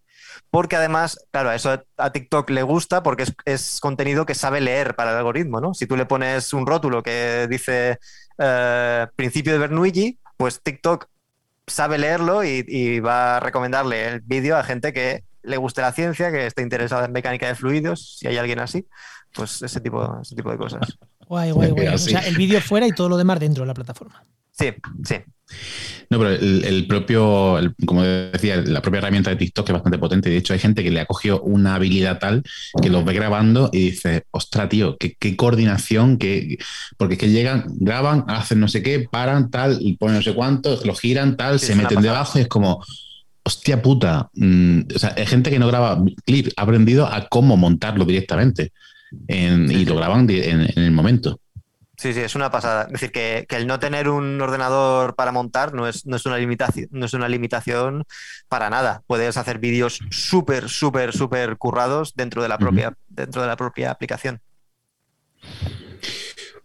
Porque 0.52 0.76
además, 0.76 1.26
claro, 1.32 1.54
eso 1.54 1.82
a 1.98 2.12
TikTok 2.12 2.50
le 2.50 2.64
gusta 2.64 3.02
porque 3.02 3.26
es, 3.46 3.80
contenido 3.80 4.26
que 4.26 4.36
sabe 4.36 4.60
leer 4.60 4.96
para 4.96 5.12
el 5.12 5.18
algoritmo, 5.18 5.62
¿no? 5.62 5.74
Si 5.74 5.88
tú 5.88 5.96
le 5.96 6.06
pones 6.06 6.52
un 6.54 6.68
rótulo 6.68 7.02
que 7.02 7.48
dice 7.50 8.00
eh, 8.40 9.08
principio 9.16 9.54
de 9.54 9.60
Bernoulli, 9.60 10.20
pues 10.36 10.62
TikTok 10.62 11.08
sabe 11.66 11.98
leerlo 11.98 12.44
y 12.44 13.00
va 13.00 13.38
a 13.38 13.40
recomendarle 13.40 14.08
el 14.08 14.22
vídeo 14.22 14.58
a 14.58 14.64
gente 14.64 14.92
que 14.92 15.29
le 15.44 15.58
guste 15.58 15.82
la 15.82 15.92
ciencia, 15.92 16.32
que 16.32 16.48
esté 16.48 16.62
interesada 16.62 17.06
en 17.06 17.12
mecánica 17.12 17.48
de 17.48 17.56
fluidos, 17.56 18.18
si 18.18 18.28
hay 18.28 18.38
alguien 18.38 18.60
así, 18.60 18.86
pues 19.34 19.62
ese 19.62 19.80
tipo, 19.82 20.20
ese 20.22 20.36
tipo 20.36 20.52
de 20.52 20.58
cosas. 20.58 20.98
Guay, 21.28 21.52
guay, 21.52 21.72
guay. 21.72 21.88
O 21.94 21.98
sea, 21.98 22.22
el 22.22 22.36
vídeo 22.38 22.62
fuera 22.62 22.88
y 22.88 22.92
todo 22.92 23.10
lo 23.10 23.18
demás 23.18 23.40
dentro 23.40 23.64
de 23.64 23.68
la 23.68 23.74
plataforma. 23.74 24.24
Sí, 24.52 24.74
sí. 25.06 25.16
No, 26.10 26.18
pero 26.18 26.32
el, 26.32 26.86
propio, 26.88 27.60
como 27.86 28.04
decía, 28.04 28.58
la 28.58 28.82
propia 28.82 29.00
herramienta 29.00 29.30
de 29.30 29.36
TikTok 29.36 29.70
es 29.70 29.74
bastante 29.74 29.98
potente. 29.98 30.30
De 30.30 30.38
hecho, 30.38 30.54
hay 30.54 30.60
gente 30.60 30.84
que 30.84 30.92
le 30.92 31.00
ha 31.00 31.06
cogido 31.06 31.42
una 31.42 31.76
habilidad 31.76 32.20
tal 32.20 32.44
que 32.82 32.90
los 32.90 33.06
ve 33.06 33.14
grabando 33.14 33.70
y 33.72 33.92
dice, 33.92 34.26
ostra, 34.32 34.68
tío, 34.68 34.98
qué, 34.98 35.36
coordinación, 35.36 36.18
que 36.18 36.58
porque 36.98 37.14
es 37.14 37.20
que 37.20 37.30
llegan, 37.30 37.66
graban, 37.80 38.26
hacen 38.28 38.60
no 38.60 38.68
sé 38.68 38.84
qué, 38.84 39.08
paran, 39.10 39.50
tal, 39.50 39.78
y 39.82 39.98
ponen 39.98 40.18
no 40.18 40.22
sé 40.24 40.34
cuánto, 40.34 40.80
lo 40.84 40.96
giran, 40.96 41.38
tal, 41.38 41.60
se 41.60 41.76
meten 41.76 42.02
debajo 42.02 42.40
y 42.40 42.42
es 42.42 42.48
como, 42.48 42.84
hostia 43.50 43.82
puta. 43.82 44.30
Mm, 44.34 44.82
o 44.96 45.00
sea, 45.00 45.14
hay 45.18 45.26
gente 45.26 45.50
que 45.50 45.60
no 45.60 45.68
graba 45.68 45.98
clips, 46.26 46.54
ha 46.56 46.62
aprendido 46.62 47.06
a 47.06 47.28
cómo 47.28 47.58
montarlo 47.58 48.06
directamente 48.06 48.72
y 49.28 49.86
lo 49.86 49.96
graban 49.96 50.30
en, 50.30 50.70
el 50.76 50.92
momento. 50.92 51.40
Sí, 51.98 52.14
sí, 52.14 52.22
es 52.22 52.36
una 52.36 52.50
pasada. 52.50 52.84
Es 52.84 52.94
decir, 52.94 53.12
que, 53.12 53.46
el 53.50 53.68
no 53.68 53.80
tener 53.80 54.08
un 54.08 54.40
ordenador 54.40 55.16
para 55.16 55.32
montar 55.32 55.74
no 55.74 55.88
es, 55.88 56.06
no 56.06 56.16
es, 56.16 56.26
una, 56.26 56.38
limitación, 56.38 56.88
no 56.92 57.06
es 57.06 57.14
una 57.14 57.28
limitación 57.28 58.06
para 58.48 58.70
nada. 58.70 59.02
Puedes 59.08 59.36
hacer 59.36 59.58
vídeos 59.58 60.00
súper, 60.12 60.70
súper, 60.70 61.12
súper 61.12 61.58
currados 61.58 62.14
dentro 62.16 62.42
de 62.42 62.50
la 62.50 62.58
propia, 62.58 62.94
dentro 63.10 63.42
de 63.42 63.48
la 63.48 63.58
propia 63.58 63.92
aplicación. 63.92 64.40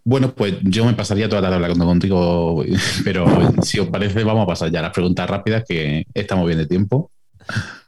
Bueno, 0.06 0.34
pues 0.34 0.56
yo 0.62 0.84
me 0.84 0.92
pasaría 0.92 1.30
toda 1.30 1.40
la 1.40 1.48
tarde 1.48 1.64
hablando 1.64 1.86
contigo, 1.86 2.62
pero 3.04 3.26
si 3.62 3.80
os 3.80 3.88
parece, 3.88 4.22
vamos 4.22 4.44
a 4.44 4.46
pasar 4.46 4.70
ya 4.70 4.80
a 4.80 4.82
las 4.82 4.92
preguntas 4.92 5.28
rápidas, 5.28 5.64
que 5.66 6.04
estamos 6.12 6.46
bien 6.46 6.58
de 6.58 6.66
tiempo. 6.66 7.10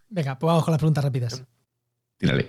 Venga, 0.08 0.38
pues 0.38 0.48
vamos 0.48 0.64
con 0.64 0.72
las 0.72 0.78
preguntas 0.78 1.04
rápidas. 1.04 1.44
Tírale. 2.16 2.48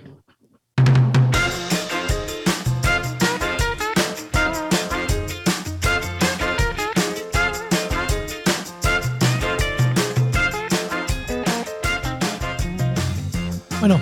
Bueno, 13.80 14.00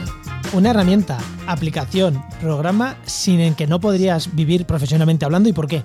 una 0.57 0.71
herramienta, 0.71 1.19
aplicación, 1.47 2.25
programa 2.41 2.97
sin 3.05 3.41
el 3.41 3.55
que 3.55 3.67
no 3.67 3.79
podrías 3.79 4.35
vivir 4.35 4.65
profesionalmente 4.65 5.25
hablando 5.25 5.49
y 5.49 5.53
por 5.53 5.69
qué? 5.69 5.83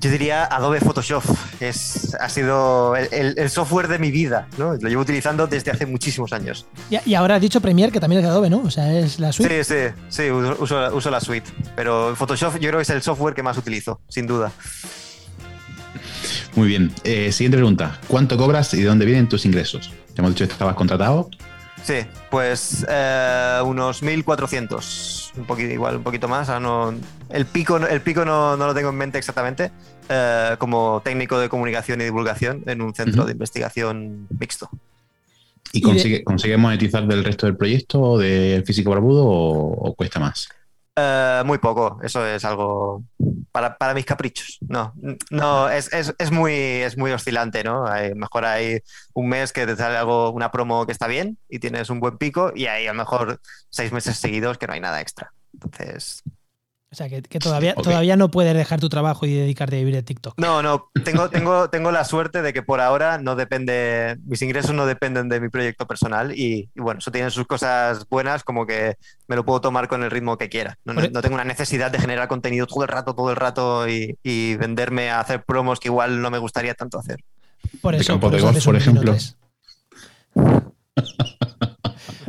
Yo 0.00 0.10
diría 0.10 0.44
Adobe 0.44 0.80
Photoshop. 0.80 1.24
Es, 1.60 2.14
ha 2.20 2.28
sido 2.28 2.94
el, 2.96 3.48
software 3.48 3.88
de 3.88 3.98
mi 3.98 4.10
vida, 4.10 4.48
¿no? 4.58 4.74
Lo 4.74 4.88
llevo 4.88 5.02
utilizando 5.02 5.46
desde 5.46 5.70
hace 5.70 5.86
muchísimos 5.86 6.32
años. 6.32 6.66
Y, 6.90 7.14
ahora 7.14 7.36
has 7.36 7.40
dicho 7.40 7.60
Premiere, 7.60 7.90
que 7.90 8.00
también 8.00 8.20
es 8.20 8.24
de 8.24 8.30
Adobe, 8.30 8.50
¿no? 8.50 8.62
O 8.62 8.70
sea, 8.70 8.92
es 8.98 9.18
la 9.18 9.32
suite. 9.32 9.64
Sí, 9.64 9.74
sí, 9.74 9.94
sí, 10.08 10.30
uso, 10.30 10.94
uso 10.94 11.10
la 11.10 11.20
suite. 11.20 11.50
Pero 11.74 12.14
Photoshop 12.16 12.54
yo 12.54 12.68
creo 12.68 12.76
que 12.76 12.82
es 12.82 12.90
el 12.90 13.02
software 13.02 13.34
que 13.34 13.42
más 13.42 13.56
utilizo, 13.56 14.00
sin 14.08 14.26
duda. 14.26 14.52
Muy 16.54 16.68
bien. 16.68 16.92
Eh, 17.04 17.32
siguiente 17.32 17.56
pregunta. 17.56 17.98
¿Cuánto 18.06 18.36
cobras 18.36 18.72
y 18.74 18.82
de 18.82 18.84
dónde 18.84 19.06
vienen 19.06 19.28
tus 19.28 19.46
ingresos? 19.46 19.92
Te 20.14 20.20
hemos 20.20 20.32
dicho 20.32 20.46
que 20.46 20.52
estabas 20.52 20.76
contratado. 20.76 21.30
Sí, 21.84 21.96
pues 22.30 22.86
eh, 22.88 23.60
unos 23.62 24.02
1.400, 24.02 25.32
un 25.36 25.44
poquito, 25.44 25.70
igual 25.70 25.96
un 25.96 26.02
poquito 26.02 26.28
más. 26.28 26.48
no, 26.58 26.94
el 27.28 27.44
pico, 27.44 27.76
el 27.76 28.00
pico 28.00 28.24
no, 28.24 28.56
lo 28.56 28.74
tengo 28.74 28.88
en 28.88 28.96
mente 28.96 29.18
exactamente, 29.18 29.70
eh, 30.08 30.56
como 30.58 31.02
técnico 31.04 31.38
de 31.38 31.50
comunicación 31.50 32.00
y 32.00 32.04
divulgación 32.04 32.62
en 32.66 32.80
un 32.80 32.94
centro 32.94 33.26
de 33.26 33.32
investigación 33.32 34.26
mixto. 34.38 34.70
¿Y, 35.72 35.82
consigue, 36.22 36.56
monetizar 36.56 37.06
del 37.06 37.22
resto 37.22 37.44
del 37.46 37.56
proyecto 37.56 38.00
o 38.00 38.18
del 38.18 38.64
físico 38.64 38.90
barbudo 38.90 39.26
o 39.26 39.94
cuesta 39.94 40.18
más? 40.18 40.48
Eh, 40.96 41.42
muy 41.44 41.58
poco, 41.58 41.98
eso 42.02 42.24
es 42.24 42.44
algo 42.44 43.02
para, 43.54 43.94
mis 43.94 44.04
caprichos. 44.04 44.58
No, 44.66 44.92
no, 45.30 45.70
es, 45.70 45.88
muy, 46.32 46.52
es 46.52 46.98
muy 46.98 47.12
oscilante, 47.12 47.62
¿no? 47.62 47.84
mejor 48.16 48.44
hay 48.46 48.80
un 49.12 49.28
mes 49.28 49.52
que 49.52 49.64
te 49.64 49.76
sale 49.76 49.96
algo, 49.96 50.30
una 50.30 50.50
promo 50.50 50.86
que 50.86 50.92
está 50.92 51.06
bien 51.06 51.38
y 51.48 51.60
tienes 51.60 51.88
un 51.88 52.00
buen 52.00 52.18
pico, 52.18 52.52
y 52.54 52.66
hay 52.66 52.86
a 52.88 52.92
lo 52.92 52.98
mejor 52.98 53.40
seis 53.70 53.92
meses 53.92 54.16
seguidos 54.16 54.58
que 54.58 54.66
no 54.66 54.72
hay 54.72 54.80
nada 54.80 55.00
extra. 55.00 55.32
Entonces, 55.52 56.24
o 56.94 56.96
sea, 56.96 57.08
que, 57.08 57.22
todavía, 57.40 57.74
todavía 57.74 58.16
no 58.16 58.30
puedes 58.30 58.54
dejar 58.54 58.78
tu 58.78 58.88
trabajo 58.88 59.26
y 59.26 59.34
dedicarte 59.34 59.74
a 59.74 59.78
vivir 59.80 59.94
de 59.94 60.04
TikTok. 60.04 60.34
No, 60.38 60.62
no, 60.62 60.90
tengo, 61.04 61.28
tengo, 61.28 61.68
tengo 61.68 61.90
la 61.90 62.04
suerte 62.04 62.40
de 62.40 62.52
que 62.52 62.62
por 62.62 62.80
ahora 62.80 63.18
no 63.18 63.34
depende, 63.34 64.16
mis 64.24 64.40
ingresos 64.42 64.74
no 64.74 64.86
dependen 64.86 65.28
de 65.28 65.40
mi 65.40 65.48
proyecto 65.48 65.88
personal 65.88 66.38
y, 66.38 66.70
bueno, 66.76 66.98
eso 66.98 67.10
tiene 67.10 67.30
sus 67.30 67.48
cosas 67.48 68.08
buenas 68.08 68.44
como 68.44 68.64
que 68.64 68.96
me 69.26 69.34
lo 69.34 69.44
puedo 69.44 69.60
tomar 69.60 69.88
con 69.88 70.04
el 70.04 70.10
ritmo 70.12 70.38
que 70.38 70.48
quiera. 70.48 70.78
No, 70.84 71.02
e- 71.02 71.08
tengo 71.08 71.34
una 71.34 71.44
necesidad 71.44 71.90
de 71.90 71.98
generar 71.98 72.28
contenido 72.28 72.68
todo 72.68 72.84
el 72.84 72.88
rato, 72.88 73.16
todo 73.16 73.30
el 73.30 73.36
rato 73.36 73.88
y, 73.88 74.16
venderme 74.54 75.10
a 75.10 75.18
hacer 75.18 75.42
promos 75.42 75.80
que 75.80 75.88
igual 75.88 76.22
no 76.22 76.30
me 76.30 76.38
gustaría 76.38 76.74
tanto 76.74 77.00
hacer. 77.00 77.18
Por 77.80 77.96
eso, 77.96 78.20
por, 78.20 78.30
por 78.62 78.76
ejemplo. 78.76 79.16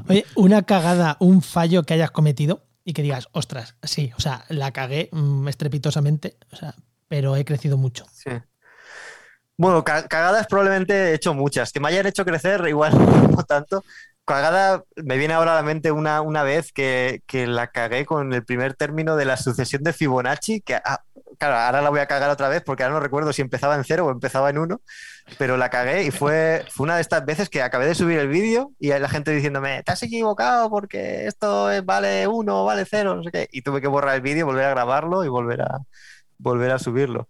Oye, 0.10 0.26
una 0.34 0.64
cagada, 0.64 1.18
un 1.20 1.44
fallo 1.44 1.84
que 1.84 1.94
hayas 1.94 2.10
cometido 2.10 2.64
y 2.86 2.94
que 2.94 3.02
digas, 3.02 3.28
ostras, 3.32 3.76
sí, 3.84 4.14
o 4.16 4.22
sea, 4.22 4.46
la 4.48 4.72
cagué 4.72 5.10
mm, 5.12 5.48
estrepitosamente, 5.48 6.38
o 6.52 6.56
sea, 6.56 6.76
pero 7.08 7.36
he 7.36 7.44
crecido 7.44 7.78
mucho. 7.78 8.06
Sí. 8.14 8.30
Bueno, 9.58 9.84
cagadas 9.84 10.48
probablemente 10.48 10.94
he 10.94 11.14
hecho 11.16 11.34
muchas. 11.34 11.72
Que 11.72 11.80
me 11.80 11.88
hayan 11.88 12.06
hecho 12.06 12.26
crecer, 12.26 12.68
igual 12.68 12.94
no 13.36 13.44
tanto. 13.44 13.84
Cagada, 14.26 14.84
me 14.96 15.18
viene 15.18 15.36
ahora 15.36 15.54
a 15.54 15.56
la 15.56 15.64
mente 15.64 15.92
una, 15.92 16.22
una 16.22 16.42
vez 16.44 16.72
que, 16.72 17.22
que, 17.28 17.46
la 17.46 17.68
cagué 17.68 18.06
con 18.06 18.34
el 18.34 18.44
primer 18.44 18.74
término 18.74 19.16
de 19.16 19.26
la 19.26 19.38
sucesión 19.38 19.84
de 19.84 19.94
Fibonacci, 19.94 20.62
que 20.62 20.76
ah, 20.76 21.04
claro, 21.38 21.56
ahora 21.56 21.82
la 21.82 21.90
voy 21.90 22.00
a 22.00 22.08
cagar 22.08 22.30
otra 22.30 22.50
vez 22.50 22.64
porque 22.64 22.84
ahora 22.84 22.96
no 22.96 23.00
recuerdo 23.02 23.34
si 23.34 23.42
empezaba 23.42 23.76
en 23.76 23.84
cero 23.84 24.06
o 24.08 24.12
empezaba 24.12 24.50
en 24.50 24.58
uno, 24.58 24.82
pero 25.38 25.58
la 25.58 25.70
cagué 25.70 26.04
y 26.04 26.12
fue, 26.12 26.66
fue 26.72 26.86
una 26.86 26.96
de 26.96 27.02
estas 27.02 27.26
veces 27.26 27.50
que 27.50 27.62
acabé 27.62 27.86
de 27.86 27.96
subir 27.96 28.20
el 28.20 28.28
vídeo 28.28 28.72
y 28.80 28.90
la 28.90 29.10
gente 29.10 29.32
diciéndome, 29.32 29.84
te 29.84 29.92
has 29.92 30.04
equivocado 30.04 30.70
porque 30.70 31.28
esto 31.28 31.70
vale 31.84 32.28
uno, 32.28 32.66
vale 32.66 32.86
cero, 32.90 33.16
no 33.16 33.24
sé 33.24 33.32
qué, 33.32 33.48
y 33.52 33.62
tuve 33.62 33.82
que 33.82 33.88
borrar 33.88 34.16
el 34.16 34.22
vídeo, 34.22 34.46
volver 34.46 34.66
a 34.66 34.70
grabarlo 34.72 35.24
y 35.24 35.28
volver 35.28 35.62
a, 35.62 35.80
volver 36.38 36.72
a 36.72 36.80
subirlo. 36.80 37.30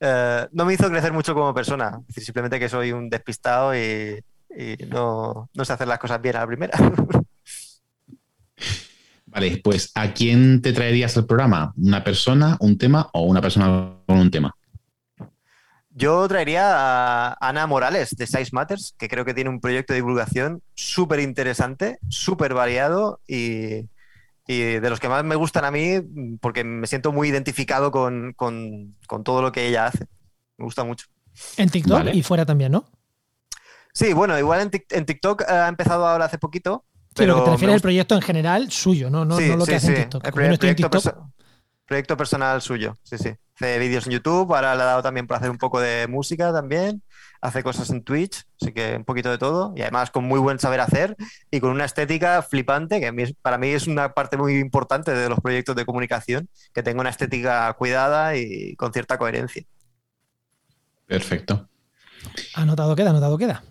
Eh, 0.00 0.46
no 0.52 0.64
me 0.64 0.74
hizo 0.74 0.88
crecer 0.90 1.12
mucho 1.12 1.34
como 1.34 1.54
persona, 1.54 2.00
simplemente 2.08 2.60
que 2.60 2.68
soy 2.68 2.92
un 2.92 3.08
despistado 3.08 3.74
y, 3.74 4.22
no, 4.88 5.50
no 5.52 5.64
sé 5.64 5.72
hacer 5.72 5.88
las 5.88 5.98
cosas 5.98 6.20
bien 6.20 6.36
a 6.36 6.40
la 6.40 6.46
primera. 6.46 6.78
Vale, 9.26 9.60
pues 9.62 9.90
¿a 9.94 10.14
quién 10.14 10.62
te 10.62 10.72
traerías 10.72 11.16
al 11.16 11.26
programa? 11.26 11.74
¿Una 11.76 12.02
persona, 12.02 12.56
un 12.60 12.78
tema 12.78 13.10
o 13.12 13.24
una 13.24 13.42
persona 13.42 13.92
con 14.06 14.18
un 14.18 14.30
tema? 14.30 14.56
Yo 15.90 16.26
traería 16.28 16.72
a 16.74 17.36
Ana 17.40 17.66
Morales 17.66 18.16
de 18.16 18.26
Size 18.26 18.50
Matters, 18.52 18.94
que 18.96 19.08
creo 19.08 19.24
que 19.24 19.34
tiene 19.34 19.50
un 19.50 19.60
proyecto 19.60 19.92
de 19.92 19.98
divulgación 19.98 20.62
súper 20.74 21.20
interesante, 21.20 21.98
súper 22.08 22.54
variado 22.54 23.20
y, 23.26 23.88
de 24.46 24.88
los 24.88 25.00
que 25.00 25.08
más 25.08 25.24
me 25.24 25.36
gustan 25.36 25.64
a 25.64 25.70
mí 25.70 26.00
porque 26.40 26.64
me 26.64 26.86
siento 26.86 27.12
muy 27.12 27.28
identificado 27.28 27.90
con, 27.90 28.34
todo 29.24 29.42
lo 29.42 29.52
que 29.52 29.68
ella 29.68 29.86
hace. 29.86 30.06
Me 30.56 30.64
gusta 30.64 30.84
mucho. 30.84 31.06
En 31.58 31.68
TikTok 31.68 32.14
y 32.14 32.22
fuera 32.22 32.46
también, 32.46 32.72
¿no? 32.72 32.86
Sí, 33.96 34.12
bueno, 34.12 34.38
igual 34.38 34.70
en, 34.90 35.06
TikTok 35.06 35.48
ha 35.48 35.68
empezado 35.68 36.06
ahora 36.06 36.26
hace 36.26 36.36
poquito, 36.36 36.84
pero 37.14 37.32
lo 37.32 37.38
que 37.38 37.44
te 37.46 37.50
refieres 37.52 37.74
al 37.76 37.80
proyecto 37.80 38.14
en 38.14 38.20
general 38.20 38.70
suyo, 38.70 39.08
no, 39.08 39.24
no, 39.24 39.40
lo 39.40 39.64
que 39.64 39.76
hace 39.76 39.86
en 39.86 39.94
TikTok. 39.94 40.26
El 40.26 40.32
proyecto, 41.86 42.14
personal 42.18 42.60
suyo, 42.60 42.98
sí, 43.04 43.16
sí. 43.16 43.32
Hace 43.54 43.78
vídeos 43.78 44.06
en 44.06 44.12
YouTube, 44.12 44.54
ahora 44.54 44.74
le 44.74 44.82
ha 44.82 44.84
dado 44.84 45.02
también 45.02 45.26
por 45.26 45.38
hacer 45.38 45.48
un 45.48 45.56
poco 45.56 45.80
de 45.80 46.08
música 46.08 46.52
también, 46.52 47.02
hace 47.40 47.62
cosas 47.62 47.88
en 47.88 48.04
Twitch, 48.04 48.44
así 48.60 48.72
que 48.72 48.96
un 48.96 49.04
poquito 49.06 49.30
de 49.30 49.38
todo, 49.38 49.72
y 49.74 49.80
además 49.80 50.10
con 50.10 50.24
muy 50.24 50.40
buen 50.40 50.58
saber 50.58 50.80
hacer 50.80 51.16
y 51.50 51.60
con 51.60 51.70
una 51.70 51.86
estética 51.86 52.42
flipante, 52.42 53.00
que 53.00 53.34
para 53.40 53.56
mí 53.56 53.68
es 53.68 53.86
una 53.86 54.12
parte 54.12 54.36
muy 54.36 54.58
importante 54.58 55.10
de 55.12 55.30
los 55.30 55.40
proyectos 55.40 55.74
de 55.74 55.86
comunicación, 55.86 56.50
que 56.74 56.82
tenga 56.82 57.00
una 57.00 57.08
estética 57.08 57.72
cuidada 57.72 58.36
y 58.36 58.76
con 58.76 58.92
cierta 58.92 59.16
coherencia. 59.16 59.64
Perfecto. 61.06 61.66
Anotado 62.54 62.94
queda, 62.94 63.08
anotado 63.08 63.38
queda. 63.38 63.62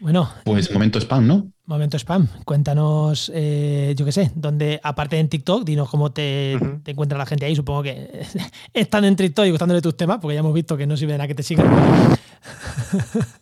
Bueno. 0.00 0.30
Pues 0.44 0.72
momento 0.72 1.00
spam, 1.00 1.26
¿no? 1.26 1.50
Momento 1.64 1.96
spam. 1.98 2.28
Cuéntanos, 2.44 3.30
eh, 3.34 3.94
yo 3.96 4.04
qué 4.04 4.12
sé, 4.12 4.30
donde, 4.34 4.78
aparte 4.82 5.18
en 5.18 5.28
TikTok, 5.28 5.64
dinos 5.64 5.88
cómo 5.88 6.12
te, 6.12 6.52
encuentra 6.84 7.18
la 7.18 7.26
gente 7.26 7.46
ahí. 7.46 7.56
Supongo 7.56 7.82
que 7.82 8.22
están 8.74 9.04
en 9.04 9.16
TikTok 9.16 9.46
y 9.46 9.50
gustándole 9.50 9.80
tus 9.80 9.96
temas, 9.96 10.18
porque 10.20 10.34
ya 10.34 10.40
hemos 10.40 10.54
visto 10.54 10.76
que 10.76 10.86
no 10.86 10.96
sirve 10.96 11.12
de 11.12 11.18
nada 11.18 11.28
que 11.28 11.34
te 11.34 11.42
sigan. 11.42 11.66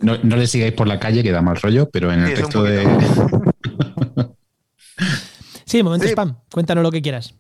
No, 0.00 0.16
le 0.16 0.46
sigáis 0.46 0.72
por 0.72 0.86
la 0.86 0.98
calle, 0.98 1.22
que 1.22 1.32
da 1.32 1.42
mal 1.42 1.56
rollo, 1.56 1.90
pero 1.90 2.12
en 2.12 2.20
el 2.20 2.36
resto 2.36 2.62
de. 2.62 2.86
sí, 5.66 5.82
momento 5.82 6.06
spam. 6.06 6.36
Cuéntanos 6.50 6.82
lo 6.82 6.90
que 6.90 7.02
quieras. 7.02 7.34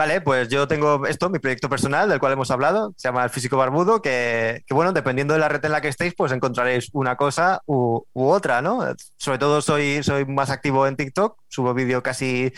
Vale, 0.00 0.22
pues 0.22 0.48
yo 0.48 0.66
tengo 0.66 1.04
esto, 1.06 1.28
mi 1.28 1.40
proyecto 1.40 1.68
personal 1.68 2.08
del 2.08 2.18
cual 2.18 2.32
hemos 2.32 2.50
hablado, 2.50 2.94
se 2.96 3.06
llama 3.06 3.22
El 3.22 3.28
Físico 3.28 3.58
Barbudo, 3.58 4.00
que, 4.00 4.64
bueno, 4.70 4.94
dependiendo 4.94 5.34
de 5.34 5.40
la 5.40 5.50
red 5.50 5.62
en 5.62 5.72
la 5.72 5.82
que 5.82 5.88
estéis, 5.88 6.14
pues 6.14 6.32
encontraréis 6.32 6.88
una 6.94 7.16
cosa 7.16 7.60
u, 7.66 8.06
otra, 8.14 8.62
¿no? 8.62 8.80
Sobre 9.18 9.36
todo 9.36 9.60
soy, 9.60 10.02
soy 10.02 10.24
más 10.24 10.48
activo 10.48 10.86
en 10.86 10.96
TikTok, 10.96 11.38
subo 11.48 11.74
vídeo 11.74 12.02
casi, 12.02 12.50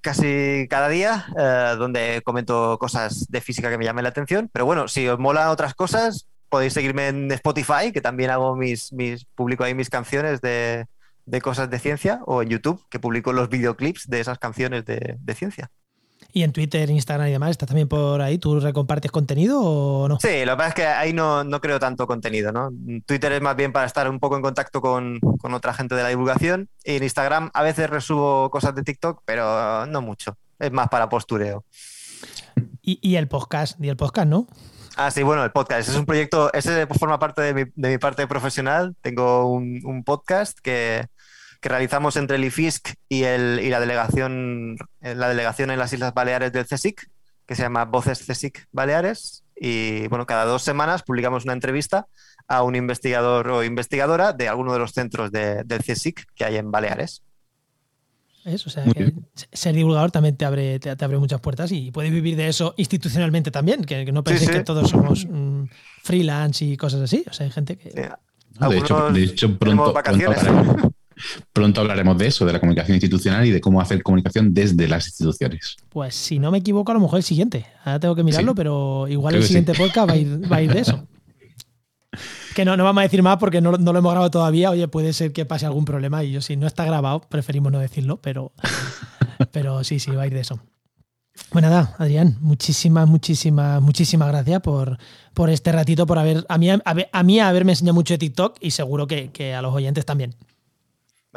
casi 0.00 0.68
cada 0.70 0.88
día, 0.88 1.26
eh, 1.36 1.74
donde 1.76 2.22
comento 2.24 2.78
cosas 2.78 3.26
de 3.28 3.40
física 3.40 3.68
que 3.68 3.76
me 3.76 3.84
llamen 3.84 4.04
la 4.04 4.10
atención, 4.10 4.48
pero 4.52 4.64
bueno, 4.64 4.86
si 4.86 5.08
os 5.08 5.18
molan 5.18 5.48
otras 5.48 5.74
cosas, 5.74 6.28
podéis 6.48 6.74
seguirme 6.74 7.08
en 7.08 7.32
Spotify, 7.32 7.90
que 7.92 8.00
también 8.00 8.30
hago 8.30 8.54
mis, 8.54 8.92
mis 8.92 9.24
publico 9.34 9.64
ahí 9.64 9.74
mis 9.74 9.90
canciones 9.90 10.40
de, 10.40 10.86
cosas 11.42 11.68
de 11.70 11.80
ciencia, 11.80 12.20
o 12.24 12.40
en 12.40 12.50
YouTube, 12.50 12.80
que 12.88 13.00
publico 13.00 13.32
los 13.32 13.48
videoclips 13.48 14.06
de 14.06 14.20
esas 14.20 14.38
canciones 14.38 14.84
de 14.84 15.34
ciencia. 15.34 15.72
Y 16.34 16.44
en 16.44 16.52
Twitter, 16.52 16.88
Instagram 16.88 17.28
y 17.28 17.32
demás, 17.32 17.50
¿estás 17.50 17.68
también 17.68 17.88
por 17.88 18.22
ahí? 18.22 18.38
¿Tú 18.38 18.58
recompartes 18.58 19.10
contenido 19.10 19.60
o 19.60 20.08
no? 20.08 20.18
Sí, 20.18 20.46
lo 20.46 20.52
que 20.52 20.56
pasa 20.56 20.68
es 20.68 20.74
que 20.74 20.86
ahí 20.86 21.12
no, 21.12 21.44
no 21.44 21.60
creo 21.60 21.78
tanto 21.78 22.06
contenido, 22.06 22.52
¿no? 22.52 22.70
Twitter 23.04 23.32
es 23.32 23.42
más 23.42 23.54
bien 23.54 23.70
para 23.70 23.84
estar 23.84 24.08
un 24.08 24.18
poco 24.18 24.36
en 24.36 24.42
contacto 24.42 24.80
con, 24.80 25.20
con 25.20 25.52
otra 25.52 25.74
gente 25.74 25.94
de 25.94 26.02
la 26.02 26.08
divulgación. 26.08 26.70
Y 26.84 26.96
en 26.96 27.02
Instagram 27.02 27.50
a 27.52 27.62
veces 27.62 27.90
resubo 27.90 28.48
cosas 28.50 28.74
de 28.74 28.82
TikTok, 28.82 29.22
pero 29.26 29.84
no 29.84 30.00
mucho. 30.00 30.38
Es 30.58 30.72
más 30.72 30.88
para 30.88 31.10
postureo. 31.10 31.64
Y, 32.80 32.98
y 33.02 33.16
el 33.16 33.28
podcast, 33.28 33.78
y 33.78 33.90
el 33.90 33.96
podcast, 33.98 34.26
¿no? 34.26 34.46
Ah, 34.96 35.10
sí, 35.10 35.22
bueno, 35.22 35.44
el 35.44 35.52
podcast. 35.52 35.82
Ese 35.82 35.92
es 35.92 35.96
un 35.98 36.06
proyecto, 36.06 36.52
ese 36.52 36.86
forma 36.86 37.18
parte 37.18 37.42
de 37.42 37.54
mi, 37.54 37.70
de 37.74 37.90
mi 37.90 37.98
parte 37.98 38.26
profesional. 38.26 38.96
Tengo 39.02 39.50
un, 39.50 39.80
un 39.84 40.02
podcast 40.02 40.58
que, 40.60 41.06
que 41.62 41.68
realizamos 41.68 42.16
entre 42.16 42.36
el 42.36 42.44
IFISC 42.44 42.94
y, 43.08 43.22
el, 43.22 43.60
y 43.62 43.70
la, 43.70 43.78
delegación, 43.78 44.76
la 45.00 45.28
delegación 45.28 45.70
en 45.70 45.78
las 45.78 45.92
Islas 45.92 46.12
Baleares 46.12 46.52
del 46.52 46.66
CSIC, 46.66 47.08
que 47.46 47.54
se 47.54 47.62
llama 47.62 47.84
Voces 47.84 48.26
CSIC 48.26 48.66
Baleares. 48.72 49.44
Y 49.54 50.08
bueno, 50.08 50.26
cada 50.26 50.44
dos 50.44 50.62
semanas 50.62 51.04
publicamos 51.04 51.44
una 51.44 51.52
entrevista 51.52 52.08
a 52.48 52.64
un 52.64 52.74
investigador 52.74 53.48
o 53.48 53.62
investigadora 53.62 54.32
de 54.32 54.48
alguno 54.48 54.72
de 54.72 54.80
los 54.80 54.90
centros 54.90 55.30
del 55.30 55.64
CSIC 55.86 56.26
que 56.34 56.44
hay 56.44 56.56
en 56.56 56.72
Baleares. 56.72 57.22
Eso, 58.44 58.68
o 58.68 58.72
sea, 58.72 58.82
que 58.82 59.12
ser 59.52 59.76
divulgador 59.76 60.10
también 60.10 60.36
te 60.36 60.44
abre, 60.44 60.80
te, 60.80 60.90
abre 60.90 61.18
muchas 61.18 61.40
puertas 61.40 61.70
y 61.70 61.92
puedes 61.92 62.10
vivir 62.10 62.34
de 62.34 62.48
eso 62.48 62.74
institucionalmente 62.76 63.52
también, 63.52 63.84
que, 63.84 64.10
no 64.10 64.24
penséis 64.24 64.50
que 64.50 64.64
todos 64.64 64.90
somos 64.90 65.28
mm, 65.30 65.66
freelance 66.02 66.64
y 66.64 66.76
cosas 66.76 67.02
así. 67.02 67.24
O 67.30 67.32
sea, 67.32 67.46
hay 67.46 67.52
gente 67.52 67.78
que. 67.78 67.90
de, 67.90 68.78
hecho, 68.78 69.12
de 69.12 69.22
hecho, 69.22 69.56
pronto, 69.56 69.94
pronto 69.94 70.92
Pronto 71.52 71.80
hablaremos 71.80 72.18
de 72.18 72.26
eso, 72.26 72.44
de 72.44 72.52
la 72.52 72.60
comunicación 72.60 72.96
institucional 72.96 73.46
y 73.46 73.50
de 73.50 73.60
cómo 73.60 73.80
hacer 73.80 74.02
comunicación 74.02 74.52
desde 74.54 74.88
las 74.88 75.06
instituciones. 75.06 75.76
Pues 75.88 76.14
si 76.14 76.38
no 76.38 76.50
me 76.50 76.58
equivoco, 76.58 76.90
a 76.92 76.94
lo 76.94 77.00
mejor 77.00 77.18
el 77.18 77.22
siguiente. 77.22 77.66
Ahora 77.84 78.00
tengo 78.00 78.14
que 78.14 78.24
mirarlo, 78.24 78.54
pero 78.54 79.06
igual 79.08 79.34
el 79.34 79.44
siguiente 79.44 79.74
podcast 79.74 80.10
va 80.10 80.14
a, 80.14 80.62
ir, 80.62 80.72
de 80.72 80.80
eso. 80.80 81.06
Que 82.54 82.66
no, 82.66 82.76
no 82.76 82.84
vamos 82.84 83.00
a 83.00 83.04
decir 83.04 83.22
más 83.22 83.38
porque 83.38 83.62
no, 83.62 83.72
lo 83.72 83.78
hemos 83.78 84.12
grabado 84.12 84.30
todavía. 84.30 84.68
Oye, 84.68 84.86
puede 84.86 85.14
ser 85.14 85.32
que 85.32 85.46
pase 85.46 85.64
algún 85.64 85.86
problema 85.86 86.22
y 86.22 86.32
yo 86.32 86.42
si 86.42 86.58
no 86.58 86.66
está 86.66 86.84
grabado, 86.84 87.22
preferimos 87.22 87.72
no 87.72 87.78
decirlo, 87.78 88.18
pero, 88.20 88.52
pero 89.52 89.82
sí, 89.84 89.98
sí, 89.98 90.10
va 90.10 90.24
a 90.24 90.26
ir 90.26 90.34
de 90.34 90.40
eso. 90.40 90.60
Bueno, 91.50 91.68
pues 91.68 91.84
nada, 91.84 91.96
Adrián, 91.98 92.36
muchísimas, 92.40 93.08
muchísimas, 93.08 93.80
muchísimas 93.80 94.28
gracias 94.28 94.60
por, 94.60 94.98
por 95.34 95.50
este 95.50 95.72
ratito, 95.72 96.06
por 96.06 96.18
haber, 96.18 96.44
a 96.48 96.58
mí, 96.58 96.68
a, 96.70 97.22
mí 97.22 97.40
haberme 97.40 97.72
enseñado 97.72 97.94
mucho 97.94 98.14
de 98.14 98.18
TikTok 98.18 98.56
y 98.60 98.70
seguro 98.70 99.06
que, 99.06 99.54
a 99.54 99.62
los 99.62 99.74
oyentes 99.74 100.04
también. 100.04 100.34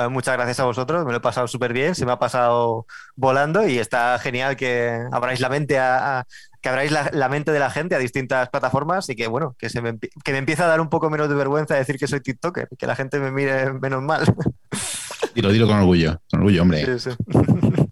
Muchas 0.09 0.35
gracias 0.35 0.59
a 0.59 0.65
vosotros, 0.65 1.05
me 1.05 1.11
lo 1.11 1.17
he 1.19 1.21
pasado 1.21 1.47
súper 1.47 1.71
bien, 1.71 1.95
se 1.95 2.05
me 2.05 2.11
ha 2.11 2.19
pasado 2.19 2.85
volando 3.15 3.65
y 3.65 3.79
está 3.79 4.19
genial 4.19 4.57
que 4.57 5.01
abráis 5.09 5.39
la 5.39 5.47
mente 5.47 5.79
a, 5.79 6.25
que 6.61 6.69
abráis 6.69 6.91
la, 6.91 7.29
mente 7.29 7.51
de 7.51 7.59
la 7.59 7.69
gente 7.69 7.95
a 7.95 7.99
distintas 7.99 8.49
plataformas 8.49 9.07
y 9.09 9.15
que 9.15 9.27
bueno, 9.27 9.55
que 9.57 9.69
se 9.69 9.81
me, 9.81 9.97
que 9.99 10.31
me 10.33 10.39
empieza 10.39 10.65
a 10.65 10.67
dar 10.67 10.81
un 10.81 10.89
poco 10.89 11.09
menos 11.09 11.29
de 11.29 11.35
vergüenza 11.35 11.75
decir 11.75 11.97
que 11.97 12.07
soy 12.07 12.21
TikToker, 12.21 12.67
que 12.77 12.87
la 12.87 12.95
gente 12.95 13.19
me 13.19 13.31
mire 13.31 13.71
menos 13.71 14.01
mal. 14.01 14.25
Dilo, 15.35 15.51
dilo 15.51 15.67
con 15.67 15.77
orgullo, 15.77 16.21
con 16.29 16.39
orgullo, 16.39 16.61
hombre. 16.61 16.99
Sí, 16.99 17.11
sí. 17.11 17.17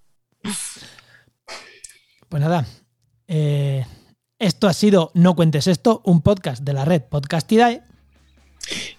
Pues 2.30 2.41
nada, 2.41 2.66
eh, 3.28 3.86
esto 4.39 4.68
ha 4.68 4.74
sido 4.74 5.12
No 5.14 5.36
Cuentes 5.36 5.68
Esto, 5.68 6.01
un 6.04 6.24
podcast 6.24 6.64
de 6.64 6.74
la 6.74 6.84
red 6.84 7.04
Podcastidae. 7.04 7.84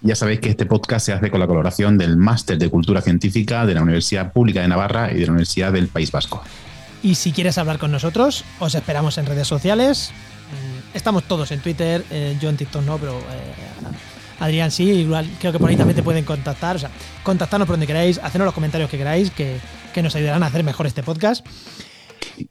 Ya 0.02 0.14
sabéis 0.14 0.40
que 0.40 0.50
este 0.50 0.66
podcast 0.66 1.06
se 1.06 1.12
hace 1.12 1.30
con 1.30 1.40
la 1.40 1.46
colaboración 1.46 1.96
del 1.96 2.16
Máster 2.16 2.58
de 2.58 2.68
Cultura 2.68 3.00
Científica 3.00 3.64
de 3.66 3.74
la 3.74 3.82
Universidad 3.82 4.32
Pública 4.32 4.60
de 4.60 4.68
Navarra 4.68 5.10
y 5.10 5.18
de 5.18 5.26
la 5.26 5.32
Universidad 5.32 5.72
del 5.72 5.88
País 5.88 6.12
Vasco. 6.12 6.42
Y 7.02 7.14
si 7.14 7.32
quieres 7.32 7.58
hablar 7.58 7.78
con 7.78 7.90
nosotros, 7.90 8.44
os 8.60 8.74
esperamos 8.74 9.18
en 9.18 9.26
redes 9.26 9.48
sociales. 9.48 10.10
Mm, 10.50 10.96
estamos 10.96 11.24
todos 11.24 11.50
en 11.50 11.60
Twitter, 11.60 12.04
eh, 12.10 12.36
yo 12.40 12.48
en 12.48 12.56
TikTok 12.56 12.82
no, 12.84 12.98
pero 12.98 13.18
eh, 13.18 14.40
Adrián 14.40 14.70
sí, 14.70 14.84
igual 14.84 15.28
creo 15.38 15.52
que 15.52 15.58
por 15.58 15.70
ahí 15.70 15.76
también 15.76 15.96
te 15.96 16.02
pueden 16.02 16.24
contactar. 16.24 16.76
O 16.76 16.78
sea, 16.78 16.90
contactarnos 17.22 17.66
por 17.66 17.74
donde 17.74 17.86
queráis, 17.86 18.18
hacernos 18.18 18.46
los 18.46 18.54
comentarios 18.54 18.90
que 18.90 18.98
queráis, 18.98 19.30
que, 19.30 19.58
que 19.92 20.02
nos 20.02 20.14
ayudarán 20.16 20.42
a 20.42 20.46
hacer 20.46 20.64
mejor 20.64 20.86
este 20.86 21.02
podcast 21.02 21.44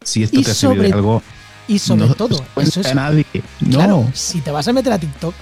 si 0.03 0.23
esto 0.23 0.41
te 0.41 0.51
ha 0.51 0.53
servido 0.53 0.83
de 0.83 0.93
algo. 0.93 1.21
Y 1.67 1.79
sobre 1.79 2.07
todo, 2.09 2.43
eso 2.57 2.81
es. 2.81 2.87
A 2.87 2.93
nadie. 2.93 3.25
No. 3.61 3.77
Claro, 3.77 4.09
si 4.13 4.41
te 4.41 4.51
vas 4.51 4.67
a 4.67 4.73
meter 4.73 4.91
a 4.91 4.99
TikTok, 4.99 5.33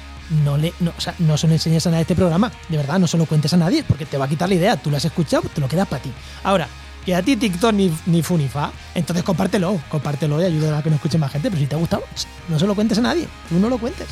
no 0.44 0.58
le, 0.58 0.74
no, 0.80 0.94
o 0.98 1.02
sea, 1.02 1.14
no 1.20 1.38
se 1.38 1.48
lo 1.48 1.54
enseñes 1.54 1.86
a 1.88 1.92
nadie 1.92 2.02
este 2.02 2.16
programa. 2.16 2.52
De 2.70 2.78
verdad, 2.78 3.00
no 3.00 3.08
se 3.08 3.18
lo 3.18 3.26
cuentes 3.26 3.54
a 3.54 3.58
nadie, 3.58 3.84
porque 3.84 4.06
te 4.06 4.18
va 4.18 4.26
a 4.26 4.28
quitar 4.28 4.50
la 4.50 4.56
idea. 4.56 4.78
Tú 4.78 4.90
lo 4.90 4.98
has 4.98 5.06
escuchado, 5.06 5.44
te 5.54 5.62
lo 5.62 5.68
quedas 5.68 5.88
para 5.88 6.02
ti. 6.02 6.12
Ahora, 6.44 6.68
que 7.06 7.16
a 7.16 7.22
ti 7.22 7.36
TikTok 7.36 7.74
ni, 7.74 7.92
ni 8.06 8.22
fu 8.22 8.38
ni 8.38 8.48
fa, 8.48 8.72
entonces 8.96 9.24
compártelo, 9.24 9.80
compártelo 9.90 10.42
y 10.42 10.46
ayuda 10.46 10.78
a 10.78 10.84
que 10.84 10.90
no 10.90 10.96
escuche 10.96 11.18
más 11.18 11.32
gente. 11.32 11.50
Pero 11.50 11.62
si 11.62 11.68
te 11.68 11.76
ha 11.76 11.80
gustado, 11.80 12.04
no 12.50 12.60
se 12.60 12.68
lo 12.68 12.76
cuentes 12.76 12.98
a 12.98 13.02
nadie. 13.02 13.28
Tú 13.50 13.60
no 13.60 13.70
lo 13.70 13.78
cuentes. 13.78 14.08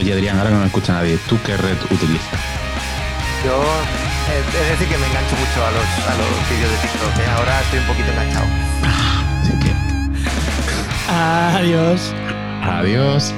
Oye, 0.00 0.12
Adrián, 0.12 0.38
ahora 0.38 0.50
no 0.50 0.60
me 0.60 0.66
escucha 0.66 0.92
nadie. 0.92 1.18
¿Tú 1.28 1.38
qué 1.44 1.56
red 1.56 1.76
utilizas? 1.90 2.40
Yo 3.44 3.52
eh, 3.52 4.42
es 4.62 4.68
decir 4.70 4.88
que 4.88 4.98
me 4.98 5.06
engancho 5.06 5.36
mucho 5.36 5.64
a 5.64 5.70
los, 5.70 5.84
a 6.06 6.14
los 6.16 6.50
vídeos 6.50 6.70
de 6.70 6.78
TikTok. 6.78 7.18
¿eh? 7.18 7.30
Ahora 7.36 7.60
estoy 7.62 7.78
un 7.80 7.86
poquito 7.86 8.10
enganchado. 8.10 8.46
Adiós. 11.08 12.12
Adiós. 12.62 13.32